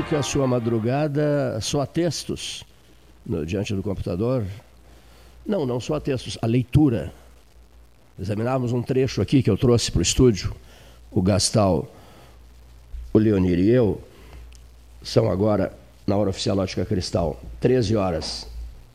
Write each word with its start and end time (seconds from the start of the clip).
dedica 0.00 0.18
a 0.18 0.22
sua 0.22 0.46
madrugada 0.46 1.58
só 1.60 1.82
a 1.82 1.86
textos 1.86 2.64
no, 3.24 3.44
diante 3.44 3.74
do 3.74 3.82
computador? 3.82 4.46
Não, 5.46 5.66
não 5.66 5.78
só 5.78 5.96
a 5.96 6.00
textos, 6.00 6.38
a 6.40 6.46
leitura. 6.46 7.12
Examinávamos 8.18 8.72
um 8.72 8.82
trecho 8.82 9.20
aqui 9.20 9.42
que 9.42 9.50
eu 9.50 9.58
trouxe 9.58 9.90
para 9.92 9.98
o 9.98 10.02
estúdio. 10.02 10.54
O 11.10 11.20
Gastal, 11.20 11.86
o 13.12 13.18
Leonir 13.18 13.58
e 13.58 13.68
eu 13.68 14.00
são 15.02 15.30
agora, 15.30 15.70
na 16.06 16.16
hora 16.16 16.30
oficial 16.30 16.56
Ótica 16.56 16.84
Cristal, 16.86 17.38
13 17.60 17.96
horas 17.96 18.46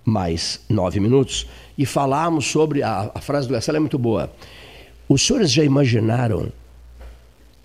mais 0.04 0.62
9 0.68 1.00
minutos, 1.00 1.48
e 1.78 1.86
falámos 1.86 2.48
sobre. 2.48 2.82
A, 2.82 3.12
a 3.14 3.22
frase 3.22 3.48
do 3.48 3.54
Gastal 3.54 3.76
é 3.76 3.80
muito 3.80 4.00
boa. 4.00 4.32
Os 5.08 5.26
senhores 5.26 5.52
já 5.52 5.64
imaginaram 5.64 6.52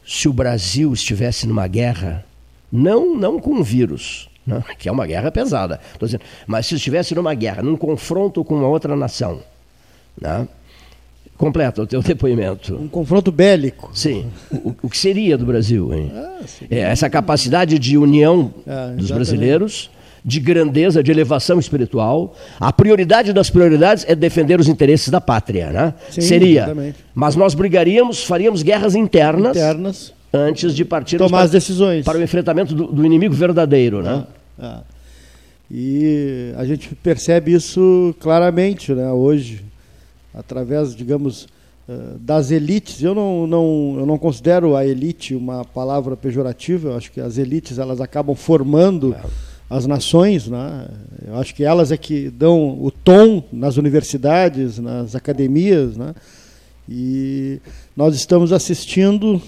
se 0.07 0.29
o 0.29 0.33
Brasil 0.33 0.93
estivesse 0.93 1.47
numa 1.47 1.67
guerra? 1.67 2.27
Não, 2.71 3.17
não 3.17 3.39
com 3.39 3.55
um 3.55 3.63
vírus, 3.63 4.29
né, 4.47 4.63
que 4.79 4.89
é 4.89 4.93
uma 4.93 5.07
guerra 5.07 5.31
pesada, 5.31 5.81
dizendo, 6.01 6.23
mas 6.47 6.67
se 6.67 6.77
estivesse 6.77 7.15
numa 7.15 7.35
guerra, 7.35 7.63
num 7.63 7.77
confronto 7.77 8.45
com 8.45 8.57
uma 8.57 8.69
outra 8.69 8.95
nação. 8.95 9.41
Né, 10.21 10.47
Completa 11.41 11.81
o 11.81 11.87
teu 11.87 12.03
depoimento. 12.05 12.75
Um 12.75 12.87
confronto 12.87 13.33
bélico. 13.33 13.91
Sim. 13.95 14.27
O, 14.53 14.75
o 14.83 14.91
que 14.91 14.99
seria 14.99 15.39
do 15.39 15.47
Brasil? 15.47 15.91
Hein? 15.95 16.13
Ah, 16.15 16.41
é, 16.71 16.81
essa 16.81 17.09
capacidade 17.09 17.79
de 17.79 17.97
união 17.97 18.53
ah, 18.67 18.93
dos 18.95 19.11
brasileiros, 19.11 19.91
de 20.23 20.39
grandeza, 20.39 21.03
de 21.03 21.11
elevação 21.11 21.59
espiritual. 21.59 22.37
A 22.61 22.71
prioridade 22.71 23.33
das 23.33 23.49
prioridades 23.49 24.05
é 24.07 24.15
defender 24.15 24.61
os 24.61 24.69
interesses 24.69 25.09
da 25.09 25.19
pátria, 25.19 25.71
né? 25.71 25.95
Sim, 26.11 26.21
seria. 26.21 26.65
Exatamente. 26.65 26.99
Mas 27.15 27.35
nós 27.37 27.55
brigaríamos, 27.55 28.23
faríamos 28.23 28.63
guerras 28.63 28.95
internas. 28.95 29.57
Internas. 29.57 30.13
Antes 30.33 30.75
de 30.75 30.85
partir 30.85 31.19
tomar 31.19 31.31
para, 31.31 31.45
as 31.45 31.51
decisões 31.51 32.05
para 32.05 32.19
o 32.19 32.23
enfrentamento 32.23 32.75
do, 32.75 32.87
do 32.87 33.05
inimigo 33.05 33.35
verdadeiro, 33.35 34.03
né? 34.03 34.27
Ah, 34.59 34.65
ah. 34.65 34.83
E 35.71 36.53
a 36.57 36.65
gente 36.65 36.95
percebe 36.97 37.53
isso 37.53 38.15
claramente, 38.21 38.93
né? 38.93 39.11
Hoje 39.11 39.65
através, 40.35 40.95
digamos, 40.95 41.49
eh, 41.89 42.17
das 42.21 42.51
elites. 42.51 43.03
Eu 43.03 43.15
não, 43.15 43.47
não, 43.47 43.97
eu 43.99 44.07
não 44.07 44.19
considero 44.19 44.77
a 44.77 44.87
elite 44.87 45.35
uma 45.35 45.65
palavra 45.65 46.17
pejorativa. 46.17 46.91
Eu 46.91 46.97
acho 46.97 47.13
que 47.13 47.21
as 47.21 47.39
elites 47.39 47.79
elas 47.79 48.01
acabam 48.01 48.35
formando 48.35 49.15
as 49.69 49.87
nações. 49.87 50.49
Né? 50.49 50.89
Eu 51.27 51.37
acho 51.37 51.55
que 51.55 51.65
elas 51.65 51.93
é 51.93 51.97
que 51.97 52.31
dão 52.31 52.79
o 52.81 52.91
tom 52.91 53.43
nas 53.53 53.77
universidades, 53.77 54.79
nas 54.79 55.15
academias. 55.15 55.97
Né? 55.97 56.15
E 56.89 57.61
nós 57.97 58.15
estamos 58.15 58.53
assistindo 58.53 59.41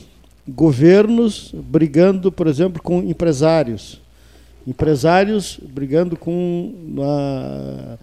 governos 0.46 1.54
brigando, 1.54 2.32
por 2.32 2.46
exemplo, 2.46 2.82
com 2.82 3.00
empresários. 3.00 4.00
Empresários 4.66 5.58
brigando 5.60 6.16
com 6.16 6.72
uh, 6.98 7.98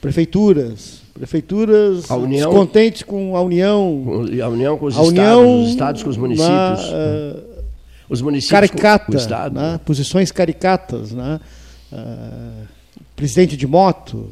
prefeituras, 0.00 1.02
prefeituras 1.12 2.08
União, 2.10 2.50
descontentes 2.50 3.02
com 3.02 3.36
a 3.36 3.42
União. 3.42 4.24
A 4.42 4.48
União 4.48 4.78
com 4.78 4.86
os 4.86 4.96
a 4.96 5.02
União, 5.02 5.42
estados, 5.42 5.64
os 5.64 5.70
estados 5.70 6.02
com 6.02 6.10
os 6.10 6.16
municípios. 6.16 6.50
Na, 6.50 6.76
uh, 6.76 7.52
os 8.08 8.20
municípios 8.20 8.52
caricata, 8.52 9.06
com 9.06 9.12
o 9.12 9.16
Estado. 9.16 9.54
Né? 9.54 9.80
posições 9.84 10.30
caricatas. 10.30 11.12
Né? 11.12 11.40
Uh, 11.92 12.66
presidente 13.16 13.56
de 13.56 13.66
moto, 13.66 14.28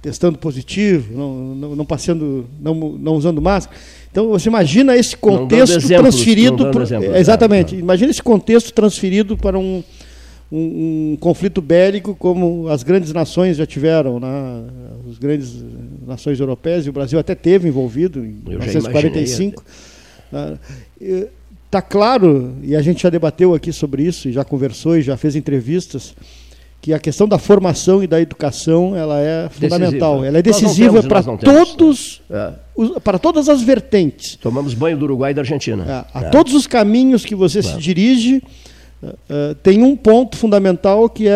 testando 0.00 0.38
positivo, 0.38 1.16
não, 1.16 1.34
não, 1.54 1.76
não 1.76 1.84
passando, 1.84 2.46
não, 2.60 2.74
não 2.74 3.14
usando 3.14 3.42
máscara. 3.42 3.78
Então 4.16 4.30
você 4.30 4.48
imagina 4.48 4.96
esse 4.96 5.14
contexto 5.14 5.76
exemplos, 5.76 6.14
transferido. 6.14 6.70
Pro, 6.70 6.82
exemplos, 6.82 7.14
exatamente. 7.16 7.74
É, 7.74 7.78
Imagina 7.78 8.10
esse 8.10 8.22
contexto 8.22 8.72
transferido 8.72 9.36
para 9.36 9.58
um 9.58 9.84
um, 10.50 11.12
um, 11.12 11.16
conflito 11.20 11.60
bélico 11.60 12.14
como 12.14 12.68
as 12.68 12.82
grandes 12.84 13.12
nações 13.12 13.56
já 13.56 13.66
tiveram, 13.66 14.18
né? 14.20 14.62
as 15.10 15.18
grandes 15.18 15.56
nações 16.06 16.38
europeias, 16.40 16.86
e 16.86 16.88
o 16.88 16.92
Brasil 16.92 17.18
até 17.18 17.34
teve 17.34 17.68
envolvido 17.68 18.20
em 18.20 18.40
1945. 18.46 19.62
Está 21.66 21.82
claro, 21.82 22.54
e 22.62 22.76
a 22.76 22.80
gente 22.80 23.02
já 23.02 23.10
debateu 23.10 23.54
aqui 23.54 23.72
sobre 23.72 24.04
isso, 24.04 24.28
e 24.28 24.32
já 24.32 24.44
conversou 24.44 24.96
e 24.96 25.02
já 25.02 25.16
fez 25.16 25.34
entrevistas, 25.34 26.14
que 26.80 26.94
a 26.94 26.98
questão 27.00 27.26
da 27.26 27.38
formação 27.38 28.02
e 28.02 28.06
da 28.06 28.20
educação 28.20 28.94
ela 28.96 29.20
é 29.20 29.48
fundamental. 29.48 30.24
Ela 30.24 30.38
é 30.38 30.42
decisiva 30.42 31.02
para 31.02 31.24
todos, 31.24 32.22
é. 32.30 32.65
Para 33.02 33.18
todas 33.18 33.48
as 33.48 33.62
vertentes. 33.62 34.36
Tomamos 34.36 34.74
banho 34.74 34.96
do 34.96 35.04
Uruguai 35.04 35.30
e 35.30 35.34
da 35.34 35.42
Argentina. 35.42 36.06
É, 36.12 36.18
a 36.18 36.22
é. 36.24 36.30
todos 36.30 36.54
os 36.54 36.66
caminhos 36.66 37.24
que 37.24 37.34
você 37.34 37.62
se 37.62 37.76
dirige, 37.78 38.42
Uh, 39.02 39.54
tem 39.56 39.82
um 39.82 39.94
ponto 39.94 40.38
fundamental 40.38 41.08
que 41.08 41.28
é 41.28 41.34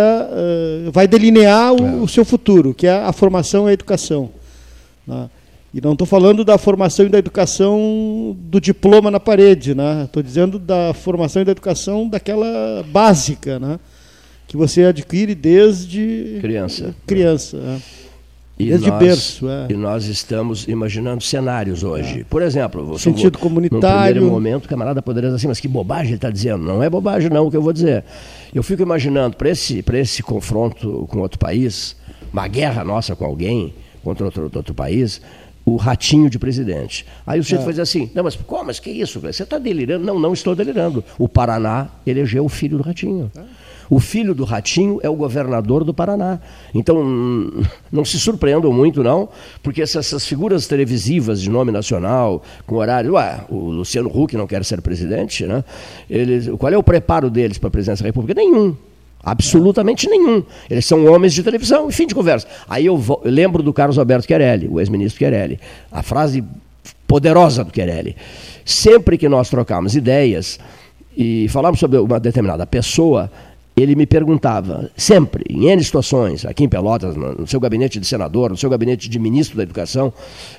uh, 0.87 0.91
vai 0.91 1.07
delinear 1.07 1.75
o, 1.75 1.87
é. 1.87 1.95
o, 1.97 2.09
seu 2.09 2.25
futuro, 2.25 2.73
que 2.73 2.87
é 2.87 2.93
a 2.93 3.13
formação 3.13 3.69
e 3.69 3.71
a 3.71 3.73
educação. 3.75 4.31
Né? 5.07 5.29
E 5.73 5.81
não 5.81 5.93
estou 5.93 6.07
falando 6.07 6.43
da 6.43 6.57
formação 6.57 7.05
e 7.05 7.11
da 7.11 7.19
educação 7.19 8.35
do 8.41 8.61
diploma 8.61 9.11
na 9.11 9.21
parede, 9.21 9.71
estou 9.71 10.23
né? 10.23 10.23
dizendo 10.25 10.59
da 10.59 10.95
formação 10.95 11.43
e 11.43 11.45
da 11.45 11.53
educação 11.53 12.09
daquela 12.09 12.83
básica, 12.89 13.59
né? 13.59 13.79
que 14.49 14.57
você 14.57 14.85
adquire 14.85 15.35
desde 15.35 16.39
criança. 16.41 16.95
criança 17.07 17.59
né? 17.59 17.81
E 18.61 18.67
Desde 18.67 18.91
nós, 18.91 18.99
berço, 18.99 19.49
é. 19.49 19.67
E 19.71 19.75
nós 19.75 20.05
estamos 20.05 20.69
imaginando 20.69 21.23
cenários 21.23 21.83
hoje. 21.83 22.21
É. 22.21 22.25
Por 22.25 22.43
exemplo, 22.43 22.99
sentido 22.99 23.39
vou, 23.39 23.49
comunitário. 23.49 23.81
No 23.81 24.03
primeiro 24.03 24.27
momento, 24.27 24.67
o 24.67 24.69
camarada 24.69 25.01
poderia 25.01 25.31
dizer 25.31 25.37
assim, 25.37 25.49
mas 25.49 25.59
que 25.59 25.67
bobagem 25.67 26.09
ele 26.09 26.17
está 26.17 26.29
dizendo. 26.31 26.63
Não 26.63 26.83
é 26.83 26.91
bobagem, 26.91 27.31
não, 27.31 27.47
o 27.47 27.51
que 27.51 27.57
eu 27.57 27.63
vou 27.63 27.73
dizer. 27.73 28.05
Eu 28.55 28.63
fico 28.63 28.83
imaginando, 28.83 29.35
para 29.35 29.49
esse, 29.49 29.83
esse 29.95 30.23
confronto 30.23 31.07
com 31.09 31.21
outro 31.21 31.39
país, 31.39 31.97
uma 32.31 32.47
guerra 32.47 32.85
nossa 32.85 33.17
com 33.17 33.25
alguém, 33.25 33.73
contra 34.05 34.27
outro, 34.27 34.51
outro 34.55 34.75
país, 34.75 35.23
o 35.65 35.77
ratinho 35.77 36.29
de 36.29 36.39
presidente. 36.39 37.07
Aí 37.27 37.41
o 37.41 37.43
sujeito 37.43 37.63
é. 37.63 37.65
vai 37.65 37.73
dizer 37.73 37.83
assim, 37.83 38.11
não, 38.15 38.25
mas 38.25 38.37
como, 38.37 38.65
mas 38.65 38.79
que 38.79 38.91
isso? 38.91 39.21
Você 39.21 39.43
está 39.43 39.59
delirando? 39.59 40.05
Não, 40.05 40.19
não 40.19 40.35
estou 40.35 40.55
delirando. 40.55 41.03
O 41.19 41.27
Paraná 41.27 41.89
elegeu 42.07 42.45
o 42.45 42.49
filho 42.51 42.77
do 42.77 42.83
ratinho. 42.83 43.33
É. 43.35 43.60
O 43.91 43.99
filho 43.99 44.37
do 44.37 44.45
Ratinho 44.45 45.01
é 45.03 45.11
o 45.11 45.17
governador 45.17 45.83
do 45.83 45.93
Paraná. 45.93 46.39
Então, 46.73 47.03
não 47.91 48.05
se 48.05 48.21
surpreendam 48.21 48.73
muito, 48.73 49.03
não, 49.03 49.29
porque 49.65 49.83
essas, 49.83 50.25
figuras 50.25 50.69
televisivas 50.69 51.43
de 51.43 51.51
nome 51.51 51.73
nacional, 51.73 52.41
com 52.69 52.77
horário. 52.77 53.15
Ué, 53.15 53.41
o 53.51 53.69
Luciano 53.71 54.09
Huck 54.09 54.37
não 54.37 54.47
quer 54.47 54.65
ser 54.65 54.81
presidente, 54.81 55.45
né? 55.45 55.65
Eles, 56.09 56.49
qual 56.57 56.73
é 56.73 56.79
o 56.79 56.83
preparo 56.85 57.29
deles 57.29 57.59
para 57.59 57.67
a 57.67 57.71
presidência 57.71 58.05
da 58.05 58.09
República? 58.09 58.41
Nenhum. 58.41 58.77
Absolutamente 59.23 60.09
nenhum. 60.09 60.45
Eles 60.71 60.87
são 60.87 61.05
homens 61.07 61.35
de 61.35 61.43
televisão, 61.43 61.91
fim 61.91 62.07
de 62.07 62.15
conversa. 62.15 62.47
Aí 62.69 62.87
eu, 62.87 62.97
vou, 62.97 63.21
eu 63.25 63.31
lembro 63.31 63.61
do 63.61 63.73
Carlos 63.73 63.99
Alberto 63.99 64.27
Querelli, 64.27 64.69
o 64.69 64.79
ex-ministro 64.79 65.19
Querelli. 65.19 65.59
A 65.91 66.03
frase 66.03 66.45
poderosa 67.09 67.65
do 67.65 67.73
Querelli. 67.73 68.15
Sempre 68.65 69.19
que 69.19 69.29
nós 69.29 69.51
trocamos 69.51 69.97
ideias 69.97 70.61
e 71.17 71.49
falamos 71.49 71.81
sobre 71.81 71.99
uma 71.99 72.21
determinada 72.21 72.65
pessoa, 72.65 73.31
ele 73.77 73.95
me 73.95 74.07
perguntava, 74.07 74.91
sempre, 74.97 75.45
em 75.49 75.67
N 75.67 75.83
situações, 75.83 76.45
aqui 76.45 76.65
em 76.65 76.69
Pelotas, 76.69 77.17
no 77.17 77.47
seu 77.47 77.59
gabinete 77.59 77.99
de 77.99 78.07
senador, 78.07 78.51
no 78.51 78.57
seu 78.57 78.69
gabinete 78.69 79.09
de 79.09 79.19
ministro 79.19 79.57
da 79.57 79.63
Educação, 79.63 80.13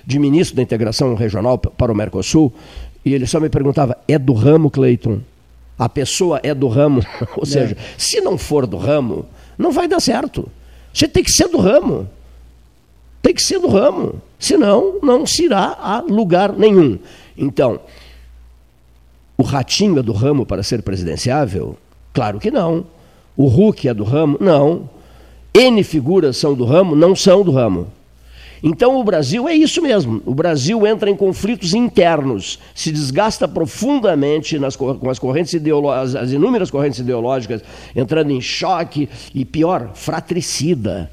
de 0.06 0.18
ministro 0.18 0.56
da 0.56 0.62
Integração 0.62 1.14
Regional 1.14 1.58
para 1.58 1.92
o 1.92 1.96
Mercosul, 1.96 2.52
e 3.06 3.14
ele 3.14 3.28
só 3.28 3.40
me 3.40 3.50
perguntava: 3.50 3.98
é 4.08 4.18
do 4.18 4.34
ramo, 4.34 4.70
Cleiton? 4.70 5.20
A 5.78 5.90
pessoa 5.90 6.40
é 6.44 6.54
do 6.54 6.68
ramo? 6.68 7.02
Ou 7.38 7.46
seja, 7.46 7.76
é. 7.76 7.84
se 7.98 8.22
não 8.22 8.38
for 8.38 8.68
do 8.68 8.78
ramo, 8.78 9.26
não 9.58 9.72
vai 9.72 9.88
dar 9.88 10.00
certo. 10.00 10.50
Você 10.94 11.08
tem 11.08 11.24
que 11.24 11.32
ser 11.32 11.48
do 11.48 11.58
ramo. 11.58 12.08
Tem 13.22 13.34
que 13.34 13.42
ser 13.42 13.60
do 13.60 13.68
ramo. 13.68 14.22
Senão, 14.38 15.00
não 15.02 15.26
se 15.26 15.46
irá 15.46 15.78
a 15.80 16.02
lugar 16.02 16.54
nenhum. 16.54 17.00
Então, 17.38 17.80
o 19.38 19.44
ratinho 19.44 20.00
é 20.00 20.04
do 20.04 20.12
ramo 20.12 20.46
para 20.46 20.64
ser 20.64 20.82
presidenciável? 20.82 21.78
Claro 22.14 22.40
que 22.40 22.52
não. 22.52 22.86
O 23.36 23.48
Hulk 23.48 23.88
é 23.88 23.94
do 23.94 24.04
ramo? 24.04 24.38
Não. 24.40 24.90
N 25.54 25.84
figuras 25.84 26.38
são 26.38 26.54
do 26.54 26.66
ramo? 26.66 26.96
Não 26.96 27.16
são 27.16 27.44
do 27.44 27.52
ramo. 27.52 27.88
Então 28.64 29.00
o 29.00 29.04
Brasil 29.04 29.48
é 29.50 29.56
isso 29.56 29.82
mesmo. 29.82 30.22
O 30.26 30.36
Brasil 30.36 30.86
entra 30.86 31.10
em 31.10 31.16
conflitos 31.16 31.74
internos, 31.74 32.60
se 32.76 32.92
desgasta 32.92 33.48
profundamente 33.48 34.60
nas, 34.60 34.76
com 34.76 35.10
as 35.10 35.18
correntes 35.18 35.54
ideológicas, 35.54 36.24
as 36.24 36.32
inúmeras 36.32 36.70
correntes 36.70 37.00
ideológicas, 37.00 37.64
entrando 37.96 38.32
em 38.32 38.40
choque 38.40 39.10
e 39.34 39.44
pior, 39.44 39.92
fratricida, 39.96 41.10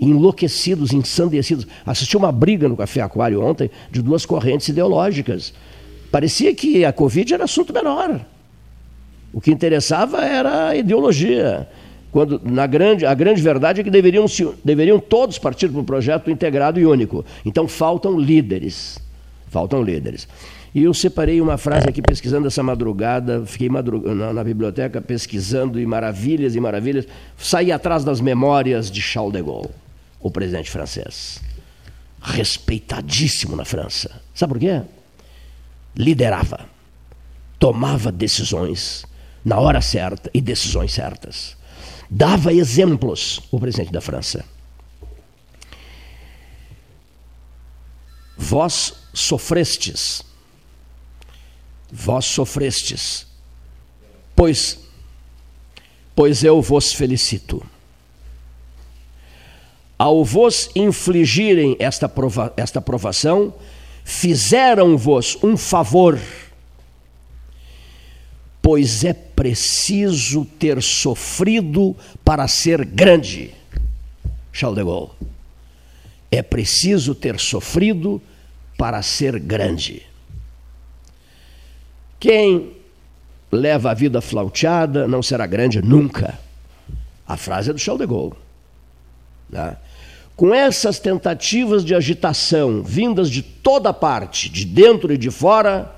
enlouquecidos, 0.00 0.92
ensandecidos. 0.92 1.66
Assisti 1.84 2.16
uma 2.16 2.32
briga 2.32 2.66
no 2.66 2.76
Café 2.76 3.02
Aquário 3.02 3.44
ontem 3.44 3.70
de 3.90 4.00
duas 4.00 4.24
correntes 4.24 4.68
ideológicas. 4.68 5.52
Parecia 6.10 6.54
que 6.54 6.82
a 6.82 6.92
Covid 6.94 7.34
era 7.34 7.44
assunto 7.44 7.74
menor. 7.74 8.20
O 9.36 9.40
que 9.42 9.52
interessava 9.52 10.24
era 10.24 10.68
a 10.68 10.76
ideologia. 10.76 11.68
Quando, 12.10 12.40
na 12.42 12.66
grande, 12.66 13.04
a 13.04 13.12
grande 13.12 13.42
verdade 13.42 13.82
é 13.82 13.84
que 13.84 13.90
deveriam, 13.90 14.24
deveriam 14.64 14.98
todos 14.98 15.38
partir 15.38 15.68
para 15.68 15.78
um 15.78 15.84
projeto 15.84 16.30
integrado 16.30 16.80
e 16.80 16.86
único. 16.86 17.22
Então 17.44 17.68
faltam 17.68 18.18
líderes. 18.18 18.98
Faltam 19.48 19.82
líderes. 19.82 20.26
E 20.74 20.84
eu 20.84 20.94
separei 20.94 21.38
uma 21.42 21.58
frase 21.58 21.86
aqui 21.86 22.00
pesquisando 22.00 22.46
essa 22.46 22.62
madrugada, 22.62 23.44
fiquei 23.44 23.68
madrug... 23.68 24.08
na, 24.14 24.32
na, 24.32 24.42
biblioteca 24.42 25.02
pesquisando 25.02 25.78
e 25.78 25.84
maravilhas 25.84 26.54
e 26.56 26.60
maravilhas, 26.60 27.06
saí 27.36 27.70
atrás 27.70 28.04
das 28.04 28.22
memórias 28.22 28.90
de 28.90 29.02
Charles 29.02 29.34
de 29.34 29.42
Gaulle, 29.42 29.68
o 30.18 30.30
presidente 30.30 30.70
francês. 30.70 31.42
Respeitadíssimo 32.22 33.54
na 33.54 33.66
França. 33.66 34.18
Sabe 34.34 34.54
por 34.54 34.60
quê? 34.60 34.80
Liderava, 35.94 36.60
tomava 37.58 38.10
decisões 38.10 39.04
na 39.46 39.58
hora 39.58 39.80
certa 39.80 40.30
e 40.34 40.42
decisões 40.42 40.92
certas. 40.92 41.56
Dava 42.10 42.52
exemplos, 42.52 43.40
o 43.50 43.58
presidente 43.58 43.92
da 43.92 44.02
França. 44.02 44.44
Vós 48.36 48.92
sofrestes 49.14 50.26
vós 51.90 52.24
sofrestes, 52.24 53.26
pois, 54.34 54.78
pois 56.14 56.42
eu 56.42 56.60
vos 56.60 56.92
felicito. 56.92 57.64
Ao 59.98 60.24
vos 60.24 60.68
infligirem 60.74 61.76
esta, 61.78 62.08
prova, 62.08 62.52
esta 62.56 62.80
provação, 62.80 63.54
fizeram-vos 64.04 65.38
um 65.42 65.56
favor, 65.56 66.20
pois 68.66 69.04
é 69.04 69.12
preciso 69.12 70.44
ter 70.44 70.82
sofrido 70.82 71.94
para 72.24 72.48
ser 72.48 72.84
grande. 72.84 73.54
Charles 74.52 74.78
de 74.78 74.84
Gaulle. 74.84 75.12
É 76.32 76.42
preciso 76.42 77.14
ter 77.14 77.38
sofrido 77.38 78.20
para 78.76 79.00
ser 79.02 79.38
grande. 79.38 80.04
Quem 82.18 82.72
leva 83.52 83.92
a 83.92 83.94
vida 83.94 84.20
flauteada 84.20 85.06
não 85.06 85.22
será 85.22 85.46
grande 85.46 85.80
nunca. 85.80 86.36
A 87.24 87.36
frase 87.36 87.70
é 87.70 87.72
do 87.72 87.78
Charles 87.78 88.00
de 88.00 88.12
Gaulle. 88.12 88.34
Né? 89.48 89.76
Com 90.34 90.52
essas 90.52 90.98
tentativas 90.98 91.84
de 91.84 91.94
agitação 91.94 92.82
vindas 92.82 93.30
de 93.30 93.42
toda 93.42 93.92
parte, 93.92 94.48
de 94.48 94.64
dentro 94.64 95.12
e 95.12 95.16
de 95.16 95.30
fora, 95.30 95.94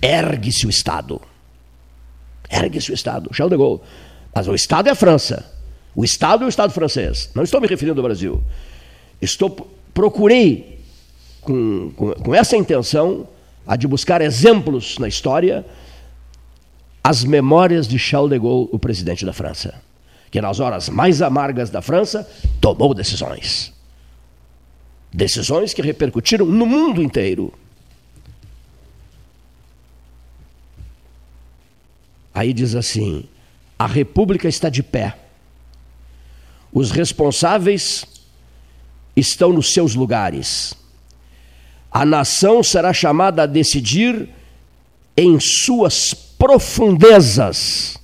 ergue-se 0.00 0.66
o 0.66 0.70
Estado. 0.70 1.20
Ergue-se 2.50 2.90
o 2.90 2.94
Estado. 2.94 3.30
Charles 3.32 3.52
de 3.52 3.62
Gaulle. 3.62 3.80
Mas 4.34 4.48
o 4.48 4.54
Estado 4.54 4.88
é 4.88 4.92
a 4.92 4.94
França. 4.94 5.44
O 5.94 6.04
Estado 6.04 6.44
é 6.44 6.46
o 6.46 6.48
Estado 6.48 6.72
francês. 6.72 7.30
Não 7.34 7.42
estou 7.42 7.60
me 7.60 7.66
referindo 7.66 8.00
ao 8.00 8.04
Brasil. 8.04 8.42
Estou, 9.20 9.70
procurei, 9.92 10.80
com, 11.40 11.90
com, 11.96 12.12
com 12.12 12.34
essa 12.34 12.56
intenção, 12.56 13.26
a 13.66 13.76
de 13.76 13.86
buscar 13.86 14.20
exemplos 14.20 14.98
na 14.98 15.08
história, 15.08 15.64
as 17.02 17.24
memórias 17.24 17.88
de 17.88 17.98
Charles 17.98 18.30
de 18.30 18.38
Gaulle, 18.38 18.68
o 18.72 18.78
presidente 18.78 19.24
da 19.24 19.32
França, 19.32 19.74
que 20.30 20.40
nas 20.40 20.60
horas 20.60 20.88
mais 20.88 21.22
amargas 21.22 21.70
da 21.70 21.82
França 21.82 22.28
tomou 22.60 22.94
decisões. 22.94 23.72
Decisões 25.12 25.74
que 25.74 25.82
repercutiram 25.82 26.46
no 26.46 26.66
mundo 26.66 27.02
inteiro. 27.02 27.52
Aí 32.40 32.52
diz 32.52 32.74
assim: 32.74 33.24
a 33.78 33.86
República 33.86 34.48
está 34.48 34.68
de 34.68 34.82
pé. 34.82 35.16
Os 36.72 36.90
responsáveis 36.90 38.04
estão 39.16 39.52
nos 39.52 39.72
seus 39.72 39.94
lugares 39.94 40.74
a 41.90 42.04
nação 42.06 42.62
será 42.62 42.92
chamada 42.92 43.42
a 43.42 43.46
decidir 43.46 44.28
em 45.16 45.40
suas 45.40 46.14
profundezas. 46.14 47.98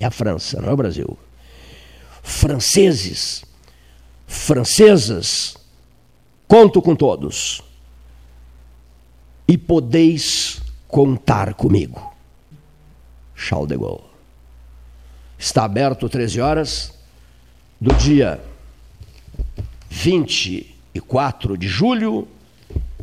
É 0.00 0.06
a 0.06 0.10
França, 0.10 0.60
não 0.60 0.70
é 0.70 0.72
o 0.72 0.76
Brasil. 0.76 1.16
Franceses, 2.22 3.44
francesas, 4.26 5.56
conto 6.48 6.82
com 6.82 6.96
todos. 6.96 7.62
E 9.46 9.56
podeis 9.56 10.60
contar 10.88 11.54
comigo. 11.54 12.09
Charles 13.40 13.68
de 13.68 13.76
Gaulle. 13.76 14.02
Está 15.38 15.64
aberto 15.64 16.08
13 16.08 16.40
horas 16.40 16.92
do 17.80 17.94
dia 17.94 18.38
24 19.88 21.56
de 21.56 21.66
julho 21.66 22.28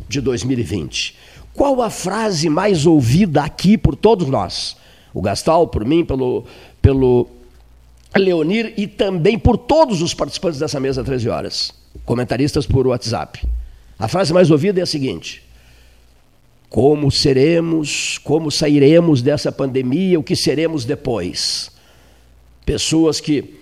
de 0.07 0.21
2020. 0.21 1.17
Qual 1.53 1.81
a 1.81 1.89
frase 1.89 2.49
mais 2.49 2.85
ouvida 2.85 3.43
aqui 3.43 3.77
por 3.77 3.95
todos 3.95 4.27
nós? 4.27 4.77
O 5.11 5.21
Gastal, 5.21 5.67
por 5.67 5.83
mim, 5.83 6.05
pelo, 6.05 6.45
pelo 6.79 7.27
Leonir 8.15 8.75
e 8.77 8.85
também 8.85 9.39
por 9.39 9.57
todos 9.57 10.03
os 10.03 10.13
participantes 10.13 10.59
dessa 10.59 10.79
mesa 10.79 11.03
13 11.03 11.29
horas, 11.29 11.73
comentaristas 12.05 12.67
por 12.67 12.85
WhatsApp. 12.85 13.43
A 13.97 14.07
frase 14.07 14.31
mais 14.31 14.51
ouvida 14.51 14.79
é 14.79 14.83
a 14.83 14.85
seguinte: 14.85 15.43
Como 16.69 17.09
seremos, 17.09 18.17
como 18.17 18.51
sairemos 18.51 19.21
dessa 19.21 19.51
pandemia, 19.51 20.19
o 20.19 20.23
que 20.23 20.35
seremos 20.35 20.83
depois? 20.83 21.71
Pessoas 22.65 23.21
que 23.21 23.55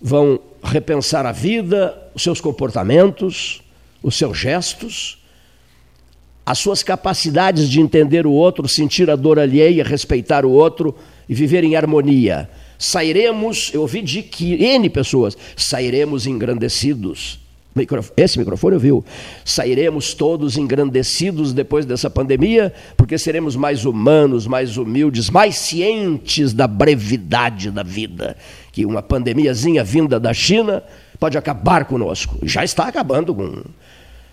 vão 0.00 0.38
repensar 0.62 1.26
a 1.26 1.32
vida, 1.32 2.10
os 2.14 2.22
seus 2.22 2.40
comportamentos, 2.40 3.62
os 4.02 4.16
seus 4.16 4.38
gestos, 4.38 5.18
as 6.46 6.58
suas 6.58 6.82
capacidades 6.82 7.68
de 7.68 7.80
entender 7.80 8.26
o 8.26 8.32
outro, 8.32 8.68
sentir 8.68 9.10
a 9.10 9.16
dor 9.16 9.38
alheia, 9.38 9.82
respeitar 9.82 10.44
o 10.44 10.50
outro 10.50 10.94
e 11.28 11.34
viver 11.34 11.64
em 11.64 11.74
harmonia. 11.74 12.50
Sairemos, 12.78 13.70
eu 13.72 13.80
ouvi 13.80 14.02
de 14.02 14.22
que 14.22 14.62
N 14.62 14.90
pessoas, 14.90 15.36
sairemos 15.56 16.26
engrandecidos. 16.26 17.43
Esse 18.16 18.38
microfone 18.38 18.74
ouviu. 18.74 19.04
Sairemos 19.44 20.14
todos 20.14 20.56
engrandecidos 20.56 21.52
depois 21.52 21.84
dessa 21.84 22.08
pandemia, 22.08 22.72
porque 22.96 23.18
seremos 23.18 23.56
mais 23.56 23.84
humanos, 23.84 24.46
mais 24.46 24.76
humildes, 24.76 25.28
mais 25.28 25.56
cientes 25.56 26.52
da 26.52 26.68
brevidade 26.68 27.70
da 27.70 27.82
vida. 27.82 28.36
Que 28.70 28.86
uma 28.86 29.02
pandemiazinha 29.02 29.82
vinda 29.82 30.20
da 30.20 30.32
China 30.32 30.84
pode 31.18 31.36
acabar 31.36 31.84
conosco. 31.84 32.38
Já 32.42 32.62
está 32.62 32.86
acabando 32.86 33.34
com 33.34 33.64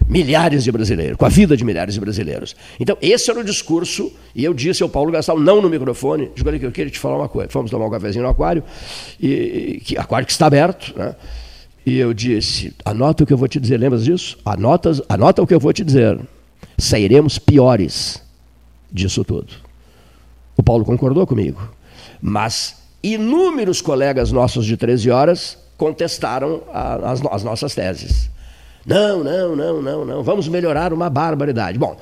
milhares 0.07 0.63
de 0.63 0.71
brasileiros, 0.71 1.17
com 1.17 1.25
a 1.25 1.29
vida 1.29 1.55
de 1.55 1.63
milhares 1.63 1.93
de 1.93 1.99
brasileiros. 1.99 2.55
Então, 2.79 2.97
esse 3.01 3.31
era 3.31 3.39
o 3.39 3.43
discurso, 3.43 4.11
e 4.35 4.43
eu 4.43 4.53
disse 4.53 4.83
ao 4.83 4.89
Paulo 4.89 5.11
Gastal, 5.11 5.39
não 5.39 5.61
no 5.61 5.69
microfone, 5.69 6.29
digo 6.35 6.59
que 6.59 6.65
eu 6.65 6.71
queria 6.71 6.91
te 6.91 6.99
falar 6.99 7.15
uma 7.15 7.29
coisa. 7.29 7.49
Fomos 7.49 7.71
tomar 7.71 7.85
um 7.85 7.89
cafezinho 7.89 8.23
no 8.23 8.29
aquário, 8.29 8.63
e, 9.19 9.81
que, 9.83 9.97
aquário 9.97 10.25
que 10.25 10.31
está 10.31 10.47
aberto, 10.47 10.93
né? 10.97 11.15
E 11.85 11.97
eu 11.97 12.13
disse, 12.13 12.73
anota 12.85 13.23
o 13.23 13.27
que 13.27 13.33
eu 13.33 13.37
vou 13.37 13.47
te 13.47 13.59
dizer, 13.59 13.77
lembras 13.77 14.05
disso? 14.05 14.37
Anota, 14.45 14.91
anota 15.09 15.41
o 15.41 15.47
que 15.47 15.53
eu 15.53 15.59
vou 15.59 15.73
te 15.73 15.83
dizer. 15.83 16.19
Sairemos 16.77 17.39
piores 17.39 18.21
disso 18.91 19.23
tudo. 19.23 19.53
O 20.55 20.61
Paulo 20.61 20.85
concordou 20.85 21.25
comigo. 21.25 21.73
Mas 22.21 22.77
inúmeros 23.01 23.81
colegas 23.81 24.31
nossos 24.31 24.65
de 24.65 24.77
13 24.77 25.09
horas 25.09 25.57
contestaram 25.77 26.61
a, 26.71 27.11
as, 27.11 27.25
as 27.25 27.43
nossas 27.43 27.73
teses. 27.73 28.29
Não, 28.85 29.23
não, 29.23 29.55
não, 29.55 29.81
não, 29.81 30.05
não. 30.05 30.23
Vamos 30.23 30.47
melhorar 30.47 30.93
uma 30.93 31.09
barbaridade. 31.09 31.79
Bom, 31.79 31.97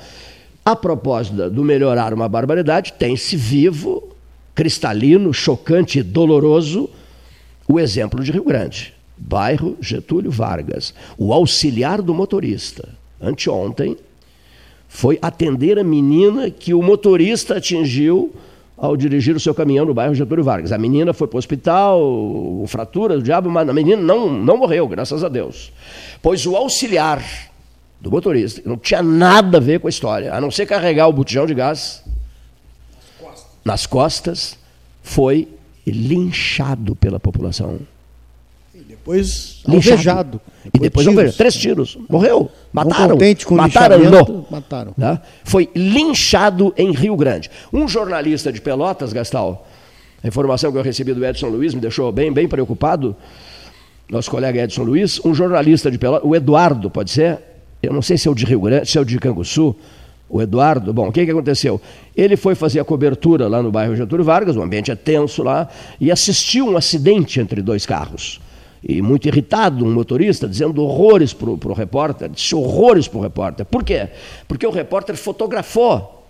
a 0.65 0.75
propósito 0.75 1.49
do 1.49 1.63
melhorar 1.63 2.13
uma 2.13 2.27
barbaridade, 2.27 2.93
tem-se 2.93 3.35
vivo, 3.35 4.09
cristalino, 4.53 5.33
chocante 5.33 5.99
e 5.99 6.03
doloroso 6.03 6.89
o 7.67 7.79
exemplo 7.79 8.23
de 8.23 8.31
Rio 8.31 8.43
Grande, 8.43 8.93
bairro 9.19 9.77
Getúlio 9.81 10.31
Vargas. 10.31 10.93
O 11.17 11.33
auxiliar 11.33 12.01
do 12.01 12.13
motorista, 12.13 12.89
anteontem, 13.21 13.97
foi 14.87 15.19
atender 15.21 15.77
a 15.77 15.83
menina 15.83 16.49
que 16.49 16.73
o 16.73 16.81
motorista 16.81 17.57
atingiu 17.57 18.33
ao 18.75 18.95
dirigir 18.95 19.35
o 19.35 19.39
seu 19.39 19.53
caminhão 19.53 19.85
no 19.85 19.93
bairro 19.93 20.15
Getúlio 20.15 20.43
Vargas. 20.43 20.71
A 20.71 20.77
menina 20.77 21.13
foi 21.13 21.27
para 21.27 21.35
o 21.35 21.39
hospital, 21.39 22.63
fratura 22.67 23.17
do 23.17 23.21
diabo, 23.21 23.49
mas 23.49 23.67
a 23.67 23.73
menina 23.73 24.01
não, 24.01 24.31
não 24.31 24.57
morreu, 24.57 24.87
graças 24.87 25.23
a 25.23 25.27
Deus. 25.27 25.71
Pois 26.21 26.45
o 26.45 26.55
auxiliar 26.55 27.21
do 27.99 28.09
motorista 28.09 28.61
não 28.65 28.77
tinha 28.77 29.03
nada 29.03 29.57
a 29.57 29.61
ver 29.61 29.81
com 29.81 29.87
a 29.87 29.89
história, 29.89 30.33
a 30.33 30.39
não 30.39 30.49
ser 30.49 30.65
carregar 30.65 31.07
o 31.07 31.13
botijão 31.13 31.45
de 31.45 31.53
gás 31.53 32.03
nas 33.63 33.85
costas 33.85 34.57
foi 35.03 35.47
linchado 35.85 36.95
pela 36.95 37.19
população. 37.19 37.79
Depois 39.09 39.63
alvejado. 39.67 40.41
E 40.73 40.79
depois 40.79 41.07
tiros. 41.07 41.35
três 41.35 41.55
tiros. 41.55 41.97
Morreu. 42.07 42.51
Mataram. 42.71 43.17
Com 43.45 43.55
mataram 43.55 43.99
no. 43.99 44.45
Mataram. 44.49 44.93
Né? 44.97 45.19
Foi 45.43 45.69
linchado 45.75 46.73
em 46.77 46.91
Rio 46.91 47.15
Grande. 47.15 47.49
Um 47.73 47.87
jornalista 47.87 48.51
de 48.51 48.61
Pelotas, 48.61 49.11
Gastal, 49.11 49.67
a 50.23 50.27
informação 50.27 50.71
que 50.71 50.77
eu 50.77 50.83
recebi 50.83 51.13
do 51.13 51.25
Edson 51.25 51.47
Luiz 51.47 51.73
me 51.73 51.81
deixou 51.81 52.11
bem, 52.11 52.31
bem 52.31 52.47
preocupado. 52.47 53.15
Nosso 54.09 54.29
colega 54.29 54.63
Edson 54.63 54.83
Luiz, 54.83 55.23
um 55.23 55.33
jornalista 55.33 55.89
de 55.89 55.97
Pelotas, 55.97 56.27
o 56.27 56.35
Eduardo, 56.35 56.89
pode 56.89 57.11
ser? 57.11 57.39
eu 57.81 57.93
não 57.93 58.01
sei 58.01 58.17
se 58.17 58.27
é 58.27 58.31
o 58.31 58.35
de 58.35 58.45
Rio 58.45 58.61
Grande, 58.61 58.89
se 58.89 58.97
é 58.97 59.01
o 59.01 59.05
de 59.05 59.17
Canguçu, 59.17 59.75
o 60.27 60.41
Eduardo, 60.41 60.93
bom, 60.93 61.07
o 61.07 61.11
que, 61.11 61.25
que 61.25 61.31
aconteceu? 61.31 61.81
Ele 62.15 62.35
foi 62.35 62.53
fazer 62.53 62.79
a 62.79 62.83
cobertura 62.83 63.47
lá 63.47 63.63
no 63.63 63.71
bairro 63.71 63.95
Getúlio 63.95 64.23
Vargas, 64.23 64.55
o 64.55 64.61
ambiente 64.61 64.91
é 64.91 64.95
tenso 64.95 65.41
lá, 65.41 65.67
e 65.99 66.11
assistiu 66.11 66.67
um 66.67 66.77
acidente 66.77 67.39
entre 67.39 67.61
dois 67.61 67.85
carros. 67.85 68.39
E 68.81 69.01
muito 69.01 69.27
irritado, 69.27 69.85
um 69.85 69.91
motorista 69.91 70.47
dizendo 70.47 70.81
horrores 70.83 71.33
para 71.33 71.49
o 71.49 71.73
repórter, 71.73 72.29
disse 72.29 72.55
horrores 72.55 73.07
para 73.07 73.19
o 73.19 73.21
repórter. 73.21 73.65
Por 73.65 73.83
quê? 73.83 74.07
Porque 74.47 74.65
o 74.65 74.71
repórter 74.71 75.17
fotografou, 75.17 76.25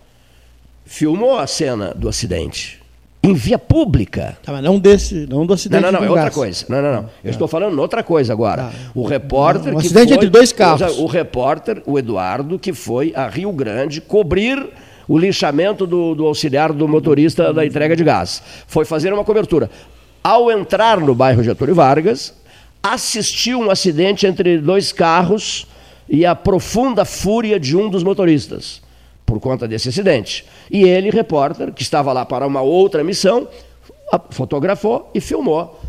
filmou 0.85 1.37
a 1.37 1.45
cena 1.45 1.93
do 1.93 2.09
acidente 2.09 2.79
em 3.21 3.33
via 3.33 3.59
pública. 3.59 4.37
Tá, 4.43 4.51
mas 4.53 4.63
não 4.63 4.79
desse, 4.79 5.27
não 5.29 5.45
do 5.45 5.53
acidente. 5.53 5.83
Não, 5.83 5.91
não, 5.91 5.99
não, 5.99 6.07
é 6.07 6.09
outra 6.09 6.31
coisa. 6.31 6.65
Não, 6.69 6.81
não, 6.81 6.91
não. 6.91 7.01
Eu 7.01 7.23
tá. 7.23 7.29
estou 7.29 7.47
falando 7.47 7.77
outra 7.79 8.01
coisa 8.01 8.33
agora. 8.33 8.63
Tá. 8.63 8.71
O 8.95 9.05
repórter. 9.05 9.73
Um 9.73 9.77
acidente 9.77 10.07
foi, 10.07 10.15
entre 10.15 10.29
dois 10.29 10.51
carros. 10.51 10.97
O 10.97 11.05
repórter, 11.05 11.83
o 11.85 11.99
Eduardo, 11.99 12.57
que 12.57 12.73
foi 12.73 13.13
a 13.15 13.27
Rio 13.27 13.51
Grande 13.51 14.01
cobrir 14.01 14.69
o 15.07 15.17
lixamento 15.17 15.85
do, 15.85 16.15
do 16.15 16.25
auxiliar 16.25 16.71
do 16.71 16.87
motorista 16.87 17.53
da 17.53 17.65
entrega 17.65 17.95
de 17.95 18.03
gás. 18.03 18.41
Foi 18.67 18.85
fazer 18.85 19.11
uma 19.11 19.23
cobertura. 19.23 19.69
Ao 20.23 20.51
entrar 20.51 20.99
no 20.99 21.15
bairro 21.15 21.41
Getúlio 21.41 21.73
Vargas, 21.73 22.33
assistiu 22.81 23.59
um 23.59 23.69
acidente 23.69 24.25
entre 24.25 24.57
dois 24.57 24.91
carros 24.91 25.67
e 26.07 26.25
a 26.25 26.33
profunda 26.33 27.05
fúria 27.05 27.59
de 27.59 27.75
um 27.77 27.89
dos 27.89 28.03
motoristas 28.03 28.81
por 29.25 29.39
conta 29.39 29.67
desse 29.67 29.89
acidente. 29.89 30.45
E 30.71 30.83
ele, 30.83 31.11
repórter, 31.11 31.71
que 31.71 31.83
estava 31.83 32.11
lá 32.11 32.25
para 32.25 32.47
uma 32.47 32.61
outra 32.61 33.03
missão, 33.03 33.47
fotografou 34.31 35.11
e 35.13 35.21
filmou 35.21 35.79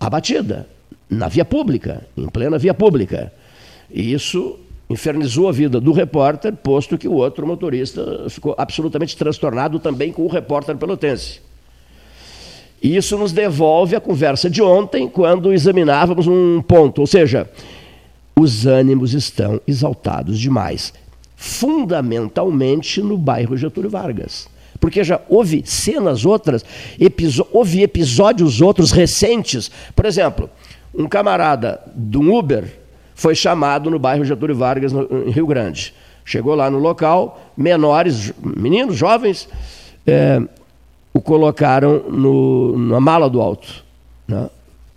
a 0.00 0.08
batida 0.08 0.66
na 1.10 1.28
via 1.28 1.44
pública, 1.44 2.06
em 2.16 2.26
plena 2.28 2.58
via 2.58 2.72
pública. 2.72 3.32
E 3.90 4.12
isso 4.12 4.58
infernizou 4.88 5.48
a 5.48 5.52
vida 5.52 5.78
do 5.80 5.92
repórter, 5.92 6.54
posto 6.54 6.96
que 6.96 7.06
o 7.06 7.12
outro 7.12 7.46
motorista 7.46 8.26
ficou 8.30 8.54
absolutamente 8.56 9.16
transtornado 9.16 9.78
também 9.78 10.10
com 10.10 10.22
o 10.22 10.28
repórter 10.28 10.76
pelotense. 10.76 11.40
E 12.82 12.96
isso 12.96 13.18
nos 13.18 13.32
devolve 13.32 13.96
a 13.96 14.00
conversa 14.00 14.48
de 14.48 14.62
ontem, 14.62 15.08
quando 15.08 15.52
examinávamos 15.52 16.26
um 16.26 16.62
ponto, 16.62 17.00
ou 17.00 17.06
seja, 17.06 17.50
os 18.38 18.66
ânimos 18.66 19.14
estão 19.14 19.60
exaltados 19.66 20.38
demais 20.38 20.92
fundamentalmente 21.38 23.00
no 23.00 23.16
bairro 23.16 23.56
Getúlio 23.56 23.88
Vargas. 23.88 24.48
Porque 24.80 25.04
já 25.04 25.20
houve 25.28 25.62
cenas 25.64 26.26
outras, 26.26 26.64
houve 27.52 27.82
episódios 27.82 28.60
outros 28.60 28.90
recentes. 28.90 29.70
Por 29.94 30.04
exemplo, 30.04 30.50
um 30.92 31.06
camarada 31.06 31.80
do 31.94 32.20
Uber 32.20 32.64
foi 33.14 33.36
chamado 33.36 33.88
no 33.88 34.00
bairro 34.00 34.24
Getúlio 34.24 34.56
Vargas, 34.56 34.92
no, 34.92 35.28
em 35.28 35.30
Rio 35.30 35.46
Grande. 35.46 35.94
Chegou 36.24 36.56
lá 36.56 36.68
no 36.68 36.78
local, 36.78 37.40
menores, 37.56 38.32
meninos, 38.42 38.96
jovens, 38.96 39.48
é, 40.04 40.42
o 41.12 41.20
colocaram 41.20 42.04
no, 42.08 42.78
na 42.78 43.00
mala 43.00 43.28
do 43.28 43.40
alto. 43.40 43.84
Né? 44.26 44.48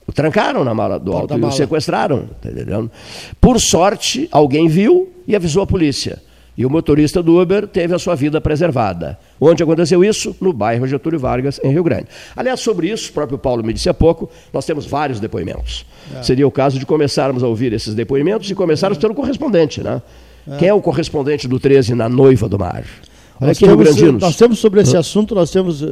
O 0.06 0.12
trancaram 0.12 0.64
na 0.64 0.74
mala 0.74 1.00
do 1.00 1.14
alto 1.14 1.38
e 1.38 1.42
o 1.42 1.52
sequestraram. 1.52 2.26
Tá 2.42 2.50
Por 3.40 3.60
sorte, 3.60 4.28
alguém 4.32 4.68
viu 4.68 5.10
e 5.28 5.36
avisou 5.36 5.64
a 5.64 5.68
polícia. 5.68 6.22
E 6.58 6.66
o 6.66 6.70
motorista 6.70 7.24
do 7.24 7.42
Uber 7.42 7.66
teve 7.66 7.96
a 7.96 8.00
sua 8.00 8.14
vida 8.14 8.42
preservada. 8.42 9.18
Onde 9.40 9.64
aconteceu 9.64 10.04
isso? 10.04 10.36
No 10.42 10.52
bairro 10.52 10.86
Getúlio 10.86 11.18
Vargas, 11.18 11.60
em 11.64 11.72
Rio 11.72 11.84
Grande. 11.84 12.08
Aliás, 12.36 12.60
sobre 12.60 12.90
isso, 12.90 13.10
o 13.10 13.14
próprio 13.14 13.38
Paulo 13.38 13.64
me 13.64 13.72
disse 13.72 13.90
há 13.90 13.94
pouco, 13.94 14.30
nós 14.52 14.66
temos 14.66 14.86
vários 14.86 15.20
depoimentos. 15.20 15.86
É. 16.14 16.22
Seria 16.22 16.46
o 16.46 16.52
caso 16.52 16.78
de 16.78 16.86
começarmos 16.86 17.42
a 17.42 17.48
ouvir 17.48 17.72
esses 17.72 17.96
depoimentos 17.96 18.52
e 18.52 18.56
começarmos 18.56 18.98
pelo 18.98 19.16
correspondente, 19.16 19.82
né? 19.82 20.02
É. 20.48 20.58
Quem 20.58 20.68
é 20.68 20.74
o 20.74 20.82
correspondente 20.82 21.48
do 21.48 21.60
13 21.60 21.96
na 21.96 22.10
Noiva 22.10 22.50
do 22.50 22.60
Mar? 22.60 22.84
Nós 23.42 23.58
temos, 23.58 24.22
nós 24.22 24.36
temos, 24.36 24.60
sobre 24.60 24.82
esse 24.82 24.96
assunto, 24.96 25.34
nós 25.34 25.50
temos 25.50 25.82
uh, 25.82 25.88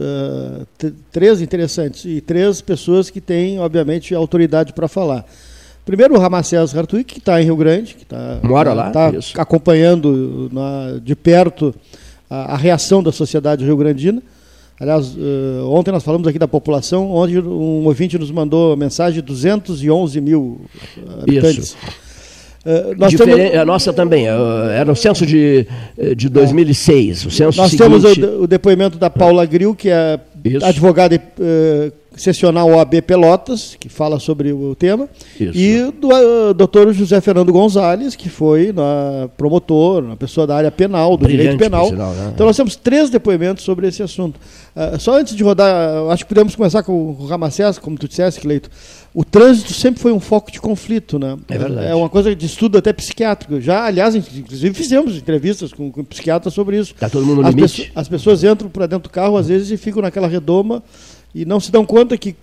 três 1.11 1.41
interessantes 1.41 2.05
e 2.05 2.21
três 2.21 2.61
pessoas 2.61 3.09
que 3.09 3.19
têm, 3.19 3.59
obviamente, 3.59 4.13
autoridade 4.13 4.71
para 4.71 4.87
falar. 4.87 5.25
Primeiro 5.83 6.13
o 6.13 6.19
Ramacés 6.19 6.77
Hartwig, 6.77 7.05
que 7.05 7.17
está 7.17 7.41
em 7.41 7.45
Rio 7.45 7.55
Grande, 7.55 7.95
que 7.95 8.03
está 8.03 8.39
Mora 8.43 8.71
lá, 8.73 8.91
tá 8.91 9.11
acompanhando 9.35 10.47
na, 10.53 10.99
de 11.03 11.15
perto 11.15 11.73
a, 12.29 12.53
a, 12.53 12.55
reação 12.55 13.01
da 13.01 13.11
sociedade 13.11 13.65
rio-grandina. 13.65 14.21
Aliás, 14.79 15.15
uh, 15.15 15.65
ontem 15.65 15.91
nós 15.91 16.03
falamos 16.03 16.27
aqui 16.27 16.37
da 16.37 16.47
população, 16.47 17.11
onde 17.11 17.39
um 17.39 17.83
ouvinte 17.85 18.19
nos 18.19 18.29
mandou 18.29 18.77
mensagem 18.77 19.15
de 19.15 19.21
211 19.23 20.21
mil 20.21 20.61
habitantes. 21.23 21.69
Isso. 21.69 21.77
Uh, 22.65 22.95
temos... 23.17 23.55
A 23.55 23.65
nossa 23.65 23.93
também, 23.93 24.27
era 24.27 24.91
o 24.91 24.95
censo 24.95 25.25
de, 25.25 25.65
de 26.15 26.27
2006. 26.29 27.25
O 27.25 27.31
censo 27.31 27.57
nós 27.57 27.71
seguinte... 27.71 28.01
temos 28.01 28.03
o, 28.03 28.43
o, 28.43 28.47
depoimento 28.47 28.97
da 28.97 29.09
Paula 29.09 29.45
Gril, 29.45 29.73
que 29.73 29.89
é 29.89 30.19
Isso. 30.43 30.65
advogada 30.65 31.15
uh, 31.15 31.91
sessional 32.19 32.69
OAB 32.69 33.01
Pelotas, 33.01 33.75
que 33.79 33.87
fala 33.87 34.19
sobre 34.19 34.51
o 34.51 34.75
tema, 34.75 35.07
Isso. 35.39 35.57
e 35.57 35.91
do 35.91 36.09
uh, 36.09 36.53
doutor 36.53 36.93
José 36.93 37.21
Fernando 37.21 37.51
Gonzalez, 37.51 38.15
que 38.15 38.29
foi 38.29 38.73
na, 38.73 39.29
promotor, 39.37 40.03
uma 40.03 40.17
pessoa 40.17 40.45
da 40.45 40.55
área 40.55 40.69
penal, 40.69 41.15
do 41.15 41.23
Brilhante, 41.23 41.43
direito 41.43 41.59
penal. 41.59 41.87
Sinal, 41.87 42.11
né? 42.13 42.31
Então 42.33 42.45
nós 42.45 42.57
temos 42.57 42.75
três 42.75 43.09
depoimentos 43.09 43.63
sobre 43.63 43.87
esse 43.87 44.03
assunto. 44.03 44.37
Uh, 44.75 44.99
só 44.99 45.17
antes 45.17 45.35
de 45.35 45.43
rodar, 45.43 46.09
acho 46.11 46.25
que 46.25 46.29
podemos 46.29 46.55
começar 46.55 46.83
com 46.83 46.91
o 46.91 47.25
Ramacés, 47.25 47.79
como 47.79 47.97
tu 47.97 48.07
disseste, 48.07 48.41
Cleito. 48.41 48.69
O 49.13 49.23
trânsito 49.23 49.73
sempre 49.73 49.99
foi 49.99 50.11
um 50.11 50.19
foco 50.19 50.51
de 50.51 50.61
conflito, 50.61 51.17
né? 51.17 51.37
É 51.49 51.57
verdade. 51.57 51.87
É 51.87 51.95
uma 51.95 52.09
coisa 52.09 52.35
de 52.35 52.45
estudo 52.45 52.77
até 52.77 52.93
psiquiátrico. 52.93 53.59
Já, 53.59 53.85
aliás, 53.85 54.15
inclusive 54.15 54.73
fizemos 54.75 55.15
entrevistas 55.15 55.73
com, 55.73 55.91
com 55.91 56.03
psiquiatras 56.03 56.53
sobre 56.53 56.77
isso. 56.77 56.93
Está 56.93 57.09
todo 57.09 57.25
mundo 57.25 57.41
no 57.41 57.47
as 57.47 57.55
limite. 57.55 57.91
as 57.95 58.07
pessoas 58.07 58.43
entram 58.43 58.69
para 58.69 58.85
dentro 58.85 59.09
do 59.09 59.11
carro, 59.11 59.35
às 59.35 59.47
vezes, 59.47 59.71
e 59.71 59.77
ficam 59.77 60.01
naquela 60.01 60.27
redoma 60.27 60.83
e 61.33 61.45
não 61.45 61.59
se 61.59 61.71
dão 61.71 61.85
conta 61.85 62.17
que 62.17 62.29
uh, 62.29 62.35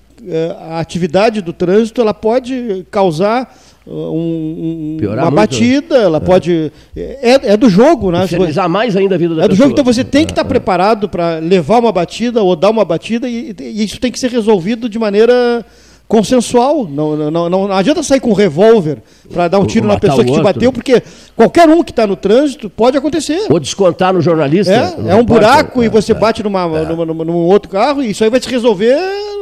a 0.71 0.81
atividade 0.81 1.40
do 1.40 1.52
trânsito 1.52 2.00
ela 2.00 2.14
pode 2.14 2.87
causar 2.90 3.55
uh, 3.87 3.90
um, 3.90 4.97
uma 5.00 5.16
muito. 5.23 5.35
batida, 5.35 5.97
ela 5.97 6.19
é. 6.19 6.21
pode. 6.21 6.73
É, 6.97 7.52
é 7.52 7.57
do 7.57 7.69
jogo, 7.69 8.11
né? 8.11 8.26
Finalizar 8.26 8.69
mais 8.69 8.97
ainda 8.97 9.14
a 9.14 9.19
vida 9.19 9.35
da 9.35 9.43
É 9.43 9.49
do 9.49 9.50
pessoa. 9.50 9.69
jogo, 9.69 9.73
então 9.73 9.85
você 9.85 10.05
tem 10.05 10.25
que 10.25 10.33
estar 10.33 10.43
é, 10.43 10.49
preparado 10.49 11.09
para 11.09 11.38
levar 11.38 11.78
uma 11.78 11.93
batida 11.93 12.43
ou 12.43 12.55
dar 12.55 12.71
uma 12.71 12.85
batida, 12.85 13.28
e, 13.28 13.55
e 13.59 13.85
isso 13.85 14.00
tem 14.00 14.12
que 14.12 14.19
ser 14.19 14.31
resolvido 14.31 14.88
de 14.88 14.99
maneira 14.99 15.64
consensual. 16.08 16.86
Não, 16.88 17.16
não, 17.16 17.30
não, 17.30 17.48
não 17.68 17.72
adianta 17.72 18.02
sair 18.02 18.20
com 18.20 18.30
um 18.30 18.34
revólver 18.34 19.02
para 19.32 19.48
dar 19.48 19.58
um 19.58 19.66
tiro 19.66 19.86
na 19.86 19.98
pessoa 19.98 20.25
que 20.25 20.32
te 20.32 20.42
bateu, 20.42 20.72
porque 20.72 21.02
qualquer 21.34 21.68
um 21.68 21.82
que 21.82 21.90
está 21.90 22.06
no 22.06 22.16
trânsito 22.16 22.70
pode 22.70 22.96
acontecer. 22.96 23.46
Ou 23.50 23.58
descontar 23.58 24.12
no 24.12 24.20
jornalista. 24.20 24.72
É, 24.72 25.10
é 25.10 25.14
um 25.14 25.25
buraco 25.25 25.82
e 25.82 25.88
você 25.88 26.12
é, 26.12 26.14
bate 26.14 26.42
numa, 26.42 26.64
é. 26.64 26.84
numa, 26.84 27.04
numa, 27.04 27.25
num 27.25 27.34
outro 27.34 27.70
carro 27.70 28.02
e 28.02 28.10
isso 28.10 28.22
aí 28.25 28.30
vai 28.30 28.40
se 28.40 28.48
resolver 28.48 28.96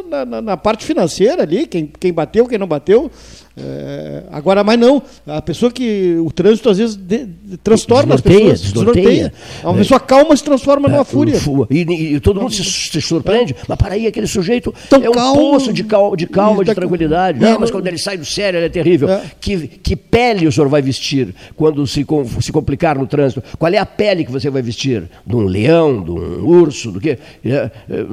na, 0.08 0.24
na, 0.24 0.42
na, 0.42 0.56
parte 0.56 0.84
financeira 0.84 1.42
ali, 1.42 1.66
quem, 1.66 1.90
quem 1.98 2.12
bateu, 2.12 2.46
quem 2.46 2.58
não 2.58 2.66
bateu. 2.66 3.10
É, 3.56 4.24
agora, 4.32 4.64
mas 4.64 4.76
não, 4.76 5.00
a 5.28 5.40
pessoa 5.40 5.70
que 5.70 6.16
o 6.18 6.28
trânsito 6.32 6.68
às 6.68 6.78
vezes 6.78 6.96
de, 6.96 7.24
de, 7.24 7.56
transtorna 7.58 8.16
desnorteia, 8.16 8.52
as 8.52 8.60
pessoas. 8.60 8.74
Desnorteia. 8.74 9.32
Uma 9.62 9.74
pessoa 9.74 10.00
calma 10.00 10.36
se 10.36 10.42
transforma 10.42 10.88
numa 10.88 11.02
é, 11.02 11.04
fúria. 11.04 11.38
E, 11.70 11.82
e, 11.82 12.14
e, 12.14 12.20
todo 12.20 12.40
mundo 12.40 12.52
se, 12.52 12.64
se 12.64 13.00
surpreende. 13.00 13.54
Mas 13.68 13.78
para 13.78 13.94
aí, 13.94 14.08
aquele 14.08 14.26
sujeito 14.26 14.74
Tão 14.90 15.04
é 15.04 15.08
um 15.08 15.12
calmo, 15.12 15.52
poço 15.52 15.72
de, 15.72 15.84
cal, 15.84 16.16
de 16.16 16.26
calma, 16.26 16.64
de 16.64 16.74
tranquilidade. 16.74 17.38
Não, 17.38 17.60
mas 17.60 17.70
quando 17.70 17.86
ele 17.86 17.96
sai 17.96 18.16
do 18.16 18.24
sério, 18.24 18.58
ele 18.58 18.66
é 18.66 18.70
terrível. 18.70 19.08
É. 19.08 19.22
Que, 19.40 19.68
que 19.68 19.94
pele 19.94 20.48
o 20.48 20.52
senhor 20.52 20.68
vai 20.68 20.82
vestir 20.82 21.32
quando 21.54 21.86
se, 21.86 22.04
se 22.40 22.50
complicar 22.50 22.98
no 22.98 23.06
trânsito? 23.06 23.40
Qual 23.56 23.72
é 23.72 23.78
a 23.78 23.86
pele 23.86 24.24
que 24.24 24.32
você 24.32 24.50
vai 24.50 24.62
vestir? 24.62 25.04
De 25.24 25.36
um 25.36 25.44
leão, 25.44 26.02
de 26.02 26.10
um 26.10 26.44
urso, 26.44 26.90
do 26.90 27.00
quê? 27.00 27.18
É, 27.44 27.50
é, 27.50 27.70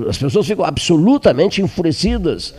as 0.08 0.20
pessoas 0.20 0.46
ficam 0.46 0.64
absolutamente 0.64 1.64
enfurecidas. 1.64 2.54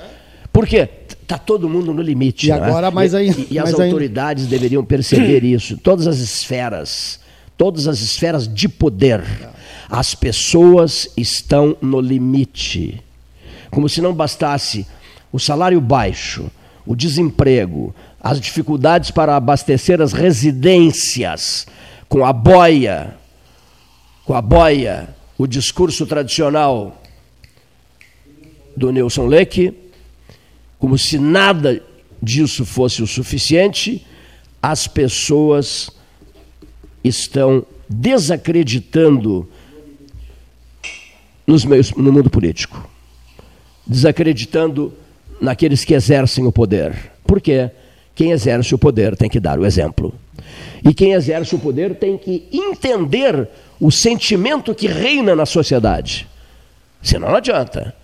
Por 0.52 0.66
quê? 0.66 0.88
Está 1.22 1.38
todo 1.38 1.68
mundo 1.68 1.94
no 1.94 2.02
limite. 2.02 2.48
E 2.48 2.50
é? 2.50 2.54
agora, 2.54 2.90
mais 2.90 3.14
ainda. 3.14 3.40
E, 3.40 3.54
e 3.54 3.58
as 3.58 3.72
autoridades 3.72 4.44
ainda. 4.44 4.56
deveriam 4.56 4.84
perceber 4.84 5.44
isso. 5.44 5.78
Todas 5.78 6.06
as 6.06 6.18
esferas, 6.18 7.20
todas 7.56 7.86
as 7.86 8.00
esferas 8.00 8.52
de 8.52 8.68
poder, 8.68 9.22
as 9.88 10.14
pessoas 10.14 11.08
estão 11.16 11.76
no 11.80 12.00
limite. 12.00 13.02
Como 13.70 13.88
se 13.88 14.00
não 14.00 14.12
bastasse 14.12 14.86
o 15.32 15.38
salário 15.38 15.80
baixo, 15.80 16.50
o 16.84 16.94
desemprego, 16.94 17.94
as 18.20 18.40
dificuldades 18.40 19.10
para 19.10 19.36
abastecer 19.36 20.00
as 20.00 20.12
residências, 20.12 21.66
com 22.08 22.24
a 22.24 22.32
boia, 22.32 23.16
com 24.24 24.34
a 24.34 24.42
boia, 24.42 25.08
o 25.38 25.46
discurso 25.46 26.04
tradicional 26.06 27.00
do 28.76 28.92
Nelson 28.92 29.26
Leque, 29.26 29.74
como 30.82 30.98
se 30.98 31.16
nada 31.16 31.80
disso 32.20 32.66
fosse 32.66 33.04
o 33.04 33.06
suficiente, 33.06 34.04
as 34.60 34.88
pessoas 34.88 35.88
estão 37.04 37.64
desacreditando 37.88 39.48
nos 41.46 41.64
meios, 41.64 41.92
no 41.92 42.12
mundo 42.12 42.28
político, 42.28 42.90
desacreditando 43.86 44.92
naqueles 45.40 45.84
que 45.84 45.94
exercem 45.94 46.48
o 46.48 46.50
poder. 46.50 47.12
Por 47.24 47.40
quê? 47.40 47.70
quem 48.12 48.32
exerce 48.32 48.74
o 48.74 48.78
poder 48.78 49.16
tem 49.16 49.30
que 49.30 49.38
dar 49.38 49.60
o 49.60 49.64
exemplo. 49.64 50.12
E 50.84 50.92
quem 50.92 51.12
exerce 51.12 51.54
o 51.54 51.60
poder 51.60 51.94
tem 51.94 52.18
que 52.18 52.48
entender 52.52 53.48
o 53.78 53.92
sentimento 53.92 54.74
que 54.74 54.88
reina 54.88 55.36
na 55.36 55.46
sociedade. 55.46 56.26
Senão 57.00 57.28
não 57.28 57.36
adianta. 57.36 57.94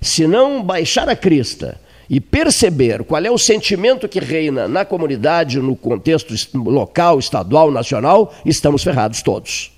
Se 0.00 0.28
não 0.28 0.62
baixar 0.62 1.08
a 1.08 1.16
crista 1.16 1.76
e 2.10 2.20
perceber 2.20 3.04
qual 3.04 3.24
é 3.24 3.30
o 3.30 3.38
sentimento 3.38 4.08
que 4.08 4.18
reina 4.18 4.66
na 4.66 4.84
comunidade, 4.84 5.60
no 5.60 5.76
contexto 5.76 6.34
local, 6.52 7.20
estadual, 7.20 7.70
nacional, 7.70 8.34
estamos 8.44 8.82
ferrados 8.82 9.22
todos. 9.22 9.70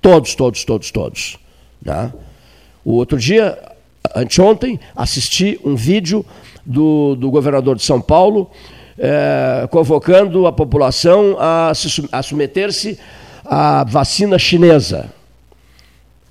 Todos, 0.00 0.34
todos, 0.34 0.64
todos, 0.64 0.90
todos. 0.90 1.38
Né? 1.84 2.10
O 2.82 2.94
outro 2.94 3.18
dia, 3.18 3.58
anteontem, 4.16 4.80
assisti 4.96 5.60
um 5.62 5.76
vídeo 5.76 6.24
do, 6.64 7.14
do 7.14 7.30
governador 7.30 7.76
de 7.76 7.82
São 7.82 8.00
Paulo 8.00 8.50
é, 8.98 9.68
convocando 9.70 10.46
a 10.46 10.52
população 10.52 11.36
a, 11.38 11.72
se, 11.74 12.08
a 12.10 12.22
submeter-se 12.22 12.98
à 13.44 13.84
vacina 13.84 14.38
chinesa. 14.38 15.12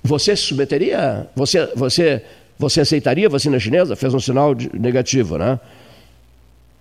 Você 0.02 0.34
se 0.34 0.42
submeteria? 0.42 1.28
Você, 1.36 1.66
você, 1.76 2.24
você 2.60 2.82
aceitaria 2.82 3.26
a 3.26 3.30
vacina 3.30 3.58
chinesa? 3.58 3.96
Fez 3.96 4.12
um 4.12 4.20
sinal 4.20 4.54
negativo, 4.74 5.38
né? 5.38 5.58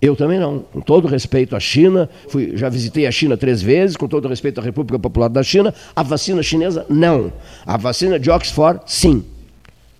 Eu 0.01 0.15
também 0.15 0.39
não. 0.39 0.59
Com 0.59 0.81
todo 0.81 1.07
respeito 1.07 1.55
à 1.55 1.59
China, 1.59 2.09
fui, 2.27 2.55
já 2.55 2.69
visitei 2.69 3.07
a 3.07 3.11
China 3.11 3.37
três 3.37 3.61
vezes, 3.61 3.97
com 3.97 4.07
todo 4.07 4.27
respeito 4.27 4.59
à 4.59 4.63
República 4.63 4.99
Popular 4.99 5.29
da 5.29 5.41
China, 5.41 5.73
a 5.95 6.03
vacina 6.03 6.43
chinesa, 6.43 6.85
não. 6.89 7.31
A 7.65 7.77
vacina 7.77 8.19
de 8.19 8.29
Oxford, 8.29 8.81
sim. 8.85 9.23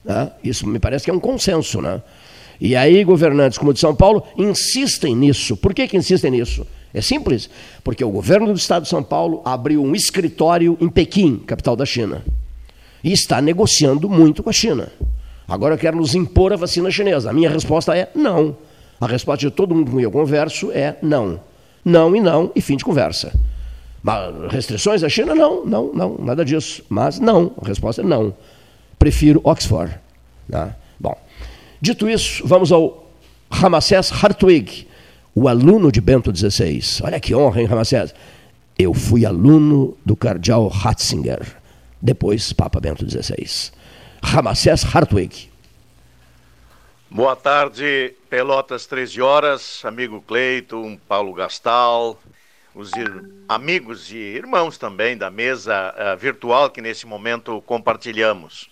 Né? 0.04 0.32
Isso 0.44 0.68
me 0.68 0.80
parece 0.80 1.06
que 1.06 1.12
é 1.12 1.14
um 1.14 1.20
consenso, 1.20 1.82
né? 1.82 2.02
E 2.60 2.76
aí, 2.76 3.04
governantes 3.06 3.58
como 3.58 3.72
o 3.72 3.74
de 3.74 3.80
São 3.80 3.96
Paulo 3.96 4.24
insistem 4.38 5.16
nisso. 5.16 5.56
Por 5.56 5.74
que, 5.74 5.88
que 5.88 5.96
insistem 5.96 6.32
nisso? 6.32 6.68
É 6.94 7.02
simples, 7.02 7.50
porque 7.84 8.04
o 8.04 8.10
governo 8.10 8.48
do 8.48 8.58
estado 8.58 8.84
de 8.84 8.90
São 8.90 9.04
Paulo 9.04 9.42
abriu 9.46 9.82
um 9.84 9.96
escritório 9.96 10.78
em 10.82 10.90
Pequim, 10.90 11.38
capital 11.38 11.76
da 11.76 11.86
China, 11.86 12.24
e 13.02 13.14
está 13.14 13.42
negociando 13.42 14.10
muito 14.10 14.44
com 14.44 14.50
a 14.50 14.54
China. 14.54 14.92
Agora 15.50 15.78
quer 15.78 15.94
nos 15.94 16.16
impor 16.16 16.54
a 16.54 16.56
vacina 16.56 16.92
chinesa. 16.92 17.30
A 17.30 17.34
minha 17.34 17.50
resposta 17.50 17.98
é 17.98 18.10
não. 18.14 18.56
A 19.02 19.08
resposta 19.08 19.48
de 19.48 19.52
todo 19.52 19.74
mundo 19.74 19.92
com 19.92 19.98
quem 19.98 20.04
eu 20.04 20.12
converso 20.12 20.72
é 20.72 20.98
não. 21.02 21.40
Não 21.84 22.16
e 22.16 22.22
não, 22.22 22.52
e 22.56 22.62
fim 22.62 22.76
de 22.78 22.84
conversa. 22.84 23.34
Mas 24.04 24.52
restrições 24.52 25.04
à 25.04 25.10
China? 25.10 25.34
Não, 25.34 25.66
não, 25.66 25.92
não, 25.94 26.18
nada 26.20 26.46
disso. 26.46 26.84
Mas 26.90 27.20
não, 27.20 27.52
a 27.62 27.68
resposta 27.68 28.02
é 28.02 28.06
não. 28.06 28.34
Prefiro 28.98 29.42
Oxford. 29.44 29.98
Né? 30.48 30.76
Bom, 31.00 31.16
Dito 31.82 32.10
isso, 32.10 32.46
vamos 32.46 32.74
ao 32.74 33.10
Ramacés 33.50 34.12
Hartwig, 34.12 34.86
o 35.34 35.48
aluno 35.48 35.94
de 35.94 36.02
Bento 36.02 36.36
XVI. 36.36 36.82
Olha 37.04 37.20
que 37.22 37.34
honra, 37.34 37.62
hein, 37.62 37.68
Ramacés? 37.68 38.14
Eu 38.78 38.94
fui 38.94 39.26
aluno 39.26 39.98
do 40.06 40.14
cardeal 40.14 40.68
Ratzinger, 40.68 41.40
depois 42.02 42.52
Papa 42.52 42.82
Bento 42.82 43.10
XVI. 43.10 43.72
Ramacés 44.22 44.84
Hartwig. 44.84 45.50
Boa 47.10 47.36
tarde, 47.36 48.14
Pelotas 48.30 48.86
13 48.86 49.22
horas, 49.22 49.84
amigo 49.84 50.22
Cleiton, 50.22 50.98
Paulo 51.08 51.34
Gastal, 51.34 52.22
os 52.76 52.92
amigos 53.48 54.12
e 54.12 54.18
irmãos 54.18 54.78
também 54.78 55.18
da 55.18 55.30
mesa 55.32 55.94
uh, 55.98 56.18
virtual 56.18 56.70
que 56.70 56.82
nesse 56.82 57.08
momento 57.08 57.62
compartilhamos. 57.64 58.70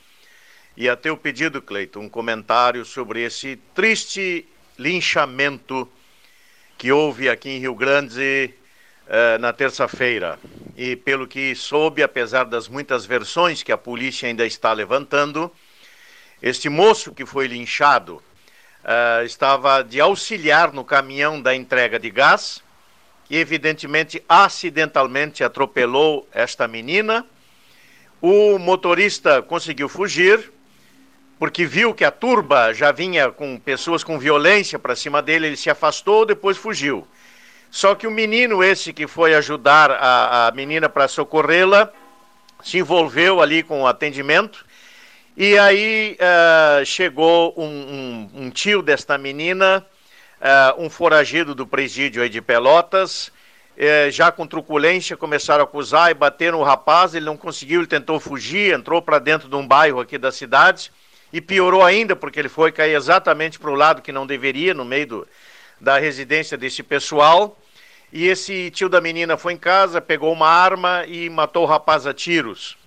E 0.76 0.88
a 0.88 0.96
teu 0.96 1.18
pedido, 1.18 1.62
Cleiton, 1.62 2.02
um 2.02 2.10
comentário 2.10 2.86
sobre 2.86 3.24
esse 3.24 3.56
triste 3.74 4.48
linchamento 4.78 5.90
que 6.78 6.92
houve 6.92 7.28
aqui 7.28 7.50
em 7.50 7.60
Rio 7.60 7.74
Grande 7.74 8.54
eh, 9.10 9.38
na 9.38 9.54
terça-feira. 9.54 10.38
E 10.76 10.96
pelo 10.96 11.28
que 11.28 11.56
soube, 11.56 12.04
apesar 12.04 12.44
das 12.44 12.68
muitas 12.68 13.06
versões 13.06 13.64
que 13.64 13.72
a 13.72 13.78
polícia 13.78 14.28
ainda 14.28 14.46
está 14.46 14.74
levantando, 14.74 15.52
este 16.42 16.68
moço 16.68 17.14
que 17.14 17.26
foi 17.26 17.48
linchado 17.48 18.22
eh, 18.84 19.24
estava 19.26 19.82
de 19.82 20.02
auxiliar 20.02 20.74
no 20.74 20.84
caminhão 20.84 21.42
da 21.42 21.56
entrega 21.56 21.98
de 21.98 22.10
gás 22.10 22.62
e, 23.30 23.38
evidentemente, 23.38 24.24
acidentalmente 24.28 25.44
atropelou 25.44 26.28
esta 26.34 26.68
menina. 26.68 27.26
O 28.22 28.60
motorista 28.60 29.42
conseguiu 29.42 29.88
fugir 29.88 30.52
porque 31.40 31.66
viu 31.66 31.94
que 31.94 32.04
a 32.04 32.12
turba 32.12 32.74
já 32.74 32.92
vinha 32.92 33.32
com 33.32 33.58
pessoas 33.60 34.04
com 34.04 34.18
violência 34.18 34.80
para 34.80 34.96
cima 34.96 35.22
dele, 35.22 35.48
ele 35.48 35.58
se 35.58 35.70
afastou, 35.70 36.26
depois 36.26 36.58
fugiu. 36.58 37.08
Só 37.70 37.96
que 37.96 38.08
o 38.08 38.12
menino 38.12 38.64
esse 38.64 38.94
que 38.94 39.08
foi 39.08 39.36
ajudar 39.36 39.92
a, 39.92 40.48
a 40.48 40.52
menina 40.52 40.88
para 40.90 41.08
socorrê-la, 41.08 41.92
se 42.64 42.80
envolveu 42.80 43.42
ali 43.42 43.62
com 43.62 43.84
o 43.84 43.88
atendimento, 43.88 44.66
e 45.36 45.58
aí 45.58 46.18
uh, 46.20 46.86
chegou 46.86 47.54
um, 47.56 47.64
um, 47.64 48.30
um, 48.34 48.50
tio 48.50 48.82
desta 48.82 49.18
menina, 49.18 49.86
uh, 50.42 50.82
um 50.82 50.90
foragido 50.90 51.54
do 51.54 51.68
presídio 51.68 52.24
aí 52.24 52.30
de 52.30 52.42
Pelotas, 52.42 53.28
uh, 53.78 54.10
já 54.10 54.32
com 54.32 54.48
truculência 54.48 55.16
começaram 55.16 55.62
a 55.62 55.66
acusar 55.66 56.10
e 56.10 56.16
bater 56.16 56.52
no 56.52 56.64
rapaz, 56.64 57.14
ele 57.14 57.26
não 57.26 57.38
conseguiu, 57.38 57.82
ele 57.82 57.88
tentou 57.88 58.20
fugir, 58.20 58.74
entrou 58.74 59.00
para 59.00 59.20
dentro 59.20 59.48
de 59.48 59.56
um 59.56 59.68
bairro 59.68 60.00
aqui 60.00 60.18
da 60.18 60.32
cidade, 60.32 60.92
e 61.32 61.40
piorou 61.40 61.84
ainda 61.84 62.16
porque 62.16 62.40
ele 62.40 62.50
foi 62.50 62.72
cair 62.72 62.96
exatamente 62.96 63.60
para 63.60 63.70
o 63.70 63.76
lado 63.76 64.02
que 64.02 64.12
não 64.12 64.26
deveria, 64.26 64.74
no 64.74 64.86
meio 64.86 65.06
do, 65.06 65.28
da 65.80 65.98
residência 65.98 66.58
desse 66.58 66.84
pessoal. 66.84 67.58
E 68.12 68.28
esse 68.28 68.72
tio 68.72 68.88
da 68.88 69.02
menina 69.02 69.38
foi 69.38 69.54
em 69.54 69.58
casa, 69.58 70.00
pegou 70.00 70.32
uma 70.32 70.48
arma 70.48 71.06
e 71.06 71.30
matou 71.30 71.64
o 71.64 71.68
rapaz 71.68 72.08
a 72.08 72.14
tiros. 72.14 72.78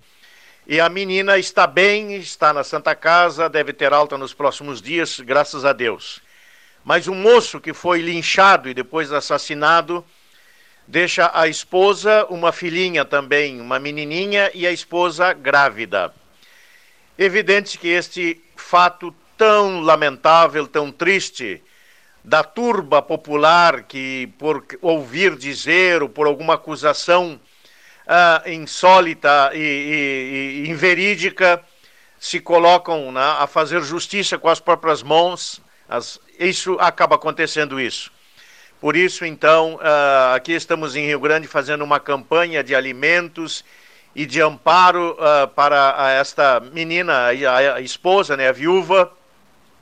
E 0.66 0.80
a 0.80 0.88
menina 0.88 1.38
está 1.38 1.66
bem, 1.66 2.14
está 2.16 2.52
na 2.52 2.62
Santa 2.62 2.94
Casa, 2.94 3.48
deve 3.48 3.72
ter 3.72 3.92
alta 3.92 4.16
nos 4.16 4.32
próximos 4.32 4.80
dias, 4.80 5.18
graças 5.20 5.64
a 5.64 5.72
Deus. 5.72 6.20
Mas 6.84 7.06
o 7.06 7.14
moço 7.14 7.60
que 7.60 7.74
foi 7.74 8.00
linchado 8.00 8.68
e 8.68 8.74
depois 8.74 9.12
assassinado 9.12 10.04
deixa 10.86 11.30
a 11.34 11.46
esposa, 11.46 12.26
uma 12.30 12.52
filhinha 12.52 13.04
também, 13.04 13.60
uma 13.60 13.78
menininha 13.78 14.50
e 14.54 14.66
a 14.66 14.72
esposa 14.72 15.32
grávida. 15.32 16.14
Evidente 17.18 17.78
que 17.78 17.88
este 17.88 18.40
fato 18.56 19.14
tão 19.36 19.80
lamentável, 19.80 20.66
tão 20.66 20.90
triste, 20.90 21.62
da 22.24 22.42
turba 22.44 23.00
popular 23.00 23.82
que, 23.84 24.28
por 24.38 24.64
ouvir 24.82 25.36
dizer 25.36 26.02
ou 26.02 26.08
por 26.08 26.26
alguma 26.26 26.54
acusação 26.54 27.40
uh, 28.06 28.48
insólita 28.50 29.50
e, 29.54 29.58
e, 29.58 30.64
e, 30.66 30.70
inverídica, 30.70 31.62
se 32.18 32.38
colocam 32.40 33.10
né, 33.12 33.36
a 33.38 33.46
fazer 33.46 33.82
justiça 33.82 34.38
com 34.38 34.48
as 34.48 34.60
próprias 34.60 35.02
mãos, 35.02 35.60
as, 35.88 36.20
isso 36.38 36.76
acaba 36.78 37.16
acontecendo 37.16 37.80
isso. 37.80 38.12
Por 38.80 38.96
isso, 38.96 39.24
então, 39.24 39.74
uh, 39.74 40.34
aqui 40.34 40.52
estamos 40.52 40.96
em 40.96 41.06
Rio 41.06 41.20
Grande 41.20 41.46
fazendo 41.46 41.84
uma 41.84 42.00
campanha 42.00 42.62
de 42.62 42.74
alimentos 42.74 43.64
e 44.14 44.26
de 44.26 44.40
amparo 44.40 45.16
uh, 45.18 45.48
para 45.48 46.12
esta 46.12 46.60
menina, 46.60 47.28
a, 47.28 47.74
a, 47.76 47.80
esposa, 47.80 48.36
né, 48.36 48.48
a 48.48 48.52
viúva, 48.52 49.12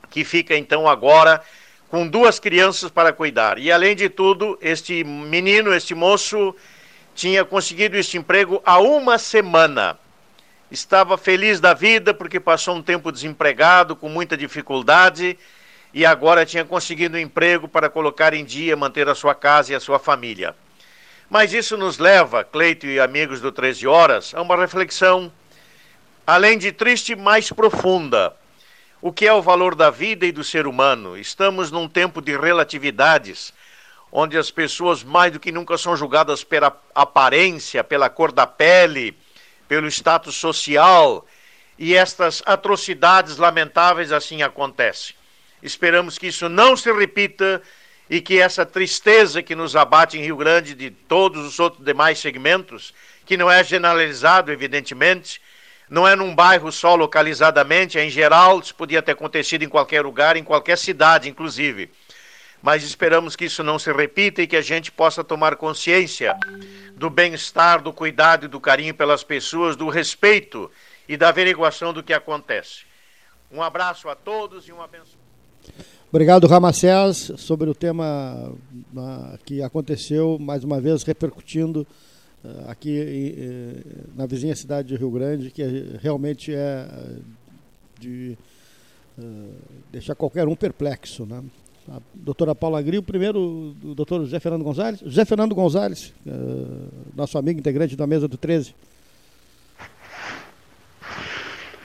que 0.09 0.23
fica 0.23 0.55
então 0.55 0.87
agora 0.87 1.41
com 1.89 2.07
duas 2.07 2.39
crianças 2.39 2.91
para 2.91 3.11
cuidar. 3.11 3.57
E 3.57 3.71
além 3.71 3.95
de 3.95 4.09
tudo, 4.09 4.57
este 4.61 5.03
menino, 5.03 5.73
este 5.73 5.95
moço, 5.95 6.55
tinha 7.15 7.43
conseguido 7.43 7.97
este 7.97 8.17
emprego 8.17 8.61
há 8.65 8.79
uma 8.79 9.17
semana. 9.17 9.97
Estava 10.71 11.17
feliz 11.17 11.59
da 11.59 11.73
vida 11.73 12.13
porque 12.13 12.39
passou 12.39 12.75
um 12.75 12.81
tempo 12.81 13.11
desempregado, 13.11 13.95
com 13.95 14.07
muita 14.07 14.37
dificuldade, 14.37 15.37
e 15.91 16.05
agora 16.05 16.45
tinha 16.45 16.63
conseguido 16.63 17.17
um 17.17 17.19
emprego 17.19 17.67
para 17.67 17.89
colocar 17.89 18.33
em 18.35 18.45
dia, 18.45 18.77
manter 18.77 19.09
a 19.09 19.15
sua 19.15 19.33
casa 19.33 19.73
e 19.73 19.75
a 19.75 19.79
sua 19.79 19.97
família. 19.97 20.55
Mas 21.27 21.53
isso 21.53 21.75
nos 21.75 21.97
leva, 21.97 22.43
Cleito 22.43 22.85
e 22.85 22.99
amigos 22.99 23.41
do 23.41 23.51
13 23.51 23.87
Horas, 23.87 24.33
a 24.35 24.41
uma 24.41 24.55
reflexão, 24.55 25.31
além 26.25 26.57
de 26.57 26.71
triste, 26.71 27.15
mais 27.15 27.51
profunda. 27.51 28.35
O 29.01 29.13
que 29.13 29.25
é 29.25 29.31
o 29.31 29.41
valor 29.41 29.75
da 29.75 29.89
vida 29.89 30.25
e 30.25 30.31
do 30.31 30.43
ser 30.43 30.67
humano? 30.67 31.17
Estamos 31.17 31.71
num 31.71 31.87
tempo 31.87 32.21
de 32.21 32.37
relatividades, 32.37 33.53
onde 34.11 34.37
as 34.37 34.51
pessoas 34.51 35.05
mais 35.05 35.31
do 35.31 35.39
que 35.39 35.53
nunca 35.53 35.77
são 35.77 35.95
julgadas 35.95 36.43
pela 36.43 36.77
aparência, 36.93 37.81
pela 37.81 38.09
cor 38.09 38.33
da 38.33 38.45
pele, 38.45 39.17
pelo 39.69 39.87
status 39.87 40.35
social, 40.35 41.25
e 41.77 41.95
estas 41.95 42.43
atrocidades 42.45 43.37
lamentáveis 43.37 44.11
assim 44.11 44.41
acontecem. 44.41 45.15
Esperamos 45.63 46.17
que 46.17 46.27
isso 46.27 46.49
não 46.49 46.75
se 46.75 46.91
repita 46.91 47.61
e 48.09 48.19
que 48.19 48.37
essa 48.37 48.65
tristeza 48.65 49.41
que 49.41 49.55
nos 49.55 49.77
abate 49.77 50.17
em 50.17 50.23
Rio 50.23 50.35
Grande 50.35 50.75
de 50.75 50.91
todos 50.91 51.47
os 51.47 51.57
outros 51.57 51.85
demais 51.85 52.19
segmentos, 52.19 52.93
que 53.25 53.37
não 53.37 53.49
é 53.49 53.63
generalizado, 53.63 54.51
evidentemente, 54.51 55.39
não 55.89 56.07
é 56.07 56.15
num 56.15 56.35
bairro 56.35 56.71
só 56.71 56.95
localizadamente, 56.95 57.97
é 57.97 58.05
em 58.05 58.09
geral, 58.09 58.59
isso 58.59 58.75
podia 58.75 59.01
ter 59.01 59.13
acontecido 59.13 59.63
em 59.63 59.69
qualquer 59.69 60.03
lugar, 60.03 60.37
em 60.37 60.43
qualquer 60.43 60.77
cidade, 60.77 61.27
inclusive. 61.27 61.89
mas 62.61 62.83
esperamos 62.83 63.35
que 63.35 63.45
isso 63.45 63.63
não 63.63 63.79
se 63.79 63.91
repita 63.91 64.41
e 64.41 64.47
que 64.47 64.55
a 64.55 64.61
gente 64.61 64.91
possa 64.91 65.23
tomar 65.23 65.55
consciência 65.55 66.37
do 66.93 67.09
bem-estar, 67.09 67.81
do 67.81 67.93
cuidado 67.93 68.45
e 68.45 68.49
do 68.49 68.59
carinho 68.59 68.93
pelas 68.93 69.23
pessoas, 69.23 69.77
do 69.77 69.87
respeito 69.87 70.69
e 71.07 71.15
da 71.15 71.29
averiguação 71.29 71.93
do 71.93 72.03
que 72.03 72.13
acontece. 72.13 72.83
Um 73.51 73.63
abraço 73.63 74.09
a 74.09 74.15
todos 74.15 74.67
e 74.67 74.73
um 74.73 74.81
abençoado. 74.81 75.17
Obrigado, 76.09 76.47
Ramacés, 76.47 77.31
sobre 77.37 77.69
o 77.69 77.73
tema 77.73 78.51
uh, 78.95 79.37
que 79.45 79.61
aconteceu, 79.61 80.37
mais 80.39 80.63
uma 80.63 80.81
vez 80.81 81.03
repercutindo 81.03 81.87
aqui 82.67 83.35
uh, 83.37 84.17
na 84.17 84.25
vizinha 84.25 84.55
cidade 84.55 84.89
de 84.89 84.95
Rio 84.95 85.11
Grande, 85.11 85.51
que 85.51 85.63
realmente 86.01 86.53
é 86.53 86.87
de 87.99 88.37
deixar 89.91 90.15
qualquer 90.15 90.47
um 90.47 90.55
perplexo. 90.55 91.25
Né? 91.25 91.43
A 91.89 91.99
doutora 92.13 92.55
Paula 92.55 92.81
Grio, 92.81 93.03
primeiro 93.03 93.75
o 93.83 93.93
doutor 93.93 94.21
José 94.21 94.39
Fernando 94.39 94.63
Gonzalez. 94.63 95.01
José 95.01 95.25
Fernando 95.25 95.53
Gonzalez, 95.53 96.13
nosso 97.13 97.37
amigo 97.37 97.59
integrante 97.59 97.97
da 97.97 98.07
mesa 98.07 98.29
do 98.29 98.37
13. 98.37 98.73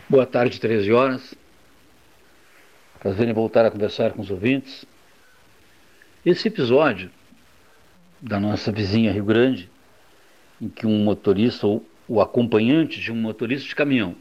Boa 0.08 0.26
tarde, 0.26 0.60
13 0.60 0.92
horas. 0.92 1.34
Prazer 3.00 3.28
em 3.28 3.32
voltar 3.32 3.66
a 3.66 3.70
conversar 3.70 4.12
com 4.12 4.22
os 4.22 4.30
ouvintes. 4.30 4.84
Esse 6.24 6.48
episódio 6.48 7.10
da 8.20 8.40
nossa 8.40 8.72
vizinha 8.72 9.12
Rio 9.12 9.24
Grande, 9.24 9.68
em 10.60 10.68
que 10.68 10.86
um 10.86 11.04
motorista 11.04 11.66
ou 11.66 11.84
o 12.06 12.20
acompanhante 12.20 13.00
de 13.00 13.10
um 13.10 13.16
motorista 13.16 13.68
de 13.68 13.74
caminhão, 13.74 14.14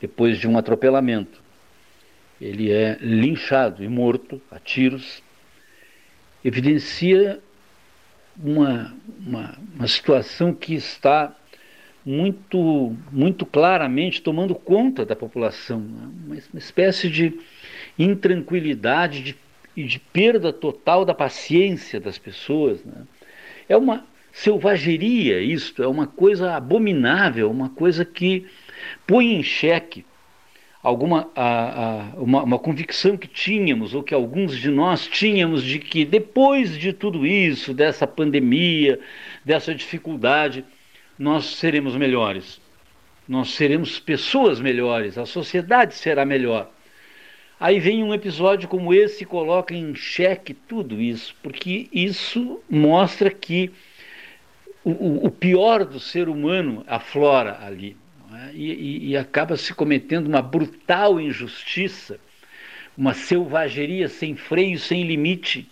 depois 0.00 0.38
de 0.38 0.48
um 0.48 0.58
atropelamento, 0.58 1.40
ele 2.40 2.72
é 2.72 2.98
linchado 3.00 3.84
e 3.84 3.88
morto 3.88 4.42
a 4.50 4.58
tiros, 4.58 5.22
evidencia 6.44 7.40
uma, 8.36 8.92
uma, 9.24 9.58
uma 9.76 9.86
situação 9.86 10.52
que 10.52 10.74
está 10.74 11.34
muito, 12.04 12.96
muito 13.12 13.46
claramente 13.46 14.22
tomando 14.22 14.54
conta 14.54 15.06
da 15.06 15.14
população, 15.14 15.78
né? 15.78 16.10
uma, 16.26 16.36
uma 16.52 16.58
espécie 16.58 17.08
de 17.08 17.38
intranquilidade 17.96 19.22
de, 19.22 19.36
e 19.76 19.84
de 19.84 20.00
perda 20.00 20.52
total 20.52 21.04
da 21.04 21.14
paciência 21.14 22.00
das 22.00 22.18
pessoas. 22.18 22.84
Né? 22.84 23.06
É 23.68 23.76
uma 23.76 24.04
selvageria 24.32 25.40
isto, 25.40 25.82
é 25.82 25.86
uma 25.86 26.06
coisa 26.06 26.56
abominável, 26.56 27.50
uma 27.50 27.68
coisa 27.68 28.04
que 28.04 28.46
põe 29.06 29.34
em 29.34 29.42
xeque 29.42 30.04
alguma 30.82 31.30
a, 31.36 31.84
a, 31.84 31.96
uma, 32.16 32.42
uma, 32.42 32.58
convicção 32.58 33.16
que 33.16 33.28
tínhamos, 33.28 33.94
ou 33.94 34.02
que 34.02 34.12
alguns 34.12 34.56
de 34.56 34.68
nós 34.68 35.06
tínhamos, 35.06 35.62
de 35.62 35.78
que 35.78 36.04
depois 36.04 36.76
de 36.76 36.92
tudo 36.92 37.24
isso, 37.24 37.72
dessa 37.72 38.06
pandemia, 38.06 38.98
dessa 39.44 39.74
dificuldade, 39.74 40.64
nós 41.16 41.44
seremos 41.56 41.94
melhores. 41.94 42.60
Nós 43.28 43.50
seremos 43.50 44.00
pessoas 44.00 44.60
melhores, 44.60 45.16
a 45.16 45.24
sociedade 45.24 45.94
será 45.94 46.24
melhor. 46.24 46.68
Aí 47.60 47.78
vem 47.78 48.02
um 48.02 48.12
episódio 48.12 48.68
como 48.68 48.92
esse 48.92 49.22
e 49.22 49.26
coloca 49.26 49.72
em 49.72 49.94
xeque 49.94 50.52
tudo 50.52 51.00
isso, 51.00 51.32
porque 51.40 51.88
isso 51.92 52.60
mostra 52.68 53.30
que 53.30 53.70
o, 54.84 55.26
o 55.26 55.30
pior 55.30 55.84
do 55.84 56.00
ser 56.00 56.28
humano 56.28 56.84
aflora 56.86 57.58
ali. 57.64 57.96
É? 58.34 58.50
E, 58.54 58.72
e, 58.72 59.08
e 59.10 59.16
acaba 59.16 59.56
se 59.56 59.74
cometendo 59.74 60.26
uma 60.26 60.42
brutal 60.42 61.20
injustiça, 61.20 62.18
uma 62.96 63.14
selvageria 63.14 64.08
sem 64.08 64.34
freio, 64.34 64.78
sem 64.78 65.04
limite. 65.04 65.68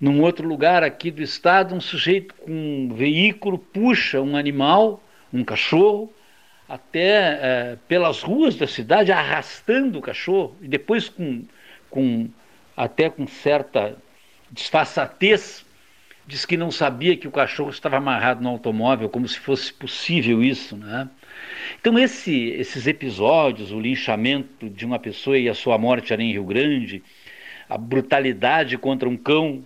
Num 0.00 0.22
outro 0.22 0.48
lugar 0.48 0.82
aqui 0.82 1.10
do 1.10 1.22
estado, 1.22 1.74
um 1.74 1.80
sujeito 1.80 2.34
com 2.34 2.50
um 2.50 2.94
veículo 2.94 3.58
puxa 3.58 4.20
um 4.20 4.36
animal, 4.36 5.02
um 5.32 5.44
cachorro, 5.44 6.12
até 6.68 7.38
é, 7.42 7.78
pelas 7.86 8.22
ruas 8.22 8.56
da 8.56 8.66
cidade, 8.66 9.12
arrastando 9.12 9.98
o 9.98 10.02
cachorro, 10.02 10.56
e 10.62 10.68
depois 10.68 11.08
com, 11.08 11.44
com 11.90 12.28
até 12.76 13.10
com 13.10 13.26
certa 13.26 13.96
disfarçatez, 14.50 15.64
diz 16.30 16.46
que 16.46 16.56
não 16.56 16.70
sabia 16.70 17.16
que 17.16 17.26
o 17.26 17.30
cachorro 17.30 17.70
estava 17.70 17.96
amarrado 17.96 18.40
no 18.40 18.50
automóvel, 18.50 19.08
como 19.08 19.26
se 19.26 19.38
fosse 19.38 19.72
possível 19.72 20.40
isso. 20.42 20.76
Né? 20.76 21.10
Então, 21.80 21.98
esse, 21.98 22.50
esses 22.50 22.86
episódios, 22.86 23.72
o 23.72 23.80
linchamento 23.80 24.70
de 24.70 24.86
uma 24.86 24.98
pessoa 24.98 25.36
e 25.36 25.48
a 25.48 25.54
sua 25.54 25.76
morte 25.76 26.14
ali 26.14 26.24
em 26.24 26.32
Rio 26.32 26.44
Grande, 26.44 27.02
a 27.68 27.76
brutalidade 27.76 28.78
contra 28.78 29.08
um 29.08 29.16
cão, 29.16 29.64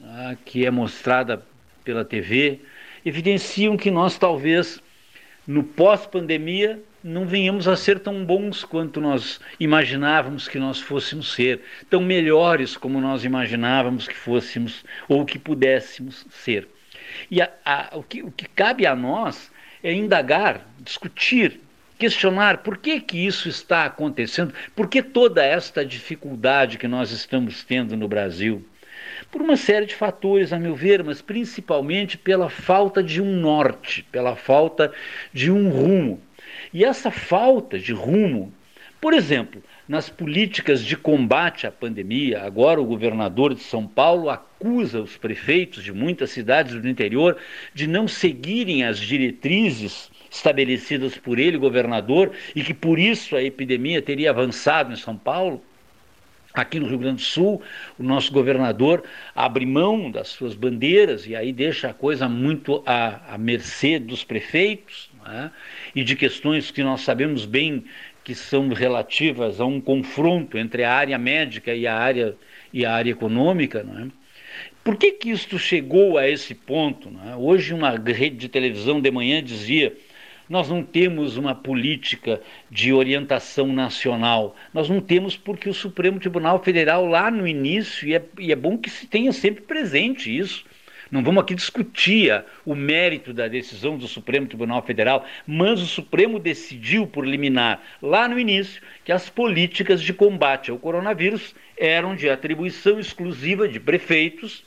né, 0.00 0.38
que 0.46 0.64
é 0.64 0.70
mostrada 0.70 1.44
pela 1.84 2.06
TV, 2.06 2.60
evidenciam 3.04 3.76
que 3.76 3.90
nós 3.90 4.16
talvez 4.16 4.80
no 5.46 5.62
pós-pandemia 5.62 6.82
não 7.02 7.26
venhamos 7.26 7.68
a 7.68 7.76
ser 7.76 7.98
tão 8.00 8.24
bons 8.24 8.64
quanto 8.64 9.00
nós 9.00 9.40
imaginávamos 9.58 10.48
que 10.48 10.58
nós 10.58 10.80
fôssemos 10.80 11.32
ser, 11.32 11.60
tão 11.88 12.02
melhores 12.02 12.76
como 12.76 13.00
nós 13.00 13.24
imaginávamos 13.24 14.08
que 14.08 14.14
fôssemos 14.14 14.84
ou 15.08 15.24
que 15.24 15.38
pudéssemos 15.38 16.26
ser. 16.30 16.68
E 17.30 17.40
a, 17.40 17.50
a, 17.64 17.90
o, 17.96 18.02
que, 18.02 18.22
o 18.22 18.30
que 18.30 18.46
cabe 18.48 18.86
a 18.86 18.94
nós 18.94 19.50
é 19.82 19.92
indagar, 19.92 20.66
discutir, 20.80 21.60
questionar 21.98 22.58
por 22.58 22.78
que, 22.78 23.00
que 23.00 23.26
isso 23.26 23.48
está 23.48 23.84
acontecendo, 23.84 24.52
por 24.74 24.88
que 24.88 25.02
toda 25.02 25.44
esta 25.44 25.84
dificuldade 25.84 26.78
que 26.78 26.88
nós 26.88 27.10
estamos 27.10 27.64
tendo 27.64 27.96
no 27.96 28.08
Brasil 28.08 28.64
por 29.30 29.42
uma 29.42 29.56
série 29.56 29.86
de 29.86 29.94
fatores, 29.94 30.52
a 30.52 30.58
meu 30.58 30.74
ver, 30.74 31.02
mas 31.02 31.20
principalmente 31.20 32.16
pela 32.16 32.48
falta 32.48 33.02
de 33.02 33.20
um 33.20 33.36
norte, 33.36 34.02
pela 34.10 34.36
falta 34.36 34.92
de 35.32 35.50
um 35.50 35.68
rumo. 35.68 36.20
E 36.72 36.84
essa 36.84 37.10
falta 37.10 37.78
de 37.78 37.92
rumo, 37.92 38.52
por 39.00 39.14
exemplo, 39.14 39.62
nas 39.88 40.10
políticas 40.10 40.84
de 40.84 40.96
combate 40.96 41.66
à 41.66 41.72
pandemia, 41.72 42.42
agora 42.42 42.80
o 42.80 42.84
governador 42.84 43.54
de 43.54 43.62
São 43.62 43.86
Paulo 43.86 44.28
acusa 44.28 45.00
os 45.00 45.16
prefeitos 45.16 45.82
de 45.82 45.92
muitas 45.92 46.30
cidades 46.30 46.74
do 46.74 46.88
interior 46.88 47.36
de 47.72 47.86
não 47.86 48.06
seguirem 48.06 48.84
as 48.84 48.98
diretrizes 48.98 50.10
estabelecidas 50.30 51.16
por 51.16 51.38
ele, 51.38 51.56
governador, 51.56 52.32
e 52.54 52.62
que 52.62 52.74
por 52.74 52.98
isso 52.98 53.34
a 53.34 53.42
epidemia 53.42 54.02
teria 54.02 54.30
avançado 54.30 54.92
em 54.92 54.96
São 54.96 55.16
Paulo. 55.16 55.62
Aqui 56.52 56.80
no 56.80 56.88
Rio 56.88 56.98
Grande 56.98 57.22
do 57.22 57.22
Sul, 57.22 57.62
o 57.98 58.02
nosso 58.02 58.32
governador 58.32 59.04
abre 59.34 59.64
mão 59.64 60.10
das 60.10 60.28
suas 60.28 60.54
bandeiras 60.54 61.26
e 61.26 61.36
aí 61.36 61.52
deixa 61.52 61.88
a 61.88 61.94
coisa 61.94 62.28
muito 62.28 62.82
à, 62.84 63.34
à 63.34 63.38
mercê 63.38 63.98
dos 63.98 64.24
prefeitos 64.24 65.07
né? 65.28 65.50
e 65.94 66.02
de 66.02 66.16
questões 66.16 66.70
que 66.70 66.82
nós 66.82 67.02
sabemos 67.02 67.44
bem 67.44 67.84
que 68.24 68.34
são 68.34 68.68
relativas 68.68 69.60
a 69.60 69.64
um 69.64 69.80
confronto 69.80 70.58
entre 70.58 70.84
a 70.84 70.92
área 70.92 71.16
médica 71.16 71.74
e 71.74 71.86
a 71.86 71.96
área, 71.96 72.36
e 72.72 72.84
a 72.84 72.92
área 72.92 73.10
econômica. 73.10 73.82
Né? 73.82 74.08
Por 74.82 74.96
que, 74.96 75.12
que 75.12 75.30
isto 75.30 75.58
chegou 75.58 76.18
a 76.18 76.28
esse 76.28 76.54
ponto? 76.54 77.10
Né? 77.10 77.36
Hoje, 77.36 77.72
uma 77.72 77.90
rede 77.90 78.36
de 78.36 78.48
televisão 78.48 79.00
de 79.00 79.10
manhã 79.10 79.42
dizia 79.42 79.96
nós 80.48 80.68
não 80.68 80.82
temos 80.82 81.36
uma 81.36 81.54
política 81.54 82.40
de 82.70 82.92
orientação 82.92 83.66
nacional. 83.66 84.56
Nós 84.72 84.88
não 84.88 85.00
temos 85.00 85.36
porque 85.36 85.68
o 85.68 85.74
Supremo 85.74 86.18
Tribunal 86.18 86.62
Federal, 86.62 87.04
lá 87.04 87.30
no 87.30 87.46
início, 87.46 88.08
e 88.08 88.14
é, 88.14 88.24
e 88.38 88.50
é 88.50 88.56
bom 88.56 88.78
que 88.78 88.88
se 88.88 89.06
tenha 89.06 89.32
sempre 89.32 89.62
presente 89.62 90.34
isso. 90.34 90.64
Não 91.10 91.22
vamos 91.22 91.42
aqui 91.42 91.54
discutir 91.54 92.44
o 92.66 92.74
mérito 92.74 93.32
da 93.32 93.48
decisão 93.48 93.96
do 93.96 94.06
Supremo 94.06 94.46
Tribunal 94.46 94.82
Federal, 94.82 95.24
mas 95.46 95.80
o 95.80 95.86
Supremo 95.86 96.38
decidiu 96.38 97.06
por 97.06 97.26
liminar 97.26 97.82
lá 98.02 98.28
no 98.28 98.38
início 98.38 98.82
que 99.04 99.12
as 99.12 99.30
políticas 99.30 100.02
de 100.02 100.12
combate 100.12 100.70
ao 100.70 100.78
coronavírus 100.78 101.54
eram 101.78 102.14
de 102.14 102.28
atribuição 102.28 103.00
exclusiva 103.00 103.66
de 103.66 103.80
prefeitos 103.80 104.64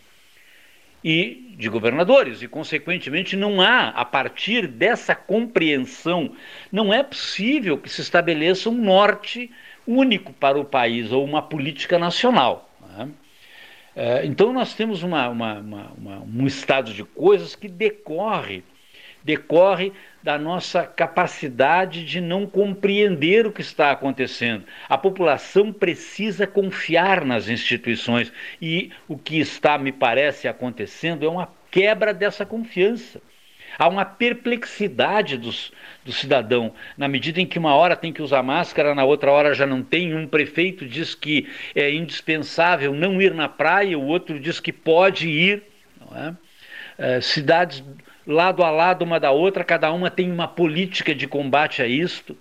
e 1.04 1.56
de 1.58 1.70
governadores, 1.70 2.42
e 2.42 2.48
consequentemente 2.48 3.36
não 3.36 3.62
há, 3.62 3.90
a 3.90 4.06
partir 4.06 4.68
dessa 4.68 5.14
compreensão, 5.14 6.36
não 6.72 6.94
é 6.94 7.04
possível 7.04 7.78
que 7.78 7.90
se 7.90 8.02
estabeleça 8.02 8.70
um 8.70 8.78
norte 8.78 9.52
único 9.86 10.34
para 10.34 10.60
o 10.60 10.66
país 10.66 11.12
ou 11.12 11.24
uma 11.24 11.42
política 11.42 12.00
nacional. 12.00 12.71
É, 13.96 14.26
então 14.26 14.54
nós 14.54 14.74
temos 14.74 15.04
uma, 15.04 15.28
uma, 15.30 15.60
uma, 15.60 16.20
um 16.22 16.48
estado 16.48 16.94
de 16.94 17.04
coisas 17.04 17.56
que 17.56 17.68
decorre 17.68 18.64
decorre 19.24 19.94
da 20.24 20.38
nossa 20.38 20.84
capacidade 20.86 22.06
de 22.06 22.20
não 22.20 22.46
compreender 22.46 23.46
o 23.46 23.52
que 23.52 23.62
está 23.62 23.92
acontecendo. 23.92 24.66
A 24.88 24.98
população 24.98 25.72
precisa 25.72 26.46
confiar 26.48 27.24
nas 27.26 27.48
instituições 27.48 28.32
e 28.62 28.92
o 29.08 29.18
que 29.18 29.40
está, 29.40 29.78
me 29.78 29.92
parece, 29.92 30.48
acontecendo 30.48 31.26
é 31.26 31.30
uma 31.30 31.50
quebra 31.70 32.14
dessa 32.14 32.46
confiança. 32.46 33.22
Há 33.82 33.88
uma 33.88 34.06
perplexidade 34.06 35.40
dos, 35.40 35.72
do 36.06 36.14
cidadão, 36.14 36.72
na 36.96 37.08
medida 37.08 37.42
em 37.42 37.48
que 37.48 37.58
uma 37.58 37.74
hora 37.74 37.96
tem 37.96 38.14
que 38.14 38.22
usar 38.22 38.44
máscara, 38.44 38.94
na 38.94 39.04
outra 39.04 39.32
hora 39.32 39.56
já 39.56 39.66
não 39.66 39.82
tem. 39.82 40.14
Um 40.14 40.28
prefeito 40.28 40.86
diz 40.86 41.16
que 41.16 41.50
é 41.74 41.92
indispensável 41.92 42.94
não 42.94 43.20
ir 43.20 43.34
na 43.34 43.50
praia, 43.50 43.98
o 43.98 44.06
outro 44.06 44.40
diz 44.40 44.60
que 44.60 44.72
pode 44.72 45.28
ir. 45.28 45.64
É? 46.14 47.16
É, 47.16 47.22
cidades 47.22 47.84
lado 48.28 48.64
a 48.64 48.70
lado 48.70 49.04
uma 49.04 49.20
da 49.20 49.32
outra, 49.32 49.64
cada 49.64 49.92
uma 49.92 50.12
tem 50.12 50.32
uma 50.32 50.48
política 50.48 51.16
de 51.16 51.26
combate 51.26 51.82
a 51.82 51.88
isto. 51.88 52.38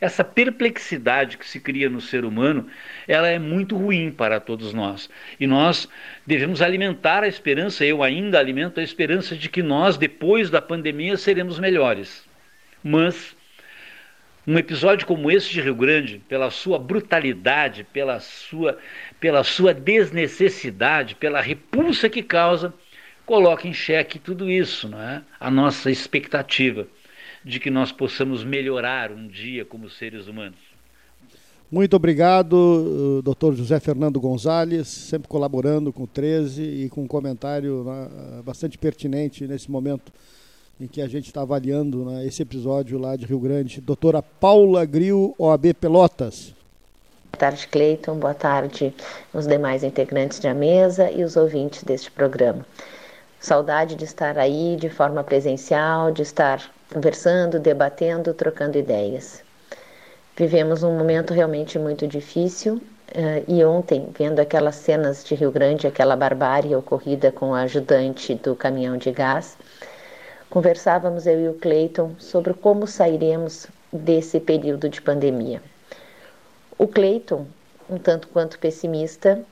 Essa 0.00 0.22
perplexidade 0.22 1.38
que 1.38 1.46
se 1.46 1.58
cria 1.58 1.88
no 1.88 2.00
ser 2.00 2.24
humano, 2.24 2.66
ela 3.08 3.28
é 3.28 3.38
muito 3.38 3.76
ruim 3.76 4.10
para 4.10 4.38
todos 4.38 4.72
nós. 4.74 5.08
E 5.40 5.46
nós 5.46 5.88
devemos 6.26 6.60
alimentar 6.60 7.22
a 7.22 7.28
esperança, 7.28 7.84
eu 7.84 8.02
ainda 8.02 8.38
alimento 8.38 8.78
a 8.78 8.82
esperança 8.82 9.34
de 9.34 9.48
que 9.48 9.62
nós, 9.62 9.96
depois 9.96 10.50
da 10.50 10.60
pandemia, 10.60 11.16
seremos 11.16 11.58
melhores. 11.58 12.24
Mas 12.84 13.34
um 14.46 14.58
episódio 14.58 15.06
como 15.06 15.30
esse 15.30 15.50
de 15.50 15.60
Rio 15.60 15.74
Grande, 15.74 16.22
pela 16.28 16.50
sua 16.50 16.78
brutalidade, 16.78 17.84
pela 17.84 18.20
sua, 18.20 18.78
pela 19.18 19.42
sua 19.42 19.74
desnecessidade, 19.74 21.16
pela 21.16 21.40
repulsa 21.40 22.08
que 22.08 22.22
causa, 22.22 22.72
coloca 23.24 23.66
em 23.66 23.72
xeque 23.72 24.20
tudo 24.20 24.48
isso, 24.48 24.88
não 24.88 25.02
é? 25.02 25.22
A 25.40 25.50
nossa 25.50 25.90
expectativa 25.90 26.86
de 27.46 27.60
que 27.60 27.70
nós 27.70 27.92
possamos 27.92 28.42
melhorar 28.42 29.12
um 29.12 29.28
dia 29.28 29.64
como 29.64 29.88
seres 29.88 30.26
humanos. 30.26 30.58
Muito 31.70 31.94
obrigado, 31.94 33.20
eh, 33.20 33.22
Dr. 33.22 33.54
José 33.54 33.78
Fernando 33.78 34.20
Gonzalez, 34.20 34.88
sempre 34.88 35.28
colaborando 35.28 35.92
com 35.92 36.02
o 36.02 36.06
13 36.08 36.62
e 36.62 36.88
com 36.88 37.04
um 37.04 37.06
comentário 37.06 37.84
né, 37.84 38.42
bastante 38.44 38.76
pertinente 38.76 39.46
nesse 39.46 39.70
momento 39.70 40.12
em 40.80 40.88
que 40.88 41.00
a 41.00 41.06
gente 41.06 41.26
está 41.26 41.42
avaliando 41.42 42.04
né, 42.04 42.26
esse 42.26 42.42
episódio 42.42 42.98
lá 42.98 43.14
de 43.14 43.24
Rio 43.24 43.38
Grande. 43.38 43.80
Doutora 43.80 44.20
Paula 44.20 44.84
Gril, 44.84 45.32
OAB 45.38 45.72
Pelotas. 45.74 46.52
Boa 47.32 47.38
tarde, 47.38 47.68
Cleiton. 47.68 48.18
Boa 48.18 48.34
tarde, 48.34 48.92
os 49.32 49.46
demais 49.46 49.84
integrantes 49.84 50.40
da 50.40 50.52
mesa 50.52 51.12
e 51.12 51.22
os 51.22 51.36
ouvintes 51.36 51.84
deste 51.84 52.10
programa. 52.10 52.66
Saudade 53.38 53.94
de 53.94 54.04
estar 54.04 54.36
aí 54.36 54.76
de 54.76 54.90
forma 54.90 55.22
presencial, 55.22 56.10
de 56.10 56.22
estar 56.22 56.74
conversando, 56.96 57.60
debatendo, 57.60 58.32
trocando 58.32 58.78
ideias. 58.78 59.44
Vivemos 60.34 60.82
um 60.82 60.96
momento 60.96 61.34
realmente 61.34 61.78
muito 61.78 62.06
difícil 62.06 62.76
uh, 62.76 63.44
e 63.46 63.62
ontem, 63.62 64.08
vendo 64.18 64.40
aquelas 64.40 64.76
cenas 64.76 65.22
de 65.22 65.34
Rio 65.34 65.52
Grande, 65.52 65.86
aquela 65.86 66.16
barbárie 66.16 66.74
ocorrida 66.74 67.30
com 67.30 67.54
a 67.54 67.60
ajudante 67.60 68.34
do 68.36 68.56
caminhão 68.56 68.96
de 68.96 69.10
gás, 69.10 69.58
conversávamos 70.48 71.26
eu 71.26 71.38
e 71.38 71.48
o 71.50 71.54
Cleiton 71.58 72.12
sobre 72.18 72.54
como 72.54 72.86
sairemos 72.86 73.66
desse 73.92 74.40
período 74.40 74.88
de 74.88 75.02
pandemia. 75.02 75.60
O 76.78 76.88
Cleiton, 76.88 77.46
um 77.90 77.98
tanto 77.98 78.26
quanto 78.28 78.58
pessimista, 78.58 79.44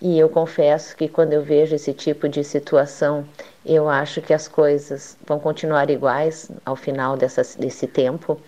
e 0.00 0.18
eu 0.18 0.28
confesso 0.28 0.96
que 0.96 1.08
quando 1.08 1.32
eu 1.32 1.42
vejo 1.42 1.74
esse 1.74 1.92
tipo 1.92 2.28
de 2.28 2.44
situação, 2.44 3.26
eu 3.66 3.88
acho 3.88 4.22
que 4.22 4.32
as 4.32 4.46
coisas 4.46 5.16
vão 5.26 5.40
continuar 5.40 5.90
iguais 5.90 6.50
ao 6.64 6.76
final 6.76 7.16
dessa, 7.16 7.42
desse 7.58 7.86
tempo. 7.86 8.40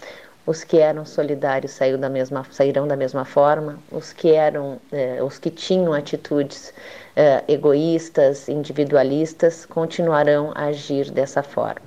Os 0.47 0.63
que 0.65 0.79
eram 0.79 1.05
solidários 1.05 1.73
saíram 1.73 1.99
da 1.99 2.09
mesma, 2.09 2.45
sairão 2.51 2.87
da 2.87 2.97
mesma 2.97 3.25
forma, 3.25 3.79
os 3.91 4.13
que 4.13 4.33
eram, 4.33 4.81
eh, 4.93 5.23
os 5.23 5.39
que 5.39 5.51
tinham 5.51 5.93
atitudes 5.93 6.73
eh, 7.17 7.45
egoístas, 7.49 8.49
individualistas, 8.49 9.67
continuarão 9.67 10.53
a 10.55 10.67
agir 10.67 11.11
dessa 11.11 11.43
forma. 11.43 11.87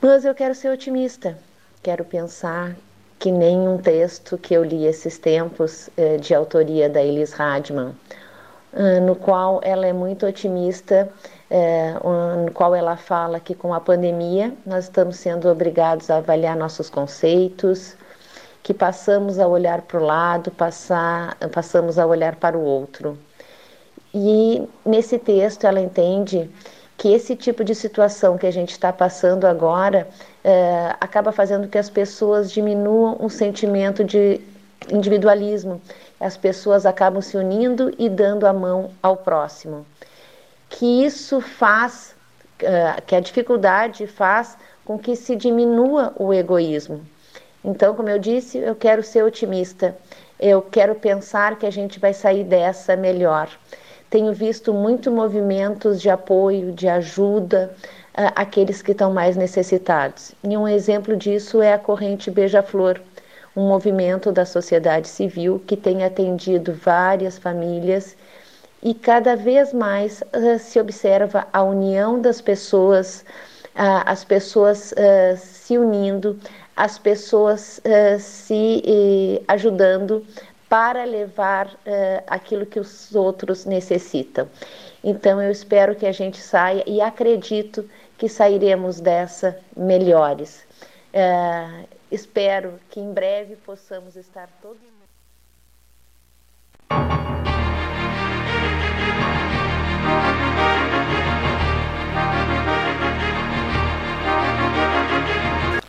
Mas 0.00 0.24
eu 0.24 0.34
quero 0.34 0.54
ser 0.54 0.70
otimista, 0.70 1.38
quero 1.82 2.04
pensar 2.04 2.74
que 3.22 3.30
nem 3.30 3.56
um 3.56 3.78
texto 3.78 4.36
que 4.36 4.52
eu 4.52 4.64
li 4.64 4.84
esses 4.84 5.16
tempos, 5.16 5.88
eh, 5.96 6.16
de 6.16 6.34
autoria 6.34 6.90
da 6.90 7.00
Elis 7.00 7.32
Radman, 7.32 7.94
eh, 8.72 8.98
no 8.98 9.14
qual 9.14 9.60
ela 9.62 9.86
é 9.86 9.92
muito 9.92 10.26
otimista, 10.26 11.08
eh, 11.48 11.94
no 12.44 12.50
qual 12.52 12.74
ela 12.74 12.96
fala 12.96 13.38
que 13.38 13.54
com 13.54 13.72
a 13.72 13.80
pandemia 13.80 14.52
nós 14.66 14.86
estamos 14.86 15.18
sendo 15.18 15.48
obrigados 15.48 16.10
a 16.10 16.16
avaliar 16.16 16.56
nossos 16.56 16.90
conceitos, 16.90 17.96
que 18.60 18.74
passamos 18.74 19.38
a 19.38 19.46
olhar 19.46 19.82
para 19.82 20.00
o 20.00 20.04
lado, 20.04 20.50
passar, 20.50 21.36
passamos 21.52 22.00
a 22.00 22.06
olhar 22.06 22.34
para 22.34 22.58
o 22.58 22.64
outro. 22.64 23.16
E 24.12 24.68
nesse 24.84 25.16
texto 25.16 25.64
ela 25.64 25.80
entende 25.80 26.50
que 26.98 27.12
esse 27.12 27.36
tipo 27.36 27.62
de 27.62 27.74
situação 27.74 28.36
que 28.36 28.48
a 28.48 28.52
gente 28.52 28.72
está 28.72 28.92
passando 28.92 29.44
agora 29.46 30.08
é, 30.44 30.96
acaba 31.00 31.30
fazendo 31.32 31.68
que 31.68 31.78
as 31.78 31.88
pessoas 31.88 32.50
diminuam 32.50 33.16
um 33.20 33.28
sentimento 33.28 34.04
de 34.04 34.40
individualismo. 34.90 35.80
As 36.18 36.36
pessoas 36.36 36.86
acabam 36.86 37.20
se 37.20 37.36
unindo 37.36 37.92
e 37.98 38.08
dando 38.08 38.46
a 38.46 38.52
mão 38.52 38.90
ao 39.02 39.16
próximo. 39.16 39.86
Que 40.68 41.04
isso 41.04 41.40
faz, 41.40 42.14
é, 42.60 43.00
que 43.06 43.14
a 43.14 43.20
dificuldade 43.20 44.06
faz 44.06 44.56
com 44.84 44.98
que 44.98 45.14
se 45.14 45.36
diminua 45.36 46.12
o 46.16 46.32
egoísmo. 46.32 47.00
Então, 47.64 47.94
como 47.94 48.08
eu 48.08 48.18
disse, 48.18 48.58
eu 48.58 48.74
quero 48.74 49.02
ser 49.02 49.22
otimista. 49.22 49.96
Eu 50.38 50.60
quero 50.60 50.96
pensar 50.96 51.56
que 51.56 51.66
a 51.66 51.70
gente 51.70 52.00
vai 52.00 52.12
sair 52.12 52.42
dessa 52.42 52.96
melhor. 52.96 53.48
Tenho 54.10 54.32
visto 54.32 54.74
muito 54.74 55.10
movimentos 55.10 56.00
de 56.00 56.10
apoio, 56.10 56.72
de 56.72 56.88
ajuda, 56.88 57.74
aqueles 58.14 58.82
que 58.82 58.92
estão 58.92 59.12
mais 59.12 59.36
necessitados. 59.36 60.32
E 60.44 60.56
um 60.56 60.68
exemplo 60.68 61.16
disso 61.16 61.62
é 61.62 61.72
a 61.72 61.78
corrente 61.78 62.30
Beija-Flor, 62.30 63.00
um 63.56 63.66
movimento 63.66 64.32
da 64.32 64.44
sociedade 64.44 65.08
civil 65.08 65.62
que 65.66 65.76
tem 65.76 66.04
atendido 66.04 66.72
várias 66.72 67.38
famílias 67.38 68.16
e 68.82 68.94
cada 68.94 69.36
vez 69.36 69.72
mais 69.72 70.22
uh, 70.22 70.58
se 70.58 70.80
observa 70.80 71.46
a 71.52 71.62
união 71.62 72.20
das 72.20 72.40
pessoas, 72.40 73.24
uh, 73.76 74.02
as 74.04 74.24
pessoas 74.24 74.92
uh, 74.92 75.36
se 75.36 75.78
unindo, 75.78 76.38
as 76.74 76.98
pessoas 76.98 77.80
se 78.18 79.44
ajudando 79.46 80.24
para 80.70 81.04
levar 81.04 81.70
aquilo 82.26 82.64
que 82.64 82.80
os 82.80 83.14
outros 83.14 83.66
necessitam. 83.66 84.48
Então 85.02 85.42
eu 85.42 85.50
espero 85.50 85.96
que 85.96 86.06
a 86.06 86.12
gente 86.12 86.38
saia 86.38 86.84
e 86.86 87.00
acredito 87.00 87.88
que 88.16 88.28
sairemos 88.28 89.00
dessa 89.00 89.58
melhores. 89.76 90.64
É, 91.12 91.84
espero 92.10 92.78
que 92.90 93.00
em 93.00 93.12
breve 93.12 93.56
possamos 93.56 94.16
estar 94.16 94.48
todos. 94.60 94.92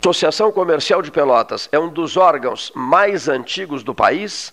Associação 0.04 0.52
Comercial 0.52 1.00
de 1.00 1.10
Pelotas 1.10 1.66
é 1.72 1.78
um 1.78 1.88
dos 1.88 2.18
órgãos 2.18 2.70
mais 2.74 3.26
antigos 3.26 3.82
do 3.82 3.94
país 3.94 4.52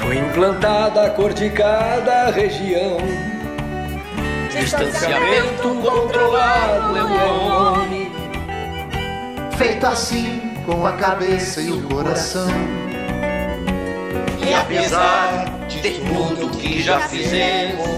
foi 0.00 0.18
implantada 0.18 1.06
a 1.06 1.10
cor 1.10 1.32
de 1.32 1.50
cada 1.50 2.30
região. 2.30 2.98
Distanciamento 4.50 5.68
controlado 5.82 6.96
é 6.96 7.02
o 7.02 7.08
nome. 7.08 8.12
Feito 9.56 9.86
assim 9.86 10.54
com 10.64 10.86
a 10.86 10.92
cabeça 10.92 11.60
e 11.60 11.70
o 11.70 11.82
coração. 11.82 12.48
E 14.46 14.54
apesar 14.54 15.44
de 15.68 15.80
tudo 16.00 16.48
que 16.56 16.82
já 16.82 17.00
fizemos, 17.00 17.88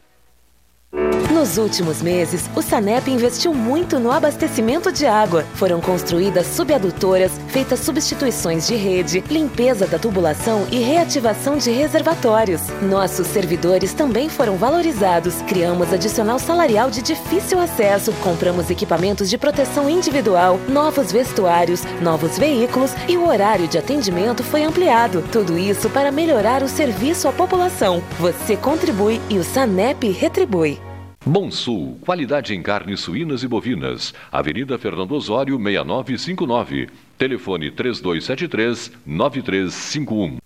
Nos 1.28 1.58
últimos 1.58 2.02
meses, 2.02 2.50
o 2.56 2.62
Sanep 2.62 3.08
investiu 3.08 3.54
muito 3.54 4.00
no 4.00 4.10
abastecimento 4.10 4.90
de 4.90 5.06
água. 5.06 5.44
Foram 5.54 5.80
construídas 5.80 6.46
subadutoras, 6.46 7.30
feitas 7.48 7.80
substituições 7.80 8.66
de 8.66 8.74
rede, 8.74 9.22
limpeza 9.30 9.86
da 9.86 9.98
tubulação 9.98 10.66
e 10.72 10.78
reativação 10.78 11.56
de 11.56 11.70
reservatórios. 11.70 12.62
Nossos 12.82 13.26
servidores 13.28 13.92
também 13.92 14.28
foram 14.28 14.56
valorizados. 14.56 15.40
Criamos 15.42 15.92
adicional 15.92 16.38
salarial 16.38 16.90
de 16.90 17.02
difícil 17.02 17.60
acesso, 17.60 18.12
compramos 18.22 18.68
equipamentos 18.68 19.30
de 19.30 19.38
proteção 19.38 19.88
individual, 19.88 20.58
novos 20.68 21.12
vestuários, 21.12 21.82
novos 22.02 22.38
veículos 22.38 22.92
e 23.08 23.16
o 23.16 23.26
horário 23.26 23.68
de 23.68 23.78
atendimento 23.78 24.42
foi 24.42 24.64
ampliado. 24.64 25.22
Tudo 25.30 25.56
isso 25.56 25.88
para 25.90 26.10
melhorar 26.10 26.62
o 26.62 26.68
serviço 26.68 27.28
à 27.28 27.32
população. 27.32 28.02
Você 28.18 28.56
contribui 28.56 29.20
e 29.28 29.38
o 29.38 29.44
Sanep 29.44 30.10
retribui. 30.10 30.89
Bom 31.26 31.50
Sul, 31.50 31.98
qualidade 32.00 32.54
em 32.54 32.62
carnes 32.62 33.00
suínas 33.00 33.42
e 33.42 33.48
bovinas. 33.48 34.14
Avenida 34.32 34.78
Fernando 34.78 35.12
Osório, 35.12 35.58
6959. 35.58 36.88
Telefone 37.18 37.70
3273-9351. 37.70 40.38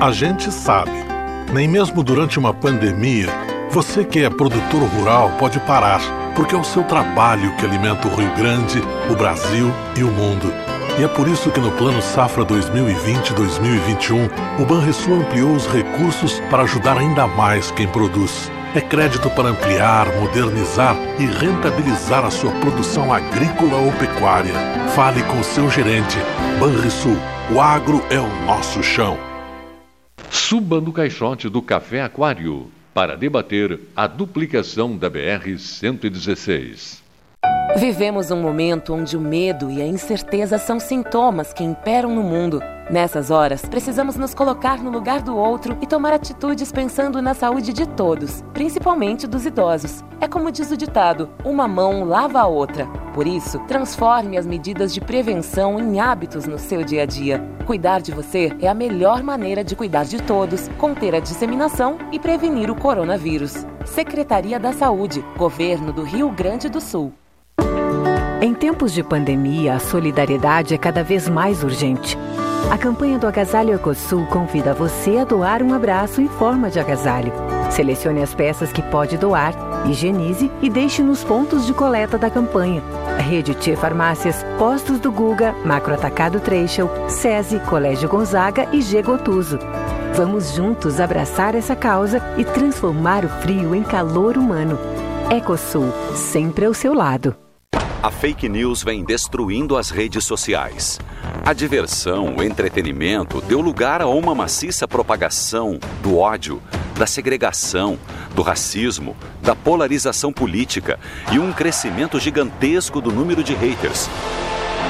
A 0.00 0.10
gente 0.12 0.50
sabe, 0.50 0.92
nem 1.52 1.68
mesmo 1.68 2.02
durante 2.02 2.38
uma 2.38 2.54
pandemia, 2.54 3.26
você 3.68 4.02
que 4.02 4.20
é 4.20 4.30
produtor 4.30 4.88
rural 4.88 5.30
pode 5.38 5.60
parar, 5.60 6.00
porque 6.34 6.54
é 6.54 6.58
o 6.58 6.64
seu 6.64 6.84
trabalho 6.84 7.54
que 7.58 7.66
alimenta 7.66 8.08
o 8.08 8.16
Rio 8.16 8.34
Grande, 8.34 8.80
o 9.10 9.14
Brasil 9.14 9.70
e 9.94 10.02
o 10.02 10.10
mundo. 10.10 10.50
E 10.98 11.04
é 11.04 11.08
por 11.08 11.28
isso 11.28 11.50
que 11.50 11.60
no 11.60 11.70
Plano 11.72 12.00
Safra 12.00 12.46
2020-2021, 12.46 14.30
o 14.58 14.64
Banrisul 14.64 15.20
ampliou 15.20 15.54
os 15.54 15.66
recursos 15.66 16.40
para 16.48 16.62
ajudar 16.62 16.96
ainda 16.96 17.26
mais 17.26 17.70
quem 17.72 17.86
produz. 17.86 18.50
É 18.76 18.80
crédito 18.80 19.30
para 19.30 19.50
ampliar, 19.50 20.12
modernizar 20.20 20.96
e 21.20 21.26
rentabilizar 21.26 22.24
a 22.24 22.30
sua 22.30 22.50
produção 22.58 23.12
agrícola 23.12 23.76
ou 23.76 23.92
pecuária. 23.92 24.52
Fale 24.96 25.22
com 25.22 25.40
seu 25.44 25.70
gerente. 25.70 26.16
Banrisul, 26.58 27.16
o 27.54 27.60
agro 27.60 28.02
é 28.10 28.18
o 28.18 28.26
nosso 28.44 28.82
chão. 28.82 29.16
Suba 30.28 30.80
no 30.80 30.92
caixote 30.92 31.48
do 31.48 31.62
Café 31.62 32.02
Aquário 32.02 32.68
para 32.92 33.16
debater 33.16 33.78
a 33.94 34.08
duplicação 34.08 34.96
da 34.96 35.08
BR-116. 35.08 36.98
Vivemos 37.76 38.32
um 38.32 38.42
momento 38.42 38.92
onde 38.92 39.16
o 39.16 39.20
medo 39.20 39.70
e 39.70 39.80
a 39.80 39.86
incerteza 39.86 40.58
são 40.58 40.80
sintomas 40.80 41.52
que 41.52 41.62
imperam 41.62 42.12
no 42.12 42.24
mundo. 42.24 42.60
Nessas 42.90 43.30
horas, 43.30 43.62
precisamos 43.62 44.14
nos 44.16 44.34
colocar 44.34 44.78
no 44.82 44.90
lugar 44.90 45.22
do 45.22 45.34
outro 45.34 45.76
e 45.80 45.86
tomar 45.86 46.12
atitudes 46.12 46.70
pensando 46.70 47.22
na 47.22 47.32
saúde 47.32 47.72
de 47.72 47.88
todos, 47.88 48.42
principalmente 48.52 49.26
dos 49.26 49.46
idosos. 49.46 50.04
É 50.20 50.28
como 50.28 50.52
diz 50.52 50.70
o 50.70 50.76
ditado: 50.76 51.30
uma 51.44 51.66
mão 51.66 52.04
lava 52.04 52.40
a 52.40 52.46
outra. 52.46 52.86
Por 53.14 53.26
isso, 53.26 53.58
transforme 53.60 54.36
as 54.36 54.46
medidas 54.46 54.92
de 54.92 55.00
prevenção 55.00 55.78
em 55.78 55.98
hábitos 55.98 56.46
no 56.46 56.58
seu 56.58 56.84
dia 56.84 57.04
a 57.04 57.06
dia. 57.06 57.42
Cuidar 57.64 58.02
de 58.02 58.12
você 58.12 58.54
é 58.60 58.68
a 58.68 58.74
melhor 58.74 59.22
maneira 59.22 59.64
de 59.64 59.74
cuidar 59.74 60.04
de 60.04 60.22
todos, 60.22 60.68
conter 60.76 61.14
a 61.14 61.20
disseminação 61.20 61.96
e 62.12 62.18
prevenir 62.18 62.70
o 62.70 62.74
coronavírus. 62.74 63.64
Secretaria 63.86 64.60
da 64.60 64.74
Saúde, 64.74 65.24
Governo 65.38 65.90
do 65.90 66.02
Rio 66.02 66.28
Grande 66.30 66.68
do 66.68 66.82
Sul. 66.82 67.14
Em 68.42 68.52
tempos 68.52 68.92
de 68.92 69.02
pandemia, 69.02 69.76
a 69.76 69.78
solidariedade 69.78 70.74
é 70.74 70.78
cada 70.78 71.02
vez 71.02 71.30
mais 71.30 71.64
urgente. 71.64 72.18
A 72.70 72.78
campanha 72.78 73.18
do 73.18 73.26
Agasalho 73.26 73.74
Ecosul 73.74 74.26
convida 74.26 74.74
você 74.74 75.18
a 75.18 75.24
doar 75.24 75.62
um 75.62 75.72
abraço 75.72 76.20
em 76.20 76.28
forma 76.28 76.70
de 76.70 76.80
agasalho. 76.80 77.32
Selecione 77.70 78.22
as 78.22 78.34
peças 78.34 78.72
que 78.72 78.82
pode 78.82 79.16
doar, 79.16 79.54
higienize 79.86 80.50
e 80.60 80.68
deixe 80.68 81.02
nos 81.02 81.22
pontos 81.22 81.66
de 81.66 81.74
coleta 81.74 82.18
da 82.18 82.30
campanha. 82.30 82.82
Rede 83.18 83.54
T 83.54 83.76
Farmácias, 83.76 84.44
Postos 84.58 84.98
do 84.98 85.12
Guga, 85.12 85.54
Macro 85.64 85.94
Atacado 85.94 86.40
Treixel, 86.40 86.90
SESI, 87.08 87.60
Colégio 87.60 88.08
Gonzaga 88.08 88.68
e 88.72 88.80
G 88.80 89.02
Gotuso. 89.02 89.58
Vamos 90.14 90.52
juntos 90.54 91.00
abraçar 91.00 91.54
essa 91.54 91.74
causa 91.74 92.22
e 92.36 92.44
transformar 92.44 93.24
o 93.24 93.28
frio 93.28 93.74
em 93.74 93.82
calor 93.82 94.36
humano. 94.36 94.78
Ecosul, 95.30 95.92
sempre 96.14 96.66
ao 96.66 96.74
seu 96.74 96.94
lado. 96.94 97.34
A 98.02 98.10
fake 98.10 98.48
news 98.48 98.82
vem 98.82 99.02
destruindo 99.02 99.76
as 99.76 99.90
redes 99.90 100.24
sociais. 100.24 101.00
A 101.46 101.52
diversão, 101.52 102.36
o 102.36 102.42
entretenimento 102.42 103.38
deu 103.42 103.60
lugar 103.60 104.00
a 104.00 104.06
uma 104.06 104.34
maciça 104.34 104.88
propagação 104.88 105.78
do 106.02 106.16
ódio, 106.16 106.62
da 106.96 107.06
segregação, 107.06 107.98
do 108.34 108.40
racismo, 108.40 109.14
da 109.42 109.54
polarização 109.54 110.32
política 110.32 110.98
e 111.30 111.38
um 111.38 111.52
crescimento 111.52 112.18
gigantesco 112.18 112.98
do 112.98 113.12
número 113.12 113.44
de 113.44 113.52
haters. 113.52 114.08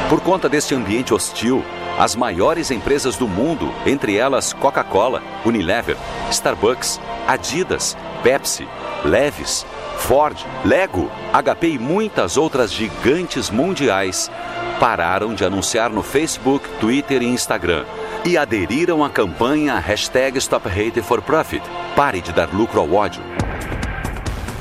Por 0.09 0.21
conta 0.21 0.49
deste 0.49 0.77
ambiente 0.77 1.13
hostil, 1.13 1.65
as 1.99 2.15
maiores 2.15 2.71
empresas 2.71 3.17
do 3.17 3.27
mundo, 3.27 3.75
entre 3.85 4.17
elas 4.17 4.53
Coca-Cola, 4.53 5.21
Unilever, 5.45 5.97
Starbucks, 6.31 7.01
Adidas, 7.27 7.97
Pepsi, 8.23 8.69
Levis, 9.05 9.67
Ford, 9.99 10.37
Lego, 10.65 11.11
HP 11.33 11.71
e 11.71 11.79
muitas 11.81 12.37
outras 12.37 12.73
gigantes 12.73 13.51
mundiais 13.51 14.31
pararam 14.79 15.35
de 15.35 15.45
anunciar 15.45 15.91
no 15.91 16.03
Facebook, 16.03 16.69
Twitter 16.81 17.23
e 17.23 17.27
Instagram 17.27 17.85
e 18.25 18.37
aderiram 18.37 19.05
à 19.05 19.11
campanha 19.11 19.79
hashtag 19.79 20.39
Stop 20.39 20.69
Hate 20.69 21.03
for 21.03 21.23
Profit. 21.23 21.63
Pare 21.95 22.21
de 22.21 22.33
dar 22.33 22.53
lucro 22.53 22.81
ao 22.81 22.93
ódio. 22.93 23.23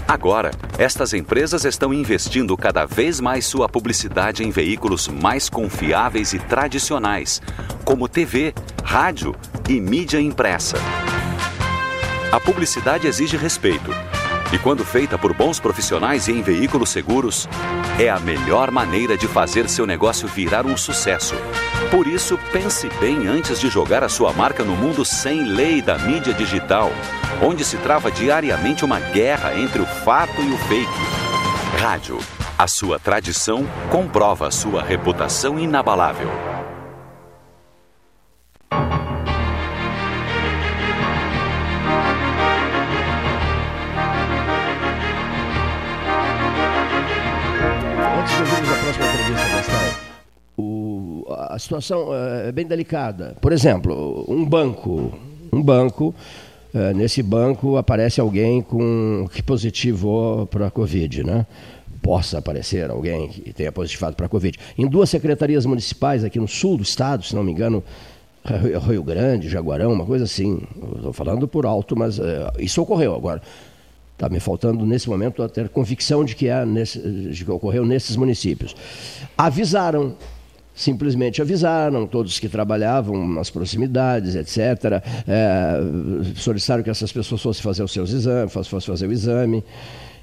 Agora, 0.08 0.52
estas 0.78 1.14
empresas 1.14 1.64
estão 1.66 1.94
investindo 1.94 2.56
cada 2.58 2.86
vez 2.86 3.20
mais 3.20 3.46
sua 3.46 3.70
publicidade 3.70 4.44
em 4.44 4.52
veículos 4.52 5.08
mais 5.08 5.50
confiáveis 5.50 6.34
e 6.34 6.40
tradicionais, 6.40 7.42
como 7.86 8.08
TV, 8.08 8.54
rádio 8.84 9.34
e 9.68 9.80
mídia 9.80 10.20
impressa. 10.20 10.78
A 12.32 12.40
publicidade 12.40 13.08
exige 13.08 13.38
respeito 13.38 13.92
e 14.54 14.60
quando 14.60 14.86
feita 14.86 15.18
por 15.18 15.34
bons 15.34 15.60
profissionais 15.60 16.28
e 16.28 16.32
em 16.32 16.44
veículos 16.44 16.90
seguros, 16.90 17.50
é 18.00 18.08
a 18.08 18.20
melhor 18.20 18.70
maneira 18.70 19.18
de 19.18 19.28
fazer 19.28 19.68
seu 19.68 19.88
negócio 19.88 20.28
virar 20.28 20.64
um 20.64 20.78
sucesso. 20.78 21.34
Por 21.90 22.06
isso, 22.06 22.38
pense 22.52 22.88
bem 23.00 23.28
antes 23.28 23.60
de 23.60 23.68
jogar 23.68 24.04
a 24.04 24.10
sua 24.10 24.32
marca 24.32 24.64
no 24.64 24.76
mundo 24.76 25.04
sem 25.04 25.44
lei 25.44 25.82
da 25.82 25.98
mídia 25.98 26.36
digital, 26.36 26.92
onde 27.42 27.66
se 27.66 27.78
trava 27.78 28.12
diariamente 28.12 28.86
uma 28.86 29.00
guerra 29.00 29.60
entre 29.60 29.82
o 29.82 29.86
fato 29.88 30.40
e 30.40 30.54
o 30.54 30.58
fake. 30.60 31.82
Rádio. 31.82 32.20
A 32.56 32.68
sua 32.68 33.00
tradição 33.00 33.66
comprova 33.90 34.52
sua 34.52 34.84
reputação 34.84 35.58
inabalável. 35.58 36.53
A 51.54 51.60
situação 51.60 52.10
é 52.46 52.52
bem 52.52 52.66
delicada. 52.66 53.36
Por 53.40 53.52
exemplo, 53.52 54.26
um 54.28 54.44
banco, 54.44 55.14
um 55.52 55.62
banco, 55.62 56.14
é, 56.74 56.94
nesse 56.94 57.22
banco 57.22 57.78
aparece 57.78 58.20
alguém 58.20 58.62
com 58.62 59.28
que 59.32 59.44
positivou 59.44 60.48
para 60.48 60.68
a 60.68 60.72
Covid, 60.72 61.24
né? 61.24 61.46
Possa 62.02 62.40
aparecer 62.40 62.90
alguém 62.90 63.30
que 63.30 63.54
tenha 63.54 63.72
positivado 63.72 64.16
para 64.16 64.26
a 64.26 64.30
Covid. 64.30 64.58
Em 64.78 64.88
duas 64.88 65.10
secretarias 65.10 65.66
municipais 65.66 66.24
aqui 66.24 66.40
no 66.40 66.48
sul 66.48 66.78
do 66.78 66.84
estado, 66.84 67.24
se 67.24 67.36
não 67.36 67.44
me 67.44 67.52
engano, 67.52 67.84
Rio 68.88 69.04
Grande, 69.04 69.48
Jaguarão, 69.48 69.94
uma 69.94 70.06
coisa 70.06 70.26
assim. 70.26 70.62
Estou 70.96 71.14
falando 71.14 71.48
por 71.48 71.66
alto, 71.66 71.96
mas 71.96 72.18
é, 72.18 72.52
isso 72.58 72.82
ocorreu 72.82 73.16
agora. 73.16 73.42
Está 74.14 74.28
me 74.28 74.40
faltando 74.40 74.86
nesse 74.86 75.08
momento 75.08 75.44
a 75.44 75.50
ter 75.50 75.70
convicção 75.70 76.26
de 76.26 76.36
que, 76.36 76.48
é 76.48 76.66
nesse, 76.66 77.00
de 77.00 77.46
que 77.46 77.52
ocorreu 77.52 77.86
nesses 77.86 78.16
municípios. 78.16 78.76
Avisaram 79.38 80.16
simplesmente 80.74 81.42
avisaram 81.42 82.08
todos 82.08 82.40
que 82.40 82.50
trabalhavam 82.50 83.28
nas 83.28 83.50
proximidades, 83.50 84.36
etc. 84.36 85.04
É, 85.28 85.80
solicitaram 86.36 86.84
que 86.84 86.90
essas 86.90 87.12
pessoas 87.12 87.42
fossem 87.42 87.62
fazer 87.62 87.84
os 87.84 87.92
seus 87.92 88.12
exames, 88.12 88.52
fossem 88.52 88.80
fazer 88.82 89.08
o 89.08 89.12
exame, 89.12 89.64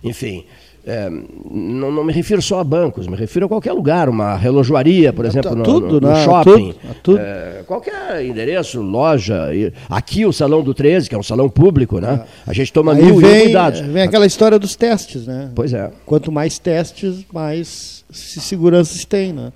enfim. 0.02 0.44
é, 0.84 1.08
não, 1.08 1.92
não, 1.92 2.02
me 2.02 2.12
refiro 2.12 2.40
só 2.40 2.58
a 2.58 2.64
bancos, 2.64 3.06
me 3.06 3.14
refiro 3.14 3.46
a 3.46 3.48
qualquer 3.48 3.72
lugar, 3.72 4.08
uma 4.08 4.34
relojoaria, 4.36 5.12
por 5.12 5.24
exemplo, 5.24 5.54
no, 5.54 5.62
tudo, 5.62 6.00
no, 6.00 6.00
no 6.00 6.08
né? 6.08 6.24
shopping. 6.24 6.72
Tudo, 6.72 6.94
tudo. 7.02 7.18
É, 7.18 7.62
qualquer 7.66 8.24
endereço, 8.24 8.80
loja. 8.80 9.50
Aqui 9.88 10.24
o 10.24 10.32
Salão 10.32 10.62
do 10.62 10.74
13, 10.74 11.08
que 11.08 11.14
é 11.14 11.18
um 11.18 11.22
salão 11.22 11.48
público, 11.48 12.00
né? 12.00 12.24
A 12.46 12.52
gente 12.52 12.72
toma 12.72 12.92
Aí 12.92 13.04
mil 13.04 13.18
vem, 13.18 13.42
cuidados. 13.44 13.80
Vem 13.80 14.02
aquela 14.02 14.26
história 14.26 14.58
dos 14.58 14.74
testes, 14.74 15.26
né? 15.26 15.50
Pois 15.54 15.72
é. 15.72 15.90
Quanto 16.06 16.32
mais 16.32 16.58
testes, 16.58 17.24
mais 17.32 18.04
segurança 18.10 18.94
se 18.94 19.06
tem, 19.06 19.32
né? 19.32 19.52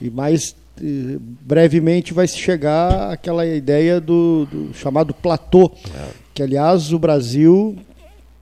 E 0.00 0.10
mais 0.10 0.54
brevemente 1.40 2.14
vai 2.14 2.26
se 2.26 2.38
chegar 2.38 3.12
àquela 3.12 3.44
ideia 3.46 4.00
do, 4.00 4.46
do 4.46 4.74
chamado 4.74 5.12
platô, 5.12 5.72
é. 5.94 6.08
que 6.32 6.42
aliás 6.42 6.92
o 6.92 6.98
Brasil 6.98 7.76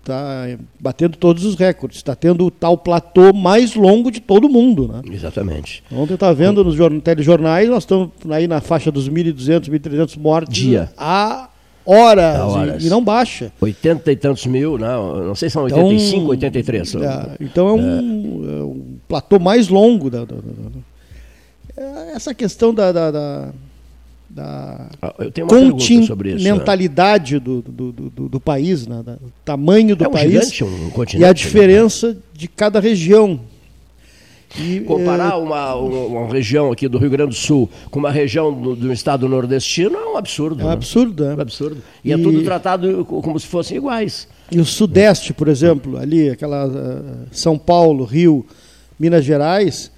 está 0.01 0.47
batendo 0.79 1.17
todos 1.17 1.45
os 1.45 1.57
recordes, 1.57 1.99
está 1.99 2.15
tendo 2.15 2.47
o 2.47 2.51
tal 2.51 2.79
platô 2.79 3.33
mais 3.33 3.75
longo 3.75 4.11
de 4.11 4.21
todo 4.21 4.49
mundo. 4.49 4.89
Né? 4.89 5.15
Exatamente. 5.15 5.83
Ontem 5.91 6.13
eu 6.13 6.17
estava 6.17 6.33
vendo 6.35 6.63
nos 6.63 6.77
telejornais, 7.03 7.69
nós 7.69 7.83
estamos 7.83 8.11
aí 8.31 8.47
na 8.47 8.61
faixa 8.61 8.93
dos 8.93 9.09
1.200, 9.09 9.69
1.300 9.69 10.19
mortes 10.19 10.55
Dia. 10.55 10.91
a 10.97 11.49
horas, 11.85 12.41
horas. 12.41 12.85
E, 12.85 12.87
e, 12.87 12.91
não 12.91 13.03
baixa. 13.03 13.53
80 13.61 14.13
e 14.13 14.17
tantos 14.17 14.47
mil, 14.47 14.79
não, 14.79 15.25
não 15.25 15.35
sei 15.35 15.49
se 15.49 15.55
são 15.55 15.65
85, 15.65 16.17
então, 16.17 16.29
83. 16.29 16.95
É, 16.95 17.37
então 17.41 17.69
é 17.69 17.73
um, 17.73 17.79
é. 17.79 18.61
é 18.61 18.63
um, 18.63 18.99
platô 19.09 19.39
mais 19.39 19.69
longo. 19.69 20.09
Da, 20.09 20.21
da, 20.25 20.37
da, 20.37 20.41
essa 22.15 22.35
questão 22.35 22.73
da, 22.73 22.91
da, 22.93 23.11
da 23.11 23.53
da 24.29 24.89
ah, 25.01 25.15
continentalidade 25.49 27.39
do, 27.39 27.63
do, 27.63 27.93
do, 27.93 28.29
do, 28.29 28.41
país, 28.41 28.87
né? 28.87 29.03
do 29.03 29.33
tamanho 29.45 29.95
do 29.95 30.05
é 30.05 30.09
um 30.09 30.11
país 30.11 30.53
gigante, 30.53 30.65
um 30.65 30.91
e 31.19 31.25
a 31.25 31.33
diferença 31.33 32.09
né? 32.09 32.17
de 32.35 32.49
cada 32.49 32.81
região. 32.81 33.41
E, 34.59 34.81
Comparar 34.81 35.33
é... 35.33 35.37
uma, 35.37 35.75
uma, 35.75 36.33
região 36.33 36.71
aqui 36.71 36.89
do 36.89 36.99
Rio 36.99 37.11
Grande 37.11 37.31
do 37.31 37.37
Sul 37.37 37.69
com 37.91 37.99
uma 37.99 38.11
região 38.11 38.53
do, 38.53 38.77
do 38.77 38.93
estado 38.93 39.29
nordestino 39.29 39.97
é 39.97 40.07
um 40.07 40.17
absurdo. 40.17 40.61
É 40.61 40.65
um 40.65 40.69
né? 40.69 40.73
absurdo, 40.73 41.25
é. 41.25 41.33
é 41.33 41.35
um 41.35 41.41
absurdo. 41.41 41.83
E, 42.05 42.09
e, 42.09 42.13
é 42.13 42.19
tudo 42.19 42.43
tratado 42.43 43.05
como 43.05 43.39
se 43.39 43.47
fossem 43.47 43.77
iguais. 43.77 44.29
E 44.51 44.61
o 44.61 44.65
Sudeste, 44.65 45.33
por 45.33 45.49
exemplo, 45.49 45.97
ali, 45.97 46.31
aquela 46.31 46.67
uh, 46.67 47.27
São 47.33 47.59
Paulo, 47.59 48.05
Rio, 48.05 48.47
Minas 48.99 49.25
Gerais, 49.25 49.91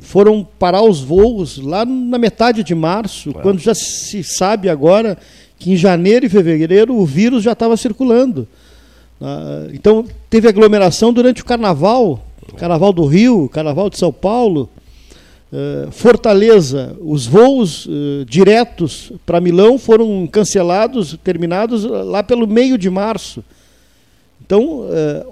foram 0.00 0.46
parar 0.58 0.82
os 0.82 1.00
voos 1.00 1.58
lá 1.58 1.84
na 1.84 2.18
metade 2.18 2.64
de 2.64 2.74
março, 2.74 3.30
é. 3.30 3.32
quando 3.34 3.58
já 3.58 3.74
se 3.74 4.24
sabe 4.24 4.68
agora 4.68 5.16
que 5.58 5.72
em 5.72 5.76
janeiro 5.76 6.26
e 6.26 6.28
fevereiro 6.28 6.94
o 6.94 7.04
vírus 7.04 7.42
já 7.42 7.52
estava 7.52 7.76
circulando. 7.76 8.46
Ah, 9.20 9.66
então 9.72 10.04
teve 10.30 10.48
aglomeração 10.48 11.12
durante 11.12 11.42
o 11.42 11.44
carnaval, 11.44 12.24
carnaval 12.56 12.92
do 12.92 13.04
Rio, 13.04 13.48
carnaval 13.48 13.90
de 13.90 13.98
São 13.98 14.12
Paulo, 14.12 14.70
ah, 15.52 15.88
Fortaleza, 15.90 16.96
os 17.00 17.26
voos 17.26 17.88
ah, 17.88 18.24
diretos 18.28 19.12
para 19.26 19.40
Milão 19.40 19.78
foram 19.78 20.26
cancelados, 20.26 21.18
terminados 21.24 21.84
lá 21.84 22.22
pelo 22.22 22.46
meio 22.46 22.78
de 22.78 22.88
março. 22.88 23.44
Então, 24.40 24.86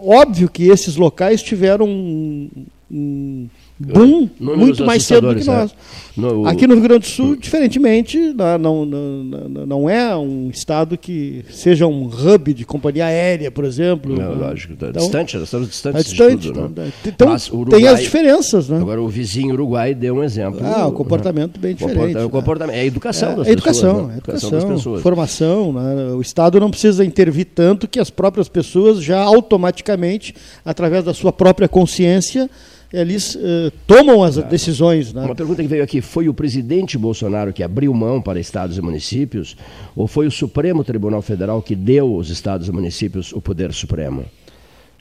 óbvio 0.04 0.46
que 0.46 0.64
esses 0.64 0.96
locais 0.96 1.42
tiveram 1.42 1.88
um, 1.88 2.50
um 2.90 3.48
boom 3.78 4.28
muito 4.40 4.84
mais 4.84 5.04
cedo 5.04 5.32
do 5.32 5.40
que 5.40 5.46
nós. 5.46 5.70
É. 5.70 6.06
No, 6.16 6.46
Aqui 6.46 6.66
no 6.66 6.74
Rio 6.74 6.84
Grande 6.84 7.00
do 7.00 7.06
Sul, 7.06 7.36
diferentemente, 7.36 8.18
não, 8.58 8.86
não, 8.86 8.86
não, 8.86 9.66
não 9.66 9.90
é 9.90 10.16
um 10.16 10.48
estado 10.48 10.96
que 10.96 11.44
seja 11.50 11.86
um 11.86 12.06
hub 12.06 12.54
de 12.54 12.64
companhia 12.64 13.04
aérea, 13.04 13.50
por 13.50 13.66
exemplo. 13.66 14.16
Não, 14.16 14.34
lógico, 14.34 14.74
tá 14.76 14.88
então, 14.88 15.02
distante, 15.02 15.36
nós 15.36 15.44
estamos 15.44 15.68
distantes 15.68 16.00
é 16.00 16.08
distante, 16.08 16.52
tudo, 16.52 16.72
né? 16.74 16.90
Então, 17.04 17.36
Uruguai, 17.52 17.80
tem 17.80 17.88
as 17.88 18.00
diferenças. 18.00 18.68
Né? 18.70 18.78
Agora, 18.78 19.02
o 19.02 19.08
vizinho 19.08 19.52
Uruguai 19.52 19.94
deu 19.94 20.16
um 20.16 20.24
exemplo. 20.24 20.60
Ah, 20.64 20.86
o 20.86 20.92
comportamento 20.92 21.60
bem 21.60 21.74
diferente. 21.74 22.16
O 22.16 22.30
comportamento, 22.30 22.76
é 22.76 22.80
a 22.80 22.84
educação 22.86 23.32
é, 23.32 23.36
das 23.36 23.48
é 23.48 23.50
educação, 23.50 23.94
pessoas. 23.94 24.08
Né? 24.08 24.14
É 24.14 24.16
educação, 24.16 24.48
educação 24.48 24.68
das 24.70 24.78
pessoas. 24.78 25.02
formação. 25.02 25.72
Né? 25.74 26.14
O 26.14 26.20
Estado 26.22 26.58
não 26.58 26.70
precisa 26.70 27.04
intervir 27.04 27.48
tanto 27.54 27.86
que 27.86 28.00
as 28.00 28.08
próprias 28.08 28.48
pessoas 28.48 29.02
já 29.02 29.20
automaticamente, 29.20 30.34
através 30.64 31.04
da 31.04 31.12
sua 31.12 31.30
própria 31.30 31.68
consciência, 31.68 32.48
eles 32.92 33.34
uh, 33.34 33.70
tomam 33.86 34.22
as 34.22 34.36
decisões. 34.36 35.12
Né? 35.12 35.24
Uma 35.24 35.34
pergunta 35.34 35.62
que 35.62 35.68
veio 35.68 35.82
aqui: 35.82 36.00
foi 36.00 36.28
o 36.28 36.34
presidente 36.34 36.96
Bolsonaro 36.96 37.52
que 37.52 37.62
abriu 37.62 37.92
mão 37.92 38.20
para 38.20 38.38
estados 38.38 38.78
e 38.78 38.82
municípios, 38.82 39.56
ou 39.94 40.06
foi 40.06 40.26
o 40.26 40.30
Supremo 40.30 40.84
Tribunal 40.84 41.22
Federal 41.22 41.60
que 41.60 41.74
deu 41.74 42.14
aos 42.14 42.30
estados 42.30 42.68
e 42.68 42.72
municípios 42.72 43.32
o 43.32 43.40
poder 43.40 43.72
supremo? 43.72 44.24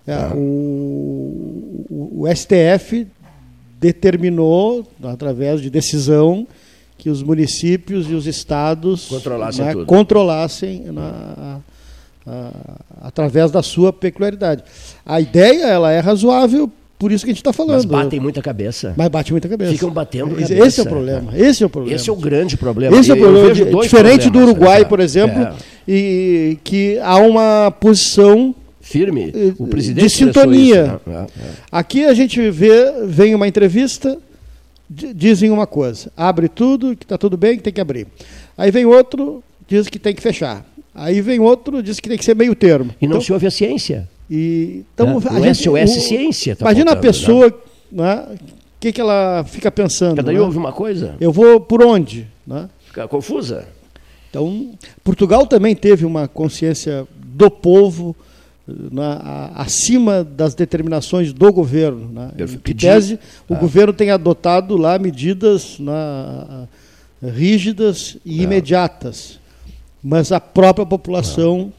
É, 0.07 0.13
ah. 0.13 0.33
o, 0.35 1.85
o, 1.89 2.23
o, 2.23 2.35
STF 2.35 3.07
determinou, 3.79 4.85
através 5.03 5.61
de 5.61 5.69
decisão, 5.69 6.47
que 6.97 7.09
os 7.09 7.23
municípios 7.23 8.09
e 8.09 8.13
os 8.13 8.27
estados 8.27 9.07
controlassem, 9.07 9.65
né, 9.65 9.85
controlassem 9.85 10.83
na, 10.91 11.61
a, 12.25 12.31
a, 12.31 13.07
através 13.07 13.51
da 13.51 13.63
sua 13.63 13.91
peculiaridade. 13.91 14.63
A 15.03 15.19
ideia 15.19 15.65
ela 15.65 15.91
é 15.91 15.99
razoável 15.99 16.71
por 16.97 17.11
isso 17.11 17.25
que 17.25 17.31
a 17.31 17.33
gente 17.33 17.41
está 17.41 17.51
falando. 17.51 17.75
Mas 17.75 17.85
batem 17.85 18.19
muita 18.19 18.41
cabeça. 18.41 18.93
Mas 18.95 19.09
bate 19.09 19.31
muita 19.31 19.49
cabeça. 19.49 19.71
Ficam 19.71 19.89
batendo 19.89 20.39
esse, 20.39 20.53
cabeça. 20.53 20.67
Esse 20.67 20.79
é 20.79 20.83
o 20.83 20.87
problema. 20.87 21.37
Esse 21.37 21.63
é 21.63 21.65
o 21.65 21.69
problema. 21.69 21.95
Esse 21.95 22.09
é 22.09 22.13
o 22.13 22.15
grande 22.15 22.57
problema. 22.57 22.97
Esse 22.97 23.11
é 23.11 23.13
o 23.13 23.17
problema. 23.17 23.53
Diferente 23.81 24.29
do 24.29 24.39
Uruguai, 24.39 24.85
por 24.85 24.99
exemplo, 24.99 25.41
é. 25.41 25.53
e 25.87 26.57
que 26.63 26.97
há 26.99 27.17
uma 27.17 27.69
posição 27.71 28.55
firme. 28.79 29.33
O 29.57 29.67
presidente 29.67 30.07
de 30.07 30.15
sintonia. 30.15 30.99
Isso, 31.01 31.09
né? 31.09 31.27
é, 31.37 31.41
é. 31.41 31.49
Aqui 31.71 32.05
a 32.05 32.13
gente 32.13 32.49
vê, 32.49 32.93
vem 33.05 33.35
uma 33.35 33.47
entrevista, 33.47 34.17
dizem 34.89 35.49
uma 35.49 35.67
coisa, 35.67 36.11
abre 36.15 36.47
tudo, 36.47 36.95
que 36.95 37.03
está 37.03 37.17
tudo 37.17 37.35
bem, 37.35 37.57
que 37.57 37.63
tem 37.63 37.73
que 37.73 37.81
abrir. 37.81 38.07
Aí 38.57 38.71
vem 38.71 38.85
outro, 38.85 39.43
diz 39.67 39.89
que 39.89 39.99
tem 39.99 40.15
que 40.15 40.21
fechar. 40.21 40.65
Aí 40.93 41.19
vem 41.19 41.39
outro, 41.39 41.83
diz 41.83 41.99
que 41.99 42.07
tem 42.07 42.17
que 42.17 42.23
ser 42.23 42.35
meio 42.35 42.55
termo. 42.55 42.91
E 43.01 43.05
não 43.05 43.15
então, 43.15 43.21
se 43.21 43.33
ouve 43.33 43.45
a 43.45 43.51
ciência. 43.51 44.07
E, 44.29 44.83
então, 44.93 45.11
é, 45.11 45.15
o 45.15 45.43
gente, 45.43 45.63
SOS 45.63 45.97
o, 45.97 46.01
Ciência. 46.01 46.55
Tá 46.55 46.65
imagina 46.65 46.91
faltando, 46.91 47.07
a 47.07 47.11
pessoa, 47.11 47.61
né? 47.91 48.25
o 48.25 48.29
né, 48.29 48.37
que, 48.79 48.91
que 48.91 49.01
ela 49.01 49.43
fica 49.47 49.71
pensando? 49.71 50.15
Cada 50.15 50.31
né? 50.31 50.39
uma 50.39 50.71
coisa. 50.71 51.15
Eu 51.19 51.31
vou 51.31 51.59
por 51.59 51.83
onde? 51.83 52.27
Né? 52.45 52.69
Fica 52.87 53.07
confusa. 53.07 53.67
Então, 54.29 54.71
Portugal 55.03 55.45
também 55.47 55.75
teve 55.75 56.05
uma 56.05 56.27
consciência 56.27 57.07
do 57.17 57.49
povo 57.49 58.15
né, 58.67 59.19
acima 59.53 60.23
das 60.23 60.55
determinações 60.55 61.31
do 61.31 61.53
governo. 61.53 62.09
Né? 62.09 62.31
Em 62.67 62.73
tese, 62.73 63.19
o 63.47 63.53
ah. 63.53 63.57
governo 63.57 63.93
tem 63.93 64.11
adotado 64.11 64.75
lá 64.75 64.97
medidas 64.97 65.77
né, 65.79 66.67
rígidas 67.23 68.17
e 68.25 68.39
ah. 68.39 68.43
imediatas, 68.43 69.39
mas 70.03 70.31
a 70.31 70.39
própria 70.39 70.85
população 70.85 71.71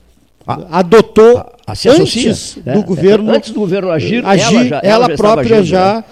ah 0.47 0.79
adotou 0.79 1.39
a, 1.39 1.41
a 1.41 1.56
antes 1.67 2.55
do 2.55 2.71
é, 2.71 2.83
governo 2.83 3.33
antes 3.33 3.51
do 3.51 3.61
governo 3.61 3.91
agir, 3.91 4.25
agir 4.25 4.55
ela, 4.55 4.65
já, 4.65 4.77
ela, 4.77 4.81
ela 4.85 5.09
já 5.09 5.17
própria 5.17 5.63
já 5.63 5.95
né? 5.97 6.05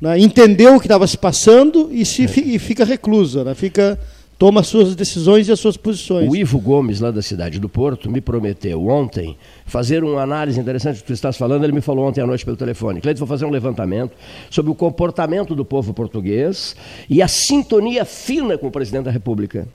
Né, 0.00 0.18
entendeu 0.20 0.76
o 0.76 0.78
que 0.80 0.86
estava 0.86 1.06
se 1.06 1.18
passando 1.18 1.88
e, 1.90 2.04
se, 2.04 2.24
é. 2.24 2.40
e 2.40 2.58
fica 2.58 2.84
reclusa, 2.84 3.42
né? 3.42 3.54
fica 3.54 3.98
toma 4.38 4.62
suas 4.62 4.94
decisões 4.94 5.48
e 5.48 5.52
as 5.52 5.58
suas 5.58 5.76
posições. 5.76 6.30
O 6.30 6.36
Ivo 6.36 6.60
Gomes, 6.60 7.00
lá 7.00 7.10
da 7.10 7.20
cidade 7.20 7.58
do 7.58 7.68
Porto, 7.68 8.08
me 8.08 8.20
prometeu 8.20 8.86
ontem 8.86 9.36
fazer 9.66 10.04
uma 10.04 10.22
análise 10.22 10.60
interessante 10.60 10.98
do 10.98 11.00
que 11.00 11.06
tu 11.08 11.12
estás 11.12 11.36
falando. 11.36 11.64
Ele 11.64 11.72
me 11.72 11.80
falou 11.80 12.06
ontem 12.06 12.20
à 12.20 12.26
noite 12.26 12.44
pelo 12.44 12.56
telefone. 12.56 13.00
Cleiton, 13.00 13.18
vou 13.18 13.26
fazer 13.26 13.44
um 13.44 13.50
levantamento 13.50 14.12
sobre 14.48 14.70
o 14.70 14.74
comportamento 14.76 15.56
do 15.56 15.64
povo 15.64 15.92
português 15.92 16.76
e 17.10 17.20
a 17.20 17.26
sintonia 17.26 18.04
fina 18.04 18.56
com 18.56 18.68
o 18.68 18.70
presidente 18.70 19.06
da 19.06 19.10
República. 19.10 19.66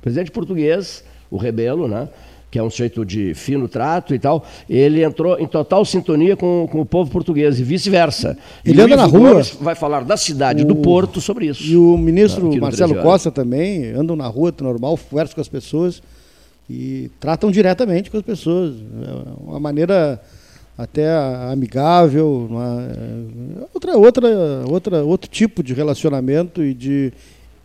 O 0.00 0.02
presidente 0.02 0.32
português, 0.32 1.04
o 1.30 1.36
Rebelo, 1.36 1.86
né? 1.86 2.08
Que 2.50 2.58
é 2.58 2.62
um 2.62 2.70
sujeito 2.70 3.04
de 3.04 3.34
fino 3.34 3.68
trato 3.68 4.14
e 4.14 4.18
tal, 4.18 4.44
ele 4.68 5.04
entrou 5.04 5.38
em 5.38 5.46
total 5.46 5.84
sintonia 5.84 6.36
com, 6.36 6.66
com 6.70 6.80
o 6.80 6.86
povo 6.86 7.10
português 7.10 7.60
e 7.60 7.62
vice-versa. 7.62 8.38
Ele 8.64 8.80
e 8.80 8.84
anda 8.84 8.96
na 8.96 9.04
rua. 9.04 9.32
Gomes 9.32 9.56
vai 9.60 9.74
falar 9.74 10.04
da 10.04 10.16
cidade, 10.16 10.62
o, 10.62 10.66
do 10.66 10.76
Porto, 10.76 11.20
sobre 11.20 11.46
isso. 11.46 11.62
E 11.62 11.76
o 11.76 11.96
ministro 11.98 12.54
Marcelo 12.58 13.02
Costa 13.02 13.30
também 13.30 13.90
andam 13.90 14.16
na 14.16 14.26
rua 14.26 14.54
normal, 14.60 14.98
conversam 15.10 15.34
com 15.34 15.40
as 15.40 15.48
pessoas 15.48 16.02
e 16.68 17.10
tratam 17.20 17.50
diretamente 17.50 18.10
com 18.10 18.16
as 18.16 18.22
pessoas. 18.22 18.76
É 18.76 19.50
uma 19.50 19.60
maneira 19.60 20.20
até 20.76 21.08
amigável, 21.50 22.46
uma, 22.48 22.88
outra, 23.74 23.96
outra, 23.96 24.28
outra, 24.66 25.04
outro 25.04 25.30
tipo 25.30 25.62
de 25.62 25.74
relacionamento 25.74 26.62
e 26.62 26.72
de 26.72 27.12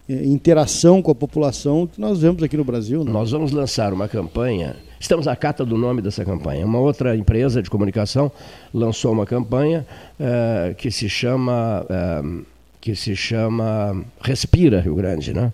interação 0.10 1.02
com 1.02 1.12
a 1.12 1.16
população 1.16 1.88
que 1.88 2.00
nós 2.00 2.22
vemos 2.22 2.44
aqui 2.44 2.58
no 2.58 2.64
Brasil. 2.64 3.04
Né? 3.04 3.12
Nós 3.12 3.32
vamos 3.32 3.52
lançar 3.52 3.94
uma 3.94 4.08
campanha, 4.08 4.76
estamos 5.00 5.28
à 5.28 5.36
cata 5.36 5.66
do 5.66 5.78
nome 5.78 6.02
dessa 6.02 6.26
campanha. 6.26 6.66
Uma 6.66 6.80
outra 6.80 7.16
empresa 7.16 7.62
de 7.62 7.70
comunicação 7.70 8.32
lançou 8.74 9.14
uma 9.14 9.26
campanha 9.26 9.86
uh, 10.20 10.76
que 10.76 10.92
se 10.92 11.08
chama 11.08 11.86
uh, 11.90 12.46
que 12.82 12.96
se 12.96 13.16
chama 13.16 14.04
Respira 14.22 14.82
Rio 14.82 14.96
Grande, 14.96 15.34
né? 15.34 15.54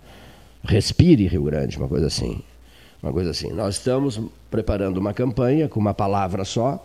Respire 0.63 1.27
Rio 1.27 1.43
Grande, 1.43 1.77
uma 1.77 1.87
coisa 1.87 2.07
assim. 2.07 2.41
Uma 3.03 3.13
coisa 3.13 3.29
assim. 3.29 3.53
Nós 3.53 3.75
estamos 3.75 4.19
preparando 4.49 4.97
uma 4.97 5.13
campanha 5.13 5.67
com 5.67 5.79
uma 5.79 5.93
palavra 5.93 6.43
só. 6.43 6.83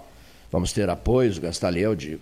Vamos 0.53 0.73
ter 0.73 0.89
apoios, 0.91 1.39
Gastaleu, 1.39 1.97
de 1.97 2.19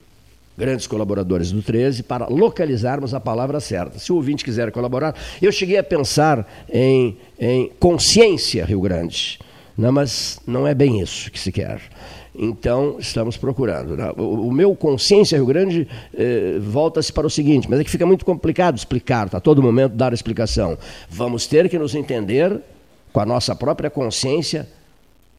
grandes 0.56 0.86
colaboradores 0.86 1.50
do 1.50 1.62
13 1.62 2.02
para 2.02 2.26
localizarmos 2.26 3.14
a 3.14 3.20
palavra 3.20 3.60
certa. 3.60 3.98
Se 3.98 4.12
o 4.12 4.16
ouvinte 4.16 4.44
quiser 4.44 4.70
colaborar, 4.70 5.14
eu 5.40 5.50
cheguei 5.50 5.78
a 5.78 5.84
pensar 5.84 6.46
em, 6.70 7.16
em 7.38 7.70
consciência 7.78 8.64
Rio 8.64 8.80
Grande, 8.80 9.38
né, 9.76 9.90
mas 9.90 10.38
não 10.46 10.66
é 10.66 10.74
bem 10.74 11.00
isso 11.00 11.30
que 11.30 11.38
se 11.38 11.50
quer. 11.50 11.80
Então, 12.34 12.96
estamos 12.98 13.36
procurando. 13.36 13.94
Né? 13.94 14.10
O, 14.16 14.48
o, 14.48 14.52
meu 14.52 14.74
consciência 14.74 15.36
Rio 15.36 15.44
Grande 15.44 15.86
eh, 16.14 16.58
volta-se 16.60 17.12
para 17.12 17.26
o 17.26 17.30
seguinte, 17.30 17.68
mas 17.68 17.78
é 17.78 17.84
que 17.84 17.90
fica 17.90 18.06
muito 18.06 18.24
complicado 18.24 18.76
explicar, 18.76 19.28
tá? 19.28 19.36
a 19.36 19.40
todo 19.40 19.62
momento 19.62 19.92
dar 19.94 20.14
explicação. 20.14 20.78
Vamos 21.10 21.46
ter 21.46 21.68
que 21.68 21.78
nos 21.78 21.94
entender 21.94 22.58
com 23.12 23.20
a 23.20 23.26
nossa 23.26 23.54
própria 23.54 23.90
consciência 23.90 24.66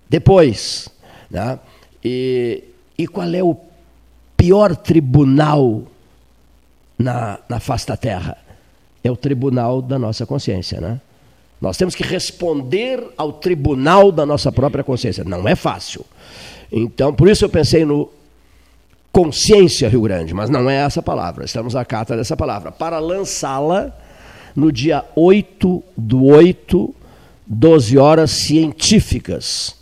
depois. 0.08 0.88
Né? 1.32 1.58
E, 2.06 2.64
e 2.96 3.08
qual 3.08 3.28
é 3.34 3.42
o 3.42 3.58
pior 4.44 4.76
tribunal 4.76 5.84
na, 7.00 7.40
na 7.48 7.62
face 7.62 7.88
da 7.88 7.96
terra? 7.96 8.38
É 9.02 9.10
o 9.10 9.16
tribunal 9.16 9.82
da 9.82 9.98
nossa 9.98 10.26
consciência, 10.26 10.82
né? 10.82 11.00
Nós 11.62 11.78
temos 11.78 11.96
que 11.96 12.04
responder 12.04 13.02
ao 13.16 13.32
tribunal 13.32 14.12
da 14.12 14.26
nossa 14.26 14.52
própria 14.52 14.84
consciência. 14.84 15.24
Não 15.24 15.48
é 15.48 15.56
fácil. 15.56 16.06
Então, 16.70 17.14
por 17.14 17.30
isso 17.30 17.46
eu 17.46 17.50
pensei 17.50 17.86
no 17.86 18.10
consciência 19.14 19.88
Rio 19.88 20.02
Grande, 20.02 20.34
mas 20.34 20.50
não 20.50 20.70
é 20.70 20.76
essa 20.76 21.02
palavra. 21.02 21.46
Estamos 21.46 21.74
à 21.74 21.86
cata 21.86 22.18
dessa 22.18 22.36
palavra. 22.36 22.70
Para 22.70 23.00
lançá-la 23.00 23.98
no 24.54 24.74
dia 24.74 25.06
8 25.16 25.82
do 25.96 26.26
8, 26.26 26.94
12 27.48 27.98
horas 27.98 28.32
científicas. 28.32 29.74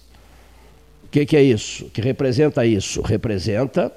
O 1.06 1.08
que, 1.10 1.26
que 1.26 1.36
é 1.36 1.42
isso? 1.42 1.86
O 1.86 1.90
que 1.90 2.00
representa 2.00 2.64
isso? 2.64 3.02
Representa 3.02 3.92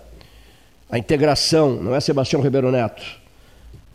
a 0.95 0.99
integração, 0.99 1.83
não 1.83 1.93
é 1.93 1.99
Sebastião 1.99 2.41
Ribeiro 2.41 2.71
Neto, 2.71 3.03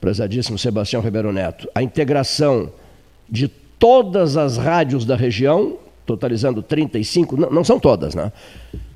prezadíssimo 0.02 0.60
Sebastião 0.60 1.02
Ribeiro 1.02 1.32
Neto, 1.32 1.66
a 1.74 1.82
integração 1.82 2.74
de 3.30 3.47
todas 3.47 4.36
as 4.36 4.58
rádios 4.58 5.06
da 5.06 5.16
região, 5.16 5.78
totalizando 6.06 6.62
35, 6.62 7.38
não, 7.38 7.50
não 7.52 7.64
são 7.64 7.80
todas, 7.80 8.14
né? 8.14 8.34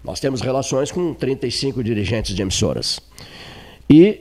Nós 0.03 0.19
temos 0.19 0.41
relações 0.41 0.91
com 0.91 1.13
35 1.13 1.81
dirigentes 1.81 2.35
de 2.35 2.41
emissoras. 2.41 2.99
E 3.89 4.19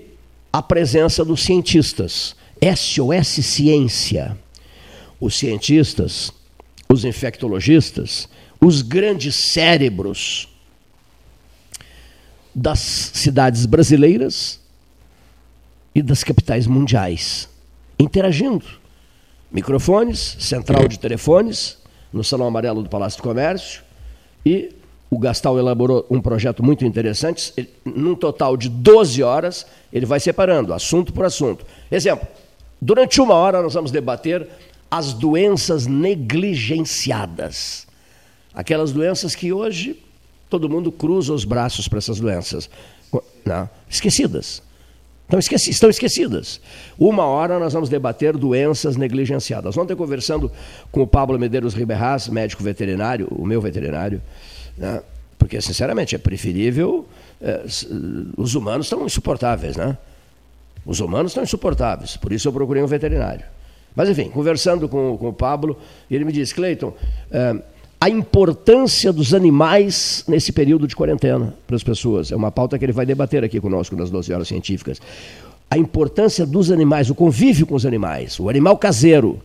a 0.53 0.63
presença 0.63 1.25
dos 1.25 1.43
cientistas, 1.43 2.37
SOS 2.63 3.45
Ciência. 3.45 4.39
Os 5.21 5.37
cientistas, 5.37 6.33
os 6.89 7.05
infectologistas, 7.05 8.29
os 8.61 8.81
grandes 8.81 9.35
cérebros 9.35 10.52
das 12.55 12.81
cidades 12.81 13.67
brasileiras 13.67 14.61
e 15.95 16.03
das 16.03 16.25
capitais 16.25 16.67
mundiais, 16.67 17.49
interagindo. 17.99 18.65
Microfones, 19.51 20.37
central 20.41 20.89
de 20.89 20.99
telefones, 20.99 21.77
no 22.13 22.25
Salão 22.25 22.47
Amarelo 22.47 22.83
do 22.83 22.89
Palácio 22.89 23.21
do 23.21 23.23
Comércio, 23.23 23.83
e 24.45 24.75
o 25.11 25.19
Gastal 25.19 25.59
elaborou 25.59 26.07
um 26.11 26.21
projeto 26.21 26.63
muito 26.63 26.87
interessante, 26.87 27.53
ele, 27.57 27.69
num 27.85 28.15
total 28.15 28.57
de 28.57 28.71
12 28.71 29.23
horas, 29.23 29.67
ele 29.93 30.07
vai 30.07 30.19
separando, 30.19 30.73
assunto 30.73 31.13
por 31.13 31.27
assunto. 31.27 31.67
Exemplo, 31.91 32.27
durante 32.81 33.21
uma 33.21 33.35
hora 33.35 33.61
nós 33.61 33.75
vamos 33.75 33.91
debater 33.91 34.49
as 34.91 35.13
doenças 35.13 35.87
negligenciadas. 35.87 37.87
Aquelas 38.55 38.93
doenças 38.93 39.35
que 39.35 39.53
hoje 39.53 40.03
todo 40.53 40.69
mundo 40.69 40.93
cruza 40.93 41.33
os 41.33 41.47
braços 41.47 41.89
para 41.89 41.97
essas 41.97 42.21
doenças. 42.21 42.69
Não, 43.43 43.69
esquecidas. 43.89 44.63
Estão, 45.23 45.39
esqueci, 45.39 45.71
estão 45.71 45.89
esquecidas. 45.89 46.61
Uma 46.99 47.25
hora 47.25 47.59
nós 47.59 47.73
vamos 47.73 47.89
debater 47.89 48.37
doenças 48.37 48.95
negligenciadas. 48.95 49.79
Ontem, 49.79 49.97
conversando 49.97 50.53
com 50.91 51.01
o 51.01 51.07
Pablo 51.07 51.39
Medeiros 51.39 51.73
Riberras, 51.73 52.29
médico 52.29 52.63
veterinário, 52.63 53.29
o 53.31 53.47
meu 53.47 53.63
veterinário, 53.63 54.21
né, 54.77 55.03
porque, 55.39 55.59
sinceramente, 55.63 56.15
é 56.15 56.19
preferível. 56.19 57.09
É, 57.41 57.63
os 58.37 58.55
humanos 58.55 58.87
estão 58.87 59.07
insuportáveis, 59.07 59.75
né? 59.75 59.97
Os 60.85 61.01
humanos 61.01 61.33
estão 61.33 61.43
insuportáveis, 61.43 62.19
por 62.19 62.31
isso 62.31 62.47
eu 62.47 62.53
procurei 62.53 62.83
um 62.83 62.87
veterinário. 62.87 63.47
Mas, 63.97 64.11
enfim, 64.11 64.29
conversando 64.29 64.87
com, 64.87 65.17
com 65.17 65.29
o 65.31 65.33
Pablo, 65.33 65.79
ele 66.11 66.27
me 66.27 66.33
disse: 66.33 66.55
Cleiton, 66.55 66.93
é, 67.31 67.57
a 68.03 68.11
importância 68.11 69.13
dos 69.13 69.33
animais 69.33 70.25
nesse 70.27 70.51
período 70.51 70.89
de 70.89 70.97
quarentena 70.97 71.55
para 71.69 71.77
as 71.77 71.85
pessoas. 71.85 72.33
É 72.33 72.37
uma 72.37 72.51
pauta 72.51 72.77
que 72.77 72.85
ele 72.85 72.91
vai 72.91 73.07
debater 73.07 73.45
aqui 73.45 73.61
conosco 73.61 73.95
nas 73.95 74.11
12 74.11 74.33
horas 74.33 74.49
científicas. 74.49 75.01
A 75.71 75.79
importância 75.79 76.45
dos 76.45 76.73
animais, 76.73 77.11
o 77.11 77.15
convívio 77.15 77.65
com 77.65 77.77
os 77.77 77.87
animais, 77.87 78.41
o 78.41 78.49
animal 78.49 78.77
caseiro. 78.77 79.41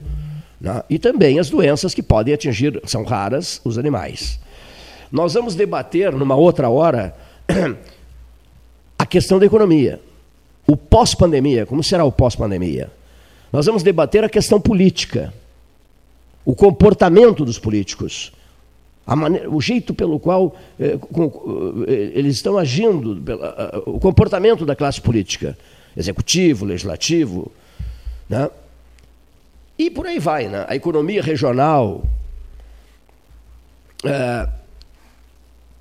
Né? 0.59 0.83
E 0.89 0.97
também 0.97 1.37
as 1.37 1.51
doenças 1.51 1.93
que 1.93 2.01
podem 2.01 2.33
atingir, 2.33 2.81
são 2.85 3.03
raras, 3.03 3.61
os 3.63 3.77
animais. 3.77 4.39
Nós 5.11 5.35
vamos 5.35 5.53
debater 5.53 6.11
numa 6.11 6.33
outra 6.35 6.67
hora 6.67 7.15
a 8.97 9.05
questão 9.05 9.37
da 9.37 9.45
economia. 9.45 10.01
O 10.65 10.75
pós-pandemia, 10.75 11.67
como 11.67 11.83
será 11.83 12.03
o 12.03 12.11
pós-pandemia? 12.11 12.89
Nós 13.53 13.67
vamos 13.67 13.83
debater 13.83 14.23
a 14.23 14.29
questão 14.29 14.59
política, 14.59 15.31
o 16.43 16.55
comportamento 16.55 17.45
dos 17.45 17.59
políticos 17.59 18.35
maneira, 19.15 19.49
o 19.49 19.61
jeito 19.61 19.93
pelo 19.93 20.19
qual 20.19 20.55
eh, 20.79 20.97
com, 20.97 21.85
eh, 21.87 22.11
eles 22.13 22.35
estão 22.35 22.57
agindo, 22.57 23.15
pela, 23.21 23.83
o 23.85 23.99
comportamento 23.99 24.65
da 24.65 24.75
classe 24.75 24.99
política, 24.99 25.57
executivo, 25.95 26.65
legislativo, 26.65 27.51
né? 28.29 28.49
e 29.79 29.89
por 29.89 30.07
aí 30.07 30.19
vai, 30.19 30.47
né? 30.47 30.65
a 30.67 30.75
economia 30.75 31.21
regional, 31.21 32.03
eh, 34.03 34.49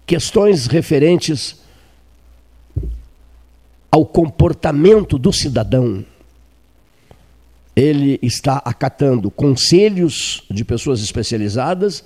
questões 0.06 0.66
referentes 0.66 1.60
ao 3.90 4.06
comportamento 4.06 5.18
do 5.18 5.32
cidadão. 5.32 6.04
Ele 7.74 8.18
está 8.22 8.62
acatando 8.64 9.30
conselhos 9.30 10.44
de 10.50 10.64
pessoas 10.64 11.00
especializadas 11.00 12.04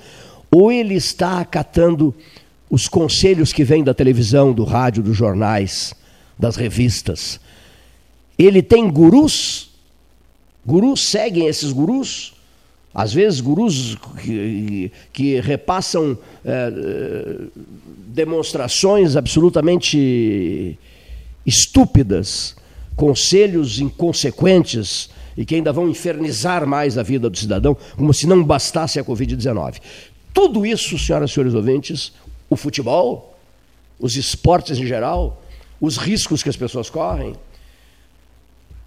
ou 0.50 0.72
ele 0.72 0.94
está 0.94 1.40
acatando 1.40 2.14
os 2.68 2.88
conselhos 2.88 3.52
que 3.52 3.64
vêm 3.64 3.82
da 3.82 3.94
televisão, 3.94 4.52
do 4.52 4.64
rádio, 4.64 5.02
dos 5.02 5.16
jornais, 5.16 5.94
das 6.38 6.56
revistas. 6.56 7.40
Ele 8.38 8.62
tem 8.62 8.88
gurus, 8.90 9.70
gurus 10.64 11.08
seguem 11.08 11.46
esses 11.46 11.72
gurus, 11.72 12.32
às 12.94 13.12
vezes 13.12 13.40
gurus 13.40 13.96
que, 14.22 14.90
que 15.12 15.40
repassam 15.40 16.18
é, 16.44 16.72
demonstrações 18.08 19.16
absolutamente 19.16 20.78
estúpidas, 21.46 22.56
conselhos 22.96 23.80
inconsequentes 23.80 25.08
e 25.36 25.44
que 25.44 25.54
ainda 25.54 25.72
vão 25.72 25.88
infernizar 25.88 26.66
mais 26.66 26.98
a 26.98 27.02
vida 27.02 27.30
do 27.30 27.38
cidadão, 27.38 27.76
como 27.96 28.12
se 28.12 28.26
não 28.26 28.42
bastasse 28.42 28.98
a 28.98 29.04
Covid-19. 29.04 29.76
Tudo 30.32 30.64
isso, 30.64 30.98
senhoras 30.98 31.30
e 31.30 31.34
senhores 31.34 31.54
ouvintes, 31.54 32.12
o 32.48 32.56
futebol, 32.56 33.38
os 33.98 34.16
esportes 34.16 34.78
em 34.78 34.86
geral, 34.86 35.42
os 35.80 35.96
riscos 35.96 36.42
que 36.42 36.48
as 36.48 36.56
pessoas 36.56 36.88
correm, 36.90 37.34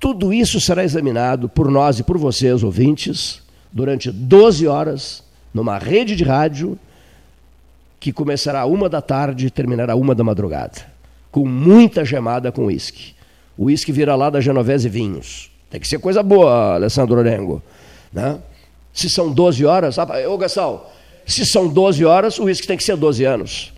tudo 0.04 0.34
isso 0.34 0.60
será 0.60 0.84
examinado 0.84 1.48
por 1.48 1.72
nós 1.72 1.98
e 1.98 2.04
por 2.04 2.18
vocês, 2.18 2.62
ouvintes, 2.62 3.42
durante 3.72 4.12
12 4.12 4.68
horas, 4.68 5.24
numa 5.54 5.78
rede 5.78 6.14
de 6.14 6.26
rádio 6.26 6.78
que 8.02 8.12
começará 8.12 8.66
uma 8.66 8.90
da 8.90 9.02
tarde 9.02 9.48
e 9.48 9.50
terminará 9.50 9.96
uma 9.96 10.14
da 10.14 10.22
madrugada, 10.22 10.86
com 11.32 11.48
muita 11.48 12.04
gemada 12.04 12.52
com 12.52 12.66
uísque. 12.66 13.16
O 13.58 13.68
uísque 13.68 13.94
vira 13.94 14.14
lá 14.14 14.30
da 14.30 14.42
Genovese 14.42 14.90
Vinhos. 14.90 15.50
Tem 15.70 15.80
que 15.80 15.88
ser 15.88 16.00
coisa 16.00 16.22
boa, 16.22 16.74
Alessandro 16.74 17.18
Orengo. 17.18 17.64
Né? 18.12 18.40
Se 18.92 19.10
são 19.10 19.32
12 19.32 19.66
horas, 19.66 19.96
ô 19.98 20.38
Gastão, 20.38 20.82
se 21.26 21.46
são 21.46 21.68
12 21.68 22.06
horas, 22.06 22.40
o 22.40 22.46
uísque 22.46 22.68
tem 22.68 22.78
que 22.78 22.84
ser 22.84 22.96
12 22.96 23.24
anos. 23.24 23.74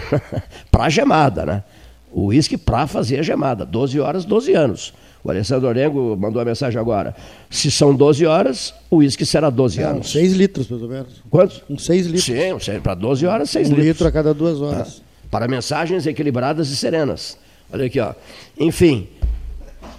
para 0.70 0.88
gemada, 0.88 1.46
né? 1.46 1.64
O 2.12 2.26
uísque 2.26 2.56
para 2.56 2.86
fazer 2.86 3.18
a 3.18 3.22
gemada. 3.22 3.64
12 3.64 4.00
horas, 4.00 4.24
12 4.24 4.52
anos. 4.54 4.94
O 5.24 5.30
Alessandro 5.30 5.68
Orengo 5.68 6.16
mandou 6.16 6.40
a 6.40 6.44
mensagem 6.44 6.78
agora. 6.78 7.16
Se 7.48 7.70
são 7.70 7.94
12 7.94 8.26
horas, 8.26 8.74
o 8.90 8.96
uísque 8.96 9.24
será 9.24 9.48
12 9.48 9.80
é, 9.80 9.84
anos. 9.84 10.12
6 10.12 10.32
litros, 10.34 10.66
pelo 10.66 10.86
menos. 10.86 11.22
Quantos? 11.30 11.62
Um 11.68 11.78
6 11.78 12.06
litros. 12.06 12.24
Sim, 12.64 12.80
para 12.80 12.94
12 12.94 13.26
horas, 13.26 13.50
6 13.50 13.68
um 13.68 13.70
litros. 13.70 13.84
Um 13.84 13.88
litro 13.88 14.06
a 14.06 14.12
cada 14.12 14.34
duas 14.34 14.60
horas. 14.60 15.00
Ah, 15.00 15.28
para 15.30 15.48
mensagens 15.48 16.06
equilibradas 16.06 16.68
e 16.68 16.76
serenas. 16.76 17.38
Olha 17.72 17.86
aqui, 17.86 17.98
ó. 17.98 18.12
Enfim, 18.60 19.08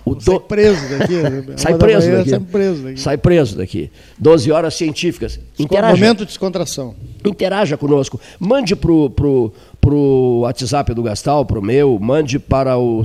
O 0.06 0.14
do... 0.14 0.22
Sai 0.22 0.40
preso 0.40 0.90
daqui. 0.90 1.14
Né? 1.16 1.44
sai 1.58 1.78
preso 1.78 2.12
daqui. 2.12 2.30
Sai 2.30 2.40
preso 2.40 2.84
daqui. 2.84 3.00
Sai 3.00 3.18
preso 3.18 3.58
daqui. 3.58 3.92
12 4.20 4.52
horas 4.52 4.76
científicas. 4.76 5.40
Interaja. 5.58 5.96
Momento 5.96 6.20
de 6.20 6.26
descontração. 6.26 6.96
Interaja 7.26 7.76
conosco. 7.76 8.22
Mande 8.40 8.76
pro, 8.76 9.10
pro, 9.10 9.52
pro 9.82 10.42
WhatsApp 10.42 10.94
do 10.94 11.02
Gastal, 11.02 11.44
pro 11.44 11.62
meu, 11.62 11.98
mande 12.00 12.38
para 12.38 12.78
o 12.78 13.04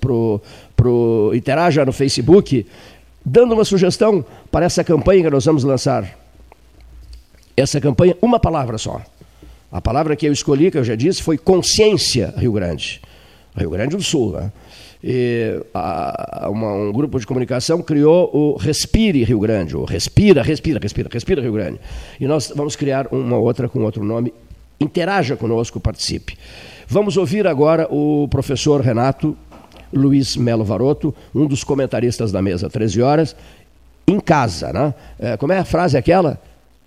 pro, 0.00 0.40
pro 0.74 1.32
interaja 1.34 1.84
no 1.84 1.92
Facebook, 1.92 2.66
dando 3.24 3.52
uma 3.52 3.64
sugestão 3.64 4.24
para 4.50 4.64
essa 4.64 4.82
campanha 4.82 5.24
que 5.24 5.30
nós 5.30 5.44
vamos 5.44 5.64
lançar. 5.64 6.18
Essa 7.54 7.78
campanha, 7.78 8.16
uma 8.22 8.40
palavra 8.40 8.78
só. 8.78 9.02
A 9.70 9.82
palavra 9.82 10.16
que 10.16 10.26
eu 10.26 10.32
escolhi, 10.32 10.70
que 10.70 10.78
eu 10.78 10.84
já 10.84 10.94
disse, 10.94 11.22
foi 11.22 11.36
consciência 11.36 12.32
Rio 12.38 12.52
Grande. 12.52 13.02
Rio 13.54 13.68
Grande 13.68 13.96
do 13.96 14.02
Sul, 14.02 14.32
né? 14.32 14.50
E, 15.02 15.60
a, 15.72 16.48
uma, 16.50 16.72
um 16.72 16.92
grupo 16.92 17.18
de 17.20 17.26
comunicação 17.26 17.80
criou 17.82 18.30
o 18.34 18.56
Respire 18.56 19.22
Rio 19.22 19.38
Grande, 19.38 19.76
o 19.76 19.84
Respira, 19.84 20.42
Respira, 20.42 20.80
Respira, 20.80 21.08
Respira 21.12 21.42
Rio 21.42 21.52
Grande. 21.52 21.78
E 22.20 22.26
nós 22.26 22.52
vamos 22.54 22.74
criar 22.74 23.06
uma 23.12 23.36
outra 23.36 23.68
com 23.68 23.80
outro 23.82 24.04
nome. 24.04 24.32
Interaja 24.80 25.36
conosco, 25.36 25.80
participe. 25.80 26.36
Vamos 26.86 27.16
ouvir 27.16 27.46
agora 27.46 27.86
o 27.90 28.26
professor 28.28 28.80
Renato 28.80 29.36
Luiz 29.92 30.36
Melo 30.36 30.64
Varoto, 30.64 31.14
um 31.34 31.46
dos 31.46 31.64
comentaristas 31.64 32.30
da 32.30 32.42
mesa, 32.42 32.68
13 32.68 33.02
horas, 33.02 33.36
em 34.06 34.20
casa. 34.20 34.72
Né? 34.72 34.94
É, 35.18 35.36
como 35.36 35.52
é 35.52 35.58
a 35.58 35.64
frase 35.64 35.96
aquela? 35.96 36.40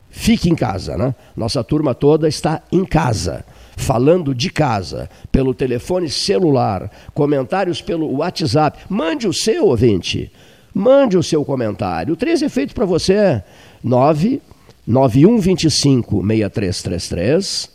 Fique 0.10 0.50
em 0.50 0.56
casa. 0.56 0.98
Né? 0.98 1.16
Nossa 1.36 1.64
turma 1.64 1.96
toda 1.96 2.28
está 2.28 2.62
em 2.72 2.84
casa 2.84 3.46
falando 3.78 4.34
de 4.34 4.50
casa, 4.50 5.10
pelo 5.32 5.54
telefone 5.54 6.10
celular, 6.10 6.90
comentários 7.14 7.82
pelo 7.82 8.18
WhatsApp. 8.18 8.80
Mande 8.90 9.28
o 9.28 9.34
seu, 9.34 9.68
ouvinte. 9.68 10.32
Mande 10.74 11.18
o 11.18 11.24
seu 11.24 11.44
comentário. 11.44 12.14
O 12.14 12.18
13 12.18 12.46
é 12.46 12.50
feito 12.50 12.74
para 12.74 12.86
você. 12.86 13.44
9 13.84 14.42
9125 14.88 16.26
6333 16.26 17.70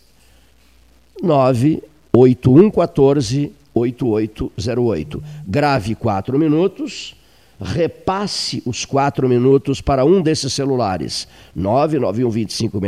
98114 1.23 3.53
8808. 3.75 5.23
Grave 5.47 5.95
4 5.95 6.39
minutos 6.39 7.15
repasse 7.61 8.63
os 8.67 8.85
quatro 8.85 9.29
minutos 9.29 9.81
para 9.81 10.05
um 10.05 10.21
desses 10.21 10.53
celulares. 10.53 11.27
99125 11.55 12.81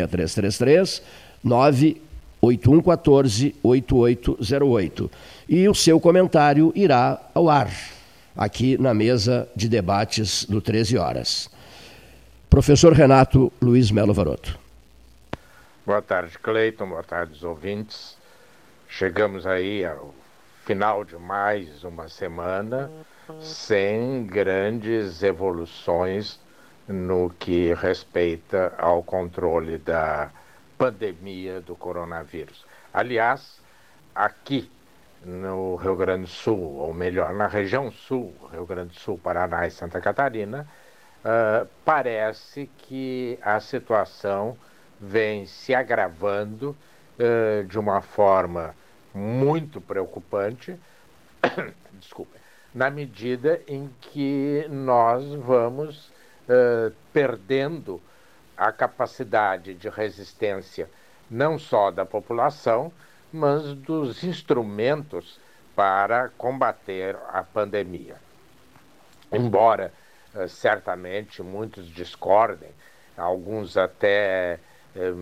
6333 2.41 3.53
9 3.53 3.53
8114 3.53 3.55
8808. 3.63 5.11
E 5.49 5.69
o 5.69 5.75
seu 5.75 6.01
comentário 6.01 6.73
irá 6.75 7.21
ao 7.35 7.49
ar, 7.49 7.71
aqui 8.37 8.79
na 8.79 8.95
mesa 8.95 9.49
de 9.55 9.69
debates 9.69 10.45
do 10.45 10.61
13 10.61 10.97
horas. 10.97 11.51
Professor 12.49 12.93
Renato 12.93 13.53
Luiz 13.61 13.91
Melo 13.91 14.15
Varoto. 14.15 14.59
Boa 15.85 16.03
tarde, 16.03 16.39
Cleiton. 16.39 16.89
Boa 16.89 17.03
tarde, 17.03 17.33
os 17.33 17.45
ouvintes. 17.45 18.17
Chegamos 18.89 19.47
aí 19.47 19.85
ao 19.85 20.15
final 20.65 21.05
de 21.05 21.17
mais 21.17 21.83
uma 21.85 22.09
semana 22.09 22.91
sem 23.41 24.25
grandes 24.27 25.23
evoluções 25.23 26.39
no 26.87 27.31
que 27.39 27.75
respeita 27.75 28.73
ao 28.79 29.03
controle 29.03 29.77
da 29.77 30.31
pandemia 30.79 31.61
do 31.61 31.75
coronavírus. 31.75 32.65
Aliás, 32.95 33.61
aqui 34.15 34.71
no 35.25 35.75
Rio 35.75 35.97
Grande 35.97 36.23
do 36.23 36.29
Sul, 36.29 36.77
ou 36.77 36.95
melhor, 36.95 37.35
na 37.35 37.49
região 37.49 37.91
sul, 37.91 38.33
Rio 38.53 38.65
Grande 38.65 38.95
do 38.95 39.01
Sul, 39.01 39.19
Paraná 39.19 39.67
e 39.67 39.71
Santa 39.71 40.01
Catarina, 40.01 40.67
uh, 41.25 41.69
parece 41.85 42.71
que 42.79 43.39
a 43.43 43.59
situação 43.59 44.57
vem 45.01 45.45
se 45.47 45.75
agravando 45.75 46.77
uh, 47.19 47.65
de 47.65 47.79
uma 47.79 48.01
forma 48.01 48.75
muito 49.13 49.81
preocupante, 49.81 50.79
desculpa, 51.95 52.37
na 52.73 52.91
medida 52.91 53.61
em 53.67 53.91
que 54.01 54.67
nós 54.71 55.25
vamos 55.35 56.09
uh, 56.49 56.95
perdendo 57.13 58.01
a 58.59 58.73
capacidade 58.73 59.73
de 59.75 59.89
resistência 59.89 60.91
não 61.31 61.59
só 61.59 61.91
da 61.91 62.05
população, 62.05 62.93
mas 63.33 63.75
dos 63.75 64.25
instrumentos 64.25 65.39
para 65.77 66.29
combater 66.31 67.17
a 67.33 67.43
pandemia. 67.43 68.17
Embora 69.31 69.93
eh, 70.35 70.49
certamente 70.49 71.43
muitos 71.43 71.87
discordem, 71.87 72.71
alguns 73.17 73.77
até 73.77 74.59
eh, 74.97 75.13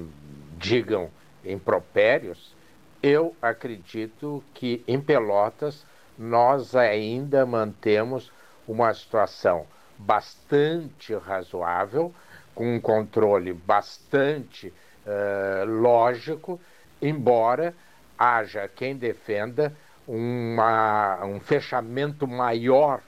digam 0.57 1.11
impropérios, 1.45 2.55
eu 3.03 3.37
acredito 3.43 4.43
que 4.55 4.82
em 4.89 5.01
Pelotas 5.01 5.84
nós 6.16 6.74
ainda 6.74 7.45
mantemos 7.45 8.32
uma 8.66 8.95
situação 8.95 9.66
bastante 9.99 11.14
razoável 11.14 12.14
com 12.57 12.75
um 12.75 12.81
controle 12.81 13.53
bastante 13.53 14.73
uh, 15.07 15.65
lógico, 15.67 16.59
embora 17.01 17.75
haja 18.19 18.67
quem 18.67 18.97
defenda 18.97 19.77
uma, 20.09 21.23
um 21.23 21.39
fechamento 21.39 22.27
maior 22.27 23.01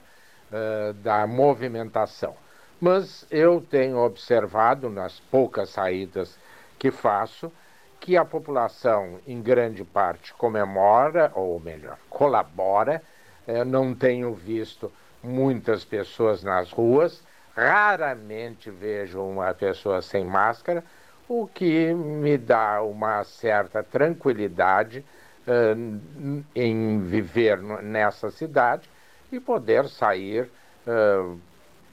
uh, 0.51 0.93
da 0.93 1.25
movimentação. 1.25 2.35
Mas 2.79 3.25
eu 3.31 3.59
tenho 3.59 3.97
observado 3.97 4.87
nas 4.87 5.19
poucas 5.19 5.71
saídas 5.71 6.37
que 6.77 6.91
faço 6.91 7.51
que 7.99 8.15
a 8.15 8.23
população, 8.23 9.19
em 9.27 9.41
grande 9.41 9.83
parte, 9.83 10.33
comemora, 10.33 11.31
ou 11.35 11.59
melhor, 11.59 11.97
colabora. 12.09 13.01
Eu 13.45 13.65
não 13.65 13.93
tenho 13.93 14.33
visto 14.33 14.91
muitas 15.21 15.83
pessoas 15.83 16.43
nas 16.43 16.71
ruas, 16.71 17.21
Raramente 17.59 18.71
vejo 18.71 19.21
uma 19.21 19.53
pessoa 19.53 20.01
sem 20.01 20.23
máscara, 20.23 20.81
o 21.27 21.45
que 21.45 21.93
me 21.93 22.37
dá 22.37 22.81
uma 22.81 23.21
certa 23.25 23.83
tranquilidade 23.83 25.03
uh, 25.45 26.43
em 26.55 27.01
viver 27.01 27.61
nessa 27.61 28.31
cidade 28.31 28.89
e 29.29 29.41
poder 29.41 29.89
sair 29.89 30.49
uh, 30.87 31.37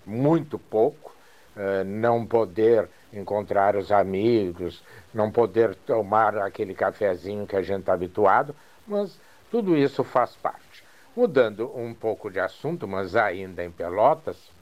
muito 0.07 0.57
pouco, 0.57 1.13
uh, 1.57 1.83
não 1.85 2.25
poder 2.25 2.89
encontrar 3.13 3.75
os 3.75 3.91
amigos, 3.91 4.85
não 5.13 5.33
poder 5.33 5.75
tomar 5.75 6.39
aquele 6.39 6.75
cafezinho 6.75 7.45
que 7.45 7.57
a 7.57 7.63
gente 7.63 7.81
está 7.81 7.93
habituado, 7.93 8.55
mas 8.87 9.19
tudo 9.51 9.77
isso 9.77 10.05
faz 10.05 10.37
parte. 10.37 10.85
Mudando 11.17 11.77
um 11.77 11.93
pouco 11.93 12.31
de 12.31 12.39
assunto, 12.39 12.87
mas 12.87 13.17
ainda 13.17 13.65
em 13.65 13.71
Pelotas, 13.71 14.55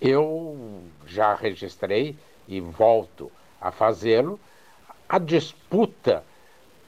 eu 0.00 0.82
já 1.06 1.34
registrei 1.34 2.16
e 2.46 2.60
volto 2.60 3.30
a 3.60 3.70
fazê-lo 3.70 4.38
a 5.08 5.18
disputa 5.18 6.22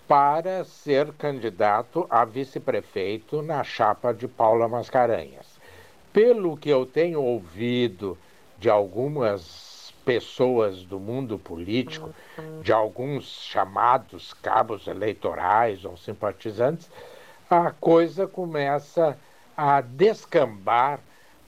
para 0.06 0.64
ser 0.64 1.12
candidato 1.12 2.06
a 2.10 2.24
vice-prefeito 2.24 3.42
na 3.42 3.62
chapa 3.62 4.12
de 4.12 4.26
Paula 4.26 4.68
Mascarenhas. 4.68 5.46
Pelo 6.12 6.56
que 6.56 6.68
eu 6.68 6.84
tenho 6.84 7.22
ouvido 7.22 8.18
de 8.58 8.68
algumas 8.68 9.94
pessoas 10.04 10.82
do 10.82 10.98
mundo 10.98 11.38
político, 11.38 12.12
de 12.62 12.72
alguns 12.72 13.24
chamados 13.44 14.34
cabos 14.34 14.86
eleitorais 14.86 15.84
ou 15.84 15.96
simpatizantes, 15.96 16.90
a 17.48 17.70
coisa 17.70 18.26
começa 18.26 19.16
a 19.56 19.80
descambar 19.80 21.00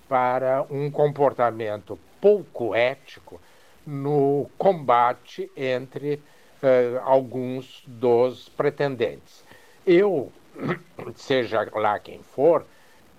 para 0.09 0.64
um 0.70 0.90
comportamento 0.90 1.98
pouco 2.20 2.74
ético 2.74 3.40
no 3.86 4.48
combate 4.57 5.50
entre 5.57 6.14
uh, 6.14 7.00
alguns 7.03 7.82
dos 7.86 8.48
pretendentes. 8.50 9.44
Eu, 9.86 10.30
seja 11.16 11.68
lá 11.74 11.98
quem 11.98 12.22
for, 12.22 12.64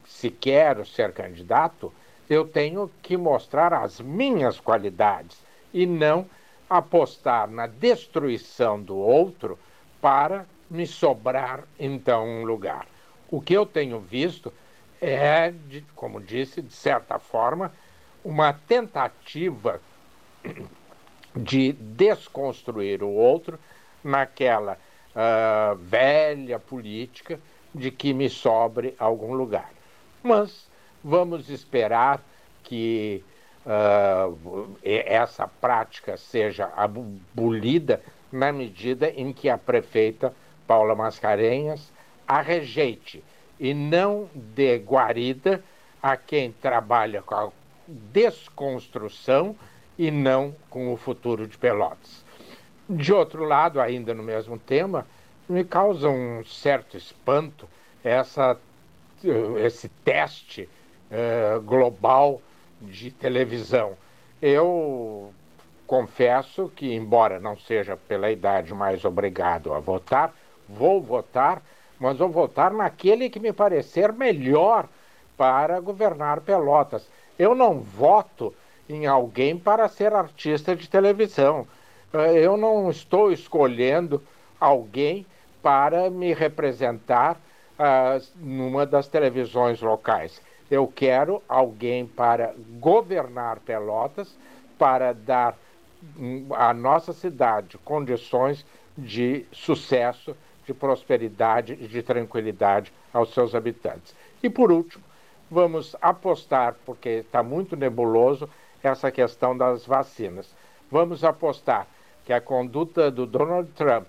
se 0.05 0.29
quero 0.29 0.85
ser 0.85 1.11
candidato, 1.11 1.93
eu 2.29 2.47
tenho 2.47 2.89
que 3.01 3.17
mostrar 3.17 3.73
as 3.73 3.99
minhas 3.99 4.59
qualidades 4.59 5.37
e 5.73 5.85
não 5.85 6.25
apostar 6.69 7.49
na 7.49 7.67
destruição 7.67 8.81
do 8.81 8.97
outro 8.97 9.59
para 10.01 10.45
me 10.69 10.87
sobrar 10.87 11.63
então 11.79 12.25
um 12.25 12.43
lugar. 12.43 12.87
O 13.29 13.41
que 13.41 13.53
eu 13.53 13.65
tenho 13.65 13.99
visto 13.99 14.51
é, 15.05 15.51
de, 15.51 15.81
como 15.95 16.19
disse, 16.21 16.61
de 16.61 16.73
certa 16.73 17.19
forma, 17.19 17.71
uma 18.23 18.53
tentativa 18.53 19.81
de 21.35 21.73
desconstruir 21.73 23.03
o 23.03 23.09
outro 23.09 23.59
naquela 24.03 24.77
uh, 25.15 25.75
velha 25.75 26.59
política 26.59 27.39
de 27.73 27.89
que 27.89 28.13
me 28.13 28.29
sobre 28.29 28.93
algum 28.99 29.33
lugar. 29.33 29.71
Mas 30.21 30.71
Vamos 31.03 31.49
esperar 31.49 32.23
que 32.63 33.21
uh, 33.65 34.77
essa 34.81 35.45
prática 35.45 36.15
seja 36.15 36.71
abolida 36.77 38.01
na 38.31 38.53
medida 38.53 39.09
em 39.09 39.33
que 39.33 39.49
a 39.49 39.57
prefeita 39.57 40.33
Paula 40.65 40.95
Mascarenhas 40.95 41.91
a 42.25 42.41
rejeite 42.41 43.21
e 43.63 43.73
não 43.73 44.29
dê 44.35 44.77
guarida 44.77 45.63
a 46.01 46.17
quem 46.17 46.51
trabalha 46.51 47.21
com 47.21 47.33
a 47.33 47.49
desconstrução 47.87 49.55
e 49.97 50.11
não 50.11 50.53
com 50.69 50.91
o 50.91 50.97
futuro 50.97 51.47
de 51.47 51.57
Pelotas. 51.57 52.25
De 52.89 53.13
outro 53.13 53.45
lado, 53.45 53.79
ainda 53.79 54.13
no 54.13 54.21
mesmo 54.21 54.59
tema, 54.59 55.07
me 55.47 55.63
causa 55.63 56.09
um 56.09 56.43
certo 56.43 56.97
espanto 56.97 57.65
essa, 58.03 58.59
esse 59.63 59.87
teste 60.03 60.67
uh, 61.09 61.61
global 61.61 62.41
de 62.81 63.11
televisão. 63.11 63.93
Eu 64.41 65.33
confesso 65.87 66.69
que, 66.75 66.93
embora 66.93 67.39
não 67.39 67.57
seja 67.57 67.95
pela 67.95 68.29
idade 68.29 68.73
mais 68.73 69.05
obrigado 69.05 69.73
a 69.73 69.79
votar, 69.79 70.33
vou 70.67 71.01
votar, 71.01 71.61
mas 72.03 72.17
vou 72.17 72.27
votar 72.27 72.73
naquele 72.73 73.29
que 73.29 73.39
me 73.39 73.53
parecer 73.53 74.11
melhor 74.11 74.89
para 75.37 75.79
governar 75.79 76.41
Pelotas. 76.41 77.07
Eu 77.39 77.55
não 77.55 77.79
voto 77.79 78.53
em 78.89 79.07
alguém 79.07 79.57
para 79.57 79.87
ser 79.87 80.13
artista 80.13 80.75
de 80.75 80.89
televisão. 80.89 81.65
Eh, 82.13 82.39
eu 82.39 82.57
não 82.57 82.91
estou 82.91 83.31
escolhendo 83.31 84.21
alguém 84.59 85.25
para 85.61 86.09
me 86.09 86.33
representar 86.33 87.37
uh, 87.79 88.21
numa 88.35 88.85
das 88.85 89.07
televisões 89.07 89.81
locais. 89.81 90.41
Eu 90.69 90.85
quero 90.93 91.41
alguém 91.47 92.05
para 92.05 92.53
governar 92.81 93.61
Pelotas, 93.61 94.35
para 94.77 95.13
dar 95.13 95.57
à 96.51 96.73
nossa 96.73 97.13
cidade 97.13 97.77
condições 97.77 98.65
de 98.97 99.45
sucesso, 99.53 100.35
de 100.65 100.73
prosperidade 100.73 101.73
e 101.73 101.87
de 101.87 102.01
tranquilidade 102.01 102.93
aos 103.13 103.33
seus 103.33 103.53
habitantes. 103.53 104.15
E 104.41 104.49
por 104.49 104.71
último, 104.71 105.03
vamos 105.49 105.95
apostar, 106.01 106.75
porque 106.85 107.09
está 107.09 107.43
muito 107.43 107.75
nebuloso, 107.75 108.49
essa 108.81 109.11
questão 109.11 109.57
das 109.57 109.85
vacinas. 109.85 110.53
Vamos 110.91 111.23
apostar 111.23 111.87
que 112.25 112.33
a 112.33 112.41
conduta 112.41 113.09
do 113.09 113.25
Donald 113.25 113.71
Trump 113.71 114.07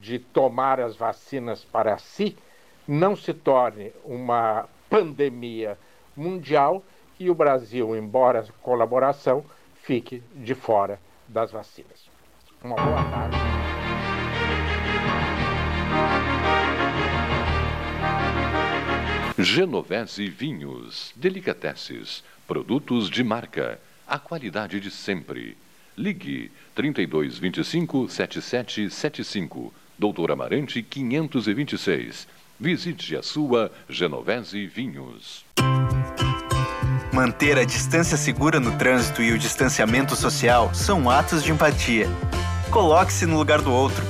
de 0.00 0.18
tomar 0.18 0.80
as 0.80 0.96
vacinas 0.96 1.64
para 1.64 1.98
si 1.98 2.36
não 2.86 3.14
se 3.14 3.32
torne 3.32 3.92
uma 4.04 4.68
pandemia 4.88 5.78
mundial 6.16 6.82
e 7.18 7.30
o 7.30 7.34
Brasil, 7.34 7.94
embora 7.96 8.46
colaboração, 8.62 9.44
fique 9.82 10.22
de 10.34 10.54
fora 10.54 10.98
das 11.28 11.52
vacinas. 11.52 12.10
Uma 12.62 12.76
boa 12.76 13.04
tarde. 13.10 13.59
Genovese 19.42 20.28
Vinhos, 20.28 21.12
Delicateces, 21.16 22.22
produtos 22.46 23.08
de 23.08 23.24
marca, 23.24 23.80
a 24.06 24.18
qualidade 24.18 24.78
de 24.78 24.90
sempre. 24.90 25.56
Ligue 25.96 26.50
3225 26.74 28.08
7775, 28.08 29.72
Doutor 29.98 30.30
Amarante 30.30 30.82
526. 30.82 32.28
Visite 32.58 33.16
a 33.16 33.22
sua 33.22 33.72
Genovese 33.88 34.66
Vinhos. 34.66 35.44
Manter 37.10 37.58
a 37.58 37.64
distância 37.64 38.18
segura 38.18 38.60
no 38.60 38.76
trânsito 38.76 39.22
e 39.22 39.32
o 39.32 39.38
distanciamento 39.38 40.14
social 40.14 40.74
são 40.74 41.08
atos 41.08 41.42
de 41.42 41.50
empatia. 41.50 42.06
Coloque-se 42.70 43.24
no 43.24 43.38
lugar 43.38 43.62
do 43.62 43.72
outro. 43.72 44.04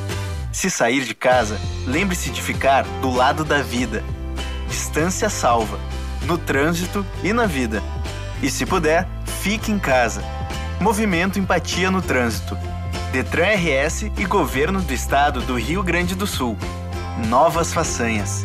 Se 0.52 0.68
sair 0.68 1.04
de 1.04 1.14
casa, 1.14 1.56
lembre-se 1.86 2.30
de 2.30 2.42
ficar 2.42 2.82
do 3.00 3.10
lado 3.12 3.44
da 3.44 3.62
vida. 3.62 4.02
Distância 4.70 5.28
salva, 5.28 5.78
no 6.26 6.38
trânsito 6.38 7.04
e 7.24 7.32
na 7.32 7.44
vida. 7.44 7.82
E 8.40 8.48
se 8.48 8.64
puder, 8.64 9.06
fique 9.42 9.72
em 9.72 9.78
casa. 9.78 10.22
Movimento 10.80 11.38
Empatia 11.38 11.90
no 11.90 12.00
Trânsito. 12.00 12.56
Detran 13.12 13.48
RS 13.56 14.02
e 14.16 14.24
Governo 14.24 14.80
do 14.80 14.94
Estado 14.94 15.40
do 15.42 15.58
Rio 15.58 15.82
Grande 15.82 16.14
do 16.14 16.26
Sul. 16.26 16.56
Novas 17.28 17.72
façanhas. 17.72 18.44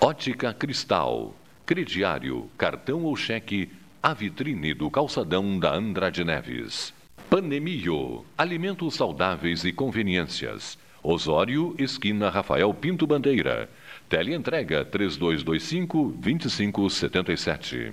Ótica 0.00 0.52
Cristal, 0.54 1.34
crediário, 1.66 2.48
cartão 2.56 3.04
ou 3.04 3.14
cheque, 3.14 3.70
a 4.02 4.14
vitrine 4.14 4.72
do 4.72 4.90
calçadão 4.90 5.58
da 5.58 5.74
Andrade 5.74 6.24
Neves. 6.24 6.94
Panemio, 7.28 8.24
alimentos 8.36 8.94
saudáveis 8.94 9.64
e 9.64 9.72
conveniências. 9.72 10.78
Osório, 11.02 11.74
esquina 11.78 12.30
Rafael 12.30 12.72
Pinto 12.72 13.06
Bandeira. 13.06 13.68
Teleentrega 14.08 14.84
3225 14.86 16.14
2577. 16.18 17.92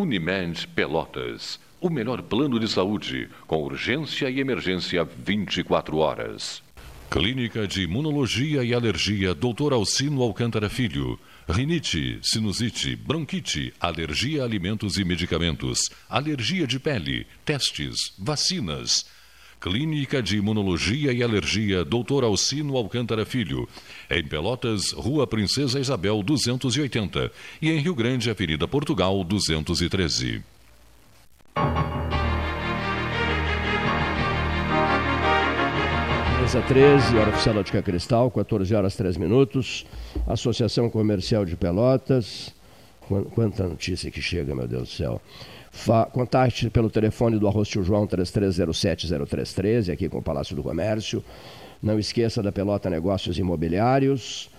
Unimed 0.00 0.66
Pelotas. 0.68 1.60
O 1.78 1.90
melhor 1.90 2.22
plano 2.22 2.58
de 2.58 2.66
saúde, 2.66 3.28
com 3.46 3.62
urgência 3.62 4.30
e 4.30 4.40
emergência 4.40 5.04
24 5.04 5.98
horas. 5.98 6.62
Clínica 7.10 7.68
de 7.68 7.82
Imunologia 7.82 8.64
e 8.64 8.72
Alergia 8.72 9.34
Dr. 9.34 9.74
Alcino 9.74 10.22
Alcântara 10.22 10.70
Filho. 10.70 11.20
Rinite, 11.46 12.18
sinusite, 12.22 12.96
bronquite, 12.96 13.74
alergia 13.78 14.40
a 14.40 14.46
alimentos 14.46 14.96
e 14.96 15.04
medicamentos, 15.04 15.90
alergia 16.08 16.66
de 16.66 16.80
pele, 16.80 17.26
testes, 17.44 18.14
vacinas. 18.18 19.04
Clínica 19.60 20.22
de 20.22 20.38
Imunologia 20.38 21.12
e 21.12 21.22
Alergia, 21.22 21.84
Dr. 21.84 22.24
Alcino 22.24 22.78
Alcântara 22.78 23.26
Filho. 23.26 23.68
Em 24.10 24.24
Pelotas, 24.26 24.92
Rua 24.92 25.26
Princesa 25.26 25.78
Isabel 25.78 26.22
280. 26.22 27.30
E 27.62 27.70
em 27.70 27.78
Rio 27.78 27.94
Grande, 27.94 28.28
Avenida 28.28 28.66
Portugal 28.66 29.22
213. 29.22 30.42
Mesa 36.42 36.62
13, 36.62 37.16
hora 37.16 37.30
oficial 37.30 37.54
da 37.54 37.82
Cristal, 37.82 38.30
14 38.30 38.74
horas 38.74 38.96
3 38.96 39.16
minutos. 39.16 39.86
Associação 40.26 40.90
Comercial 40.90 41.44
de 41.44 41.54
Pelotas. 41.56 42.52
Quan- 43.08 43.24
Quanta 43.24 43.64
notícia 43.68 44.10
que 44.10 44.20
chega, 44.20 44.54
meu 44.54 44.66
Deus 44.66 44.82
do 44.88 44.94
céu. 44.94 45.20
Fa 45.70 46.04
contate 46.06 46.68
pelo 46.68 46.90
telefone 46.90 47.38
do 47.38 47.46
Arroz 47.46 47.68
Tio 47.68 47.84
João 47.84 48.04
3307-0313, 48.06 49.92
aqui 49.92 50.08
com 50.08 50.18
o 50.18 50.22
Palácio 50.22 50.56
do 50.56 50.62
Comércio. 50.64 51.22
Não 51.82 51.98
esqueça 51.98 52.42
da 52.42 52.52
Pelota 52.52 52.90
Negócios 52.90 53.38
Imobiliários, 53.38 54.50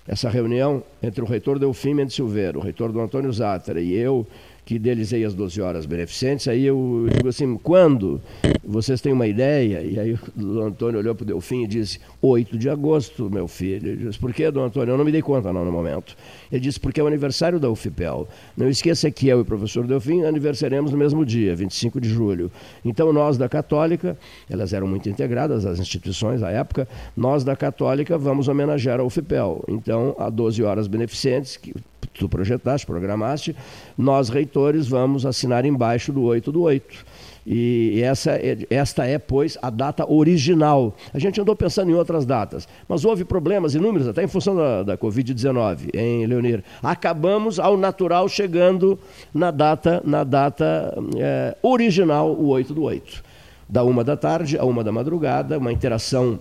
Essa 0.07 0.29
reunião 0.29 0.81
entre 1.01 1.21
o 1.21 1.25
reitor 1.25 1.59
Delfim 1.59 1.93
Mendes 1.93 2.15
Silveira, 2.15 2.57
o 2.57 2.61
reitor 2.61 2.93
do 2.93 3.01
Antônio 3.01 3.31
Zátera 3.33 3.81
e 3.81 3.93
eu, 3.93 4.25
que 4.65 4.75
idealizei 4.75 5.25
as 5.25 5.33
12 5.33 5.61
horas 5.61 5.85
beneficentes, 5.85 6.47
aí 6.47 6.65
eu 6.65 7.07
digo 7.15 7.27
assim, 7.27 7.57
quando 7.57 8.21
vocês 8.63 9.01
têm 9.01 9.11
uma 9.11 9.27
ideia? 9.27 9.81
E 9.81 9.99
aí 9.99 10.17
o 10.37 10.61
Antônio 10.61 10.99
olhou 10.99 11.13
para 11.13 11.23
o 11.23 11.25
Delfim 11.25 11.63
e 11.63 11.67
disse, 11.67 11.99
8 12.21 12.57
de 12.57 12.69
agosto, 12.69 13.29
meu 13.29 13.47
filho. 13.47 13.89
Ele 13.89 14.05
disse, 14.05 14.17
por 14.17 14.33
que, 14.33 14.49
Dom 14.49 14.63
Antônio? 14.63 14.93
Eu 14.93 14.97
não 14.97 15.03
me 15.03 15.11
dei 15.11 15.21
conta 15.21 15.51
não 15.51 15.65
no 15.65 15.71
momento. 15.71 16.15
Ele 16.51 16.61
disse, 16.61 16.79
porque 16.79 16.99
é 16.99 17.03
o 17.03 17.07
aniversário 17.07 17.59
da 17.59 17.69
UFPEL. 17.69 18.27
Não 18.55 18.69
esqueça 18.69 19.11
que 19.11 19.27
eu 19.27 19.39
e 19.39 19.41
o 19.41 19.45
professor 19.45 19.85
Delfim 19.85 20.23
aniversaremos 20.23 20.91
no 20.91 20.97
mesmo 20.97 21.25
dia, 21.25 21.55
25 21.55 21.99
de 21.99 22.07
julho. 22.07 22.51
Então 22.85 23.11
nós 23.11 23.37
da 23.37 23.49
Católica, 23.49 24.17
elas 24.49 24.71
eram 24.71 24.87
muito 24.87 25.09
integradas, 25.09 25.65
as 25.65 25.79
instituições 25.79 26.41
à 26.41 26.49
época, 26.49 26.87
nós 27.15 27.43
da 27.43 27.55
Católica 27.55 28.17
vamos 28.17 28.47
homenagear 28.47 28.99
a 28.99 29.03
UFPEL. 29.03 29.63
Então, 29.67 30.15
a 30.17 30.29
12 30.29 30.63
horas 30.63 30.87
beneficentes, 30.87 31.57
que 31.57 31.73
tu 32.13 32.29
projetaste, 32.29 32.85
programaste, 32.85 33.55
nós 33.97 34.29
reitores 34.29 34.87
vamos 34.87 35.25
assinar 35.25 35.65
embaixo 35.65 36.11
do 36.11 36.21
8 36.23 36.51
do 36.51 36.61
8. 36.61 37.05
E 37.45 38.01
essa 38.01 38.31
é, 38.31 38.57
esta 38.69 39.05
é, 39.05 39.17
pois, 39.17 39.57
a 39.61 39.69
data 39.69 40.09
original. 40.09 40.95
A 41.13 41.19
gente 41.19 41.39
andou 41.41 41.55
pensando 41.55 41.91
em 41.91 41.93
outras 41.93 42.25
datas, 42.25 42.67
mas 42.87 43.03
houve 43.03 43.25
problemas 43.25 43.75
inúmeros, 43.75 44.07
até 44.07 44.23
em 44.23 44.27
função 44.27 44.55
da, 44.55 44.83
da 44.83 44.97
Covid-19, 44.97 45.89
em 45.93 46.25
Leonir. 46.25 46.63
Acabamos, 46.81 47.59
ao 47.59 47.75
natural, 47.75 48.29
chegando 48.29 48.97
na 49.33 49.51
data, 49.51 50.01
na 50.05 50.23
data 50.23 50.97
é, 51.17 51.57
original, 51.61 52.31
o 52.31 52.47
8 52.47 52.73
do 52.73 52.83
8. 52.83 53.23
Da 53.67 53.83
uma 53.83 54.03
da 54.03 54.15
tarde 54.15 54.57
a 54.57 54.63
uma 54.63 54.83
da 54.83 54.91
madrugada, 54.91 55.57
uma 55.57 55.71
interação 55.71 56.39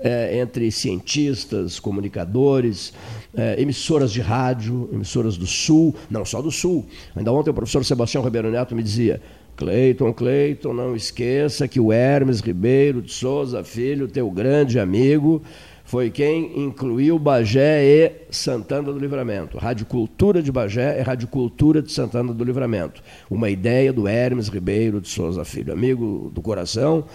é, 0.00 0.38
entre 0.38 0.70
cientistas, 0.70 1.78
comunicadores, 1.78 2.92
é, 3.36 3.60
emissoras 3.60 4.12
de 4.12 4.20
rádio, 4.20 4.88
emissoras 4.92 5.36
do 5.36 5.46
Sul, 5.46 5.94
não 6.10 6.24
só 6.24 6.40
do 6.40 6.50
Sul. 6.50 6.86
Ainda 7.14 7.32
ontem 7.32 7.50
o 7.50 7.54
professor 7.54 7.84
Sebastião 7.84 8.22
Ribeiro 8.22 8.50
Neto 8.50 8.74
me 8.74 8.82
dizia: 8.82 9.20
Cleiton, 9.56 10.12
Cleiton, 10.12 10.72
não 10.72 10.94
esqueça 10.94 11.66
que 11.66 11.80
o 11.80 11.92
Hermes 11.92 12.40
Ribeiro 12.40 13.02
de 13.02 13.12
Souza 13.12 13.64
Filho, 13.64 14.08
teu 14.08 14.30
grande 14.30 14.78
amigo, 14.78 15.42
foi 15.84 16.10
quem 16.10 16.64
incluiu 16.64 17.18
Bagé 17.18 17.82
e 17.82 18.12
Santana 18.30 18.92
do 18.92 18.98
Livramento. 18.98 19.56
Rádio 19.56 19.86
Cultura 19.86 20.42
de 20.42 20.52
Bagé 20.52 20.98
é 20.98 21.02
Rádio 21.02 21.28
Cultura 21.28 21.80
de 21.80 21.90
Santana 21.90 22.32
do 22.32 22.44
Livramento. 22.44 23.02
Uma 23.30 23.48
ideia 23.48 23.92
do 23.92 24.06
Hermes 24.06 24.48
Ribeiro 24.48 25.00
de 25.00 25.08
Souza 25.08 25.44
Filho, 25.46 25.72
amigo 25.72 26.30
do 26.34 26.42
coração, 26.42 27.06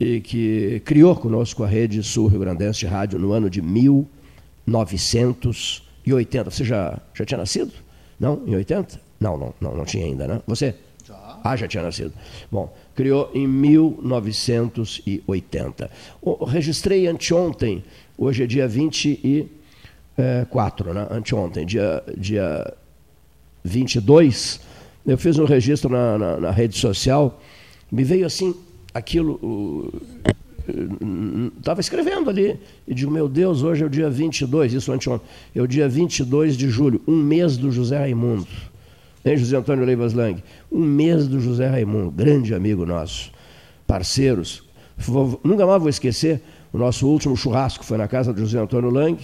e 0.00 0.20
que 0.20 0.80
criou 0.84 1.14
conosco 1.14 1.62
a 1.62 1.66
Rede 1.66 2.02
Sul 2.02 2.26
Rio 2.28 2.40
Grandense 2.40 2.80
de 2.80 2.86
Rádio 2.86 3.18
no 3.18 3.32
ano 3.32 3.50
de 3.50 3.60
1980. 4.66 6.50
Você 6.50 6.64
já, 6.64 6.98
já 7.14 7.24
tinha 7.24 7.38
nascido? 7.38 7.72
Não? 8.18 8.42
Em 8.46 8.56
80? 8.56 9.00
Não, 9.20 9.36
não, 9.36 9.54
não, 9.60 9.76
não 9.76 9.84
tinha 9.84 10.04
ainda, 10.04 10.26
né? 10.26 10.40
Você? 10.46 10.74
Já. 11.04 11.38
Ah, 11.44 11.54
já 11.56 11.68
tinha 11.68 11.82
nascido. 11.82 12.14
Bom, 12.50 12.74
criou 12.94 13.30
em 13.34 13.46
1980. 13.46 15.90
O, 16.20 16.44
registrei 16.44 17.06
anteontem, 17.06 17.84
hoje 18.18 18.42
é 18.42 18.46
dia 18.46 18.66
24, 18.66 20.92
né? 20.92 21.06
Anteontem, 21.10 21.64
dia, 21.64 22.02
dia 22.16 22.74
22, 23.62 24.60
eu 25.06 25.16
fiz 25.16 25.38
um 25.38 25.44
registro 25.44 25.88
na, 25.90 26.18
na, 26.18 26.40
na 26.40 26.50
rede 26.50 26.76
social, 26.78 27.40
me 27.90 28.02
veio 28.02 28.26
assim 28.26 28.54
aquilo. 28.92 29.92
Estava 31.58 31.80
escrevendo 31.80 32.28
ali 32.28 32.58
e 32.86 32.94
digo, 32.94 33.10
meu 33.10 33.28
Deus, 33.28 33.62
hoje 33.62 33.82
é 33.82 33.86
o 33.86 33.90
dia 33.90 34.10
22, 34.10 34.72
isso 34.72 34.92
anteontem, 34.92 35.26
é 35.54 35.60
o 35.60 35.66
dia 35.66 35.88
22 35.88 36.56
de 36.56 36.68
julho, 36.68 37.00
um 37.06 37.16
mês 37.16 37.56
do 37.56 37.70
José 37.70 37.98
Raimundo. 37.98 38.46
Hein, 39.24 39.36
José 39.36 39.56
Antônio 39.56 39.84
Leivas 39.84 40.12
Lang? 40.12 40.42
Um 40.70 40.84
mês 40.84 41.26
do 41.28 41.40
José 41.40 41.68
Raimundo, 41.68 42.10
grande 42.10 42.54
amigo 42.54 42.84
nosso, 42.84 43.32
parceiros. 43.86 44.64
Vou, 44.96 45.40
nunca 45.44 45.66
mais 45.66 45.80
vou 45.80 45.88
esquecer, 45.88 46.40
o 46.72 46.78
nosso 46.78 47.06
último 47.06 47.36
churrasco 47.36 47.84
foi 47.84 47.98
na 47.98 48.08
casa 48.08 48.32
do 48.32 48.40
José 48.40 48.58
Antônio 48.58 48.90
Lang, 48.90 49.18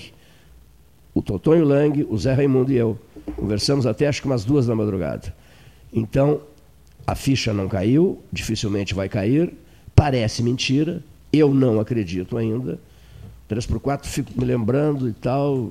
o 1.15 1.21
Totonho 1.21 1.65
Lang, 1.65 2.07
o 2.09 2.17
Zé 2.17 2.33
Raimundo 2.33 2.73
e 2.73 2.77
eu. 2.77 2.99
Conversamos 3.37 3.87
até 3.87 4.07
acho 4.07 4.21
que 4.21 4.27
umas 4.27 4.45
duas 4.45 4.67
da 4.67 4.75
madrugada. 4.75 5.35
Então, 5.93 6.41
a 7.07 7.15
ficha 7.15 7.53
não 7.53 7.69
caiu, 7.69 8.21
dificilmente 8.33 8.95
vai 8.95 9.09
cair, 9.09 9.53
parece 9.95 10.43
mentira, 10.43 11.03
eu 11.33 11.53
não 11.53 11.81
acredito 11.81 12.37
ainda. 12.37 12.79
3 13.49 13.67
por 13.67 13.81
4 13.81 14.09
fico 14.09 14.33
me 14.39 14.45
lembrando 14.45 15.09
e 15.09 15.13
tal, 15.13 15.71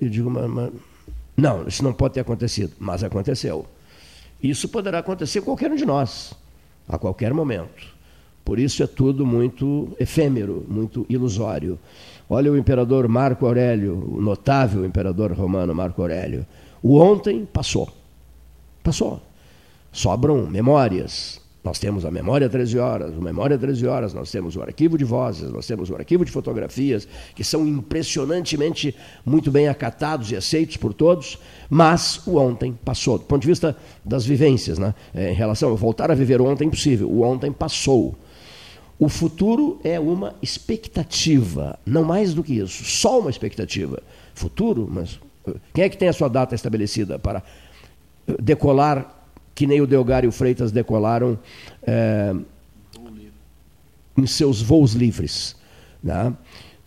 e 0.00 0.08
digo, 0.08 0.30
mas, 0.30 0.48
mas, 0.48 0.72
não, 1.36 1.66
isso 1.66 1.82
não 1.82 1.92
pode 1.92 2.14
ter 2.14 2.20
acontecido, 2.20 2.72
mas 2.78 3.04
aconteceu. 3.04 3.66
Isso 4.42 4.68
poderá 4.68 4.98
acontecer 5.00 5.42
qualquer 5.42 5.70
um 5.70 5.76
de 5.76 5.84
nós, 5.84 6.32
a 6.88 6.98
qualquer 6.98 7.34
momento. 7.34 7.98
Por 8.44 8.58
isso 8.58 8.82
é 8.82 8.86
tudo 8.86 9.26
muito 9.26 9.94
efêmero, 10.00 10.64
muito 10.68 11.04
ilusório. 11.08 11.78
Olha 12.28 12.50
o 12.50 12.56
imperador 12.56 13.06
Marco 13.06 13.46
Aurélio, 13.46 14.16
o 14.16 14.20
notável 14.20 14.84
imperador 14.84 15.32
romano 15.32 15.74
Marco 15.74 16.00
Aurélio. 16.00 16.46
O 16.82 16.98
ontem 16.98 17.44
passou. 17.44 17.88
Passou 18.82 19.20
sobram 19.92 20.46
memórias. 20.46 21.40
Nós 21.62 21.78
temos 21.78 22.06
a 22.06 22.10
Memória 22.10 22.48
13 22.48 22.78
Horas, 22.78 23.14
o 23.14 23.20
Memória 23.20 23.58
13 23.58 23.86
Horas, 23.86 24.14
nós 24.14 24.30
temos 24.30 24.56
o 24.56 24.62
arquivo 24.62 24.96
de 24.96 25.04
vozes, 25.04 25.50
nós 25.52 25.66
temos 25.66 25.90
o 25.90 25.94
arquivo 25.94 26.24
de 26.24 26.32
fotografias, 26.32 27.06
que 27.34 27.44
são 27.44 27.66
impressionantemente 27.66 28.96
muito 29.26 29.50
bem 29.50 29.68
acatados 29.68 30.32
e 30.32 30.36
aceitos 30.36 30.78
por 30.78 30.94
todos, 30.94 31.38
mas 31.68 32.26
o 32.26 32.38
ontem 32.38 32.72
passou. 32.82 33.18
Do 33.18 33.24
ponto 33.24 33.42
de 33.42 33.48
vista 33.48 33.76
das 34.02 34.24
vivências, 34.24 34.78
né? 34.78 34.94
É, 35.14 35.32
em 35.32 35.34
relação 35.34 35.70
a 35.70 35.74
voltar 35.74 36.10
a 36.10 36.14
viver 36.14 36.40
o 36.40 36.46
ontem 36.46 36.66
impossível, 36.66 37.10
o 37.10 37.20
ontem 37.22 37.52
passou. 37.52 38.16
O 38.98 39.10
futuro 39.10 39.78
é 39.84 40.00
uma 40.00 40.34
expectativa, 40.40 41.78
não 41.84 42.04
mais 42.04 42.32
do 42.32 42.42
que 42.42 42.54
isso, 42.54 42.84
só 42.84 43.20
uma 43.20 43.30
expectativa. 43.30 44.02
Futuro, 44.34 44.88
mas 44.90 45.20
quem 45.74 45.84
é 45.84 45.88
que 45.90 45.96
tem 45.98 46.08
a 46.08 46.12
sua 46.12 46.28
data 46.28 46.54
estabelecida 46.54 47.18
para 47.18 47.42
decolar 48.38 49.19
que 49.54 49.66
nem 49.66 49.80
o 49.80 49.86
Delgar 49.86 50.24
e 50.24 50.28
o 50.28 50.32
Freitas 50.32 50.72
decolaram 50.72 51.38
é, 51.82 52.34
em 54.16 54.26
seus 54.26 54.60
voos 54.60 54.92
livres. 54.92 55.56
Né? 56.02 56.32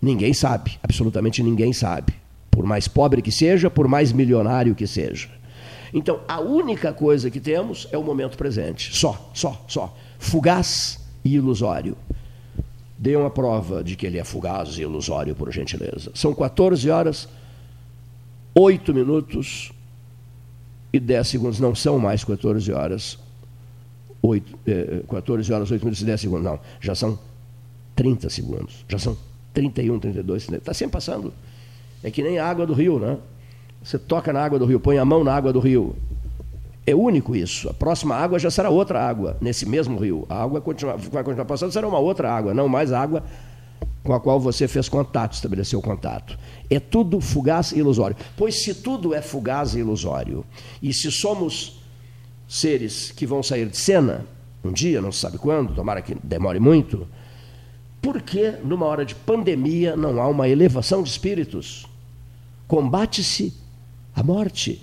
Ninguém 0.02 0.34
sabe, 0.34 0.78
absolutamente 0.82 1.42
ninguém 1.44 1.74
sabe. 1.74 2.14
Por 2.50 2.66
mais 2.66 2.88
pobre 2.88 3.22
que 3.22 3.32
seja, 3.32 3.70
por 3.70 3.88
mais 3.88 4.12
milionário 4.12 4.76
que 4.76 4.86
seja. 4.86 5.30
Então, 5.94 6.22
a 6.28 6.40
única 6.40 6.92
coisa 6.92 7.30
que 7.30 7.40
temos 7.40 7.88
é 7.92 7.98
o 7.98 8.04
momento 8.04 8.38
presente. 8.38 8.96
Só, 8.96 9.30
só, 9.34 9.64
só. 9.68 9.96
Fugaz 10.18 11.00
e 11.24 11.36
ilusório. 11.36 11.96
Dê 12.98 13.16
uma 13.16 13.30
prova 13.30 13.84
de 13.84 13.96
que 13.96 14.06
ele 14.06 14.18
é 14.18 14.24
fugaz 14.24 14.78
e 14.78 14.82
ilusório, 14.82 15.36
por 15.36 15.52
gentileza. 15.52 16.12
São 16.16 16.34
14 16.34 16.90
horas, 16.90 17.28
8 18.56 18.94
minutos 18.94 19.73
e 20.94 21.00
10 21.00 21.28
segundos. 21.28 21.60
Não 21.60 21.74
são 21.74 21.98
mais 21.98 22.24
14 22.24 22.72
horas, 22.72 23.18
8, 24.22 24.60
eh, 24.68 25.02
14 25.10 25.52
horas, 25.52 25.72
8 25.72 25.82
minutos 25.82 26.02
e 26.02 26.06
10 26.06 26.22
segundos. 26.22 26.46
Não, 26.46 26.60
já 26.80 26.94
são 26.94 27.18
30 27.96 28.30
segundos. 28.30 28.86
Já 28.88 29.00
são 29.00 29.18
31, 29.54 30.00
32. 30.00 30.50
Está 30.50 30.74
sempre 30.74 30.94
passando. 30.94 31.34
É 32.04 32.12
que 32.12 32.22
nem 32.22 32.38
a 32.38 32.48
água 32.48 32.68
do 32.68 32.74
rio, 32.74 33.00
né? 33.00 33.18
Você 33.84 33.98
toca 33.98 34.32
na 34.32 34.42
água 34.42 34.60
do 34.60 34.66
rio, 34.66 34.80
põe 34.80 34.98
a 34.98 35.04
mão 35.04 35.24
na 35.24 35.36
água 35.36 35.52
do 35.52 35.60
rio. 35.60 35.96
É 36.86 36.94
único 36.94 37.36
isso. 37.36 37.70
A 37.70 37.74
próxima 37.74 38.16
água 38.16 38.38
já 38.38 38.52
será 38.52 38.70
outra 38.70 39.02
água, 39.02 39.38
nesse 39.42 39.66
mesmo 39.66 39.98
rio. 40.00 40.26
A 40.30 40.44
água 40.44 40.62
continua, 40.62 40.96
vai 40.98 41.24
continuar 41.24 41.46
passando, 41.46 41.72
será 41.72 41.88
uma 41.88 42.00
outra 42.00 42.32
água, 42.32 42.54
não 42.54 42.68
mais 42.68 42.92
água 42.92 43.24
com 44.04 44.14
a 44.14 44.20
qual 44.20 44.40
você 44.40 44.68
fez 44.68 44.90
contato, 44.90 45.34
estabeleceu 45.34 45.82
contato. 45.82 46.38
É 46.70 46.80
tudo 46.80 47.22
fugaz 47.22 47.72
e 47.72 47.80
ilusório. 47.80 48.18
Pois 48.36 48.64
se 48.64 48.74
tudo 48.74 49.14
é 49.14 49.22
fugaz 49.22 49.74
e 49.74 49.80
ilusório, 49.80 50.46
e 50.82 50.94
se 50.94 51.10
somos 51.12 51.82
seres 52.48 53.12
que 53.12 53.26
vão 53.26 53.42
sair 53.42 53.68
de 53.68 53.78
cena, 53.78 54.26
um 54.64 54.72
dia, 54.72 55.02
não 55.02 55.12
se 55.12 55.20
sabe 55.20 55.38
quando, 55.38 55.74
tomara 55.74 56.02
que 56.02 56.16
demore 56.24 56.60
muito, 56.60 57.08
por 58.02 58.22
que 58.22 58.52
numa 58.64 58.86
hora 58.86 59.06
de 59.06 59.16
pandemia 59.16 59.96
não 59.96 60.22
há 60.22 60.28
uma 60.28 60.50
elevação 60.50 61.02
de 61.02 61.10
espíritos? 61.10 61.88
Combate-se 62.68 63.54
a 64.16 64.22
morte 64.22 64.82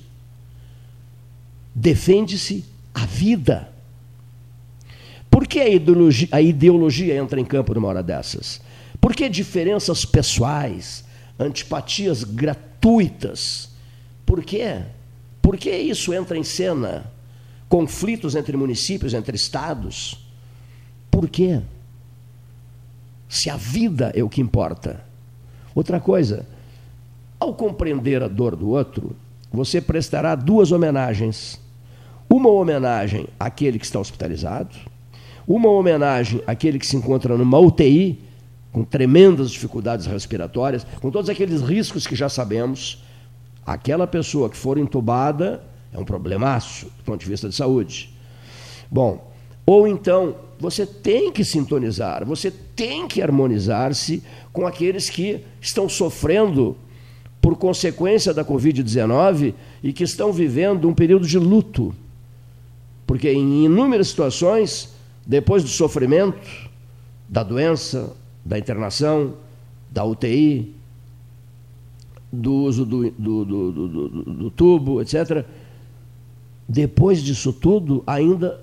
defende-se 1.75 2.65
a 2.95 3.05
vida. 3.07 3.73
Por 5.31 5.47
que 5.47 5.61
a 5.61 5.69
ideologia, 5.69 6.29
a 6.33 6.41
ideologia 6.41 7.17
entra 7.17 7.41
em 7.41 7.45
campo 7.45 7.75
numa 7.75 7.89
hora 7.89 8.03
dessas? 8.03 8.61
Por 9.01 9.15
que 9.15 9.29
diferenças 9.29 10.05
pessoais, 10.05 11.05
antipatias 11.39 12.23
gratuitas? 12.23 13.71
Por 14.27 14.45
quê? 14.45 14.83
Por 15.41 15.57
que 15.57 15.71
isso 15.71 16.13
entra 16.13 16.37
em 16.37 16.45
cena? 16.45 17.11
Conflitos 17.69 18.35
entre 18.35 18.57
municípios, 18.57 19.15
entre 19.15 19.37
estados? 19.37 20.27
Por 21.11 21.29
quê? 21.29 21.61
Se 23.29 23.49
a 23.49 23.57
vida 23.57 24.13
é 24.15 24.23
o 24.23 24.29
que 24.29 24.41
importa. 24.41 25.05
Outra 25.75 26.01
coisa, 26.01 26.47
ao 27.39 27.55
compreender 27.55 28.23
a 28.23 28.29
dor 28.29 28.55
do 28.55 28.69
outro, 28.69 29.17
você 29.53 29.81
prestará 29.81 30.35
duas 30.35 30.73
homenagens. 30.73 31.61
Uma 32.29 32.51
homenagem 32.51 33.27
àquele 33.39 33.79
que 33.79 33.85
está 33.85 33.99
hospitalizado, 33.99 34.77
uma 35.47 35.69
homenagem 35.69 36.43
àquele 36.47 36.79
que 36.79 36.87
se 36.87 36.97
encontra 36.97 37.37
numa 37.37 37.59
UTI, 37.59 38.21
com 38.73 38.85
tremendas 38.85 39.51
dificuldades 39.51 40.07
respiratórias, 40.07 40.87
com 41.01 41.11
todos 41.11 41.29
aqueles 41.29 41.61
riscos 41.61 42.07
que 42.07 42.15
já 42.15 42.29
sabemos. 42.29 43.03
Aquela 43.67 44.07
pessoa 44.07 44.49
que 44.49 44.57
for 44.57 44.79
entubada 44.79 45.63
é 45.93 45.99
um 45.99 46.05
problemaço 46.05 46.87
do 46.87 47.05
ponto 47.05 47.21
de 47.21 47.29
vista 47.29 47.49
de 47.49 47.55
saúde. 47.55 48.15
Bom, 48.91 49.33
ou 49.67 49.87
então 49.87 50.37
você 50.59 50.85
tem 50.85 51.33
que 51.33 51.45
sintonizar, 51.45 52.25
você 52.25 52.51
tem 52.51 53.09
que 53.09 53.23
harmonizar-se 53.23 54.23
com 54.53 54.67
aqueles 54.67 55.09
que 55.09 55.45
estão 55.61 55.89
sofrendo 55.89 56.77
por 57.41 57.57
consequência 57.57 58.35
da 58.35 58.45
Covid-19 58.45 59.55
e 59.83 59.93
que 59.93 60.05
estão 60.05 60.33
vivendo 60.33 60.89
um 60.89 60.95
período 60.95 61.27
de 61.27 61.39
luto. 61.39 61.95
Porque 63.07 63.31
em 63.33 63.65
inúmeras 63.65 64.09
situações, 64.09 64.91
depois 65.27 65.63
do 65.63 65.69
sofrimento, 65.69 66.69
da 67.29 67.43
doença, 67.43 68.15
da 68.45 68.59
internação, 68.59 69.35
da 69.91 70.05
UTI, 70.05 70.75
do 72.33 72.55
uso 72.55 72.85
do, 72.85 73.11
do, 73.11 73.45
do, 73.45 74.09
do, 74.09 74.51
tubo, 74.51 75.03
etc., 75.03 75.45
depois 76.69 77.21
disso 77.21 77.53
tudo, 77.53 78.05
ainda 78.07 78.61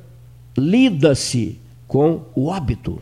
lida-se 0.58 1.60
com 1.88 2.22
o 2.34 2.46
óbito. 2.46 3.02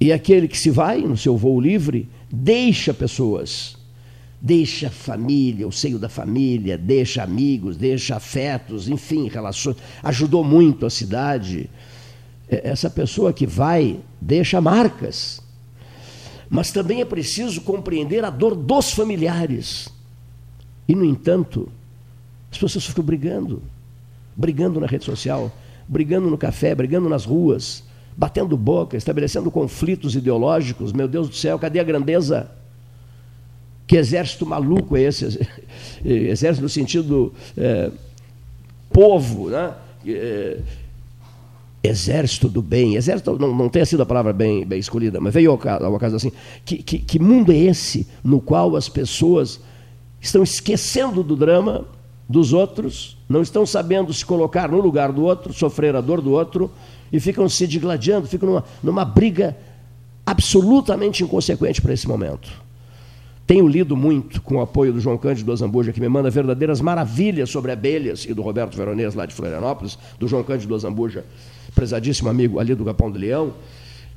E 0.00 0.12
aquele 0.12 0.48
que 0.48 0.58
se 0.58 0.70
vai 0.70 1.02
no 1.02 1.16
seu 1.16 1.36
voo 1.36 1.60
livre 1.60 2.08
deixa 2.32 2.92
pessoas, 2.92 3.76
deixa 4.40 4.90
família, 4.90 5.68
o 5.68 5.72
seio 5.72 5.98
da 5.98 6.08
família, 6.08 6.76
deixa 6.76 7.22
amigos, 7.22 7.76
deixa 7.76 8.16
afetos, 8.16 8.88
enfim, 8.88 9.28
relações. 9.28 9.76
Ajudou 10.02 10.42
muito 10.42 10.86
a 10.86 10.90
cidade. 10.90 11.70
É, 12.50 12.68
essa 12.68 12.90
pessoa 12.90 13.32
que 13.32 13.46
vai 13.46 14.00
deixa 14.20 14.60
marcas. 14.60 15.40
Mas 16.48 16.72
também 16.72 17.00
é 17.00 17.04
preciso 17.04 17.60
compreender 17.60 18.24
a 18.24 18.30
dor 18.30 18.56
dos 18.56 18.90
familiares. 18.90 19.88
E, 20.88 20.94
no 20.94 21.04
entanto, 21.04 21.68
as 22.50 22.58
pessoas 22.58 22.84
ficam 22.84 23.04
brigando 23.04 23.62
brigando 24.36 24.80
na 24.80 24.86
rede 24.86 25.04
social, 25.04 25.52
brigando 25.86 26.30
no 26.30 26.38
café, 26.38 26.74
brigando 26.74 27.08
nas 27.08 27.26
ruas 27.26 27.84
batendo 28.16 28.56
boca, 28.56 28.96
estabelecendo 28.96 29.50
conflitos 29.50 30.14
ideológicos. 30.14 30.92
Meu 30.92 31.08
Deus 31.08 31.28
do 31.28 31.34
céu, 31.34 31.58
cadê 31.58 31.80
a 31.80 31.84
grandeza? 31.84 32.50
Que 33.86 33.96
exército 33.96 34.44
maluco 34.44 34.96
é 34.96 35.02
esse? 35.02 35.40
Exército 36.04 36.62
no 36.62 36.68
sentido 36.68 37.32
é, 37.56 37.90
povo, 38.92 39.48
né? 39.48 39.72
É, 40.06 40.58
exército 41.82 42.48
do 42.48 42.62
bem. 42.62 42.94
Exército 42.94 43.38
não, 43.38 43.54
não 43.54 43.68
tenha 43.68 43.86
sido 43.86 44.02
a 44.02 44.06
palavra 44.06 44.32
bem, 44.32 44.64
bem 44.64 44.78
escolhida, 44.78 45.20
mas 45.20 45.34
veio 45.34 45.50
ao 45.50 45.58
caso, 45.58 45.84
ao 45.84 45.98
caso 45.98 46.16
assim. 46.16 46.32
Que, 46.64 46.82
que, 46.82 46.98
que 46.98 47.18
mundo 47.18 47.52
é 47.52 47.56
esse 47.56 48.06
no 48.22 48.40
qual 48.40 48.76
as 48.76 48.88
pessoas 48.88 49.60
estão 50.20 50.42
esquecendo 50.42 51.22
do 51.22 51.34
drama 51.34 51.84
dos 52.28 52.52
outros, 52.52 53.16
não 53.28 53.42
estão 53.42 53.66
sabendo 53.66 54.12
se 54.12 54.24
colocar 54.24 54.70
no 54.70 54.80
lugar 54.80 55.10
do 55.10 55.24
outro, 55.24 55.52
sofrer 55.52 55.96
a 55.96 56.00
dor 56.00 56.20
do 56.20 56.30
outro 56.30 56.70
e 57.12 57.18
ficam 57.18 57.48
se 57.48 57.66
digladiando, 57.66 58.28
ficam 58.28 58.48
numa, 58.48 58.64
numa 58.82 59.04
briga 59.04 59.56
absolutamente 60.24 61.24
inconsequente 61.24 61.82
para 61.82 61.92
esse 61.92 62.06
momento. 62.06 62.48
Tenho 63.48 63.66
lido 63.66 63.96
muito 63.96 64.40
com 64.42 64.58
o 64.58 64.60
apoio 64.60 64.92
do 64.92 65.00
João 65.00 65.18
Cândido 65.18 65.50
Azambuja, 65.50 65.92
que 65.92 66.00
me 66.00 66.08
manda 66.08 66.30
verdadeiras 66.30 66.80
maravilhas 66.80 67.50
sobre 67.50 67.72
abelhas, 67.72 68.24
e 68.24 68.32
do 68.32 68.42
Roberto 68.42 68.76
Veronese, 68.76 69.16
lá 69.16 69.26
de 69.26 69.34
Florianópolis, 69.34 69.98
do 70.20 70.28
João 70.28 70.44
Cândido 70.44 70.72
Azambuja, 70.72 71.24
prezadíssimo 71.74 72.28
amigo 72.28 72.58
ali 72.58 72.74
do 72.74 72.84
Capão 72.84 73.10
do 73.10 73.18
Leão. 73.18 73.54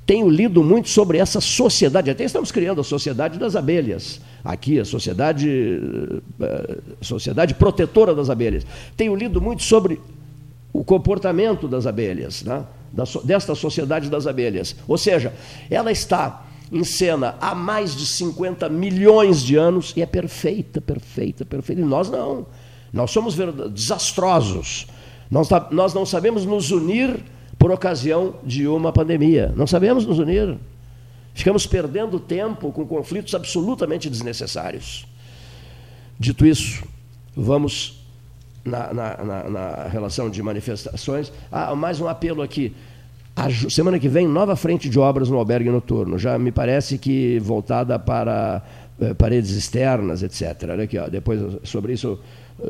Tenho 0.06 0.30
lido 0.30 0.64
muito 0.64 0.90
sobre 0.90 1.18
essa 1.18 1.40
sociedade, 1.40 2.10
até 2.10 2.26
estamos 2.26 2.52
criando 2.52 2.82
a 2.82 2.84
Sociedade 2.84 3.40
das 3.40 3.56
Abelhas, 3.56 4.20
aqui, 4.44 4.78
a 4.78 4.84
Sociedade, 4.84 5.80
a 6.42 6.46
eh, 6.46 6.78
sociedade 7.00 7.54
Protetora 7.54 8.14
das 8.14 8.30
Abelhas. 8.30 8.66
Tenho 8.98 9.16
lido 9.16 9.40
muito 9.40 9.64
sobre 9.64 10.02
o 10.74 10.84
comportamento 10.84 11.68
das 11.68 11.86
abelhas, 11.86 12.44
né? 12.44 12.66
desta 13.24 13.56
sociedade 13.56 14.10
das 14.10 14.28
abelhas. 14.28 14.76
Ou 14.88 14.98
seja, 14.98 15.34
ela 15.70 15.92
está 15.92 16.46
em 16.72 16.84
cena 16.84 17.36
há 17.40 17.54
mais 17.54 17.96
de 17.96 18.06
50 18.06 18.68
milhões 18.70 19.42
de 19.42 19.56
anos 19.56 19.94
e 19.96 20.02
é 20.02 20.06
perfeita, 20.06 20.82
perfeita, 20.82 21.46
perfeita. 21.46 21.82
E 21.82 21.86
nós 21.86 22.10
não. 22.10 22.48
Nós 22.92 23.12
somos 23.12 23.36
desastrosos. 23.72 24.88
Nós, 25.30 25.48
nós 25.72 25.94
não 25.94 26.06
sabemos 26.06 26.46
nos 26.46 26.72
unir 26.72 27.24
por 27.64 27.72
ocasião 27.72 28.36
de 28.44 28.68
uma 28.68 28.92
pandemia. 28.92 29.54
Não 29.56 29.66
sabemos 29.66 30.06
nos 30.06 30.20
unir. 30.20 30.58
Ficamos 31.34 31.66
perdendo 31.66 32.20
tempo 32.20 32.74
com 32.74 32.86
conflitos 32.86 33.34
absolutamente 33.34 34.10
desnecessários. 34.10 35.08
Dito 36.20 36.46
isso, 36.46 36.84
vamos 37.34 38.06
na, 38.66 38.94
na, 38.94 39.18
na, 39.24 39.50
na 39.50 39.88
relação 39.88 40.30
de 40.30 40.44
manifestações. 40.44 41.32
Ah, 41.50 41.74
mais 41.74 42.02
um 42.02 42.08
apelo 42.10 42.42
aqui. 42.42 42.76
A 43.34 43.50
semana 43.70 43.98
que 43.98 44.10
vem, 44.10 44.28
nova 44.28 44.58
frente 44.58 44.90
de 44.90 45.00
obras 45.00 45.30
no 45.30 45.38
albergue 45.38 45.70
noturno. 45.70 46.20
Já 46.20 46.38
me 46.38 46.52
parece 46.52 46.98
que 46.98 47.40
voltada 47.40 47.98
para 47.98 48.62
eh, 49.00 49.14
paredes 49.14 49.52
externas, 49.52 50.22
etc. 50.22 50.68
Olha 50.70 50.84
aqui, 50.84 50.98
ó, 50.98 51.08
depois 51.08 51.40
sobre 51.64 51.94
isso 51.94 52.20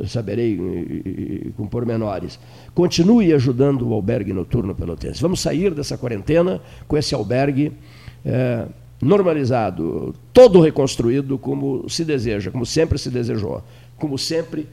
saberei 0.08 1.54
com 1.58 1.68
pormenores. 1.68 2.40
Continue 2.74 3.34
ajudando 3.34 3.88
o 3.88 3.94
albergue 3.94 4.34
noturno 4.34 4.74
pelotense. 4.74 5.22
Vamos 5.22 5.40
sair 5.40 5.74
dessa 5.74 5.98
quarentena 5.98 6.62
com 6.88 6.98
esse 6.98 7.14
albergue 7.14 7.72
eh, 8.26 8.66
normalizado, 9.02 10.16
todo 10.32 10.62
reconstruído 10.62 11.38
como 11.38 11.90
se 11.90 12.06
deseja, 12.06 12.50
como 12.50 12.66
sempre 12.66 12.98
se 12.98 13.10
desejou, 13.10 13.62
como 13.98 14.18
sempre 14.18 14.68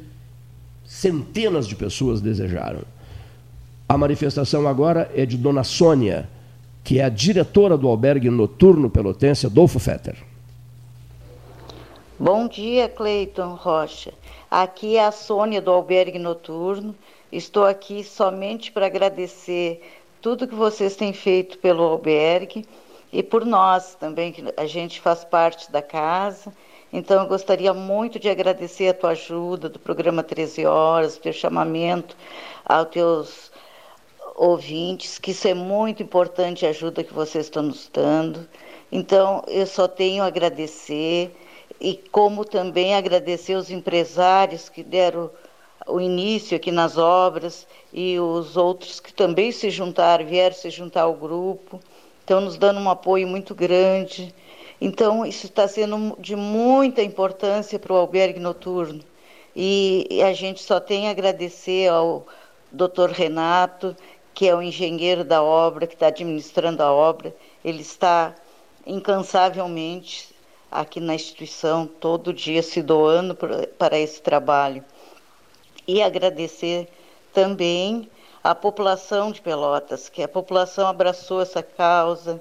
centenas 0.85 1.67
de 1.67 1.75
pessoas 1.75 2.21
desejaram. 2.21 2.83
A 3.89 3.99
manifestação 3.99 4.69
agora 4.69 5.11
é 5.15 5.27
de 5.27 5.37
Dona 5.37 5.65
Sônia, 5.65 6.29
que 6.85 7.01
é 7.01 7.05
a 7.05 7.09
diretora 7.09 7.77
do 7.77 7.89
albergue 7.89 8.31
noturno 8.31 8.89
pelotense 8.89 9.47
Adolfo 9.47 9.79
Fetter. 9.79 10.17
Bom 12.19 12.47
dia, 12.49 12.89
Cleiton 12.89 13.55
Rocha. 13.55 14.13
Aqui 14.51 14.97
é 14.97 15.05
a 15.05 15.13
Sônia 15.13 15.61
do 15.63 15.71
albergue 15.71 16.19
noturno. 16.19 16.93
Estou 17.31 17.65
aqui 17.65 18.03
somente 18.03 18.73
para 18.73 18.87
agradecer 18.87 19.81
tudo 20.21 20.49
que 20.49 20.57
vocês 20.57 20.97
têm 20.97 21.13
feito 21.13 21.57
pelo 21.59 21.85
albergue 21.85 22.67
e 23.13 23.23
por 23.23 23.47
nós 23.47 23.95
também, 23.95 24.33
que 24.33 24.43
a 24.57 24.67
gente 24.67 25.01
faz 25.01 25.25
parte 25.25 25.71
da 25.71 25.81
casa. 25.81 26.53
Então, 26.93 27.23
eu 27.23 27.29
gostaria 27.29 27.73
muito 27.73 28.19
de 28.19 28.29
agradecer 28.29 28.89
a 28.89 28.95
tua 28.95 29.11
ajuda 29.11 29.69
do 29.69 29.79
programa 29.79 30.21
13 30.21 30.67
Horas, 30.67 31.17
o 31.17 31.21
teu 31.21 31.33
chamamento 31.33 32.17
aos 32.65 32.89
teus 32.89 33.53
ouvintes, 34.35 35.17
que 35.17 35.31
isso 35.31 35.47
é 35.47 35.55
muito 35.55 36.03
importante, 36.03 36.67
a 36.67 36.71
ajuda 36.71 37.05
que 37.05 37.15
vocês 37.15 37.47
estão 37.47 37.63
nos 37.63 37.89
dando. 37.93 38.49
Então, 38.91 39.45
eu 39.47 39.65
só 39.65 39.87
tenho 39.87 40.25
a 40.25 40.27
agradecer 40.27 41.31
e 41.81 41.95
como 42.13 42.45
também 42.45 42.95
agradecer 42.95 43.55
os 43.55 43.71
empresários 43.71 44.69
que 44.69 44.83
deram 44.83 45.31
o 45.87 45.99
início 45.99 46.57
aqui 46.57 46.71
nas 46.71 46.99
obras 46.99 47.67
e 47.93 48.21
os 48.21 48.57
outros 48.57 49.01
que 49.01 49.13
também 49.13 49.51
se 49.51 49.71
juntaram, 49.71 50.27
vieram 50.27 50.55
se 50.55 50.69
juntar 50.69 51.03
ao 51.03 51.15
grupo, 51.15 51.81
estão 52.21 52.41
nos 52.41 52.59
dando 52.59 52.79
um 52.81 52.91
apoio 52.91 53.27
muito 53.27 53.55
grande. 53.55 54.35
Então, 54.79 55.25
isso 55.25 55.47
está 55.47 55.67
sendo 55.67 56.17
de 56.19 56.37
muita 56.37 57.03
importância 57.03 57.79
para 57.79 57.93
o 57.93 57.97
albergue 57.97 58.39
noturno. 58.39 59.03
E 59.57 60.21
a 60.23 60.33
gente 60.33 60.63
só 60.63 60.79
tem 60.79 61.09
a 61.09 61.11
agradecer 61.11 61.89
ao 61.89 62.27
doutor 62.71 63.11
Renato, 63.11 63.97
que 64.33 64.47
é 64.47 64.55
o 64.55 64.63
engenheiro 64.63 65.25
da 65.25 65.43
obra, 65.43 65.87
que 65.87 65.95
está 65.95 66.07
administrando 66.07 66.83
a 66.83 66.93
obra. 66.93 67.35
Ele 67.65 67.81
está 67.81 68.35
incansavelmente 68.87 70.29
aqui 70.71 71.01
na 71.01 71.15
instituição, 71.15 71.87
todo 71.87 72.33
dia 72.33 72.63
se 72.63 72.83
doando 72.83 73.37
para 73.79 73.99
esse 73.99 74.23
trabalho. 74.23 74.85
E 75.87 76.03
agradecer 76.03 76.89
também 77.33 78.09
à 78.45 78.55
população 78.55 79.33
de 79.33 79.41
Pelotas, 79.41 80.09
que 80.09 80.23
a 80.23 80.29
população 80.29 80.87
abraçou 80.87 81.41
essa 81.41 81.63
causa 81.63 82.41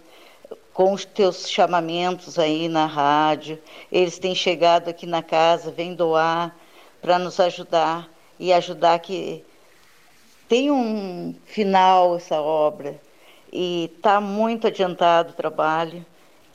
com 0.73 0.93
os 0.93 1.03
teus 1.03 1.49
chamamentos 1.49 2.39
aí 2.39 2.69
na 2.69 2.85
rádio. 2.85 3.59
Eles 3.91 4.19
têm 4.19 4.35
chegado 4.35 4.89
aqui 4.89 5.05
na 5.05 5.23
casa, 5.23 5.71
vêm 5.71 5.93
doar 5.93 6.55
para 7.01 7.19
nos 7.19 7.39
ajudar 7.39 8.09
e 8.39 8.53
ajudar 8.53 8.99
que 8.99 9.43
tem 10.47 10.71
um 10.71 11.35
final 11.45 12.15
essa 12.15 12.41
obra 12.41 12.99
e 13.51 13.91
está 13.95 14.21
muito 14.21 14.67
adiantado 14.67 15.31
o 15.31 15.35
trabalho. 15.35 16.05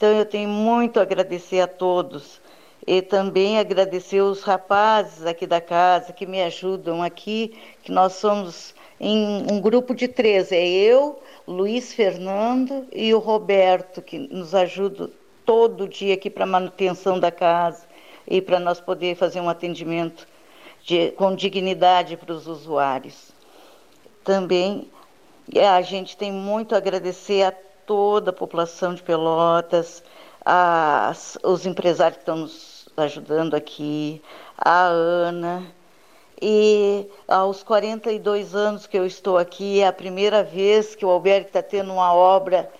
Então 0.04 0.18
eu 0.18 0.26
tenho 0.26 0.50
muito 0.50 0.98
a 0.98 1.02
agradecer 1.02 1.60
a 1.60 1.66
todos 1.66 2.38
e 2.86 3.00
também 3.00 3.58
agradecer 3.58 4.20
os 4.20 4.42
rapazes 4.42 5.24
aqui 5.24 5.46
da 5.46 5.62
casa 5.62 6.12
que 6.12 6.26
me 6.26 6.42
ajudam 6.42 7.02
aqui, 7.02 7.58
que 7.82 7.90
nós 7.90 8.12
somos 8.12 8.74
em 9.00 9.50
um 9.50 9.58
grupo 9.62 9.94
de 9.94 10.06
três, 10.06 10.52
é 10.52 10.62
eu, 10.62 11.18
Luiz 11.48 11.94
Fernando 11.94 12.86
e 12.92 13.14
o 13.14 13.18
Roberto, 13.18 14.02
que 14.02 14.18
nos 14.18 14.54
ajudam 14.54 15.08
todo 15.46 15.88
dia 15.88 16.12
aqui 16.12 16.28
para 16.28 16.44
manutenção 16.44 17.18
da 17.18 17.30
casa 17.30 17.86
e 18.28 18.42
para 18.42 18.60
nós 18.60 18.82
poder 18.82 19.16
fazer 19.16 19.40
um 19.40 19.48
atendimento 19.48 20.28
de, 20.82 21.12
com 21.12 21.34
dignidade 21.34 22.18
para 22.18 22.34
os 22.34 22.46
usuários. 22.46 23.32
Também 24.22 24.86
a 25.66 25.80
gente 25.80 26.14
tem 26.14 26.30
muito 26.30 26.74
a 26.74 26.78
agradecer 26.78 27.42
a 27.42 27.54
toda 27.86 28.30
a 28.30 28.32
população 28.32 28.94
de 28.94 29.02
Pelotas, 29.02 30.02
as, 30.44 31.38
os 31.42 31.66
empresários 31.66 32.16
que 32.16 32.22
estão 32.22 32.36
nos 32.36 32.88
ajudando 32.96 33.54
aqui, 33.54 34.20
a 34.56 34.84
Ana. 34.84 35.62
E 36.40 37.06
aos 37.28 37.62
42 37.62 38.54
anos 38.54 38.86
que 38.86 38.98
eu 38.98 39.06
estou 39.06 39.38
aqui, 39.38 39.80
é 39.80 39.86
a 39.86 39.92
primeira 39.92 40.42
vez 40.42 40.94
que 40.94 41.04
o 41.04 41.10
Albergue 41.10 41.46
está 41.46 41.62
tendo 41.62 41.92
uma 41.92 42.12
obra 42.12 42.70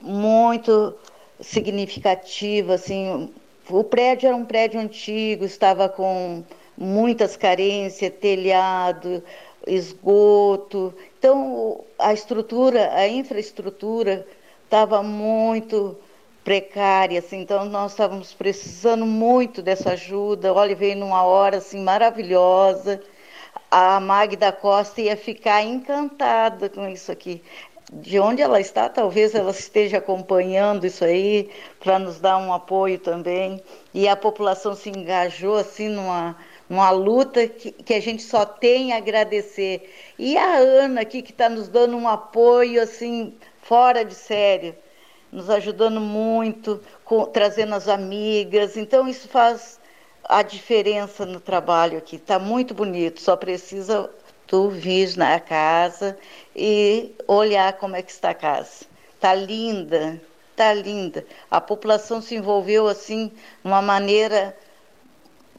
muito 0.00 0.94
significativa. 1.40 2.74
Assim, 2.74 3.32
o 3.68 3.84
prédio 3.84 4.28
era 4.28 4.36
um 4.36 4.44
prédio 4.44 4.80
antigo, 4.80 5.44
estava 5.44 5.88
com 5.88 6.44
muitas 6.76 7.36
carências, 7.36 8.12
telhado, 8.20 9.22
esgoto. 9.66 10.94
Então, 11.18 11.84
a 11.98 12.12
estrutura, 12.12 12.92
a 12.94 13.08
infraestrutura 13.08 14.26
estava 14.64 15.02
muito 15.02 15.96
precária, 16.44 17.18
assim, 17.18 17.40
então 17.40 17.64
nós 17.66 17.92
estávamos 17.92 18.32
precisando 18.32 19.04
muito 19.04 19.62
dessa 19.62 19.92
ajuda. 19.92 20.52
Olha, 20.52 20.74
veio 20.74 20.96
numa 20.96 21.22
hora 21.22 21.58
assim 21.58 21.82
maravilhosa. 21.82 23.02
A 23.70 24.00
Magda 24.00 24.50
Costa 24.50 25.00
ia 25.00 25.16
ficar 25.16 25.62
encantada 25.62 26.68
com 26.68 26.88
isso 26.88 27.12
aqui. 27.12 27.42
De 27.92 28.18
onde 28.20 28.40
ela 28.40 28.60
está, 28.60 28.88
talvez 28.88 29.34
ela 29.34 29.50
esteja 29.50 29.98
acompanhando 29.98 30.86
isso 30.86 31.04
aí 31.04 31.50
para 31.80 31.98
nos 31.98 32.20
dar 32.20 32.38
um 32.38 32.52
apoio 32.52 32.98
também. 32.98 33.60
E 33.92 34.08
a 34.08 34.16
população 34.16 34.74
se 34.74 34.88
engajou 34.90 35.56
assim 35.56 35.88
numa 35.88 36.36
uma 36.70 36.90
luta 36.92 37.48
que, 37.48 37.72
que 37.72 37.94
a 37.94 38.00
gente 38.00 38.22
só 38.22 38.46
tem 38.46 38.92
a 38.92 38.98
agradecer. 38.98 39.92
E 40.16 40.38
a 40.38 40.54
Ana 40.54 41.00
aqui, 41.00 41.20
que 41.20 41.32
está 41.32 41.48
nos 41.48 41.66
dando 41.66 41.96
um 41.96 42.06
apoio 42.06 42.80
assim, 42.80 43.34
fora 43.60 44.04
de 44.04 44.14
sério, 44.14 44.76
nos 45.32 45.50
ajudando 45.50 46.00
muito, 46.00 46.80
com, 47.04 47.24
trazendo 47.26 47.74
as 47.74 47.88
amigas. 47.88 48.76
Então, 48.76 49.08
isso 49.08 49.28
faz 49.28 49.80
a 50.22 50.42
diferença 50.42 51.26
no 51.26 51.40
trabalho 51.40 51.98
aqui. 51.98 52.14
Está 52.14 52.38
muito 52.38 52.72
bonito, 52.72 53.20
só 53.20 53.36
precisa 53.36 54.08
tu 54.46 54.68
vir 54.70 55.16
na 55.16 55.40
casa 55.40 56.16
e 56.54 57.12
olhar 57.26 57.72
como 57.78 57.96
é 57.96 58.02
que 58.02 58.12
está 58.12 58.30
a 58.30 58.34
casa. 58.34 58.86
Está 59.16 59.34
linda, 59.34 60.22
está 60.52 60.72
linda. 60.72 61.26
A 61.50 61.60
população 61.60 62.22
se 62.22 62.36
envolveu 62.36 62.86
assim, 62.86 63.26
de 63.28 63.34
uma 63.64 63.82
maneira 63.82 64.56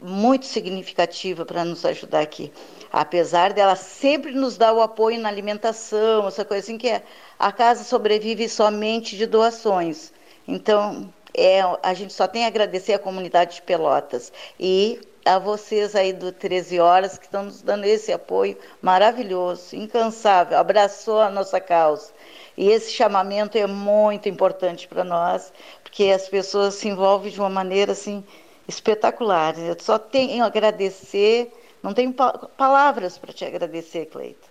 muito 0.02 0.46
significativa 0.46 1.46
para 1.46 1.64
nos 1.64 1.86
ajudar 1.86 2.22
aqui. 2.22 2.52
Apesar 2.92 3.54
dela 3.54 3.76
sempre 3.76 4.32
nos 4.32 4.58
dar 4.58 4.74
o 4.74 4.82
apoio 4.82 5.20
na 5.20 5.30
alimentação, 5.30 6.28
essa 6.28 6.44
coisa 6.44 6.64
assim 6.64 6.78
que 6.78 6.90
é, 6.90 7.04
a 7.38 7.52
casa 7.52 7.84
sobrevive 7.84 8.50
somente 8.50 9.16
de 9.16 9.26
doações. 9.26 10.12
Então, 10.48 11.14
é, 11.34 11.62
a 11.84 11.94
gente 11.94 12.14
só 12.14 12.28
tem 12.28 12.46
a 12.46 12.48
agradecer 12.48 12.94
à 12.94 13.00
comunidade 13.00 13.56
de 13.56 13.62
Pelotas 13.62 14.34
e 14.60 15.00
a 15.24 15.38
vocês 15.38 15.96
aí 15.96 16.12
do 16.14 16.32
13 16.32 16.80
Horas 16.80 17.18
que 17.18 17.26
estão 17.26 17.44
nos 17.44 17.62
dando 17.62 17.86
esse 17.86 18.12
apoio 18.12 18.58
maravilhoso, 18.82 19.76
incansável, 19.76 20.58
abraçou 20.58 21.20
a 21.20 21.30
nossa 21.30 21.60
causa. 21.60 22.12
E 22.58 22.70
esse 22.70 22.92
chamamento 22.92 23.58
é 23.58 23.68
muito 23.68 24.28
importante 24.28 24.88
para 24.88 25.04
nós, 25.04 25.54
porque 25.84 26.06
as 26.06 26.28
pessoas 26.28 26.74
se 26.76 26.88
envolvem 26.88 27.32
de 27.32 27.40
uma 27.40 27.50
maneira 27.50 27.92
assim 27.92 28.24
espetaculares. 28.68 29.60
Eu 29.60 29.78
só 29.80 29.98
tenho 29.98 30.44
a 30.44 30.48
agradecer, 30.48 31.52
não 31.82 31.94
tenho 31.94 32.14
pa 32.14 32.32
palavras 32.58 33.18
para 33.18 33.34
te 33.34 33.46
agradecer, 33.46 34.06
Cleito. 34.08 34.50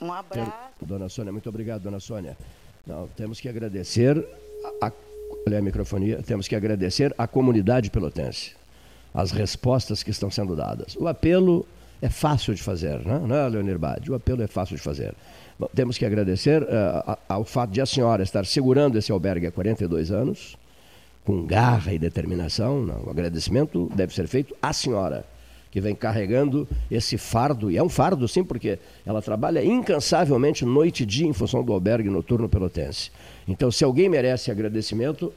Um 0.00 0.12
abraço. 0.12 0.52
Dona 0.80 1.08
Sônia, 1.08 1.32
muito 1.32 1.48
obrigado, 1.48 1.82
dona 1.82 2.00
Sônia. 2.00 2.36
Não, 2.86 3.06
temos 3.08 3.38
que 3.38 3.48
agradecer 3.48 4.16
a, 4.80 4.90
olha 5.46 5.58
a 5.58 5.62
microfonia, 5.62 6.22
temos 6.22 6.48
que 6.48 6.56
agradecer 6.56 7.14
à 7.18 7.26
comunidade 7.26 7.90
pelotense 7.90 8.56
as 9.12 9.30
respostas 9.30 10.02
que 10.02 10.10
estão 10.10 10.30
sendo 10.30 10.56
dadas. 10.56 10.96
O 10.96 11.06
apelo 11.06 11.66
é 12.00 12.08
fácil 12.08 12.54
de 12.54 12.62
fazer, 12.62 13.04
né? 13.04 13.20
não 13.26 13.36
é, 13.36 13.48
Leonir 13.48 13.78
Bade? 13.78 14.10
O 14.10 14.14
apelo 14.14 14.42
é 14.42 14.46
fácil 14.46 14.76
de 14.76 14.82
fazer. 14.82 15.14
Bom, 15.58 15.68
temos 15.74 15.98
que 15.98 16.06
agradecer 16.06 16.62
uh, 16.62 17.18
ao 17.28 17.44
fato 17.44 17.70
de 17.70 17.80
a 17.80 17.86
senhora 17.86 18.22
estar 18.22 18.46
segurando 18.46 18.96
esse 18.96 19.12
albergue 19.12 19.46
há 19.46 19.52
42 19.52 20.10
anos, 20.10 20.56
com 21.30 21.44
garra 21.44 21.94
e 21.94 21.98
determinação. 21.98 22.80
Não. 22.82 23.04
O 23.04 23.10
agradecimento 23.10 23.88
deve 23.94 24.12
ser 24.12 24.26
feito 24.26 24.52
à 24.60 24.72
senhora, 24.72 25.24
que 25.70 25.80
vem 25.80 25.94
carregando 25.94 26.66
esse 26.90 27.16
fardo, 27.16 27.70
e 27.70 27.76
é 27.76 27.82
um 27.82 27.88
fardo 27.88 28.26
sim, 28.26 28.42
porque 28.42 28.80
ela 29.06 29.22
trabalha 29.22 29.64
incansavelmente 29.64 30.64
noite 30.64 31.04
e 31.04 31.06
dia 31.06 31.28
em 31.28 31.32
função 31.32 31.62
do 31.62 31.72
albergue 31.72 32.10
noturno 32.10 32.48
pelotense. 32.48 33.12
Então, 33.46 33.70
se 33.70 33.84
alguém 33.84 34.08
merece 34.08 34.50
agradecimento, 34.50 35.32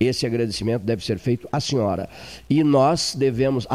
esse 0.00 0.24
agradecimento 0.24 0.80
deve 0.80 1.04
ser 1.04 1.18
feito 1.18 1.46
à 1.52 1.60
senhora. 1.60 2.08
E 2.48 2.64
nós 2.64 3.14
devemos, 3.14 3.66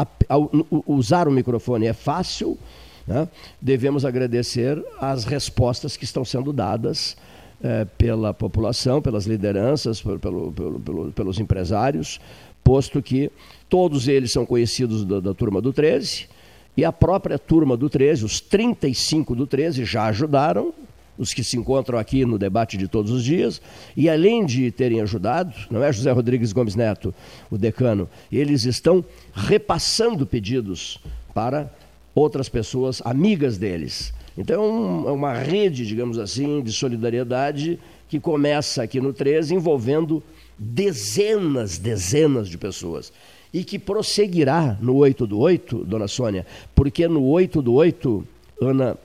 usar 0.88 1.28
o 1.28 1.30
microfone 1.30 1.86
é 1.86 1.92
fácil, 1.92 2.58
né? 3.06 3.28
devemos 3.60 4.04
agradecer 4.04 4.82
as 5.00 5.24
respostas 5.24 5.96
que 5.96 6.02
estão 6.02 6.24
sendo 6.24 6.52
dadas 6.52 7.16
é, 7.62 7.84
pela 7.84 8.32
população, 8.32 9.02
pelas 9.02 9.26
lideranças, 9.26 10.00
pelo, 10.00 10.18
pelo, 10.18 10.52
pelo, 10.52 11.12
pelos 11.12 11.38
empresários, 11.38 12.20
posto 12.62 13.02
que 13.02 13.30
todos 13.68 14.08
eles 14.08 14.32
são 14.32 14.44
conhecidos 14.46 15.04
da, 15.04 15.20
da 15.20 15.34
turma 15.34 15.60
do 15.60 15.72
13 15.72 16.28
e 16.76 16.84
a 16.84 16.92
própria 16.92 17.38
turma 17.38 17.76
do 17.76 17.90
13, 17.90 18.24
os 18.24 18.40
35 18.40 19.34
do 19.34 19.46
13 19.46 19.84
já 19.84 20.04
ajudaram, 20.04 20.72
os 21.18 21.34
que 21.34 21.44
se 21.44 21.56
encontram 21.58 21.98
aqui 21.98 22.24
no 22.24 22.38
debate 22.38 22.78
de 22.78 22.88
todos 22.88 23.10
os 23.10 23.22
dias, 23.22 23.60
e 23.94 24.08
além 24.08 24.46
de 24.46 24.70
terem 24.70 25.02
ajudado, 25.02 25.52
não 25.70 25.82
é 25.84 25.92
José 25.92 26.10
Rodrigues 26.10 26.52
Gomes 26.52 26.74
Neto, 26.74 27.14
o 27.50 27.58
decano, 27.58 28.08
eles 28.32 28.64
estão 28.64 29.04
repassando 29.34 30.24
pedidos 30.24 30.98
para 31.34 31.70
outras 32.14 32.48
pessoas 32.48 33.02
amigas 33.04 33.58
deles. 33.58 34.14
Então, 34.40 35.04
é 35.06 35.12
uma 35.12 35.34
rede, 35.34 35.86
digamos 35.86 36.18
assim, 36.18 36.62
de 36.62 36.72
solidariedade 36.72 37.78
que 38.08 38.18
começa 38.18 38.82
aqui 38.82 38.98
no 38.98 39.12
13, 39.12 39.54
envolvendo 39.54 40.22
dezenas, 40.58 41.76
dezenas 41.76 42.48
de 42.48 42.56
pessoas. 42.56 43.12
E 43.52 43.62
que 43.62 43.78
prosseguirá 43.78 44.78
no 44.80 44.96
8 44.96 45.26
do 45.26 45.38
8, 45.38 45.84
dona 45.84 46.08
Sônia, 46.08 46.46
porque 46.74 47.06
no 47.06 47.22
8 47.24 47.60
do 47.60 47.74
8, 47.74 48.26
Ana 48.62 48.96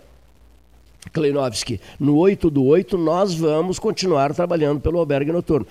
Kleinovski, 1.12 1.82
no 2.00 2.16
8 2.16 2.50
do 2.50 2.64
8 2.64 2.98
nós 2.98 3.34
vamos 3.34 3.78
continuar 3.78 4.34
trabalhando 4.34 4.80
pelo 4.80 5.00
albergue 5.00 5.34
noturno. 5.34 5.68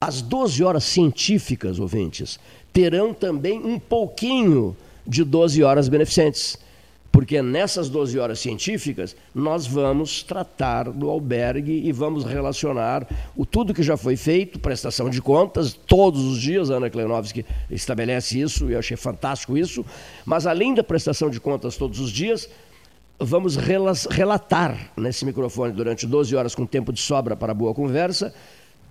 As 0.00 0.20
12 0.20 0.64
horas 0.64 0.82
científicas, 0.82 1.78
ouvintes, 1.78 2.40
terão 2.72 3.14
também 3.14 3.64
um 3.64 3.78
pouquinho 3.78 4.76
de 5.06 5.22
12 5.22 5.62
horas 5.62 5.88
beneficentes. 5.88 6.58
Porque 7.14 7.40
nessas 7.40 7.88
12 7.88 8.18
horas 8.18 8.40
científicas, 8.40 9.14
nós 9.32 9.68
vamos 9.68 10.24
tratar 10.24 10.90
do 10.90 11.08
albergue 11.08 11.86
e 11.86 11.92
vamos 11.92 12.24
relacionar 12.24 13.06
o 13.36 13.46
tudo 13.46 13.72
que 13.72 13.84
já 13.84 13.96
foi 13.96 14.16
feito, 14.16 14.58
prestação 14.58 15.08
de 15.08 15.22
contas, 15.22 15.72
todos 15.72 16.24
os 16.24 16.40
dias, 16.40 16.72
a 16.72 16.74
Ana 16.74 16.90
Klenovski 16.90 17.46
estabelece 17.70 18.40
isso, 18.40 18.68
e 18.68 18.72
eu 18.72 18.80
achei 18.80 18.96
fantástico 18.96 19.56
isso, 19.56 19.86
mas 20.26 20.44
além 20.44 20.74
da 20.74 20.82
prestação 20.82 21.30
de 21.30 21.38
contas 21.38 21.76
todos 21.76 22.00
os 22.00 22.10
dias, 22.10 22.50
vamos 23.16 23.54
relatar 23.54 24.90
nesse 24.96 25.24
microfone 25.24 25.72
durante 25.72 26.08
12 26.08 26.34
horas 26.34 26.52
com 26.52 26.66
tempo 26.66 26.92
de 26.92 27.00
sobra 27.00 27.36
para 27.36 27.54
boa 27.54 27.72
conversa, 27.72 28.34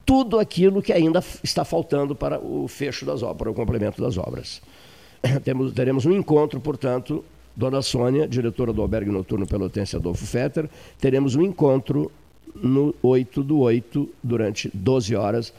tudo 0.05 0.39
aquilo 0.39 0.81
que 0.81 0.93
ainda 0.93 1.21
está 1.43 1.65
faltando 1.65 2.15
para 2.15 2.39
o 2.39 2.69
fecho 2.69 3.05
das 3.05 3.21
obras, 3.21 3.37
para 3.37 3.51
o 3.51 3.53
complemento 3.53 4.01
das 4.01 4.17
obras. 4.17 4.61
Temos, 5.43 5.73
teremos 5.73 6.05
um 6.05 6.13
encontro, 6.13 6.61
portanto, 6.61 7.21
Dona 7.55 7.81
Sônia, 7.81 8.27
diretora 8.27 8.73
do 8.73 8.81
Albergue 8.81 9.11
Noturno 9.11 9.45
Pelotense 9.45 9.95
Adolfo 9.95 10.25
Fetter, 10.25 10.69
teremos 10.99 11.35
um 11.35 11.41
encontro 11.41 12.11
no 12.55 12.93
8 13.01 13.43
do 13.43 13.59
8, 13.59 14.09
durante 14.21 14.69
12 14.73 15.15
horas, 15.15 15.53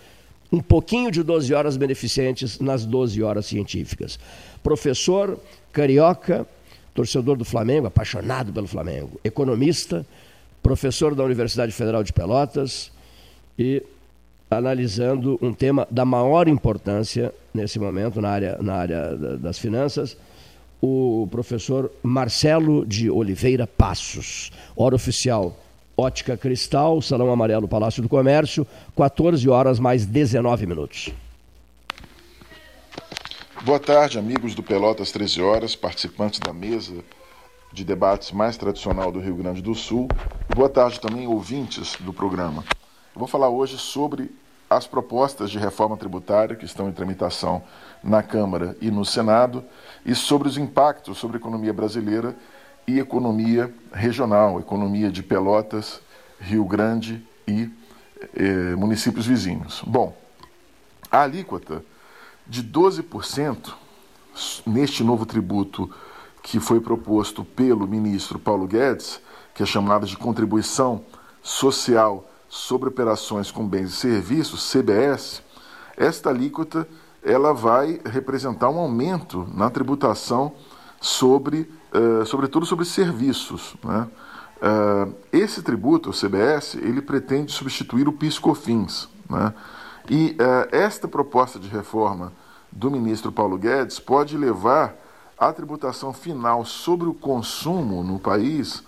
um 0.53 0.61
pouquinho 0.61 1.11
de 1.11 1.23
12 1.23 1.53
horas 1.53 1.77
beneficentes 1.77 2.61
nas 2.61 2.85
12 2.85 3.23
horas 3.23 3.47
científicas. 3.47 4.19
Professor 4.63 5.39
carioca, 5.73 6.47
torcedor 6.95 7.37
do 7.37 7.45
Flamengo, 7.45 7.87
apaixonado 7.87 8.53
pelo 8.53 8.69
Flamengo, 8.69 9.21
economista, 9.25 10.07
professor 10.63 11.15
da 11.15 11.25
Universidade 11.25 11.73
Federal 11.73 12.05
de 12.05 12.13
Pelotas. 12.13 12.93
E 13.59 13.83
analisando 14.51 15.39
um 15.43 15.53
tema 15.53 15.87
da 15.91 16.05
maior 16.05 16.49
importância 16.49 17.33
nesse 17.53 17.79
momento 17.79 18.21
na 18.21 18.29
área, 18.29 18.59
na 18.61 18.75
área 18.75 19.17
das 19.17 19.59
finanças, 19.59 20.17
o 20.87 21.27
professor 21.29 21.91
Marcelo 22.03 22.85
de 22.85 23.11
Oliveira 23.11 23.67
Passos. 23.67 24.53
Hora 24.77 24.95
oficial, 24.95 25.57
Ótica 25.97 26.37
Cristal, 26.37 27.01
Salão 27.01 27.33
Amarelo, 27.33 27.67
Palácio 27.67 28.03
do 28.03 28.09
Comércio, 28.09 28.67
14 28.95 29.49
horas 29.49 29.79
mais 29.79 30.05
19 30.05 30.67
minutos. 30.67 31.11
Boa 33.63 33.81
tarde, 33.81 34.19
amigos 34.19 34.55
do 34.55 34.63
Pelotas 34.63 35.11
13 35.11 35.41
Horas, 35.41 35.75
participantes 35.75 36.39
da 36.39 36.53
mesa 36.53 37.03
de 37.73 37.83
debates 37.83 38.31
mais 38.31 38.59
tradicional 38.59 39.11
do 39.11 39.21
Rio 39.21 39.37
Grande 39.37 39.63
do 39.63 39.75
Sul. 39.75 40.07
Boa 40.55 40.69
tarde 40.69 41.01
também, 41.01 41.27
ouvintes 41.27 41.97
do 42.01 42.13
programa. 42.13 42.63
Eu 43.15 43.21
vou 43.21 43.27
falar 43.27 43.49
hoje 43.49 43.79
sobre 43.79 44.31
as 44.69 44.87
propostas 44.87 45.51
de 45.51 45.59
reforma 45.59 45.97
tributária 45.97 46.57
que 46.57 46.67
estão 46.67 46.89
em 46.91 46.93
tramitação 46.93 47.63
na 48.05 48.23
Câmara 48.23 48.77
e 48.81 48.91
no 48.91 49.05
Senado 49.05 49.65
e 50.05 50.15
sobre 50.15 50.47
os 50.47 50.59
impactos 50.59 51.19
sobre 51.19 51.39
a 51.39 51.41
economia 51.41 51.73
brasileira 51.73 52.37
e 52.87 52.99
economia 52.99 53.73
regional, 53.93 54.61
economia 54.61 55.11
de 55.11 55.23
Pelotas, 55.23 56.01
Rio 56.39 56.65
Grande 56.67 57.27
e 57.49 57.71
eh, 58.35 58.75
municípios 58.77 59.27
vizinhos. 59.27 59.83
Bom, 59.87 60.15
a 61.11 61.23
alíquota 61.23 61.83
de 62.47 62.63
12% 62.63 63.73
neste 64.67 65.03
novo 65.03 65.25
tributo 65.25 65.91
que 66.43 66.61
foi 66.61 66.81
proposto 66.81 67.43
pelo 67.43 67.87
ministro 67.87 68.39
Paulo 68.39 68.67
Guedes, 68.67 69.21
que 69.55 69.63
é 69.63 69.67
chamado 69.67 70.07
de 70.07 70.17
contribuição 70.17 71.03
social 71.43 72.31
sobre 72.49 72.89
operações 72.89 73.51
com 73.51 73.67
bens 73.67 73.93
e 73.93 73.97
serviços, 73.97 74.71
CBS, 74.71 75.43
esta 75.97 76.29
alíquota 76.29 76.87
ela 77.25 77.55
vai 77.55 78.01
representar 78.05 78.69
um 78.69 78.79
aumento 78.79 79.49
na 79.55 79.71
tributação 79.71 80.53
sobre, 81.01 81.71
uh, 81.93 82.27
sobretudo 82.27 82.67
sobre 82.67 82.85
serviços. 82.85 83.75
Né? 83.83 84.09
Uh, 84.57 85.15
esse 85.33 85.63
tributo, 85.63 86.11
o 86.11 86.13
CBS, 86.13 86.75
ele 86.75 87.01
pretende 87.01 87.51
substituir 87.51 88.07
o 88.07 88.13
PIS/COFINS. 88.13 89.09
Né? 89.29 89.55
E 90.09 90.37
uh, 90.39 90.69
esta 90.71 91.09
proposta 91.09 91.59
de 91.59 91.69
reforma 91.69 92.33
do 92.71 92.91
ministro 92.91 93.33
Paulo 93.33 93.57
Guedes 93.57 93.99
pode 93.99 94.37
levar 94.37 94.95
a 95.39 95.53
tributação 95.53 96.13
final 96.13 96.65
sobre 96.65 97.09
o 97.09 97.15
consumo 97.15 98.03
no 98.03 98.19
país 98.19 98.83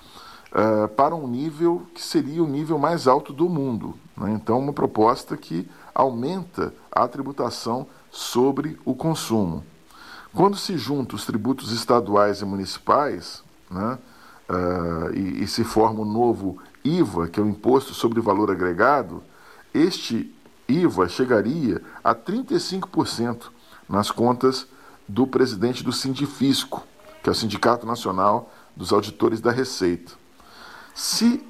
uh, 0.53 0.89
para 0.97 1.15
um 1.15 1.27
nível 1.27 1.87
que 1.95 2.03
seria 2.03 2.43
o 2.43 2.47
nível 2.47 2.79
mais 2.79 3.07
alto 3.07 3.33
do 3.33 3.49
mundo. 3.49 3.95
Né? 4.17 4.33
Então, 4.33 4.59
uma 4.59 4.73
proposta 4.73 5.37
que 5.37 5.69
aumenta 5.95 6.73
a 6.93 7.09
tributação 7.09 7.87
sobre 8.17 8.79
o 8.85 8.95
consumo. 8.95 9.65
Quando 10.35 10.57
se 10.57 10.77
juntam 10.79 11.17
os 11.17 11.27
tributos 11.27 11.71
estaduais 11.71 12.41
e 12.41 12.45
municipais, 12.45 13.43
né, 13.71 13.99
uh, 14.49 15.15
e, 15.15 15.45
e, 15.45 15.47
se 15.47 15.65
forma 15.65 16.01
o 16.01 16.03
um 16.03 16.11
novo 16.11 16.59
IVA, 16.83 17.29
que 17.29 17.39
é 17.39 17.43
o 17.43 17.49
Imposto 17.49 17.93
sobre 17.93 18.21
Valor 18.21 18.51
Agregado, 18.51 19.23
este 19.73 20.35
IVA 20.67 21.09
chegaria 21.09 21.83
a 22.03 22.15
35% 22.15 23.51
nas 23.89 24.11
contas 24.11 24.67
do 25.07 25.27
presidente 25.27 25.85
do 25.85 25.93
Sindifisco, 25.93 26.83
que 27.23 27.29
é 27.29 27.33
o 27.33 27.35
Sindicato 27.35 27.87
Nacional 27.87 28.51
dos 28.75 28.93
Auditores 28.93 29.41
da 29.41 29.51
Receita. 29.51 30.13
Se 30.95 31.47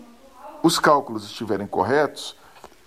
os 0.62 0.78
cálculos 0.78 1.24
estiverem 1.24 1.66
corretos, 1.66 2.36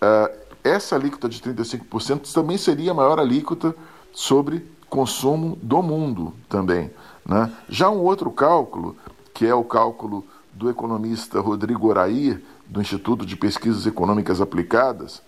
uh, 0.02 0.49
essa 0.70 0.96
alíquota 0.96 1.28
de 1.28 1.42
35% 1.42 2.32
também 2.34 2.58
seria 2.58 2.92
a 2.92 2.94
maior 2.94 3.20
alíquota 3.20 3.76
sobre 4.14 4.66
consumo 4.90 5.58
do 5.62 5.82
mundo 5.82 6.34
também. 6.48 6.92
Né? 7.26 7.52
Já 7.68 7.90
um 7.90 8.00
outro 8.00 8.32
cálculo, 8.32 8.96
que 9.34 9.46
é 9.46 9.54
o 9.54 9.64
cálculo 9.64 10.26
do 10.54 10.70
economista 10.70 11.40
Rodrigo 11.40 11.88
Orair, 11.88 12.44
do 12.68 12.82
Instituto 12.82 13.26
de 13.26 13.36
Pesquisas 13.36 13.86
Econômicas 13.86 14.42
Aplicadas, 14.42 15.22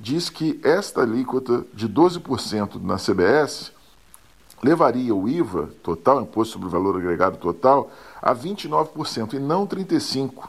diz 0.00 0.28
que 0.28 0.60
esta 0.64 1.02
alíquota 1.02 1.64
de 1.72 1.88
12% 1.88 2.82
na 2.82 2.96
CBS 2.96 3.72
levaria 4.62 5.14
o 5.14 5.28
IVA 5.28 5.70
total, 5.82 6.22
Imposto 6.22 6.54
sobre 6.54 6.68
o 6.68 6.70
Valor 6.70 6.96
Agregado 6.96 7.36
Total, 7.36 7.90
a 8.20 8.34
29% 8.34 9.34
e 9.34 9.38
não 9.38 9.66
35%, 9.66 10.48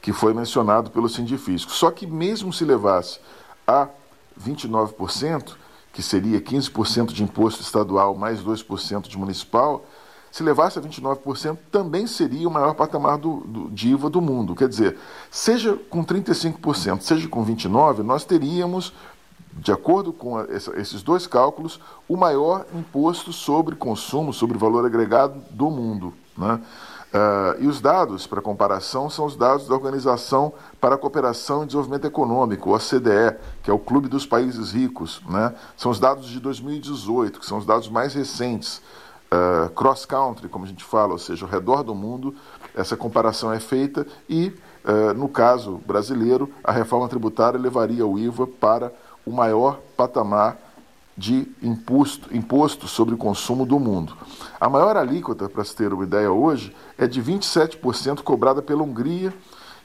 que 0.00 0.12
foi 0.12 0.32
mencionado 0.32 0.90
pelo 0.90 1.08
Sindifisco. 1.08 1.72
Só 1.72 1.90
que 1.90 2.06
mesmo 2.06 2.52
se 2.52 2.64
levasse 2.64 3.18
a 3.70 3.88
29%, 4.40 5.54
que 5.92 6.02
seria 6.02 6.40
15% 6.40 7.12
de 7.12 7.22
imposto 7.22 7.62
estadual 7.62 8.14
mais 8.14 8.40
2% 8.42 9.08
de 9.08 9.18
municipal, 9.18 9.84
se 10.30 10.42
levasse 10.42 10.78
a 10.78 10.82
29%, 10.82 11.58
também 11.72 12.06
seria 12.06 12.46
o 12.46 12.50
maior 12.50 12.74
patamar 12.74 13.18
do, 13.18 13.40
do, 13.40 13.70
de 13.70 13.88
IVA 13.88 14.08
do 14.08 14.20
mundo. 14.20 14.54
Quer 14.54 14.68
dizer, 14.68 14.96
seja 15.30 15.76
com 15.88 16.04
35%, 16.04 17.00
seja 17.00 17.28
com 17.28 17.44
29%, 17.44 17.98
nós 17.98 18.24
teríamos, 18.24 18.92
de 19.52 19.72
acordo 19.72 20.12
com 20.12 20.38
a, 20.38 20.44
essa, 20.44 20.78
esses 20.78 21.02
dois 21.02 21.26
cálculos, 21.26 21.80
o 22.08 22.16
maior 22.16 22.64
imposto 22.72 23.32
sobre 23.32 23.74
consumo, 23.74 24.32
sobre 24.32 24.56
valor 24.56 24.86
agregado 24.86 25.42
do 25.50 25.68
mundo. 25.68 26.14
Né? 26.38 26.60
Uh, 27.12 27.60
e 27.60 27.66
os 27.66 27.80
dados 27.80 28.24
para 28.28 28.40
comparação 28.40 29.10
são 29.10 29.26
os 29.26 29.34
dados 29.34 29.66
da 29.66 29.74
Organização 29.74 30.52
para 30.80 30.94
a 30.94 30.98
Cooperação 30.98 31.64
e 31.64 31.66
Desenvolvimento 31.66 32.06
Econômico, 32.06 32.72
OCDE, 32.72 33.36
que 33.64 33.70
é 33.70 33.74
o 33.74 33.80
Clube 33.80 34.08
dos 34.08 34.24
Países 34.24 34.70
Ricos. 34.70 35.20
Né? 35.28 35.52
São 35.76 35.90
os 35.90 35.98
dados 35.98 36.28
de 36.28 36.38
2018, 36.38 37.40
que 37.40 37.46
são 37.46 37.58
os 37.58 37.66
dados 37.66 37.88
mais 37.88 38.14
recentes. 38.14 38.80
Uh, 39.32 39.70
Cross-country, 39.70 40.48
como 40.48 40.64
a 40.64 40.68
gente 40.68 40.84
fala, 40.84 41.12
ou 41.12 41.18
seja, 41.18 41.44
ao 41.44 41.50
redor 41.50 41.82
do 41.82 41.94
mundo, 41.94 42.34
essa 42.76 42.96
comparação 42.96 43.52
é 43.52 43.58
feita 43.58 44.06
e, 44.28 44.52
uh, 44.84 45.12
no 45.14 45.28
caso 45.28 45.80
brasileiro, 45.86 46.48
a 46.62 46.70
reforma 46.70 47.08
tributária 47.08 47.58
levaria 47.58 48.06
o 48.06 48.18
IVA 48.18 48.46
para 48.46 48.92
o 49.26 49.32
maior 49.32 49.80
patamar 49.96 50.58
de 51.20 51.46
imposto, 51.62 52.34
imposto 52.34 52.88
sobre 52.88 53.14
o 53.14 53.18
consumo 53.18 53.66
do 53.66 53.78
mundo. 53.78 54.16
A 54.58 54.70
maior 54.70 54.96
alíquota, 54.96 55.50
para 55.50 55.62
se 55.62 55.76
ter 55.76 55.92
uma 55.92 56.02
ideia 56.02 56.32
hoje, 56.32 56.74
é 56.96 57.06
de 57.06 57.22
27% 57.22 58.22
cobrada 58.22 58.62
pela 58.62 58.82
Hungria 58.82 59.30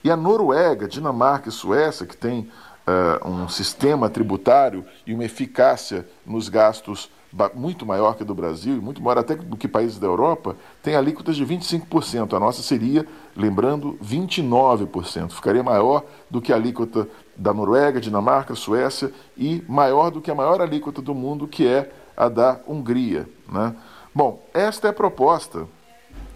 e 0.02 0.10
a 0.10 0.16
Noruega, 0.16 0.88
Dinamarca 0.88 1.50
e 1.50 1.52
Suécia, 1.52 2.06
que 2.06 2.16
tem 2.16 2.50
uh, 2.88 3.30
um 3.30 3.50
sistema 3.50 4.10
tributário 4.10 4.86
e 5.06 5.14
uma 5.14 5.26
eficácia 5.26 6.08
nos 6.26 6.48
gastos 6.48 7.12
muito 7.54 7.86
maior 7.86 8.16
que 8.16 8.24
do 8.24 8.34
Brasil, 8.34 8.78
e 8.78 8.80
muito 8.80 9.04
maior 9.04 9.18
até 9.18 9.36
do 9.36 9.58
que 9.58 9.68
países 9.68 10.00
da 10.00 10.08
Europa, 10.08 10.56
tem 10.82 10.96
alíquotas 10.96 11.36
de 11.36 11.46
25%. 11.46 12.34
A 12.34 12.40
nossa 12.40 12.64
seria, 12.64 13.06
lembrando, 13.36 14.00
29%. 14.02 15.32
Ficaria 15.32 15.62
maior 15.62 16.06
do 16.32 16.42
que 16.42 16.54
a 16.54 16.56
alíquota 16.56 17.10
da 17.36 17.54
Noruega, 17.54 18.00
Dinamarca, 18.00 18.56
Suécia 18.56 19.12
e 19.38 19.64
maior 19.68 20.10
do 20.10 20.22
que 20.22 20.32
a 20.32 20.36
maior 20.36 20.62
alíquota 20.62 21.02
do 21.02 21.14
mundo, 21.14 21.48
que 21.48 21.68
é 21.68 21.92
a 22.16 22.30
da 22.30 22.60
Hungria. 22.68 23.28
Né? 23.52 23.76
Bom, 24.14 24.42
esta 24.54 24.88
é 24.88 24.92
a 24.92 24.94
proposta 24.94 25.68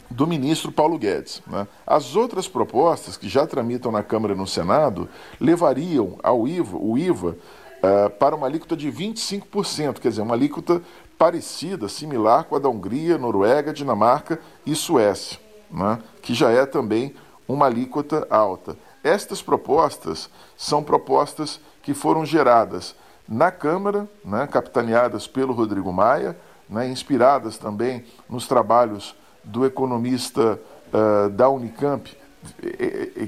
do 0.09 0.25
ministro 0.25 0.71
Paulo 0.71 0.97
Guedes. 0.97 1.41
Né? 1.47 1.67
As 1.85 2.15
outras 2.15 2.47
propostas 2.47 3.15
que 3.15 3.29
já 3.29 3.45
tramitam 3.45 3.91
na 3.91 4.03
Câmara 4.03 4.33
e 4.33 4.37
no 4.37 4.47
Senado 4.47 5.07
levariam 5.39 6.17
ao 6.23 6.47
IVA, 6.47 6.77
o 6.77 6.97
IVA 6.97 7.29
uh, 7.29 8.09
para 8.11 8.35
uma 8.35 8.47
alíquota 8.47 8.75
de 8.75 8.91
25%, 8.91 9.99
quer 9.99 10.09
dizer, 10.09 10.21
uma 10.21 10.33
alíquota 10.33 10.81
parecida, 11.17 11.87
similar 11.87 12.45
com 12.45 12.55
a 12.55 12.59
da 12.59 12.69
Hungria, 12.69 13.17
Noruega, 13.17 13.73
Dinamarca 13.73 14.39
e 14.65 14.73
Suécia, 14.73 15.37
né? 15.69 15.99
que 16.21 16.33
já 16.33 16.49
é 16.49 16.65
também 16.65 17.13
uma 17.47 17.65
alíquota 17.65 18.25
alta. 18.29 18.77
Estas 19.03 19.41
propostas 19.41 20.29
são 20.59 20.83
propostas 20.83 21.57
que 21.81 21.93
foram 21.93 22.25
geradas 22.25 22.93
na 23.25 23.49
Câmara, 23.49 24.09
né, 24.25 24.45
capitaneadas 24.45 25.25
pelo 25.25 25.53
Rodrigo 25.53 25.93
Maia, 25.93 26.37
né, 26.69 26.85
inspiradas 26.89 27.57
também 27.57 28.03
nos 28.29 28.45
trabalhos 28.45 29.15
do 29.41 29.65
economista 29.65 30.59
uh, 30.93 31.29
da 31.29 31.47
Unicamp, 31.47 32.13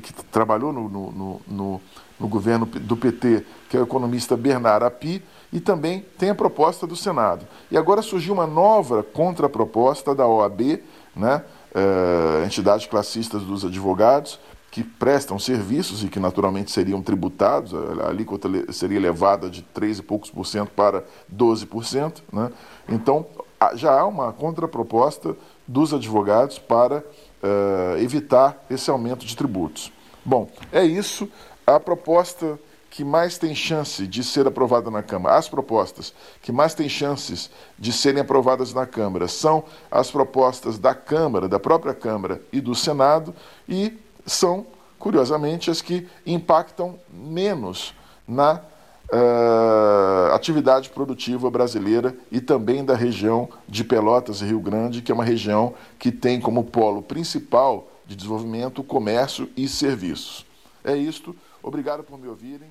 que 0.03 0.13
trabalhou 0.25 0.73
no, 0.73 0.89
no, 0.89 1.41
no, 1.47 1.81
no, 2.19 2.27
governo 2.27 2.65
do 2.65 2.97
PT, 2.97 3.45
que 3.69 3.77
é 3.77 3.79
o 3.79 3.83
economista 3.83 4.35
Bernard 4.35 4.85
Api, 4.85 5.23
e 5.53 5.59
também 5.59 6.05
tem 6.17 6.29
a 6.29 6.35
proposta 6.35 6.85
do 6.85 6.95
Senado. 6.95 7.45
E 7.69 7.77
agora 7.77 8.01
surgiu 8.01 8.33
uma 8.33 8.47
nova 8.47 9.03
contraproposta 9.03 10.13
da 10.13 10.27
OAB, 10.27 10.81
né, 11.15 11.43
uh, 11.75 12.45
entidade 12.45 12.87
classistas 12.89 13.43
dos 13.43 13.63
advogados, 13.63 14.37
que 14.72 14.85
prestam 14.85 15.38
serviços 15.38 16.02
e 16.02 16.07
que 16.07 16.18
naturalmente 16.18 16.72
seriam 16.72 17.02
tributados, 17.02 17.73
a 17.73 18.07
alíquota 18.07 18.48
seria 18.72 18.98
elevada 18.98 19.49
de 19.49 19.61
3 19.61 19.99
e 19.99 20.02
poucos 20.02 20.31
por 20.31 20.45
cento 20.45 20.72
para 20.72 21.03
12 21.27 21.65
por 21.65 21.84
cento. 21.84 22.23
Né? 22.31 22.49
Então, 22.88 23.27
já 23.76 23.99
há 23.99 24.07
uma 24.07 24.31
contraproposta 24.31 25.35
dos 25.68 25.93
advogados 25.93 26.57
para 26.57 26.99
uh, 26.99 27.98
evitar 27.98 28.65
esse 28.69 28.89
aumento 28.89 29.26
de 29.26 29.35
tributos. 29.35 29.91
Bom, 30.23 30.49
é 30.72 30.85
isso. 30.85 31.30
A 31.68 31.77
proposta 31.77 32.57
que 32.89 33.03
mais 33.03 33.38
tem 33.38 33.53
chance 33.53 34.07
de 34.07 34.23
ser 34.23 34.48
aprovada 34.48 34.89
na 34.89 35.03
Câmara, 35.03 35.38
as 35.38 35.48
propostas 35.48 36.14
que 36.41 36.52
mais 36.52 36.73
têm 36.73 36.89
chances 36.89 37.49
de 37.77 37.91
serem 37.91 38.22
aprovadas 38.22 38.73
na 38.73 38.85
Câmara 38.85 39.27
são 39.27 39.64
as 39.89 40.11
propostas 40.11 40.77
da 40.77 40.93
Câmara, 40.93 41.48
da 41.48 41.60
própria 41.60 41.93
Câmara 41.93 42.41
e 42.52 42.60
do 42.60 42.76
Senado, 42.76 43.34
e 43.68 43.98
são, 44.26 44.65
curiosamente, 44.99 45.69
as 45.69 45.81
que 45.81 46.07
impactam 46.26 46.99
menos 47.10 47.93
na 48.27 48.61
uh, 49.11 50.34
atividade 50.34 50.89
produtiva 50.89 51.49
brasileira 51.49 52.15
e 52.31 52.39
também 52.39 52.84
da 52.84 52.95
região 52.95 53.49
de 53.68 53.84
Pelotas 53.84 54.41
e 54.41 54.45
Rio 54.45 54.60
Grande, 54.60 55.02
que 55.02 55.11
é 55.11 55.15
uma 55.15 55.26
região 55.26 55.73
que 55.99 56.11
tem 56.11 56.39
como 56.39 56.64
polo 56.64 57.02
principal 57.02 57.88
de 58.06 58.15
desenvolvimento 58.15 58.84
comércio 58.84 59.49
e 59.56 59.68
serviços. 59.68 60.45
É 60.84 60.95
isto. 60.95 61.35
Obrigado 61.61 62.03
por 62.03 62.19
me 62.19 62.27
ouvirem. 62.27 62.69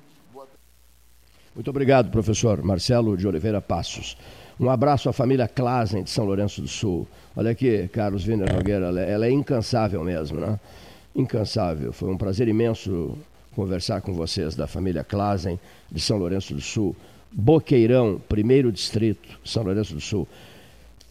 Muito 1.53 1.69
obrigado, 1.69 2.09
professor 2.09 2.63
Marcelo 2.63 3.17
de 3.17 3.27
Oliveira 3.27 3.61
Passos. 3.61 4.17
Um 4.57 4.69
abraço 4.69 5.09
à 5.09 5.13
família 5.13 5.49
Klasen 5.49 6.03
de 6.03 6.09
São 6.09 6.23
Lourenço 6.23 6.61
do 6.61 6.67
Sul. 6.67 7.05
Olha 7.35 7.51
aqui, 7.51 7.89
Carlos 7.89 8.25
Wiener 8.25 8.53
Nogueira, 8.53 8.87
ela 9.01 9.25
é 9.25 9.31
incansável 9.31 10.01
mesmo, 10.03 10.39
né? 10.39 10.57
Incansável. 11.15 11.91
Foi 11.91 12.09
um 12.09 12.17
prazer 12.17 12.47
imenso 12.47 13.17
conversar 13.55 14.01
com 14.01 14.13
vocês 14.13 14.55
da 14.55 14.67
família 14.67 15.03
Klasen, 15.03 15.59
de 15.91 15.99
São 15.99 16.17
Lourenço 16.17 16.53
do 16.53 16.61
Sul. 16.61 16.95
Boqueirão, 17.31 18.21
primeiro 18.27 18.71
distrito, 18.71 19.39
São 19.43 19.63
Lourenço 19.63 19.93
do 19.93 20.01
Sul. 20.01 20.27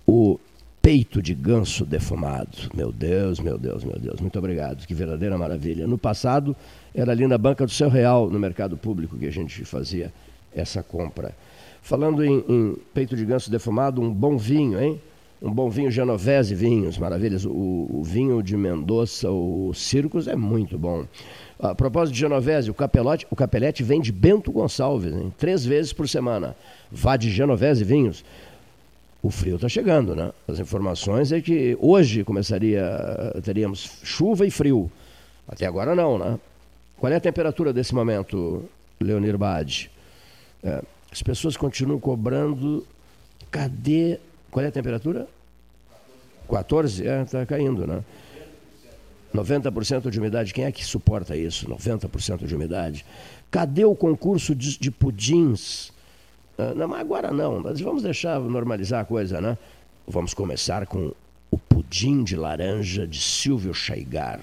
O 0.07 0.39
peito 0.83 1.21
de 1.21 1.35
ganso 1.35 1.85
defumado. 1.85 2.71
Meu 2.75 2.91
Deus, 2.91 3.39
meu 3.39 3.59
Deus, 3.59 3.85
meu 3.85 3.99
Deus. 3.99 4.21
Muito 4.21 4.39
obrigado. 4.39 4.87
Que 4.87 4.95
verdadeira 4.95 5.37
maravilha. 5.37 5.87
No 5.87 5.99
passado, 5.99 6.57
era 6.95 7.13
ali 7.13 7.27
na 7.27 7.39
banca 7.39 7.65
do 7.65 7.71
Seu 7.71 7.89
Real, 7.89 8.31
no 8.31 8.39
mercado 8.39 8.77
público, 8.77 9.17
que 9.17 9.27
a 9.27 9.31
gente 9.31 9.65
fazia 9.65 10.13
essa 10.55 10.83
compra. 10.83 11.35
Falando 11.83 12.25
em, 12.25 12.45
em 12.49 12.77
peito 12.93 13.17
de 13.17 13.25
ganso 13.25 13.51
defumado, 13.51 14.01
um 14.01 14.13
bom 14.13 14.37
vinho, 14.37 14.81
hein? 14.81 15.01
Um 15.43 15.51
bom 15.53 15.71
vinho 15.71 15.91
Genovese 15.91 16.55
Vinhos, 16.55 16.99
maravilhas. 16.99 17.45
O, 17.45 17.51
o, 17.51 18.03
vinho 18.05 18.43
de 18.43 18.57
Mendoza, 18.57 19.31
o 19.31 19.73
Circos, 19.75 20.29
é 20.29 20.37
muito 20.37 20.79
bom. 20.79 21.07
A 21.59 21.75
propósito 21.75 22.15
de 22.15 22.21
Genovese, 22.21 22.71
o, 22.71 22.75
capelote, 22.75 23.27
o 23.31 23.37
capelete 23.37 23.83
vem 23.83 24.01
de 24.01 24.13
Bento 24.13 24.53
Gonçalves, 24.53 25.15
hein? 25.15 25.33
três 25.39 25.65
vezes 25.65 25.93
por 25.93 26.09
semana. 26.09 26.55
Vá 26.91 27.17
de 27.17 27.31
Genovese 27.31 27.85
Vinhos. 27.85 28.25
O 29.23 29.31
frio 29.31 29.57
está 29.57 29.69
chegando, 29.69 30.15
né? 30.15 30.33
As 30.49 30.59
informações 30.59 31.31
é 31.31 31.41
que 31.41 31.77
hoje 31.79 32.25
começaria, 32.25 32.83
teríamos 33.43 33.99
chuva 34.03 34.47
e 34.47 34.51
frio. 34.51 34.91
Até 35.47 35.67
agora 35.67 35.95
não, 35.95 36.19
né? 36.19 36.39
Qual 36.97 37.13
é 37.13 37.17
a 37.17 37.21
temperatura 37.21 37.73
desse 37.73 37.95
momento, 37.95 38.65
Leonir 38.99 39.37
Bade? 39.37 39.91
É, 40.63 40.83
as 41.11 41.23
pessoas 41.23 41.57
continuam 41.57 41.99
cobrando. 41.99 42.87
Cadê 43.51 44.19
qual 44.51 44.65
é 44.65 44.69
a 44.69 44.73
temperatura? 44.73 45.27
14? 46.49 47.07
É, 47.07 47.23
está 47.23 47.47
caindo, 47.47 47.87
né? 47.87 48.03
90% 49.35 50.11
de 50.11 50.19
umidade. 50.19 50.53
Quem 50.53 50.65
é 50.65 50.73
que 50.73 50.85
suporta 50.85 51.37
isso? 51.37 51.69
90% 51.69 52.47
de 52.47 52.55
umidade. 52.55 53.05
Cadê 53.51 53.85
o 53.85 53.95
concurso 53.95 54.55
de, 54.55 54.79
de 54.79 54.91
pudins? 54.91 55.93
Ah, 56.59 56.75
não, 56.75 56.89
mas 56.89 57.01
agora 57.01 57.31
não. 57.31 57.61
Mas 57.61 57.81
vamos 57.81 58.03
deixar 58.03 58.41
normalizar 58.41 59.03
a 59.03 59.05
coisa, 59.05 59.41
né? 59.41 59.57
Vamos 60.07 60.35
começar 60.35 60.87
com 60.87 61.13
o 61.51 61.59
pudim 61.59 62.25
de 62.25 62.35
laranja 62.37 63.07
de 63.07 63.21
Silvio 63.21 63.73
Chaigar. 63.73 64.41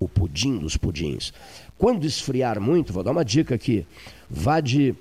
O 0.00 0.08
pudim 0.08 0.58
dos 0.58 0.76
pudins. 0.76 1.32
Quando 1.78 2.04
esfriar 2.04 2.60
muito, 2.60 2.92
vou 2.92 3.02
dar 3.02 3.10
uma 3.10 3.24
dica 3.24 3.54
aqui. 3.54 3.86
Vá 4.28 4.60
de 4.60 4.94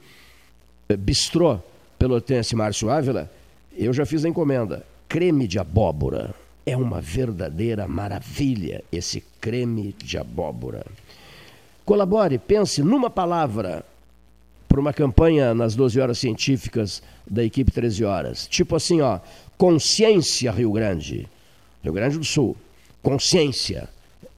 eh, 0.89 0.97
bistrô 0.97 1.59
pelotense 1.97 2.55
Márcio 2.55 2.89
Ávila 2.89 3.31
eu 3.77 3.93
já 3.93 4.05
fiz 4.05 4.23
a 4.25 4.29
encomenda. 4.29 4.85
Creme 5.07 5.47
de 5.47 5.59
abóbora. 5.59 6.33
É 6.65 6.77
uma 6.77 7.01
verdadeira 7.01 7.87
maravilha 7.87 8.83
esse 8.91 9.21
creme 9.41 9.93
de 10.01 10.17
abóbora. 10.17 10.85
Colabore, 11.85 12.37
pense 12.37 12.81
numa 12.81 13.09
palavra 13.09 13.83
para 14.67 14.79
uma 14.79 14.93
campanha 14.93 15.53
nas 15.53 15.75
12 15.75 15.99
horas 15.99 16.17
científicas 16.17 17.03
da 17.29 17.43
equipe 17.43 17.71
13 17.71 18.05
horas. 18.05 18.47
Tipo 18.47 18.75
assim, 18.75 19.01
ó, 19.01 19.19
consciência 19.57 20.51
Rio 20.51 20.71
Grande. 20.71 21.27
Rio 21.83 21.93
Grande 21.93 22.17
do 22.17 22.23
Sul. 22.23 22.55
Consciência. 23.01 23.89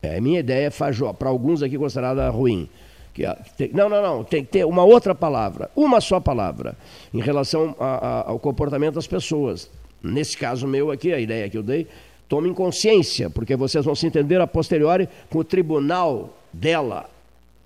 É, 0.02 0.20
minha 0.20 0.40
ideia 0.40 0.72
faz 0.72 0.98
para 1.18 1.30
alguns 1.30 1.62
aqui 1.62 1.78
considerada 1.78 2.28
ruim. 2.30 2.68
Que, 3.16 3.24
tem, 3.56 3.70
não, 3.74 3.88
não, 3.88 4.02
não, 4.02 4.24
tem 4.26 4.44
que 4.44 4.52
ter 4.52 4.66
uma 4.66 4.84
outra 4.84 5.16
palavra, 5.16 5.72
uma 5.74 6.02
só 6.02 6.20
palavra, 6.20 6.76
em 7.14 7.22
relação 7.22 7.74
a, 7.80 7.86
a, 7.86 8.30
ao 8.30 8.38
comportamento 8.38 8.96
das 8.96 9.08
pessoas. 9.08 9.72
Nesse 10.04 10.38
caso 10.38 10.68
meu 10.68 10.92
aqui, 10.92 11.14
a 11.14 11.20
ideia 11.20 11.50
que 11.50 11.58
eu 11.58 11.64
dei, 11.64 11.88
tomem 12.28 12.54
consciência, 12.54 13.30
porque 13.30 13.56
vocês 13.56 13.86
vão 13.86 13.96
se 13.96 14.06
entender 14.06 14.42
a 14.42 14.46
posteriori 14.46 15.08
com 15.30 15.40
o 15.40 15.44
tribunal 15.46 16.38
dela, 16.52 17.10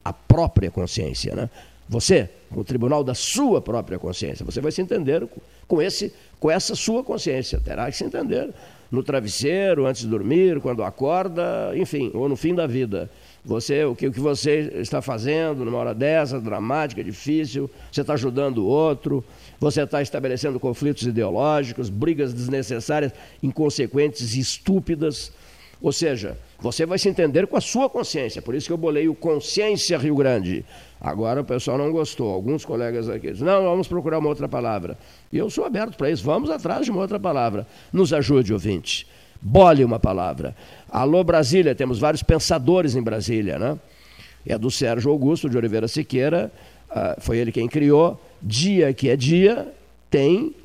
a 0.05 0.13
própria 0.13 0.69
consciência, 0.69 1.35
né? 1.35 1.49
Você, 1.89 2.29
com 2.51 2.59
o 2.59 2.63
tribunal 2.63 3.03
da 3.03 3.15
sua 3.15 3.59
própria 3.59 3.97
consciência, 3.97 4.45
você 4.45 4.61
vai 4.61 4.71
se 4.71 4.79
entender 4.79 5.27
com, 5.67 5.81
esse, 5.81 6.13
com 6.39 6.51
essa 6.51 6.75
sua 6.75 7.03
consciência, 7.03 7.59
terá 7.59 7.89
que 7.89 7.97
se 7.97 8.03
entender 8.03 8.51
no 8.91 9.01
travesseiro, 9.01 9.87
antes 9.87 10.03
de 10.03 10.07
dormir, 10.07 10.59
quando 10.61 10.83
acorda, 10.83 11.71
enfim, 11.75 12.11
ou 12.13 12.29
no 12.29 12.35
fim 12.35 12.53
da 12.53 12.67
vida. 12.67 13.09
Você, 13.49 13.83
o 13.83 13.95
que, 13.95 14.05
o 14.05 14.11
que 14.11 14.19
você 14.19 14.71
está 14.75 15.01
fazendo 15.01 15.65
numa 15.65 15.79
hora 15.79 15.95
dessa, 15.95 16.39
dramática, 16.39 17.03
difícil, 17.03 17.67
você 17.91 18.01
está 18.01 18.13
ajudando 18.13 18.59
o 18.59 18.67
outro, 18.67 19.25
você 19.59 19.81
está 19.81 20.03
estabelecendo 20.03 20.59
conflitos 20.59 21.01
ideológicos, 21.07 21.89
brigas 21.89 22.31
desnecessárias, 22.31 23.11
inconsequentes 23.41 24.35
e 24.35 24.39
estúpidas. 24.39 25.31
Ou 25.81 25.91
seja, 25.91 26.37
você 26.59 26.85
vai 26.85 26.99
se 26.99 27.09
entender 27.09 27.47
com 27.47 27.57
a 27.57 27.61
sua 27.61 27.89
consciência. 27.89 28.39
Por 28.39 28.53
isso 28.53 28.67
que 28.67 28.73
eu 28.73 28.77
bolei 28.77 29.09
o 29.09 29.15
Consciência 29.15 29.97
Rio 29.97 30.15
Grande. 30.15 30.63
Agora 31.01 31.41
o 31.41 31.43
pessoal 31.43 31.75
não 31.75 31.91
gostou. 31.91 32.31
Alguns 32.31 32.63
colegas 32.63 33.09
aqui 33.09 33.31
dizem, 33.31 33.47
não, 33.47 33.63
vamos 33.63 33.87
procurar 33.87 34.19
uma 34.19 34.29
outra 34.29 34.47
palavra. 34.47 34.95
E 35.33 35.39
eu 35.39 35.49
sou 35.49 35.65
aberto 35.65 35.97
para 35.97 36.11
isso. 36.11 36.23
Vamos 36.23 36.51
atrás 36.51 36.85
de 36.85 36.91
uma 36.91 37.01
outra 37.01 37.19
palavra. 37.19 37.65
Nos 37.91 38.13
ajude, 38.13 38.53
ouvinte. 38.53 39.07
Bole 39.41 39.85
uma 39.85 39.99
palavra. 39.99 40.55
Alô 40.89 41.23
Brasília, 41.23 41.73
temos 41.73 41.99
vários 41.99 42.21
pensadores 42.21 42.95
em 42.95 43.01
Brasília, 43.01 43.57
né? 43.57 43.77
É 44.45 44.57
do 44.57 44.69
Sérgio 44.69 45.11
Augusto 45.11 45.49
de 45.49 45.57
Oliveira 45.57 45.87
Siqueira, 45.87 46.51
uh, 46.89 47.21
foi 47.21 47.37
ele 47.37 47.51
quem 47.51 47.67
criou. 47.67 48.19
Dia 48.41 48.93
que 48.93 49.09
é 49.09 49.15
dia, 49.15 49.71
tem 50.09 50.55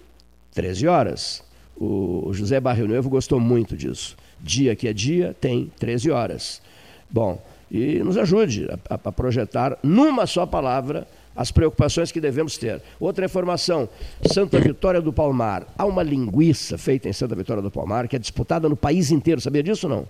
13 0.55 0.87
horas. 0.87 1.43
O 1.77 2.31
José 2.33 2.61
Barrio 2.61 2.87
Novo 2.87 3.11
gostou 3.11 3.41
muito 3.41 3.77
disso. 3.77 4.17
Dia 4.41 4.77
que 4.77 4.87
é 4.89 4.93
dia 4.93 5.35
tem 5.41 5.71
13 5.79 6.11
horas. 6.11 6.63
Bom, 7.11 7.43
e 7.71 7.99
nos 7.99 8.17
ajude 8.17 8.69
a, 8.89 8.95
a 8.95 9.13
projetar 9.13 9.77
numa 9.83 10.27
só 10.27 10.47
palavra 10.47 11.07
as 11.35 11.51
preocupações 11.51 12.13
que 12.13 12.21
devemos 12.21 12.57
ter. 12.57 12.81
Outra 13.01 13.25
informação: 13.25 13.89
Santa 14.33 14.61
Vitória 14.61 15.01
do 15.01 15.13
Palmar. 15.13 15.67
Há 15.77 15.85
uma 15.85 16.03
linguiça 16.03 16.79
feita 16.79 17.09
em 17.09 17.13
Santa 17.13 17.35
Vitória 17.35 17.63
do 17.63 17.71
Palmar 17.71 18.09
que 18.09 18.17
é 18.17 18.19
disputada 18.19 18.69
no 18.69 18.77
país 18.77 19.11
inteiro. 19.11 19.41
Sabia 19.41 19.63
disso 19.63 19.87
ou 19.89 19.97
não? 19.97 20.09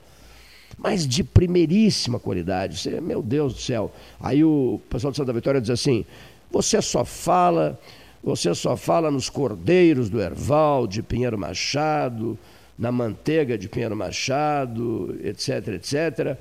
Mas 0.76 1.06
de 1.06 1.22
primeiríssima 1.22 2.18
qualidade. 2.18 2.78
Você, 2.78 3.00
meu 3.00 3.22
Deus 3.22 3.54
do 3.54 3.60
céu. 3.60 3.92
Aí 4.20 4.44
o 4.44 4.80
pessoal 4.90 5.10
de 5.10 5.16
Santa 5.16 5.32
Vitória 5.32 5.60
diz 5.60 5.70
assim: 5.70 6.04
você 6.50 6.80
só 6.82 7.04
fala, 7.04 7.78
você 8.22 8.54
só 8.54 8.76
fala 8.76 9.10
nos 9.10 9.30
cordeiros 9.30 10.08
do 10.08 10.20
Erval, 10.20 10.86
de 10.86 11.02
Pinheiro 11.02 11.38
Machado, 11.38 12.38
na 12.78 12.92
manteiga 12.92 13.56
de 13.56 13.68
Pinheiro 13.68 13.96
Machado, 13.96 15.18
etc, 15.22 15.68
etc. 15.68 16.36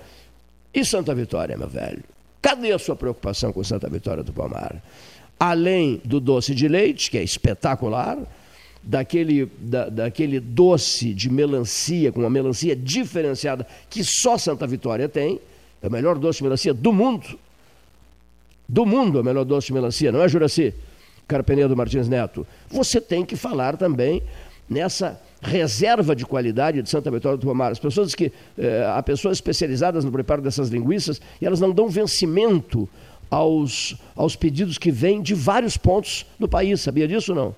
E 0.74 0.84
Santa 0.84 1.14
Vitória, 1.14 1.58
meu 1.58 1.68
velho? 1.68 2.04
Cadê 2.44 2.74
a 2.74 2.78
sua 2.78 2.94
preocupação 2.94 3.54
com 3.54 3.64
Santa 3.64 3.90
Vitória 3.90 4.22
do 4.22 4.34
Palmar? 4.34 4.84
Além 5.40 6.02
do 6.04 6.20
doce 6.20 6.54
de 6.54 6.68
leite, 6.68 7.10
que 7.10 7.18
é 7.18 7.24
espetacular, 7.24 8.18
daquele, 8.84 9.50
da, 9.58 9.88
daquele 9.88 10.42
doce 10.42 11.14
de 11.14 11.30
melancia, 11.30 12.12
com 12.12 12.20
uma 12.20 12.30
melancia 12.30 12.76
diferenciada, 12.76 13.66
que 13.90 14.04
só 14.04 14.38
Santa 14.38 14.68
Vitória 14.68 15.08
tem, 15.08 15.40
é 15.82 15.88
o 15.88 15.92
melhor 15.92 16.20
doce 16.20 16.40
de 16.40 16.44
melancia 16.44 16.74
do 16.74 16.92
mundo. 16.92 17.40
Do 18.68 18.86
mundo 18.86 19.20
é 19.20 19.22
o 19.22 19.24
melhor 19.24 19.46
doce 19.46 19.68
de 19.68 19.74
melancia, 19.74 20.12
não 20.12 20.22
é, 20.22 20.28
Juraci? 20.28 20.74
Carpenedo 21.26 21.78
Martins 21.78 22.10
Neto. 22.10 22.46
Você 22.70 23.00
tem 23.00 23.26
que 23.26 23.38
falar 23.38 23.78
também 23.78 24.22
nessa 24.70 25.18
reserva 25.44 26.16
de 26.16 26.26
qualidade 26.26 26.82
de 26.82 26.90
Santa 26.90 27.12
Vitória 27.12 27.38
do 27.38 27.46
Palmar. 27.46 27.72
As 27.72 27.80
pessoas 27.80 28.16
que 28.16 28.32
eh, 28.58 28.86
há 28.88 29.04
pessoas 29.04 29.38
especializadas 29.38 30.06
no 30.06 30.12
preparo 30.12 30.42
dessas 30.42 30.70
linguiças 30.70 31.22
e 31.42 31.46
elas 31.46 31.60
não 31.60 31.72
dão 31.72 31.88
vencimento 31.90 32.88
aos, 33.30 33.96
aos 34.16 34.36
pedidos 34.36 34.78
que 34.78 34.92
vêm 34.92 35.22
de 35.22 35.34
vários 35.34 35.76
pontos 35.76 36.26
do 36.40 36.48
país. 36.48 36.82
Sabia 36.82 37.08
disso 37.08 37.36
não? 37.36 37.54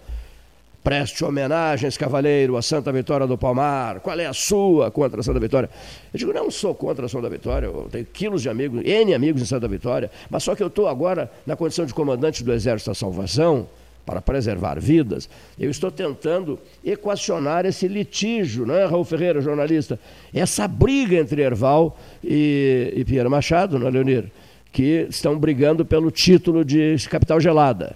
Preste 0.83 1.25
homenagens, 1.25 1.97
cavaleiro, 1.97 2.57
a 2.57 2.61
Santa 2.61 2.91
Vitória 2.91 3.25
do 3.25 3.37
Palmar. 3.37 3.99
Qual 4.01 4.19
é 4.19 4.27
a 4.27 4.33
sua 4.33 4.91
contra 4.91 5.19
a 5.19 5.23
Santa 5.23 5.39
Vitória? 5.39 5.67
Eu 6.13 6.19
digo, 6.19 6.31
não 6.31 6.51
sou 6.51 6.75
contra 6.75 7.07
a 7.07 7.09
Santa 7.09 7.27
Vitória, 7.27 7.65
eu 7.65 7.87
tenho 7.91 8.05
quilos 8.05 8.43
de 8.43 8.49
amigos, 8.49 8.83
N 8.85 9.13
amigos 9.13 9.41
em 9.41 9.45
Santa 9.45 9.67
Vitória, 9.67 10.11
mas 10.29 10.43
só 10.43 10.53
que 10.53 10.61
eu 10.61 10.67
estou 10.67 10.87
agora 10.87 11.31
na 11.43 11.55
condição 11.55 11.87
de 11.87 11.93
comandante 11.93 12.43
do 12.43 12.53
Exército 12.53 12.91
da 12.91 12.95
Salvação, 12.95 13.67
para 14.05 14.21
preservar 14.21 14.79
vidas, 14.79 15.27
eu 15.59 15.69
estou 15.69 15.89
tentando 15.89 16.59
equacionar 16.83 17.65
esse 17.65 17.87
litígio, 17.87 18.65
não 18.65 18.75
é, 18.75 18.85
Raul 18.85 19.03
Ferreira, 19.03 19.41
jornalista? 19.41 19.99
Essa 20.33 20.67
briga 20.67 21.15
entre 21.15 21.41
Erval 21.41 21.97
e, 22.23 22.93
e 22.95 23.03
Pinheiro 23.03 23.29
Machado, 23.29 23.75
é, 23.85 23.89
Leonir? 23.89 24.31
Que 24.71 25.07
estão 25.09 25.37
brigando 25.39 25.85
pelo 25.85 26.11
título 26.11 26.63
de 26.63 26.95
capital 27.09 27.39
gelada. 27.39 27.95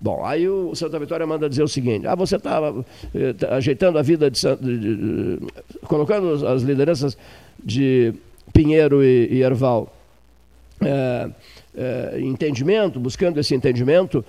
Bom, 0.00 0.24
aí 0.24 0.48
o 0.48 0.74
Santa 0.74 0.98
Vitória 0.98 1.26
manda 1.26 1.48
dizer 1.48 1.62
o 1.62 1.68
seguinte: 1.68 2.06
ah, 2.06 2.14
você 2.14 2.36
está 2.36 2.60
eh, 3.14 3.32
tá 3.32 3.54
ajeitando 3.54 3.98
a 3.98 4.02
vida 4.02 4.30
de, 4.30 4.40
de, 4.40 4.78
de, 4.78 5.38
colocando 5.86 6.46
as 6.46 6.62
lideranças 6.62 7.16
de 7.62 8.12
Pinheiro 8.52 9.02
e, 9.02 9.28
e 9.30 9.42
Erval. 9.42 9.92
É, 10.82 11.30
é, 11.76 12.20
entendimento, 12.20 12.98
buscando 12.98 13.38
esse 13.38 13.54
entendimento, 13.54 14.24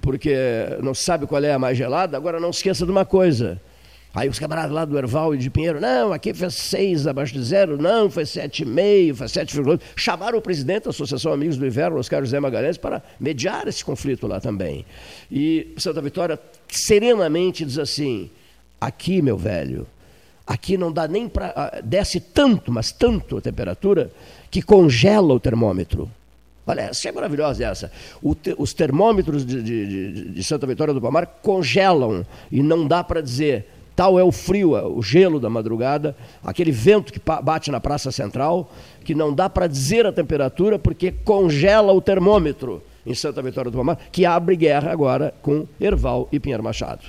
porque 0.00 0.34
não 0.82 0.94
sabe 0.94 1.26
qual 1.26 1.42
é 1.42 1.52
a 1.52 1.58
mais 1.58 1.76
gelada, 1.76 2.16
agora 2.16 2.40
não 2.40 2.50
esqueça 2.50 2.84
de 2.84 2.90
uma 2.90 3.04
coisa. 3.04 3.60
Aí 4.12 4.28
os 4.28 4.40
camaradas 4.40 4.72
lá 4.72 4.84
do 4.84 4.98
Erval 4.98 5.34
e 5.36 5.38
de 5.38 5.48
Pinheiro, 5.48 5.80
não, 5.80 6.12
aqui 6.12 6.34
foi 6.34 6.50
seis 6.50 7.06
abaixo 7.06 7.32
de 7.32 7.42
zero, 7.44 7.80
não, 7.80 8.10
foi 8.10 8.26
sete 8.26 8.64
e 8.64 8.66
meio, 8.66 9.14
foi 9.14 9.28
sete 9.28 9.56
Chamaram 9.94 10.38
o 10.38 10.42
presidente 10.42 10.84
da 10.84 10.90
Associação 10.90 11.32
Amigos 11.32 11.56
do 11.56 11.64
Inverno, 11.64 11.96
Oscar 11.96 12.20
José 12.20 12.40
Magalhães, 12.40 12.76
para 12.76 13.00
mediar 13.20 13.68
esse 13.68 13.84
conflito 13.84 14.26
lá 14.26 14.40
também. 14.40 14.84
E 15.30 15.72
Santa 15.76 16.02
Vitória 16.02 16.40
serenamente 16.68 17.64
diz 17.64 17.78
assim, 17.78 18.28
aqui, 18.80 19.22
meu 19.22 19.36
velho, 19.36 19.86
aqui 20.44 20.76
não 20.76 20.90
dá 20.90 21.06
nem 21.06 21.28
para... 21.28 21.52
Ah, 21.54 21.80
desce 21.80 22.18
tanto, 22.18 22.72
mas 22.72 22.90
tanto 22.90 23.36
a 23.36 23.40
temperatura, 23.40 24.10
que 24.50 24.60
congela 24.60 25.32
o 25.32 25.38
termômetro. 25.38 26.10
Olha, 26.70 26.82
essa 26.82 27.08
é 27.08 27.12
maravilhosa 27.12 27.64
essa. 27.64 27.90
Te, 28.40 28.54
os 28.56 28.72
termômetros 28.72 29.44
de, 29.44 29.60
de, 29.60 30.30
de, 30.30 30.42
Santa 30.44 30.68
Vitória 30.68 30.94
do 30.94 31.00
Palmar 31.00 31.26
congelam 31.42 32.24
e 32.50 32.62
não 32.62 32.86
dá 32.86 33.02
para 33.02 33.20
dizer 33.20 33.66
tal 33.96 34.16
é 34.20 34.22
o 34.22 34.30
frio, 34.30 34.72
o 34.96 35.02
gelo 35.02 35.40
da 35.40 35.50
madrugada, 35.50 36.16
aquele 36.44 36.70
vento 36.70 37.12
que 37.12 37.20
bate 37.42 37.72
na 37.72 37.80
Praça 37.80 38.12
Central, 38.12 38.70
que 39.04 39.16
não 39.16 39.34
dá 39.34 39.50
para 39.50 39.66
dizer 39.66 40.06
a 40.06 40.12
temperatura 40.12 40.78
porque 40.78 41.10
congela 41.10 41.92
o 41.92 42.00
termômetro 42.00 42.80
em 43.04 43.14
Santa 43.14 43.42
Vitória 43.42 43.68
do 43.68 43.76
Palmar, 43.76 43.98
que 44.12 44.24
abre 44.24 44.54
guerra 44.54 44.92
agora 44.92 45.34
com 45.42 45.66
Erval 45.80 46.28
e 46.30 46.38
Pinheiro 46.38 46.62
Machado. 46.62 47.02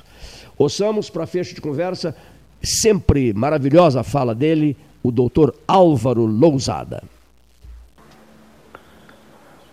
Ouçamos 0.57 1.07
para 1.07 1.27
fecho 1.27 1.53
de 1.53 1.61
conversa, 1.61 2.15
sempre 2.63 3.31
maravilhosa 3.31 3.99
a 3.99 4.03
fala 4.03 4.33
dele, 4.33 4.75
o 5.03 5.11
doutor 5.11 5.53
Álvaro 5.67 6.25
Lousada. 6.25 7.03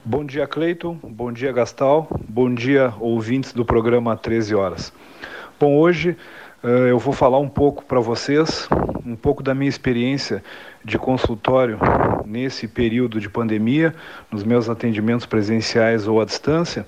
Bom 0.08 0.24
dia, 0.24 0.46
Cleiton. 0.46 0.98
Bom 1.02 1.30
dia, 1.30 1.52
Gastal. 1.52 2.08
Bom 2.26 2.54
dia, 2.54 2.94
ouvintes 2.98 3.52
do 3.52 3.62
programa 3.62 4.16
13 4.16 4.54
Horas. 4.54 4.90
Bom, 5.60 5.76
hoje 5.76 6.16
uh, 6.64 6.66
eu 6.66 6.98
vou 6.98 7.12
falar 7.12 7.38
um 7.38 7.48
pouco 7.48 7.84
para 7.84 8.00
vocês, 8.00 8.66
um 9.04 9.14
pouco 9.14 9.42
da 9.42 9.54
minha 9.54 9.68
experiência 9.68 10.42
de 10.82 10.96
consultório 10.96 11.78
nesse 12.24 12.66
período 12.66 13.20
de 13.20 13.28
pandemia, 13.28 13.94
nos 14.32 14.44
meus 14.44 14.70
atendimentos 14.70 15.26
presenciais 15.26 16.08
ou 16.08 16.22
à 16.22 16.24
distância, 16.24 16.86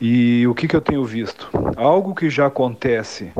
e 0.00 0.46
o 0.46 0.54
que, 0.54 0.68
que 0.68 0.76
eu 0.76 0.80
tenho 0.80 1.04
visto. 1.04 1.50
Algo 1.76 2.14
que 2.14 2.30
já 2.30 2.46
acontece 2.46 3.32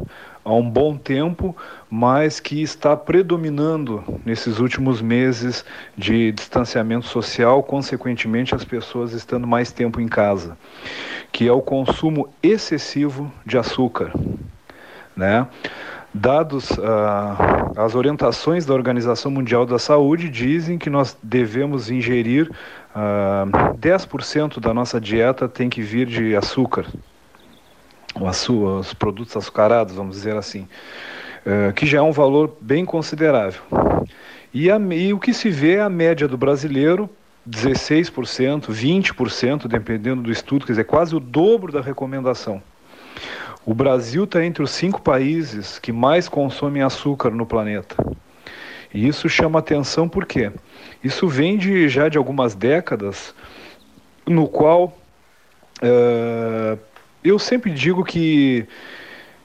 há 0.44 0.52
um 0.52 0.68
bom 0.68 0.96
tempo, 0.96 1.56
mas 1.90 2.40
que 2.40 2.62
está 2.62 2.96
predominando 2.96 4.02
nesses 4.24 4.58
últimos 4.58 5.00
meses 5.00 5.64
de 5.96 6.32
distanciamento 6.32 7.06
social, 7.06 7.62
consequentemente 7.62 8.54
as 8.54 8.64
pessoas 8.64 9.12
estando 9.12 9.46
mais 9.46 9.72
tempo 9.72 10.00
em 10.00 10.08
casa, 10.08 10.56
que 11.30 11.46
é 11.46 11.52
o 11.52 11.62
consumo 11.62 12.28
excessivo 12.42 13.32
de 13.46 13.56
açúcar, 13.58 14.12
né? 15.16 15.46
Dados 16.14 16.68
ah, 16.78 17.72
as 17.74 17.94
orientações 17.94 18.66
da 18.66 18.74
Organização 18.74 19.30
Mundial 19.30 19.64
da 19.64 19.78
Saúde 19.78 20.28
dizem 20.28 20.76
que 20.76 20.90
nós 20.90 21.16
devemos 21.22 21.90
ingerir 21.90 22.50
ah, 22.94 23.46
10% 23.80 24.60
da 24.60 24.74
nossa 24.74 25.00
dieta 25.00 25.48
tem 25.48 25.70
que 25.70 25.80
vir 25.80 26.06
de 26.06 26.36
açúcar, 26.36 26.84
os 28.14 28.94
produtos 28.94 29.36
açucarados, 29.36 29.94
vamos 29.94 30.16
dizer 30.16 30.36
assim, 30.36 30.68
uh, 31.46 31.72
que 31.72 31.86
já 31.86 31.98
é 31.98 32.02
um 32.02 32.12
valor 32.12 32.56
bem 32.60 32.84
considerável. 32.84 33.62
E, 34.52 34.70
a, 34.70 34.78
e 34.78 35.12
o 35.12 35.18
que 35.18 35.32
se 35.32 35.50
vê 35.50 35.76
é 35.76 35.80
a 35.80 35.88
média 35.88 36.28
do 36.28 36.36
brasileiro 36.36 37.08
16%, 37.48 38.70
20%, 38.70 39.66
dependendo 39.66 40.22
do 40.22 40.30
estudo, 40.30 40.66
quer 40.66 40.72
dizer, 40.72 40.84
quase 40.84 41.16
o 41.16 41.20
dobro 41.20 41.72
da 41.72 41.80
recomendação. 41.80 42.62
O 43.64 43.74
Brasil 43.74 44.24
está 44.24 44.44
entre 44.44 44.62
os 44.62 44.70
cinco 44.70 45.00
países 45.00 45.78
que 45.78 45.92
mais 45.92 46.28
consomem 46.28 46.82
açúcar 46.82 47.30
no 47.30 47.46
planeta. 47.46 47.96
E 48.92 49.06
isso 49.06 49.28
chama 49.28 49.58
atenção 49.58 50.08
por 50.08 50.26
quê? 50.26 50.52
Isso 51.02 51.26
vem 51.26 51.56
de, 51.56 51.88
já 51.88 52.08
de 52.08 52.18
algumas 52.18 52.54
décadas, 52.54 53.34
no 54.26 54.46
qual 54.46 54.96
uh, 55.82 56.78
eu 57.24 57.38
sempre 57.38 57.70
digo 57.70 58.04
que, 58.04 58.66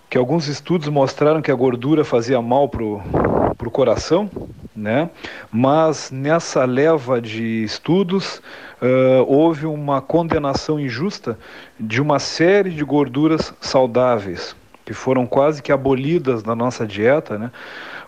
que 0.10 0.18
alguns 0.18 0.48
estudos 0.48 0.88
mostraram 0.90 1.41
que 1.41 1.52
a 1.52 1.56
gordura 1.56 2.04
fazia 2.04 2.41
mal 2.41 2.68
para 2.68 2.84
o 2.84 3.72
coração, 3.72 4.30
né? 4.76 5.10
mas 5.52 6.12
nessa 6.12 6.66
leva 6.66 7.22
de 7.22 7.64
estudos 7.64 8.41
uh, 8.82 9.24
houve 9.28 9.66
uma 9.66 10.02
condenação 10.02 10.80
injusta 10.80 11.38
de 11.80 12.02
uma 12.02 12.20
série 12.20 12.72
de 12.72 12.84
gorduras 12.84 13.54
saudáveis 13.62 14.56
que 14.86 14.94
foram 14.94 15.28
quase 15.28 15.62
que 15.62 15.72
abolidas 15.72 16.45
na 16.45 16.56
nossa 16.56 16.88
dieta, 16.88 17.38
né? 17.38 17.52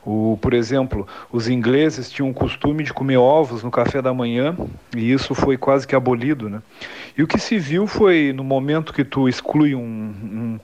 O, 0.05 0.37
por 0.41 0.53
exemplo, 0.53 1.07
os 1.31 1.49
ingleses 1.49 2.09
tinham 2.09 2.29
o 2.29 2.33
costume 2.33 2.83
de 2.83 2.93
comer 2.93 3.17
ovos 3.17 3.63
no 3.63 3.71
café 3.71 4.01
da 4.01 4.13
manhã 4.13 4.55
e 4.95 5.11
isso 5.11 5.35
foi 5.35 5.57
quase 5.57 5.85
que 5.85 5.95
abolido, 5.95 6.49
né? 6.49 6.61
E 7.17 7.23
o 7.23 7.27
que 7.27 7.37
se 7.37 7.57
viu 7.57 7.85
foi 7.85 8.31
no 8.33 8.43
momento 8.43 8.93
que 8.93 9.03
tu 9.03 9.27
exclui 9.27 9.75
um, 9.75 9.81
um, 9.81 10.59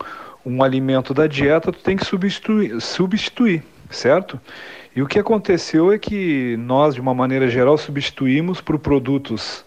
um 0.45 0.63
alimento 0.63 1.13
da 1.13 1.27
dieta, 1.27 1.71
tu 1.71 1.79
tem 1.79 1.97
que 1.97 2.05
substituir, 2.05 2.79
substituir, 2.81 3.63
certo? 3.89 4.39
E 4.95 5.01
o 5.01 5.07
que 5.07 5.19
aconteceu 5.19 5.91
é 5.91 5.99
que 5.99 6.55
nós, 6.57 6.95
de 6.95 7.01
uma 7.01 7.13
maneira 7.13 7.49
geral, 7.49 7.77
substituímos 7.77 8.61
por 8.61 8.79
produtos 8.79 9.65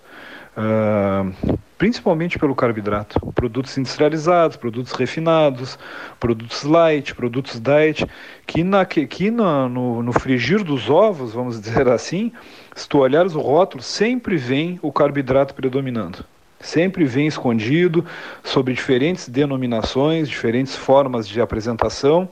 uh, 0.56 1.58
principalmente 1.78 2.38
pelo 2.38 2.55
carboidrato. 2.55 3.20
Produtos 3.32 3.78
industrializados, 3.78 4.56
produtos 4.56 4.92
refinados, 4.92 5.78
produtos 6.18 6.64
light, 6.64 7.14
produtos 7.14 7.60
diet, 7.60 8.05
que, 8.44 8.64
na, 8.64 8.84
que, 8.84 9.30
na, 9.30 9.68
no, 9.68 10.02
no 10.02 10.12
frigir 10.12 10.64
dos 10.64 10.90
ovos, 10.90 11.32
vamos 11.32 11.59
dizer 11.62 11.88
assim, 11.88 12.32
se 12.74 12.88
tu 12.88 12.98
olhares 12.98 13.34
o 13.34 13.40
rótulo, 13.40 13.82
sempre 13.82 14.36
vem 14.36 14.78
o 14.82 14.92
carboidrato 14.92 15.55
predominando. 15.55 16.24
Sempre 16.60 17.05
vem 17.05 17.28
escondido 17.28 18.05
sobre 18.43 18.74
diferentes 18.74 19.28
denominações, 19.28 20.28
diferentes 20.28 20.74
formas 20.74 21.28
de 21.28 21.40
apresentação. 21.40 22.28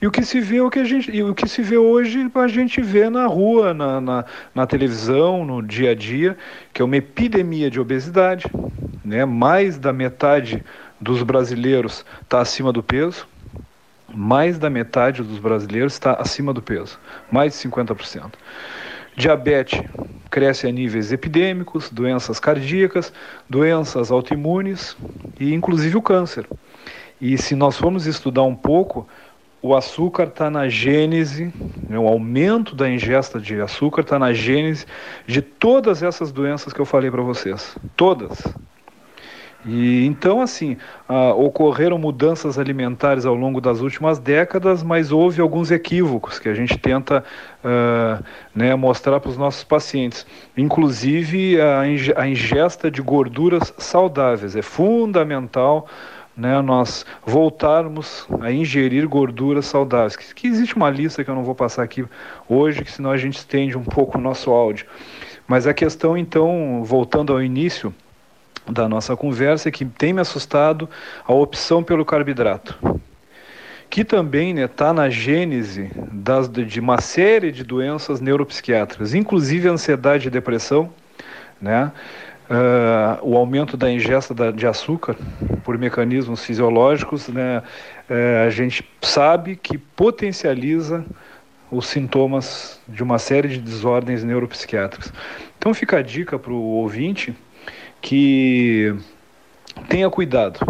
E 0.00 0.06
o 0.06 0.12
que 0.12 0.24
se 0.24 0.40
vê, 0.40 0.60
o 0.60 0.70
que 0.70 0.78
a 0.78 0.84
gente, 0.84 1.22
o 1.22 1.34
que 1.34 1.48
se 1.48 1.60
vê 1.60 1.76
hoje, 1.76 2.30
a 2.34 2.48
gente 2.48 2.80
vê 2.80 3.10
na 3.10 3.26
rua, 3.26 3.74
na, 3.74 4.00
na, 4.00 4.24
na 4.54 4.66
televisão, 4.66 5.44
no 5.44 5.60
dia 5.60 5.90
a 5.90 5.94
dia, 5.94 6.36
que 6.72 6.82
é 6.82 6.84
uma 6.84 6.96
epidemia 6.96 7.68
de 7.68 7.80
obesidade. 7.80 8.46
Né? 9.04 9.24
Mais 9.24 9.76
da 9.76 9.92
metade 9.92 10.62
dos 11.00 11.22
brasileiros 11.22 12.04
está 12.22 12.40
acima 12.40 12.72
do 12.72 12.82
peso. 12.82 13.26
Mais 14.14 14.56
da 14.56 14.70
metade 14.70 15.22
dos 15.22 15.40
brasileiros 15.40 15.94
está 15.94 16.12
acima 16.12 16.52
do 16.52 16.62
peso. 16.62 16.98
Mais 17.30 17.52
de 17.52 17.68
50%. 17.68 18.32
Diabetes 19.16 19.80
cresce 20.30 20.66
a 20.66 20.72
níveis 20.72 21.12
epidêmicos, 21.12 21.90
doenças 21.90 22.40
cardíacas, 22.40 23.12
doenças 23.48 24.10
autoimunes 24.10 24.96
e 25.38 25.54
inclusive 25.54 25.96
o 25.96 26.02
câncer. 26.02 26.48
E 27.20 27.38
se 27.38 27.54
nós 27.54 27.76
formos 27.78 28.06
estudar 28.06 28.42
um 28.42 28.56
pouco, 28.56 29.06
o 29.62 29.74
açúcar 29.74 30.24
está 30.24 30.50
na 30.50 30.68
gênese, 30.68 31.54
né, 31.88 31.98
o 31.98 32.06
aumento 32.06 32.74
da 32.74 32.90
ingesta 32.90 33.40
de 33.40 33.60
açúcar 33.60 34.02
está 34.02 34.18
na 34.18 34.32
gênese 34.32 34.84
de 35.26 35.40
todas 35.40 36.02
essas 36.02 36.32
doenças 36.32 36.72
que 36.72 36.80
eu 36.80 36.84
falei 36.84 37.10
para 37.10 37.22
vocês. 37.22 37.76
Todas. 37.96 38.42
E 39.64 40.04
então, 40.04 40.42
assim, 40.42 40.76
ah, 41.08 41.32
ocorreram 41.32 41.98
mudanças 41.98 42.58
alimentares 42.58 43.24
ao 43.24 43.34
longo 43.34 43.60
das 43.60 43.80
últimas 43.80 44.18
décadas, 44.18 44.82
mas 44.82 45.10
houve 45.10 45.40
alguns 45.40 45.70
equívocos 45.70 46.38
que 46.38 46.48
a 46.48 46.54
gente 46.54 46.76
tenta 46.76 47.24
ah, 47.64 48.22
né, 48.54 48.74
mostrar 48.74 49.20
para 49.20 49.30
os 49.30 49.38
nossos 49.38 49.64
pacientes. 49.64 50.26
Inclusive, 50.56 51.58
a 52.16 52.28
ingesta 52.28 52.90
de 52.90 53.00
gorduras 53.00 53.72
saudáveis 53.78 54.54
é 54.54 54.62
fundamental. 54.62 55.86
Né, 56.36 56.60
nós 56.62 57.06
voltarmos 57.24 58.26
a 58.40 58.50
ingerir 58.50 59.06
gorduras 59.06 59.66
saudáveis. 59.66 60.16
Que, 60.16 60.34
que 60.34 60.48
existe 60.48 60.74
uma 60.74 60.90
lista 60.90 61.22
que 61.22 61.30
eu 61.30 61.34
não 61.36 61.44
vou 61.44 61.54
passar 61.54 61.84
aqui 61.84 62.04
hoje, 62.48 62.82
que 62.82 62.90
senão 62.90 63.12
a 63.12 63.16
gente 63.16 63.36
estende 63.36 63.78
um 63.78 63.84
pouco 63.84 64.18
o 64.18 64.20
nosso 64.20 64.50
áudio. 64.50 64.84
Mas 65.46 65.64
a 65.64 65.72
questão, 65.72 66.18
então, 66.18 66.82
voltando 66.82 67.32
ao 67.32 67.40
início, 67.40 67.94
da 68.70 68.88
nossa 68.88 69.16
conversa 69.16 69.70
que 69.70 69.84
tem 69.84 70.12
me 70.12 70.20
assustado 70.20 70.88
a 71.24 71.32
opção 71.32 71.82
pelo 71.82 72.04
carboidrato, 72.04 72.78
que 73.90 74.04
também 74.04 74.50
está 74.50 74.60
né, 74.60 74.68
tá 74.68 74.92
na 74.92 75.10
gênese 75.10 75.90
das, 76.10 76.48
de 76.48 76.80
uma 76.80 77.00
série 77.00 77.52
de 77.52 77.62
doenças 77.62 78.20
neuropsiquiátricas, 78.20 79.14
inclusive 79.14 79.68
ansiedade 79.68 80.28
e 80.28 80.30
depressão, 80.30 80.90
né? 81.60 81.92
Uh, 82.44 83.16
o 83.22 83.38
aumento 83.38 83.74
da 83.74 83.90
ingesta 83.90 84.34
da, 84.34 84.50
de 84.50 84.66
açúcar 84.66 85.16
por 85.62 85.78
mecanismos 85.78 86.44
fisiológicos, 86.44 87.28
né? 87.28 87.62
Uh, 88.08 88.46
a 88.46 88.50
gente 88.50 88.86
sabe 89.00 89.56
que 89.56 89.78
potencializa 89.78 91.02
os 91.70 91.86
sintomas 91.86 92.78
de 92.86 93.02
uma 93.02 93.18
série 93.18 93.48
de 93.48 93.58
desordens 93.58 94.22
neuropsiquiátricas. 94.22 95.10
Então 95.58 95.72
fica 95.72 95.98
a 95.98 96.02
dica 96.02 96.38
para 96.38 96.52
o 96.52 96.60
ouvinte 96.62 97.34
que 98.04 98.94
tenha 99.88 100.10
cuidado. 100.10 100.60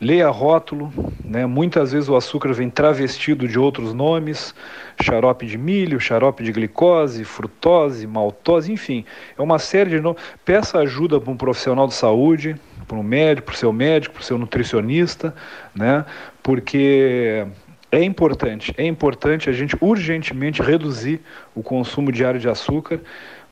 Leia 0.00 0.28
rótulo, 0.30 0.90
né? 1.22 1.44
muitas 1.44 1.92
vezes 1.92 2.08
o 2.08 2.16
açúcar 2.16 2.54
vem 2.54 2.70
travestido 2.70 3.46
de 3.46 3.58
outros 3.58 3.92
nomes, 3.92 4.54
xarope 5.02 5.44
de 5.44 5.58
milho, 5.58 6.00
xarope 6.00 6.42
de 6.42 6.52
glicose, 6.52 7.22
frutose, 7.24 8.06
maltose, 8.06 8.72
enfim, 8.72 9.04
é 9.36 9.42
uma 9.42 9.58
série 9.58 9.90
de 9.90 10.00
nomes. 10.00 10.22
Peça 10.42 10.78
ajuda 10.78 11.20
para 11.20 11.30
um 11.30 11.36
profissional 11.36 11.86
de 11.86 11.92
saúde, 11.92 12.56
para 12.88 12.96
um 12.96 13.02
médico, 13.02 13.48
para 13.48 13.54
o 13.56 13.58
seu 13.58 13.72
médico, 13.72 14.14
para 14.14 14.22
o 14.22 14.24
seu 14.24 14.38
nutricionista, 14.38 15.34
né? 15.74 16.06
porque 16.42 17.46
é 17.92 18.02
importante, 18.02 18.72
é 18.78 18.86
importante 18.86 19.50
a 19.50 19.52
gente 19.52 19.76
urgentemente 19.80 20.62
reduzir 20.62 21.20
o 21.54 21.62
consumo 21.62 22.12
diário 22.12 22.38
de 22.38 22.48
açúcar 22.48 23.00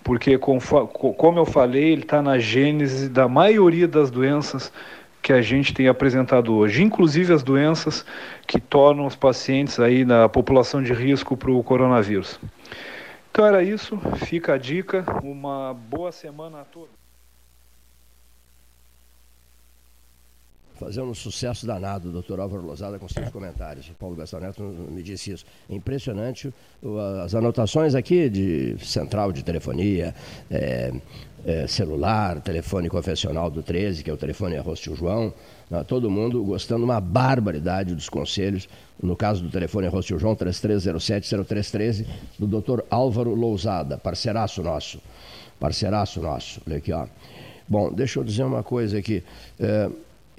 porque, 0.09 0.39
como 0.39 1.39
eu 1.39 1.45
falei, 1.45 1.93
ele 1.93 2.01
está 2.01 2.23
na 2.23 2.39
gênese 2.39 3.11
da 3.11 3.29
maioria 3.29 3.87
das 3.87 4.11
doenças 4.11 4.73
que 5.21 5.35
a 5.35 5.43
gente 5.43 5.75
tem 5.75 5.87
apresentado 5.87 6.55
hoje, 6.55 6.83
inclusive 6.83 7.31
as 7.31 7.43
doenças 7.43 8.07
que 8.47 8.59
tornam 8.59 9.05
os 9.05 9.15
pacientes 9.15 9.79
aí 9.79 10.07
na 10.07 10.27
população 10.27 10.83
de 10.83 10.95
risco 10.95 11.37
para 11.37 11.51
o 11.51 11.63
coronavírus. 11.63 12.41
Então 13.31 13.45
era 13.45 13.63
isso, 13.63 13.99
fica 14.25 14.55
a 14.55 14.59
dica, 14.59 15.05
uma 15.23 15.75
boa 15.75 16.11
semana 16.11 16.63
a 16.63 16.65
todos. 16.65 16.98
Fazendo 20.79 21.11
um 21.11 21.15
sucesso 21.15 21.67
danado, 21.67 22.11
doutor 22.13 22.39
Álvaro 22.39 22.65
Lozada, 22.65 22.99
com 22.99 23.09
seus 23.09 23.29
comentários. 23.31 23.89
O 23.89 23.95
Paulo 23.95 24.15
Gastão 24.15 24.41
Neto 24.41 24.63
me 24.63 25.03
disse 25.03 25.33
isso. 25.33 25.45
Impressionante 25.69 26.53
as 27.25 27.35
anotações 27.35 27.95
aqui 27.95 28.31
de 28.31 28.77
central 28.81 29.33
de 29.33 29.43
telefonia, 29.43 30.15
é, 30.51 30.93
é, 31.45 31.67
celular, 31.67 32.41
telefone 32.41 32.89
confessional 32.89 33.51
do 33.51 33.63
13, 33.63 34.05
que 34.05 34.11
é 34.11 34.13
o 34.13 34.17
telefone 34.17 34.57
Arroz 34.57 34.79
João. 34.81 35.35
Né? 35.69 35.85
Todo 35.85 36.09
mundo 36.09 36.43
gostando 36.45 36.85
uma 36.85 37.01
barbaridade 37.01 37.95
dos 37.95 38.09
conselhos. 38.09 38.69
No 39.03 39.17
caso 39.17 39.43
do 39.43 39.51
telefone 39.51 39.89
Arroz 39.89 40.07
João, 40.07 40.37
3307-0313, 40.37 42.07
do 42.39 42.47
doutor 42.47 42.85
Álvaro 42.89 43.35
Lousada, 43.35 43.99
parceiraço 43.99 44.63
nosso. 44.63 45.01
Parceiraço 45.59 46.21
nosso. 46.21 46.61
Olha 46.67 46.77
aqui, 46.77 46.93
ó. 46.93 47.07
Bom, 47.69 47.93
deixa 47.93 48.19
eu 48.19 48.25
dizer 48.25 48.45
uma 48.45 48.63
coisa 48.63 48.99
aqui. 48.99 49.23
É, 49.61 49.91